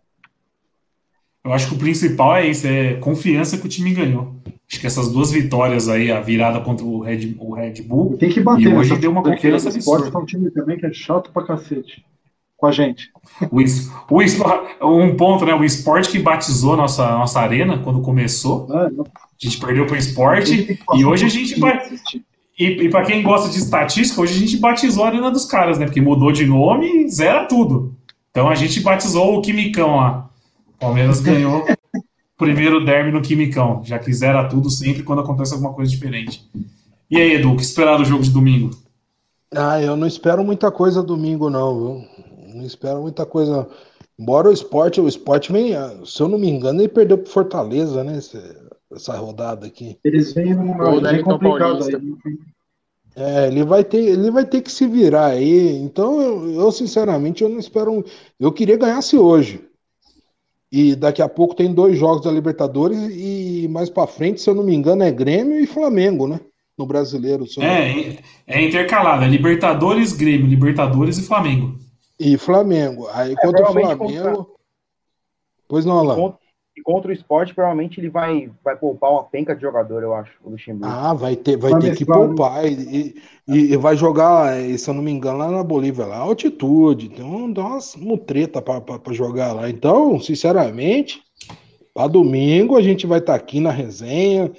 Eu 1.45 1.53
acho 1.53 1.69
que 1.69 1.75
o 1.75 1.79
principal 1.79 2.37
é 2.37 2.49
isso, 2.49 2.67
é 2.67 2.95
confiança 2.95 3.57
que 3.57 3.67
o 3.67 3.69
time 3.69 3.95
ganhou. 3.95 4.35
Acho 4.69 4.81
que 4.81 4.87
essas 4.87 5.09
duas 5.13 5.31
vitórias 5.31 5.89
aí, 5.89 6.11
a 6.11 6.21
virada 6.21 6.61
contra 6.61 6.85
o 6.85 6.99
Red, 6.99 7.37
o 7.39 7.55
Red 7.55 7.83
Bull, 7.83 8.17
tem 8.19 8.31
que 8.31 8.41
bater, 8.41 8.65
e 8.65 8.69
hoje 8.75 8.97
deu 8.99 9.13
uma 9.13 9.23
confiança 9.23 9.69
absurda. 9.69 10.11
O 10.11 10.19
é 10.19 10.23
um 10.23 10.27
time 10.27 10.51
também 10.51 10.77
que 10.77 10.87
é 10.87 10.93
chato 10.93 11.31
pra 11.31 11.47
cacete. 11.47 12.05
com 12.57 12.67
a 12.67 12.73
gente. 12.73 13.13
O, 13.49 13.61
o, 13.61 15.01
um 15.01 15.17
ponto, 15.17 15.45
né? 15.45 15.55
O 15.55 15.63
esporte 15.63 16.11
que 16.11 16.19
batizou 16.19 16.77
nossa, 16.77 17.09
nossa 17.13 17.39
arena 17.41 17.79
quando 17.79 18.01
começou. 18.01 18.67
Ah, 18.73 18.89
a 18.89 19.05
gente 19.39 19.61
perdeu 19.61 19.87
para 19.87 19.95
o 19.95 19.99
esporte 19.99 20.81
e 20.95 21.05
hoje 21.05 21.27
a 21.27 21.29
gente. 21.29 21.61
E, 22.59 22.65
e 22.65 22.89
para 22.89 23.05
quem 23.05 23.23
gosta 23.23 23.51
de 23.51 23.59
estatística, 23.59 24.21
hoje 24.21 24.35
a 24.35 24.39
gente 24.39 24.57
batizou 24.57 25.05
a 25.05 25.09
arena 25.09 25.31
dos 25.31 25.45
caras, 25.45 25.79
né? 25.79 25.85
Porque 25.85 26.01
mudou 26.01 26.33
de 26.33 26.47
nome 26.47 27.05
e 27.05 27.11
zera 27.11 27.45
tudo. 27.45 27.95
Então 28.31 28.49
a 28.49 28.55
gente 28.55 28.81
batizou 28.81 29.37
o 29.37 29.43
Quimicão 29.43 29.97
lá. 29.97 30.31
O 30.69 30.79
Palmeiras 30.79 31.21
ganhou 31.21 31.63
o 31.63 31.67
primeiro 32.37 32.85
derby 32.85 33.11
no 33.11 33.21
Quimicão, 33.21 33.83
já 33.85 33.99
que 33.99 34.13
zera 34.13 34.49
tudo 34.49 34.71
sempre 34.71 35.03
quando 35.03 35.21
acontece 35.21 35.53
alguma 35.53 35.75
coisa 35.75 35.91
diferente. 35.91 36.49
E 37.11 37.17
aí, 37.17 37.35
Edu, 37.35 37.53
o 37.53 37.57
que 37.57 37.63
esperar 37.63 37.99
do 37.99 38.05
jogo 38.05 38.23
de 38.23 38.31
domingo? 38.31 38.71
Ah, 39.55 39.81
eu 39.81 39.97
não 39.97 40.07
espero 40.07 40.43
muita 40.43 40.71
coisa 40.73 41.03
domingo, 41.03 41.49
não, 41.49 41.79
viu? 41.79 42.05
Não 42.55 42.65
espero 42.65 43.03
muita 43.03 43.25
coisa. 43.25 43.69
Embora 44.19 44.49
o 44.49 44.53
esporte, 44.53 45.01
o 45.01 45.07
esporte 45.07 45.53
vem, 45.53 45.73
se 46.05 46.21
eu 46.21 46.29
não 46.29 46.39
me 46.39 46.49
engano, 46.49 46.81
ele 46.81 46.89
perdeu 46.89 47.19
pro 47.19 47.31
Fortaleza, 47.31 48.03
né? 48.03 48.19
Essa 48.97 49.17
rodada 49.17 49.67
aqui. 49.67 49.99
Eles 50.03 50.33
vêm 50.33 50.55
numa 50.55 51.01
bem 51.01 51.23
complicado 51.23 51.85
aí. 51.85 52.37
É, 53.15 53.47
ele 53.49 53.65
vai 53.65 53.85
ter, 53.85 53.99
ele 53.99 54.31
vai 54.31 54.45
ter 54.45 54.63
que 54.63 54.73
se 54.73 54.87
virar 54.87 55.27
aí. 55.27 55.77
Então, 55.77 56.21
eu, 56.21 56.61
eu, 56.61 56.73
sinceramente 56.73 57.43
eu 57.43 57.49
não 57.49 57.59
espero. 57.59 58.05
Eu 58.41 58.53
queria 58.53 58.77
ganhasse 58.77 59.17
hoje. 59.17 59.61
E 60.73 60.95
daqui 60.95 61.23
a 61.23 61.29
pouco 61.29 61.55
tem 61.55 61.73
dois 61.73 61.99
jogos 61.99 62.23
da 62.23 62.31
Libertadores 62.31 62.99
e 62.99 63.69
mais 63.71 63.89
para 63.89 64.07
frente, 64.07 64.41
se 64.41 64.51
eu 64.51 64.55
não 64.55 64.65
me 64.65 64.75
engano, 64.75 65.03
é 65.03 65.11
Grêmio 65.11 65.61
e 65.61 65.67
Flamengo, 65.67 66.27
né? 66.27 66.41
No 66.77 66.85
brasileiro. 66.85 67.47
É, 67.59 68.19
é 68.47 68.63
intercalado, 68.63 69.25
é 69.25 69.29
Libertadores, 69.29 70.13
Grêmio, 70.13 70.47
Libertadores 70.47 71.17
e 71.17 71.23
Flamengo. 71.23 71.79
E 72.19 72.37
Flamengo. 72.37 73.09
Aí 73.13 73.33
é, 73.33 73.37
contra 73.37 73.63
o 73.63 73.73
Flamengo. 73.73 74.07
Contra... 74.07 74.47
Pois 75.69 75.85
não, 75.85 75.99
Alain. 75.99 76.35
Contra 76.87 77.11
o 77.11 77.13
esporte, 77.13 77.53
provavelmente 77.53 77.99
ele 77.99 78.09
vai, 78.09 78.49
vai 78.65 78.77
poupar 78.77 79.11
uma 79.11 79.25
penca 79.25 79.57
de 79.57 79.61
jogador, 79.61 80.05
eu 80.05 80.15
acho, 80.15 80.31
o 80.45 80.51
Luxemburgo. 80.51 80.87
Ah, 80.87 81.13
vai 81.13 81.35
ter, 81.35 81.57
vai 81.57 81.77
ter 81.81 81.97
que 81.97 82.05
poupar. 82.07 82.65
E, 82.65 83.17
e, 83.49 83.73
e, 83.73 83.77
vai 83.77 83.97
jogar, 83.97 84.55
se 84.79 84.89
eu 84.89 84.95
não 84.95 85.03
me 85.03 85.11
engano, 85.11 85.39
lá 85.39 85.51
na 85.51 85.65
Bolívia, 85.65 86.07
lá, 86.07 86.19
altitude. 86.19 87.07
Então 87.07 87.53
dá 87.53 87.67
umas 87.67 87.97
mutreta 87.97 88.63
para 88.63 89.13
jogar 89.13 89.53
lá. 89.53 89.69
Então, 89.69 90.21
sinceramente, 90.21 91.21
para 91.93 92.07
domingo 92.07 92.77
a 92.77 92.83
gente 92.83 93.05
vai 93.05 93.19
estar 93.19 93.33
tá 93.33 93.37
aqui 93.37 93.59
na 93.59 93.73
resenha. 93.73 94.53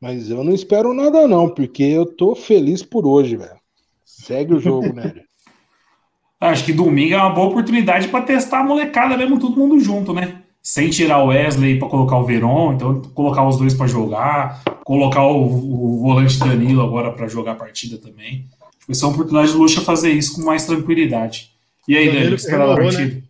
Mas 0.00 0.30
eu 0.30 0.42
não 0.42 0.54
espero 0.54 0.94
nada, 0.94 1.28
não, 1.28 1.46
porque 1.50 1.82
eu 1.82 2.06
tô 2.06 2.34
feliz 2.34 2.82
por 2.82 3.06
hoje, 3.06 3.36
velho. 3.36 3.60
Segue 4.02 4.54
o 4.54 4.60
jogo, 4.60 4.94
né? 4.94 5.12
Acho 6.40 6.64
que 6.64 6.72
domingo 6.72 7.12
é 7.12 7.18
uma 7.18 7.34
boa 7.34 7.48
oportunidade 7.48 8.08
para 8.08 8.24
testar 8.24 8.60
a 8.60 8.64
molecada 8.64 9.14
mesmo, 9.14 9.38
todo 9.38 9.58
mundo 9.58 9.78
junto, 9.78 10.14
né? 10.14 10.45
Sem 10.66 10.90
tirar 10.90 11.22
o 11.22 11.28
Wesley 11.28 11.78
para 11.78 11.88
colocar 11.88 12.16
o 12.16 12.24
Veron, 12.24 12.72
então 12.72 13.00
colocar 13.14 13.46
os 13.46 13.56
dois 13.56 13.72
para 13.72 13.86
jogar, 13.86 14.64
colocar 14.84 15.24
o, 15.24 15.44
o, 15.44 16.00
volante 16.00 16.40
Danilo 16.40 16.82
agora 16.82 17.12
para 17.12 17.28
jogar 17.28 17.52
a 17.52 17.54
partida 17.54 17.98
também. 17.98 18.46
Vai 18.84 18.96
ser 18.96 19.04
uma 19.04 19.14
oportunidade 19.14 19.52
de 19.52 19.56
Lucha 19.56 19.80
fazer 19.80 20.10
isso 20.10 20.34
com 20.34 20.42
mais 20.44 20.66
tranquilidade. 20.66 21.52
E 21.86 21.96
aí, 21.96 22.10
Danilo, 22.10 22.34
esperar 22.34 22.68
a 22.68 22.74
partida? 22.74 23.14
Né? 23.14 23.22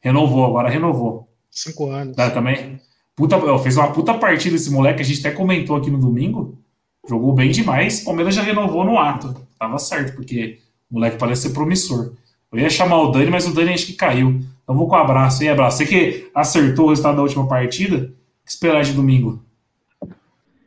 Renovou, 0.00 0.46
agora 0.46 0.70
renovou. 0.70 1.28
Cinco 1.50 1.90
anos. 1.90 2.16
Tá, 2.16 2.30
também. 2.30 2.80
Puta, 3.14 3.38
fez 3.58 3.76
uma 3.76 3.92
puta 3.92 4.14
partida 4.14 4.56
esse 4.56 4.70
moleque, 4.70 5.02
a 5.02 5.04
gente 5.04 5.20
até 5.20 5.30
comentou 5.30 5.76
aqui 5.76 5.90
no 5.90 5.98
domingo. 5.98 6.58
Jogou 7.06 7.34
bem 7.34 7.50
demais. 7.50 8.00
O 8.00 8.06
Palmeiras 8.06 8.34
já 8.34 8.40
renovou 8.40 8.82
no 8.82 8.98
ato. 8.98 9.36
Tava 9.58 9.78
certo, 9.78 10.14
porque 10.14 10.58
o 10.90 10.94
moleque 10.94 11.18
parece 11.18 11.42
ser 11.42 11.50
promissor. 11.50 12.14
Eu 12.52 12.58
ia 12.58 12.68
chamar 12.68 13.00
o 13.00 13.10
Dani, 13.10 13.30
mas 13.30 13.46
o 13.46 13.54
Dani 13.54 13.72
acho 13.72 13.86
que 13.86 13.94
caiu. 13.94 14.40
Então 14.62 14.76
vou 14.76 14.86
com 14.86 14.94
um 14.94 14.98
abraço. 14.98 15.42
E 15.42 15.48
abraço. 15.48 15.78
Você 15.78 15.86
que 15.86 16.30
acertou 16.34 16.86
o 16.86 16.88
resultado 16.90 17.16
da 17.16 17.22
última 17.22 17.48
partida, 17.48 17.96
o 17.96 18.44
que 18.44 18.50
esperar 18.50 18.84
de 18.84 18.92
domingo? 18.92 19.42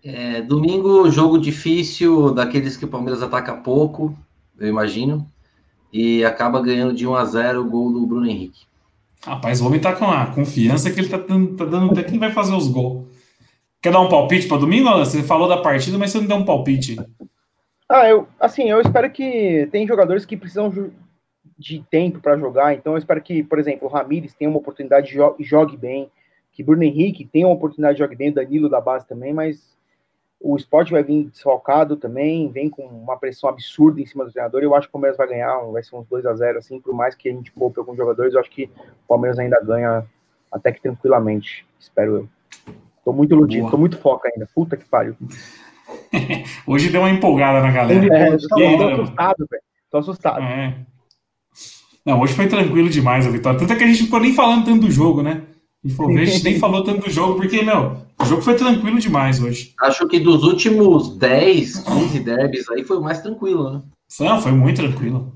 É, 0.04 0.42
domingo, 0.42 1.10
jogo 1.12 1.38
difícil, 1.38 2.34
daqueles 2.34 2.76
que 2.76 2.86
o 2.86 2.88
Palmeiras 2.88 3.22
ataca 3.22 3.54
pouco, 3.54 4.16
eu 4.60 4.68
imagino. 4.68 5.28
E 5.94 6.26
acaba 6.26 6.62
ganhando 6.62 6.94
de 6.94 7.08
1 7.08 7.16
a 7.16 7.26
0 7.26 7.62
o 7.62 7.70
gol 7.70 7.94
do 7.94 8.06
Bruno 8.06 8.28
Henrique. 8.28 8.66
Rapaz, 9.24 9.62
o 9.62 9.66
homem 9.66 9.80
tá 9.80 9.94
com 9.94 10.06
a 10.06 10.28
confiança 10.28 10.92
que 10.92 11.00
ele 11.00 11.10
tá 11.10 11.18
dando, 11.18 11.56
tá 11.56 11.66
dando 11.66 11.92
até 11.92 12.04
quem 12.04 12.20
vai 12.20 12.32
fazer 12.32 12.54
os 12.54 12.68
gols. 12.68 13.08
Quer 13.82 13.92
dar 13.92 14.02
um 14.02 14.10
palpite 14.10 14.48
para 14.48 14.58
domingo, 14.58 14.88
Alan? 14.88 15.06
Você 15.06 15.24
falou 15.24 15.48
da 15.48 15.58
partida, 15.58 15.98
mas 15.98 16.12
você 16.12 16.20
não 16.20 16.28
deu 16.28 16.38
um 16.38 16.46
palpite. 16.46 16.98
Ah, 17.88 18.08
eu, 18.08 18.28
assim, 18.40 18.70
eu 18.70 18.82
espero 18.82 19.12
que 19.12 19.68
tem 19.72 19.88
jogadores 19.88 20.26
que 20.26 20.36
precisam 20.36 20.72
de 21.58 21.84
tempo 21.90 22.20
para 22.20 22.38
jogar. 22.38 22.74
Então 22.74 22.94
eu 22.94 22.98
espero 22.98 23.22
que, 23.22 23.44
por 23.44 23.60
exemplo, 23.60 23.88
o 23.88 23.92
Ramires 23.92 24.34
tenha 24.34 24.50
uma 24.50 24.60
oportunidade 24.60 25.18
e 25.40 25.44
jogue 25.44 25.78
bem, 25.78 26.12
que 26.52 26.64
Bruno 26.64 26.84
Henrique 26.84 27.26
tenha 27.26 27.48
uma 27.48 27.56
oportunidade 27.56 27.96
de 27.96 28.04
jogar 28.04 28.16
bem, 28.16 28.30
o 28.30 28.34
Danilo 28.34 28.70
da 28.70 28.80
base 28.80 29.08
também, 29.08 29.34
mas 29.34 29.76
o 30.40 30.56
esporte 30.56 30.92
vai 30.92 31.04
vir 31.04 31.26
desfalcado 31.26 31.96
também, 31.96 32.50
vem 32.50 32.70
com 32.70 32.84
uma 32.84 33.18
pressão 33.18 33.50
absurda 33.50 34.02
em 34.02 34.06
cima 34.06 34.26
do 34.26 34.32
treinador. 34.32 34.62
Eu 34.62 34.76
acho 34.76 34.88
que 34.88 34.92
o 34.92 34.94
Palmeiras 34.94 35.18
vai 35.18 35.28
ganhar, 35.28 35.58
vai 35.72 35.84
ser 35.84 35.96
uns 35.96 36.08
2 36.08 36.26
a 36.26 36.34
0 36.34 36.60
assim, 36.60 36.80
por 36.80 36.94
mais 36.94 37.16
que 37.16 37.30
a 37.30 37.32
gente 37.32 37.52
poupe 37.52 37.80
alguns 37.80 37.98
jogadores, 37.98 38.34
eu 38.34 38.40
acho 38.40 38.50
que 38.50 38.66
o 38.66 39.08
Palmeiras 39.08 39.40
ainda 39.40 39.60
ganha 39.62 40.06
até 40.52 40.72
que 40.72 40.82
tranquilamente, 40.82 41.66
espero 41.80 42.16
eu. 42.16 42.30
Tô 43.04 43.14
muito 43.14 43.34
iludido, 43.36 43.62
Boa. 43.62 43.72
tô 43.72 43.78
muito 43.78 43.98
foca 44.00 44.30
ainda. 44.34 44.48
Puta 44.54 44.76
que 44.76 44.86
pariu. 44.86 45.16
Hoje 46.66 46.90
deu 46.90 47.02
uma 47.02 47.10
empolgada 47.10 47.62
na 47.62 47.72
galera. 47.72 48.18
É, 48.18 48.30
eu 48.30 48.38
tô, 48.40 48.48
tô 48.48 48.88
assustado, 48.88 49.48
velho. 49.50 49.64
Tô 49.92 49.98
assustado. 50.00 50.42
É. 50.42 50.86
Não, 52.06 52.22
hoje 52.22 52.34
foi 52.34 52.48
tranquilo 52.48 52.90
demais 52.90 53.26
a 53.26 53.32
vitória. 53.32 53.60
Tanto 53.60 53.74
é 53.74 53.76
que 53.76 53.84
a 53.84 53.88
gente 53.88 54.00
não 54.00 54.06
ficou 54.06 54.20
nem 54.20 54.34
falando 54.34 54.66
tanto 54.66 54.82
do 54.82 54.92
jogo, 54.92 55.24
né? 55.24 55.42
A 55.84 56.26
gente, 56.26 56.42
a 56.42 56.44
nem 56.44 56.60
falou 56.60 56.84
tanto 56.84 57.06
do 57.06 57.10
jogo, 57.10 57.36
porque, 57.36 57.62
meu, 57.64 57.98
o 58.20 58.26
jogo 58.26 58.42
foi 58.42 58.56
tranquilo 58.56 59.00
demais 59.00 59.42
hoje. 59.42 59.74
Acho 59.82 60.08
que 60.08 60.20
dos 60.20 60.44
últimos 60.44 61.18
10, 61.18 61.80
15 61.80 62.20
derbys 62.20 62.70
aí 62.70 62.84
foi 62.84 62.98
o 62.98 63.02
mais 63.02 63.22
tranquilo, 63.22 63.72
né? 63.72 63.82
Não, 64.20 64.42
foi 64.42 64.52
muito 64.52 64.78
tranquilo. 64.78 65.34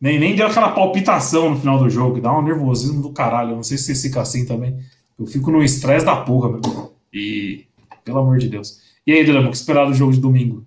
Nem, 0.00 0.18
nem 0.18 0.36
deu 0.36 0.46
aquela 0.46 0.70
palpitação 0.70 1.50
no 1.50 1.58
final 1.58 1.78
do 1.78 1.90
jogo, 1.90 2.16
que 2.16 2.20
dá 2.20 2.36
um 2.36 2.42
nervosismo 2.42 3.02
do 3.02 3.12
caralho. 3.12 3.50
Eu 3.50 3.56
não 3.56 3.62
sei 3.62 3.76
se 3.76 3.94
você 3.94 4.08
fica 4.08 4.20
assim 4.20 4.46
também. 4.46 4.78
Eu 5.18 5.26
fico 5.26 5.50
no 5.50 5.62
estresse 5.62 6.06
da 6.06 6.16
porra, 6.16 6.50
meu. 6.50 6.94
E. 7.12 7.66
Pelo 8.04 8.20
amor 8.20 8.38
de 8.38 8.48
Deus. 8.48 8.80
E 9.06 9.12
aí, 9.12 9.24
Drama, 9.24 9.48
o 9.48 9.50
que 9.50 9.56
esperar 9.56 9.86
do 9.86 9.94
jogo 9.94 10.12
de 10.12 10.20
domingo? 10.20 10.64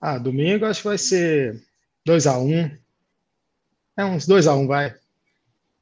Ah, 0.00 0.18
domingo 0.18 0.64
acho 0.64 0.82
que 0.82 0.88
vai 0.88 0.98
ser 0.98 1.62
2x1. 2.08 2.78
É 3.96 4.04
uns 4.04 4.26
2x1, 4.26 4.58
um, 4.58 4.66
vai. 4.66 4.88
O 4.88 4.92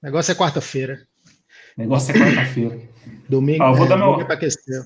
negócio 0.04 0.32
é 0.32 0.34
quarta-feira. 0.34 1.00
negócio 1.76 2.14
é 2.14 2.18
quarta-feira. 2.18 2.80
domingo, 3.28 3.62
ah, 3.62 3.70
eu 3.70 3.74
vou 3.74 3.86
é, 3.86 3.88
dar 3.88 3.96
meu... 3.96 4.14
aquecer. 4.14 4.84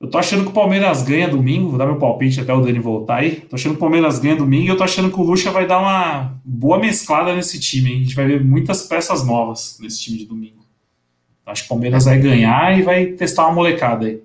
Eu 0.00 0.08
tô 0.08 0.16
achando 0.16 0.44
que 0.44 0.50
o 0.50 0.54
Palmeiras 0.54 1.02
ganha 1.02 1.28
domingo, 1.28 1.68
vou 1.68 1.78
dar 1.78 1.84
meu 1.84 1.98
palpite 1.98 2.40
até 2.40 2.54
o 2.54 2.62
Dani 2.62 2.78
voltar 2.78 3.16
aí. 3.16 3.42
Tô 3.42 3.56
achando 3.56 3.72
que 3.72 3.76
o 3.76 3.80
Palmeiras 3.80 4.18
ganha 4.18 4.34
domingo 4.34 4.64
e 4.64 4.68
eu 4.68 4.76
tô 4.76 4.82
achando 4.82 5.10
que 5.10 5.20
o 5.20 5.22
Lucha 5.22 5.50
vai 5.50 5.66
dar 5.66 5.78
uma 5.78 6.40
boa 6.42 6.78
mesclada 6.78 7.34
nesse 7.34 7.60
time. 7.60 7.90
Hein? 7.90 7.96
A 7.96 8.02
gente 8.04 8.14
vai 8.14 8.26
ver 8.26 8.42
muitas 8.42 8.86
peças 8.86 9.26
novas 9.26 9.78
nesse 9.78 10.00
time 10.00 10.16
de 10.16 10.24
domingo. 10.24 10.64
Acho 11.44 11.62
que 11.62 11.66
o 11.66 11.68
Palmeiras 11.68 12.06
vai 12.06 12.18
ganhar 12.18 12.78
e 12.78 12.82
vai 12.82 13.06
testar 13.08 13.44
uma 13.44 13.52
molecada 13.52 14.06
aí. 14.06 14.22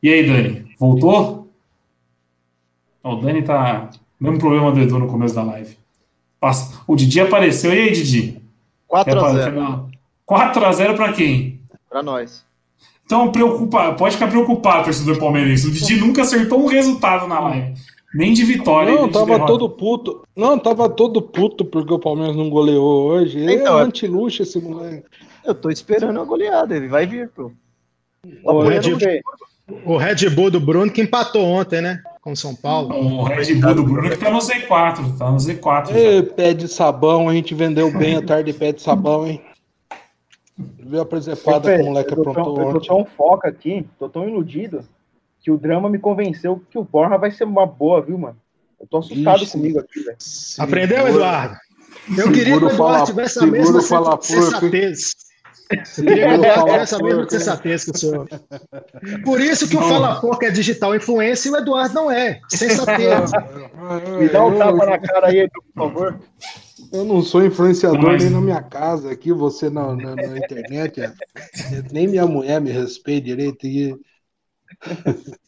E 0.00 0.08
aí, 0.08 0.24
Dani? 0.24 0.74
Voltou? 0.78 1.50
O 3.02 3.16
Dani 3.16 3.42
tá. 3.42 3.90
Mesmo 4.20 4.38
problema 4.38 4.70
do 4.70 4.80
Edu 4.80 5.00
no 5.00 5.08
começo 5.08 5.34
da 5.34 5.42
live. 5.42 5.81
O 6.86 6.96
Didi 6.96 7.20
apareceu. 7.20 7.72
E 7.72 7.78
aí, 7.78 7.92
Didi? 7.92 8.42
4x0. 8.90 9.86
4x0 10.28 10.96
para 10.96 11.12
quem? 11.12 11.60
Para 11.88 12.02
nós. 12.02 12.44
Então, 13.04 13.30
preocupa, 13.30 13.92
pode 13.92 14.14
ficar 14.14 14.28
preocupado, 14.28 14.84
torcedor 14.84 15.18
palmeirense. 15.18 15.66
O 15.66 15.70
Didi 15.70 15.96
nunca 15.96 16.22
acertou 16.22 16.62
um 16.62 16.66
resultado 16.66 17.26
na 17.26 17.38
live. 17.40 17.74
Nem 18.14 18.32
de 18.32 18.44
vitória. 18.44 18.94
Não, 18.94 19.10
tava 19.10 19.26
derrota. 19.26 19.46
todo 19.46 19.70
puto. 19.70 20.22
Não, 20.36 20.58
tava 20.58 20.88
todo 20.88 21.22
puto 21.22 21.64
porque 21.64 21.94
o 21.94 21.98
Palmeiras 21.98 22.36
não 22.36 22.50
goleou 22.50 23.04
hoje. 23.06 23.38
Ele 23.38 23.54
então, 23.54 23.78
é 23.78 23.82
anti-luxo 23.82 24.42
esse 24.42 24.60
moleque. 24.60 25.06
Eu 25.44 25.54
tô 25.54 25.70
esperando 25.70 26.20
a 26.20 26.24
goleada, 26.24 26.76
ele 26.76 26.88
vai 26.88 27.06
vir, 27.06 27.28
pô. 27.30 27.50
O 28.44 28.62
Red, 28.62 28.80
o 29.84 29.96
Red 29.96 30.30
Bull 30.30 30.50
do 30.50 30.60
Bruno 30.60 30.92
que 30.92 31.00
empatou 31.00 31.44
ontem, 31.44 31.80
né? 31.80 32.02
Com 32.22 32.36
São 32.36 32.54
Paulo. 32.54 32.94
O 32.94 33.24
Red 33.24 33.56
Bull 33.56 33.74
do 33.74 33.82
Bruno 33.82 34.08
que 34.08 34.16
tá 34.16 34.30
no 34.30 34.38
Z4, 34.38 35.18
tá 35.18 35.30
no 35.30 35.36
Z4. 35.36 35.94
Ei, 35.94 36.22
pé 36.22 36.54
de 36.54 36.68
sabão, 36.68 37.28
a 37.28 37.34
gente 37.34 37.52
vendeu 37.52 37.92
bem 37.92 38.16
a 38.16 38.22
tarde 38.22 38.52
de 38.52 38.58
pé 38.58 38.72
de 38.72 38.80
sabão, 38.80 39.26
hein? 39.26 39.42
Viu 40.56 41.00
a 41.00 41.04
presepada 41.04 41.74
que 41.74 41.82
o 41.82 41.86
moleque 41.86 42.14
aprontou 42.14 42.52
ontem. 42.52 42.68
Eu 42.68 42.80
tô 42.80 42.80
tão 42.80 43.04
foca 43.04 43.48
aqui, 43.48 43.84
tô 43.98 44.08
tão 44.08 44.28
iludido, 44.28 44.84
que 45.40 45.50
o 45.50 45.58
drama 45.58 45.90
me 45.90 45.98
convenceu 45.98 46.62
que 46.70 46.78
o 46.78 46.84
Borja 46.84 47.18
vai 47.18 47.32
ser 47.32 47.44
uma 47.44 47.66
boa, 47.66 48.00
viu, 48.00 48.16
mano? 48.16 48.36
Eu 48.80 48.86
tô 48.86 48.98
assustado 48.98 49.42
Ixi, 49.42 49.52
comigo 49.52 49.80
aqui, 49.80 50.00
velho. 50.00 50.16
Aprendeu, 50.58 51.08
Eduardo? 51.08 51.56
Eu 52.16 52.32
queria 52.32 52.56
que 52.56 52.64
o 52.64 52.70
Eduardo 52.70 53.06
tivesse 53.06 53.38
a 53.40 53.46
mesma 53.46 53.80
sensatez. 53.80 55.14
Eu 55.72 56.96
que 56.98 57.04
mesma 57.04 57.30
sensatez 57.30 57.84
que 57.84 57.90
o 57.90 57.96
senhor. 57.98 58.28
Por 59.24 59.40
isso 59.40 59.68
que 59.68 59.76
o 59.76 59.80
Fala 59.80 60.20
Pouco 60.20 60.44
é 60.44 60.50
digital 60.50 60.94
influência 60.94 61.48
e 61.48 61.52
o 61.52 61.56
Eduardo 61.56 61.94
não 61.94 62.10
é. 62.10 62.40
Sensatez. 62.48 63.30
Me 64.18 64.28
dá 64.28 64.44
um 64.44 64.58
tapa 64.58 64.86
na 64.86 64.98
cara 64.98 65.28
aí, 65.28 65.40
Edu, 65.40 65.62
por 65.74 65.88
favor. 65.88 66.20
Eu 66.92 67.04
não 67.04 67.22
sou 67.22 67.44
influenciador 67.44 68.18
nem 68.18 68.28
na 68.28 68.40
minha 68.40 68.62
casa 68.62 69.10
aqui, 69.10 69.32
você 69.32 69.70
na, 69.70 69.96
na, 69.96 70.14
na 70.14 70.38
internet. 70.38 71.00
é. 71.00 71.12
Nem 71.90 72.06
minha 72.06 72.26
mulher 72.26 72.60
me 72.60 72.70
respeita 72.70 73.26
direito. 73.26 73.66
E... 73.66 73.96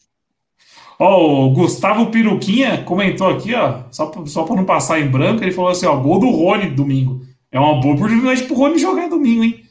Ó, 0.97 1.45
o 1.47 1.53
Gustavo 1.53 2.09
Piruquinha 2.09 2.83
comentou 2.83 3.27
aqui, 3.27 3.53
ó, 3.53 3.83
só, 3.91 4.05
pra- 4.05 4.25
só 4.25 4.43
para 4.43 4.55
não 4.55 4.63
passar 4.63 4.97
em 4.99 5.07
branco, 5.09 5.43
ele 5.43 5.51
falou 5.51 5.69
assim, 5.71 5.85
ó, 5.85 5.97
gol 5.97 6.19
do 6.19 6.29
Rony 6.29 6.69
domingo. 6.69 7.21
É 7.51 7.59
uma 7.59 7.81
boa 7.81 7.95
oportunidade 7.95 8.43
pro 8.43 8.55
Rony 8.55 8.77
jogar 8.77 9.09
domingo, 9.09 9.43
hein? 9.43 9.64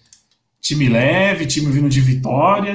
Time 0.65 0.89
leve, 0.89 1.47
time 1.47 1.71
vindo 1.71 1.91
de 1.91 2.01
vitória. 2.01 2.75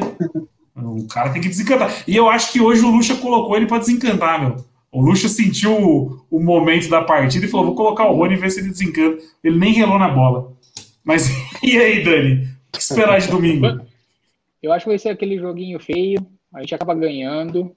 O 0.75 1.07
cara 1.07 1.31
tem 1.31 1.41
que 1.41 1.49
desencantar. 1.49 2.03
E 2.07 2.15
eu 2.15 2.29
acho 2.29 2.51
que 2.51 2.61
hoje 2.61 2.83
o 2.83 2.91
Lucha 2.91 3.15
colocou 3.15 3.57
ele 3.57 3.65
para 3.65 3.79
desencantar, 3.79 4.39
meu. 4.39 4.63
O 4.91 5.01
Lucha 5.01 5.27
sentiu 5.27 5.73
o, 5.73 6.21
o 6.29 6.39
momento 6.39 6.87
da 6.87 7.01
partida 7.01 7.47
e 7.47 7.49
falou: 7.49 7.65
vou 7.65 7.75
colocar 7.75 8.05
o 8.05 8.15
Rony 8.15 8.35
e 8.35 8.37
ver 8.37 8.51
se 8.51 8.59
ele 8.59 8.69
desencanta. 8.69 9.23
Ele 9.43 9.57
nem 9.57 9.73
relou 9.73 9.97
na 9.97 10.07
bola. 10.07 10.53
Mas 11.03 11.29
e 11.63 11.79
aí, 11.79 12.03
Dani? 12.03 12.43
O 12.67 12.77
que 12.77 12.79
esperar 12.79 13.19
de 13.19 13.27
domingo? 13.27 13.65
Eu 14.61 14.71
acho 14.71 14.85
que 14.85 14.91
vai 14.91 14.99
ser 14.99 15.09
aquele 15.09 15.39
joguinho 15.39 15.79
feio. 15.79 16.19
A 16.53 16.59
gente 16.59 16.75
acaba 16.75 16.93
ganhando. 16.93 17.75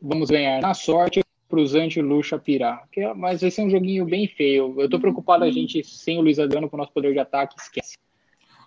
Vamos 0.00 0.30
ganhar 0.30 0.62
na 0.62 0.72
sorte 0.72 1.22
para 1.46 1.60
os 1.60 1.74
anti-luxa 1.74 2.38
pirar. 2.38 2.84
É- 2.96 3.12
Mas 3.12 3.42
vai 3.42 3.50
ser 3.50 3.66
um 3.66 3.70
joguinho 3.70 4.06
bem 4.06 4.26
feio. 4.26 4.74
Eu 4.78 4.88
tô 4.88 4.98
preocupado 4.98 5.44
a 5.44 5.50
gente 5.50 5.84
sem 5.84 6.16
o 6.16 6.22
Luiz 6.22 6.38
Adriano 6.38 6.70
com 6.70 6.76
o 6.76 6.78
nosso 6.78 6.92
poder 6.92 7.12
de 7.12 7.18
ataque, 7.18 7.54
esquece. 7.60 7.96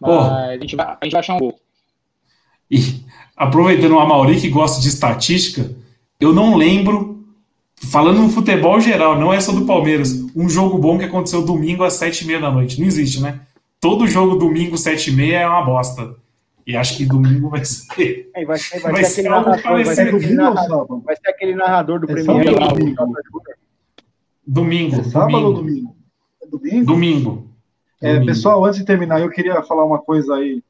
Mas 0.01 0.11
a 0.11 0.57
gente, 0.57 0.75
vai, 0.75 0.85
a 0.85 0.97
gente 1.05 1.11
vai 1.13 1.19
achar 1.19 1.35
um 1.35 1.39
gol. 1.39 1.59
E 2.71 3.03
aproveitando 3.35 3.93
o 3.93 3.99
Amauri 3.99 4.39
que 4.39 4.49
gosta 4.49 4.81
de 4.81 4.87
estatística, 4.87 5.71
eu 6.19 6.33
não 6.33 6.55
lembro, 6.55 7.23
falando 7.91 8.21
no 8.21 8.29
futebol 8.29 8.79
geral, 8.79 9.19
não 9.19 9.33
é 9.33 9.39
só 9.39 9.51
do 9.51 9.65
Palmeiras, 9.65 10.11
um 10.35 10.47
jogo 10.49 10.77
bom 10.77 10.97
que 10.97 11.05
aconteceu 11.05 11.41
domingo 11.43 11.83
às 11.83 11.93
sete 11.93 12.23
e 12.23 12.27
meia 12.27 12.39
da 12.39 12.51
noite. 12.51 12.79
Não 12.79 12.87
existe, 12.87 13.21
né? 13.21 13.41
Todo 13.81 14.07
jogo 14.07 14.35
domingo, 14.35 14.77
sete 14.77 15.09
e 15.09 15.13
meia, 15.15 15.39
é 15.39 15.47
uma 15.47 15.63
bosta. 15.63 16.15
E 16.67 16.75
acho 16.77 16.97
que 16.97 17.05
domingo 17.05 17.49
vai 17.49 17.63
ser. 17.65 18.29
Vai 18.45 18.57
ser, 18.59 18.79
vai 18.81 18.91
Vai 18.91 19.03
ser 19.05 19.09
ser 19.09 19.21
aquele 19.21 19.33
algo 19.33 19.49
narrador, 19.49 19.83
vai 19.85 19.95
ser 19.95 19.95
parecido. 19.95 20.17
aquele 20.17 20.35
narrador, 20.35 21.01
vai 21.01 21.15
ser 21.15 21.29
aquele 21.29 21.55
narrador 21.55 21.99
do 21.99 22.05
É 22.11 22.13
Premier. 22.13 22.35
ou 22.35 22.59
League, 22.59 22.95
domingo? 22.95 23.05
Domingo. 24.45 24.95
É 24.99 25.03
sábado 25.03 25.45
ou 25.45 25.53
domingo. 25.53 25.63
domingo? 25.63 25.95
É 26.41 26.47
domingo? 26.47 26.85
Domingo. 26.85 27.48
É, 28.01 28.23
pessoal, 28.23 28.63
antes 28.63 28.79
de 28.79 28.85
terminar, 28.85 29.19
eu 29.19 29.29
queria 29.29 29.61
falar 29.63 29.83
uma 29.83 29.99
coisa 30.01 30.35
aí. 30.35 30.63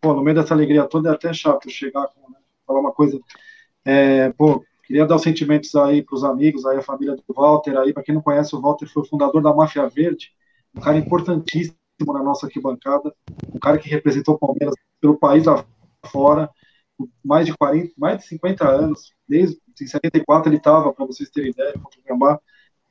Pô, 0.00 0.12
no 0.12 0.22
meio 0.22 0.36
dessa 0.36 0.54
alegria 0.54 0.84
toda 0.84 1.10
é 1.10 1.12
até 1.12 1.32
chato 1.32 1.70
chegar 1.70 2.08
com, 2.08 2.30
né, 2.30 2.38
falar 2.66 2.80
uma 2.80 2.92
coisa. 2.92 3.20
É, 3.84 4.32
pô, 4.32 4.64
queria 4.84 5.06
dar 5.06 5.16
os 5.16 5.22
sentimentos 5.22 5.74
aí 5.76 6.02
para 6.02 6.16
os 6.16 6.24
amigos, 6.24 6.66
aí 6.66 6.78
a 6.78 6.82
família 6.82 7.14
do 7.14 7.22
Walter 7.34 7.76
aí. 7.78 7.92
Para 7.92 8.02
quem 8.02 8.14
não 8.14 8.22
conhece, 8.22 8.56
o 8.56 8.60
Walter 8.60 8.86
foi 8.88 9.02
o 9.02 9.06
fundador 9.06 9.40
da 9.40 9.54
Máfia 9.54 9.88
Verde, 9.88 10.32
um 10.74 10.80
cara 10.80 10.98
importantíssimo 10.98 11.76
na 12.08 12.22
nossa 12.22 12.46
arquibancada, 12.46 13.14
um 13.54 13.58
cara 13.58 13.78
que 13.78 13.88
representou 13.88 14.34
o 14.34 14.38
Palmeiras 14.38 14.74
pelo 15.00 15.16
país 15.16 15.44
afora, 16.02 16.50
por 16.98 17.08
mais 17.24 17.46
de 17.46 17.56
40, 17.56 17.92
mais 17.96 18.18
de 18.18 18.26
50 18.26 18.68
anos, 18.68 19.12
desde 19.28 19.58
em 19.80 19.86
74 19.86 20.48
ele 20.50 20.56
estava, 20.56 20.92
para 20.92 21.06
vocês 21.06 21.30
terem 21.30 21.50
ideia, 21.50 21.74
o 21.76 22.08
Gambá, 22.08 22.40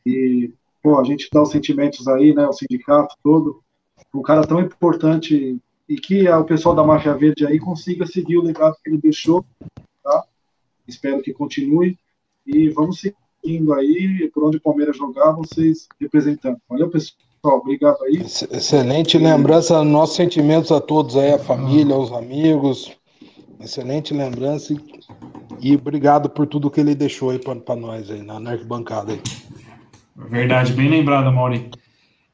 e 0.05 0.53
pô, 0.85 0.99
a 0.99 1.03
gente 1.03 1.27
dá 1.33 1.41
os 1.41 1.49
sentimentos 1.49 2.07
aí, 2.07 2.31
né, 2.31 2.45
o 2.47 2.53
sindicato 2.53 3.15
todo, 3.23 3.59
um 4.13 4.21
cara 4.21 4.45
tão 4.45 4.59
importante 4.59 5.57
e 5.89 5.95
que 5.95 6.27
ah, 6.27 6.37
o 6.37 6.45
pessoal 6.45 6.75
da 6.75 6.83
Máfia 6.83 7.15
Verde 7.15 7.43
aí 7.43 7.57
consiga 7.59 8.05
seguir 8.05 8.37
o 8.37 8.43
legado 8.43 8.75
que 8.83 8.91
ele 8.91 8.99
deixou, 8.99 9.43
tá? 10.03 10.23
Espero 10.87 11.23
que 11.23 11.33
continue 11.33 11.97
e 12.45 12.69
vamos 12.69 12.99
seguindo 12.99 13.73
aí, 13.73 14.29
por 14.31 14.43
onde 14.43 14.57
o 14.57 14.61
Palmeiras 14.61 14.95
jogar, 14.95 15.31
vocês 15.31 15.87
representando. 15.99 16.59
Valeu, 16.69 16.87
pessoal, 16.87 17.57
obrigado 17.57 18.03
aí. 18.03 18.17
Ex- 18.17 18.47
Excelente 18.51 19.17
lembrança, 19.17 19.83
nossos 19.83 20.15
sentimentos 20.15 20.71
a 20.71 20.79
todos 20.79 21.17
aí, 21.17 21.33
a 21.33 21.39
família, 21.39 21.97
os 21.97 22.11
amigos. 22.11 22.95
Excelente 23.59 24.13
lembrança 24.13 24.71
e, 24.71 24.79
e 25.61 25.75
obrigado 25.75 26.29
por 26.29 26.45
tudo 26.45 26.69
que 26.69 26.79
ele 26.79 26.93
deixou 26.93 27.31
aí 27.31 27.39
para 27.39 27.75
nós 27.75 28.11
aí 28.11 28.21
na, 28.21 28.39
na 28.39 28.51
arquibancada 28.51 29.13
aí. 29.13 29.21
Verdade, 30.15 30.73
bem 30.73 30.89
lembrado, 30.89 31.31
Mauri. 31.31 31.69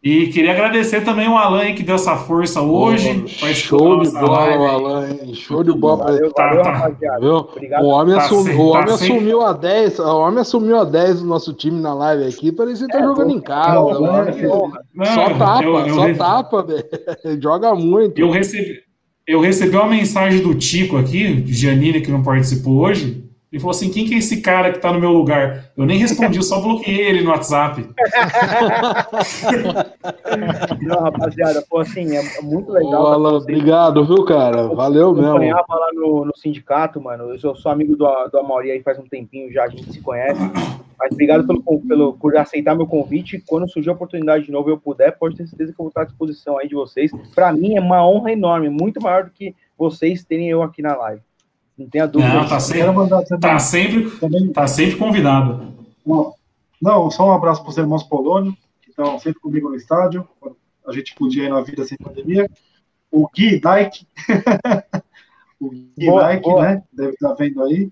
E 0.04 0.28
queria 0.28 0.52
agradecer 0.54 1.02
também 1.02 1.28
o 1.28 1.38
Alan 1.38 1.74
que 1.76 1.84
deu 1.84 1.94
essa 1.94 2.16
força 2.16 2.60
hoje. 2.60 3.24
participou 3.40 3.54
Show 3.54 4.00
de 4.02 4.10
bola, 4.12 4.40
live 4.40 4.58
o. 4.58 4.66
Alan, 4.68 5.10
hein? 5.12 5.36
Show 5.36 5.64
de 5.64 5.72
bola. 5.74 6.06
Valeu, 6.06 6.32
Tá, 6.34 6.48
valeu, 6.48 6.64
tá. 6.64 6.72
rapaziada. 6.72 7.34
Obrigado. 7.36 7.84
O 7.84 7.88
homem, 7.88 8.16
Tá 8.16 8.22
assumi- 8.26 8.44
sem- 8.52 8.56
o 8.60 8.72
tá 8.72 8.80
homem 8.80 8.98
sem- 8.98 9.12
assumiu 9.16 9.42
a 9.44 9.54
10, 9.54 10.00
o 10.00 10.18
homem 10.20 10.40
assumiu 10.42 10.78
a 10.80 10.84
10 10.84 11.20
do 11.20 11.28
nosso 11.28 11.54
time 11.54 11.80
na 11.80 11.94
live 11.94 12.24
aqui, 12.24 12.52
parecia 12.52 12.88
que 12.88 12.94
tá 12.94 13.04
jogando 13.04 13.30
em 13.32 13.40
casa. 13.42 13.76
Não, 13.76 14.04
homem 14.04 14.34
que- 14.34 14.42
Não, 14.42 15.06
só 15.06 15.30
tapa, 15.36 15.64
eu- 15.64 15.80
eu 15.86 15.94
só 15.94 16.02
rece- 16.06 16.18
tapa, 16.20 16.64
velho. 16.64 16.84
Joga 17.40 17.76
muito. 17.76 18.18
Eu 18.20 18.32
recebi, 18.32 18.80
eu 19.28 19.40
recebi 19.40 19.76
uma 19.76 19.86
mensagem 19.88 20.42
do 20.42 20.56
Tico 20.56 20.98
aqui, 20.98 21.44
Giannini, 21.46 22.02
que 22.02 22.10
não 22.10 22.24
participou 22.24 22.74
hoje. 22.86 23.24
Ele 23.52 23.60
falou 23.60 23.72
assim: 23.72 23.92
quem 23.92 24.06
que 24.06 24.14
é 24.14 24.18
esse 24.18 24.42
cara 24.42 24.72
que 24.72 24.80
tá 24.80 24.94
no 24.94 25.00
meu 25.00 25.12
lugar? 25.12 25.72
Eu 25.76 25.86
nem 25.86 26.00
respondi, 26.00 26.38
eu 26.38 26.44
só 26.44 26.62
bloqueei 26.62 27.02
ele 27.02 27.22
no 27.22 27.32
WhatsApp. 27.32 27.82
Não, 30.82 31.02
rapaziada, 31.02 31.62
pô, 31.70 31.80
assim, 31.80 32.16
é 32.16 32.42
muito 32.42 32.72
legal. 32.72 33.04
Ô, 33.04 33.08
Alan, 33.08 33.34
obrigado, 33.34 34.06
viu, 34.06 34.24
cara? 34.24 34.70
Valeu 34.70 35.14
mesmo. 35.14 35.28
acompanhava 35.28 35.76
lá 35.76 35.90
no, 35.94 36.24
no 36.26 36.38
sindicato, 36.38 37.02
mano. 37.02 37.32
Eu 37.32 37.40
sou, 37.40 37.54
sou 37.56 37.72
amigo 37.72 37.98
do, 37.98 38.08
do 38.30 38.38
Amauri 38.38 38.72
aí 38.72 38.82
faz 38.82 38.98
um 38.98 39.08
tempinho 39.08 39.52
já, 39.52 39.66
a 39.66 39.70
gente 39.70 39.92
se 39.92 40.00
conhece. 40.00 40.40
Mas 40.98 41.12
obrigado 41.12 41.46
pelo, 41.46 41.62
pelo, 41.82 42.14
por 42.14 42.38
aceitar 42.38 42.74
meu 42.74 42.88
convite. 42.88 43.44
Quando 43.46 43.70
surgir 43.70 43.90
a 43.90 43.94
oportunidade 43.94 44.46
de 44.46 44.52
novo 44.52 44.70
e 44.70 44.72
eu 44.72 44.78
puder, 44.78 45.18
pode 45.18 45.36
ter 45.36 45.46
certeza 45.48 45.74
que 45.74 45.82
eu 45.82 45.84
vou 45.84 45.90
estar 45.90 46.04
à 46.04 46.06
disposição 46.06 46.58
aí 46.58 46.70
de 46.70 46.76
vocês. 46.76 47.12
Pra 47.36 47.52
mim 47.52 47.76
é 47.76 47.82
uma 47.82 48.08
honra 48.08 48.32
enorme, 48.32 48.70
muito 48.70 49.02
maior 49.02 49.26
do 49.26 49.32
que 49.32 49.54
vocês 49.78 50.24
terem 50.24 50.48
eu 50.48 50.62
aqui 50.62 50.82
na 50.82 50.96
live. 50.96 51.22
Não 51.78 51.90
tenha 51.90 52.06
dúvida. 52.08 52.34
Não, 52.34 52.48
tá 52.48 52.60
sempre, 52.60 52.92
mandar 52.92 53.24
também, 53.24 53.40
tá 53.40 53.60
sempre, 53.60 54.12
também 54.20 54.48
tá 54.54 54.68
sempre 54.68 54.96
convidado. 54.98 55.74
Não, 56.06 56.34
não, 56.82 57.10
só 57.12 57.28
um 57.28 57.34
abraço 57.34 57.62
para 57.62 57.70
os 57.70 57.78
irmãos 57.78 58.04
Polônio, 58.04 58.56
que 58.82 58.90
estão 58.90 59.18
sempre 59.20 59.40
comigo 59.40 59.70
no 59.70 59.76
estádio, 59.76 60.28
a 60.88 60.92
gente 60.92 61.14
podia 61.16 61.46
ir 61.46 61.50
na 61.50 61.62
vida 61.62 61.84
sem 61.86 61.98
pandemia. 61.98 62.50
O 63.12 63.28
Gui 63.34 63.60
Dyke, 63.60 64.06
o 65.60 65.70
Gui 65.70 66.06
Boa, 66.08 66.28
Dyke, 66.28 66.44
boa. 66.44 66.62
né? 66.62 66.84
Deve 66.92 67.12
estar 67.12 67.34
vendo 67.34 67.64
aí. 67.64 67.92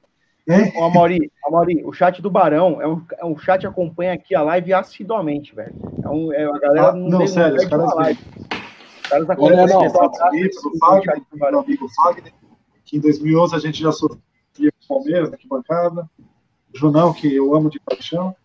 Ô, 0.76 0.86
Amauri, 0.86 1.32
Amauri, 1.46 1.84
o 1.86 1.94
chat 1.94 2.22
do 2.24 2.30
Barão 2.32 2.82
é 2.82 2.88
um, 2.88 3.02
é 3.20 3.26
um 3.26 3.38
chat 3.38 3.62
que 3.62 3.68
acompanha 3.68 4.14
aqui 4.14 4.34
a 4.34 4.42
live 4.42 4.74
assiduamente, 4.74 5.54
velho. 5.54 5.76
É 6.04 6.10
um, 6.10 6.34
é, 6.34 6.44
a 6.46 6.58
galera 6.58 6.90
Ah, 6.90 6.94
não, 6.94 7.20
tem- 7.20 7.28
sério, 7.28 7.56
os 7.58 7.66
caras. 7.66 7.86
Os 7.86 7.94
caras 7.94 8.18
Olha, 9.12 9.34
acompanham 9.34 9.68
não, 9.68 9.86
esse 9.86 9.98
abraço 9.98 10.62
do 10.64 10.70
no 10.72 10.78
Fagner, 10.80 11.22
meu 11.34 11.60
amigo 11.60 11.88
Fagner, 11.90 12.34
que 12.90 12.98
em 12.98 13.00
2011 13.00 13.56
a 13.56 13.60
gente 13.60 13.80
já 13.80 13.92
sofria 13.92 14.20
com 14.58 14.96
o 14.96 14.98
Palmeiras, 14.98 15.32
aqui 15.32 15.48
bancada. 15.48 16.10
O 16.74 16.78
Junão, 16.78 17.14
que 17.14 17.36
eu 17.36 17.54
amo 17.54 17.70
de 17.70 17.80
paixão. 17.80 18.36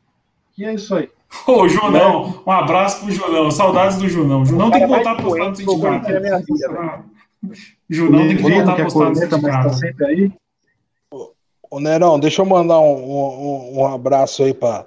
E 0.57 0.65
é 0.65 0.75
isso 0.75 0.95
aí. 0.95 1.11
Ô, 1.47 1.67
Junão, 1.67 2.43
um 2.47 2.51
abraço 2.51 3.01
pro 3.01 3.11
Junão, 3.11 3.51
saudades 3.51 3.97
do 3.99 4.09
Junão. 4.09 4.45
Junão 4.45 4.71
tem 4.71 4.83
que 4.83 4.87
voltar 4.87 5.13
a 5.13 5.23
postar 5.23 5.45
no 5.47 5.53
que 5.53 5.65
sindicato. 5.65 6.07
vida, 6.07 6.73
velho. 6.73 7.05
Junão 7.89 8.29
tem 8.29 8.37
que 8.37 8.43
voltar 8.43 8.75
que 8.75 8.81
a 8.83 8.85
é 8.85 8.85
postar 8.85 9.05
no 9.05 9.13
está 9.13 9.37
sindicato. 9.37 9.75
sempre 9.75 10.07
aí. 10.07 10.33
Ô, 11.71 11.81
Nerão, 11.81 12.21
deixa 12.21 12.43
eu 12.43 12.47
mandar 12.47 12.79
um, 12.79 12.95
um, 12.95 13.79
um 13.81 13.87
abraço 13.87 14.45
aí 14.45 14.55
para 14.55 14.87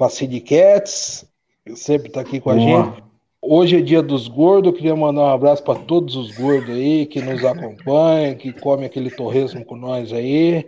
a 0.00 0.08
Cid 0.08 0.40
Cats, 0.40 1.26
que 1.64 1.76
sempre 1.76 2.10
tá 2.10 2.22
aqui 2.22 2.40
com 2.40 2.50
a 2.50 2.54
Boa. 2.54 2.84
gente. 2.84 3.07
Hoje 3.40 3.76
é 3.76 3.80
dia 3.80 4.02
dos 4.02 4.26
gordos, 4.26 4.72
eu 4.72 4.76
queria 4.76 4.96
mandar 4.96 5.22
um 5.22 5.28
abraço 5.28 5.62
para 5.62 5.78
todos 5.78 6.16
os 6.16 6.36
gordos 6.36 6.74
aí 6.74 7.06
que 7.06 7.22
nos 7.22 7.44
acompanham, 7.44 8.34
que 8.34 8.52
comem 8.52 8.86
aquele 8.86 9.10
torresmo 9.10 9.64
com 9.64 9.76
nós 9.76 10.12
aí. 10.12 10.66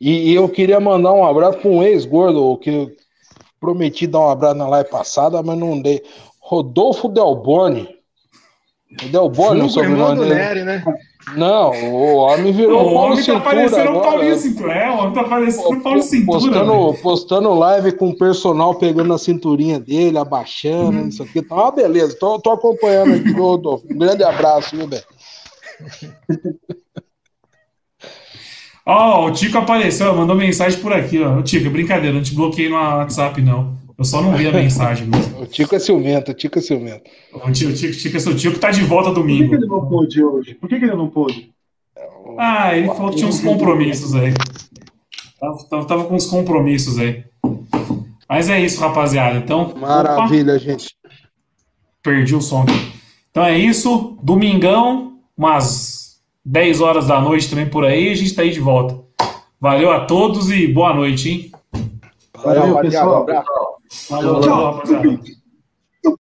E, 0.00 0.30
e 0.30 0.34
eu 0.34 0.48
queria 0.48 0.80
mandar 0.80 1.12
um 1.12 1.24
abraço 1.24 1.58
para 1.58 1.70
um 1.70 1.82
ex-gordo, 1.82 2.58
que 2.58 2.70
eu 2.70 2.90
prometi 3.60 4.08
dar 4.08 4.20
um 4.20 4.28
abraço 4.28 4.56
na 4.56 4.68
live 4.68 4.90
passada, 4.90 5.40
mas 5.42 5.56
não 5.56 5.80
dei. 5.80 6.02
Rodolfo 6.40 7.08
Delboni. 7.08 7.88
O 9.02 9.08
Delboni, 9.08 9.62
o 9.62 9.68
sobrenome 9.70 10.16
do 10.16 10.22
dele. 10.24 10.34
Nery, 10.34 10.64
né? 10.64 10.84
Não, 11.36 11.70
o 11.90 12.16
homem 12.16 12.52
virou 12.52 12.80
o 12.82 12.94
Paulo 12.94 13.12
homem 13.12 13.24
tá 13.24 13.40
parecendo 13.40 13.92
o. 13.98 14.00
Paulinho 14.02 14.36
Cintura. 14.36 14.72
É, 14.72 14.90
o 14.90 14.98
homem 14.98 15.12
tá 15.14 15.24
parecendo 15.24 15.68
o 15.68 15.80
Paulo 15.80 16.02
Cintura. 16.02 16.38
postando, 16.38 16.94
postando 17.02 17.54
live 17.54 17.92
com 17.92 18.10
o 18.10 18.16
personal 18.18 18.74
pegando 18.74 19.12
a 19.14 19.18
cinturinha 19.18 19.80
dele, 19.80 20.18
abaixando, 20.18 20.98
Uhum. 20.98 21.08
isso 21.08 21.22
aqui. 21.22 21.40
Tá 21.40 21.54
uma 21.54 21.70
beleza. 21.72 22.16
Tô, 22.18 22.38
tô 22.38 22.50
acompanhando 22.50 23.14
aqui, 23.14 23.32
Rodolfo. 23.32 23.86
Um 23.90 23.96
grande 23.98 24.22
abraço, 24.22 24.76
viu, 24.76 24.86
velho? 24.86 25.02
Ó, 28.86 29.26
o 29.26 29.32
Tico 29.32 29.56
apareceu, 29.56 30.14
mandou 30.14 30.36
mensagem 30.36 30.78
por 30.80 30.92
aqui, 30.92 31.22
ó. 31.22 31.40
Tico, 31.42 31.66
é 31.66 31.70
brincadeira, 31.70 32.14
não 32.14 32.22
te 32.22 32.34
bloqueei 32.34 32.68
no 32.68 32.74
WhatsApp, 32.76 33.40
não. 33.40 33.82
Eu 33.96 34.04
só 34.04 34.20
não 34.20 34.34
vi 34.36 34.46
a 34.48 34.52
mensagem 34.52 35.06
mesmo. 35.06 35.34
O 35.44 35.46
Tico 35.46 35.74
é 35.74 35.78
ciumento, 35.78 36.30
o 36.30 36.34
Tico 36.34 36.58
é 36.58 36.62
ciumento. 36.62 37.08
O 37.32 37.50
Tico, 37.52 37.70
o 37.70 37.74
Tico, 37.74 37.92
o 37.92 37.96
Tico 37.96 38.16
é 38.16 38.20
seu 38.20 38.36
tio 38.36 38.52
que 38.52 38.58
tá 38.58 38.70
de 38.70 38.82
volta 38.82 39.10
Por 39.10 39.14
que, 39.16 39.20
domingo. 39.20 39.48
que 39.50 39.54
ele 39.56 39.66
não 39.66 39.86
pôde 39.86 40.24
hoje? 40.24 40.54
Por 40.54 40.68
que, 40.68 40.78
que 40.78 40.84
ele 40.84 40.96
não 40.96 41.08
pôde? 41.08 41.52
Ah, 42.38 42.76
ele 42.76 42.88
falou 42.88 43.10
que 43.10 43.16
tinha 43.16 43.28
uns 43.28 43.40
compromissos 43.40 44.14
aí. 44.14 44.32
Tava, 45.38 45.64
tava, 45.68 45.84
tava 45.84 46.04
com 46.04 46.14
uns 46.14 46.26
compromissos 46.26 46.98
aí. 46.98 47.24
Mas 48.28 48.48
é 48.48 48.58
isso, 48.60 48.80
rapaziada. 48.80 49.36
Então, 49.38 49.62
opa, 49.62 49.78
Maravilha, 49.78 50.58
gente. 50.58 50.96
perdi 52.02 52.34
o 52.34 52.40
som. 52.40 52.64
Então 53.30 53.44
é 53.44 53.56
isso. 53.56 54.16
Domingão, 54.22 55.18
umas 55.36 56.20
10 56.44 56.80
horas 56.80 57.06
da 57.06 57.20
noite 57.20 57.48
também 57.50 57.68
por 57.68 57.84
aí. 57.84 58.10
A 58.10 58.14
gente 58.16 58.34
tá 58.34 58.42
aí 58.42 58.50
de 58.50 58.60
volta. 58.60 58.98
Valeu 59.60 59.92
a 59.92 60.00
todos 60.06 60.50
e 60.50 60.66
boa 60.66 60.92
noite, 60.94 61.28
hein? 61.30 61.52
Valeu, 62.42 62.74
rapaziada, 62.74 62.80
um 62.80 62.90
pessoal. 62.90 63.22
abraço. 63.22 63.73
Valeu, 64.10 64.40
valeu, 64.40 64.54
rapaziada. 64.54 65.43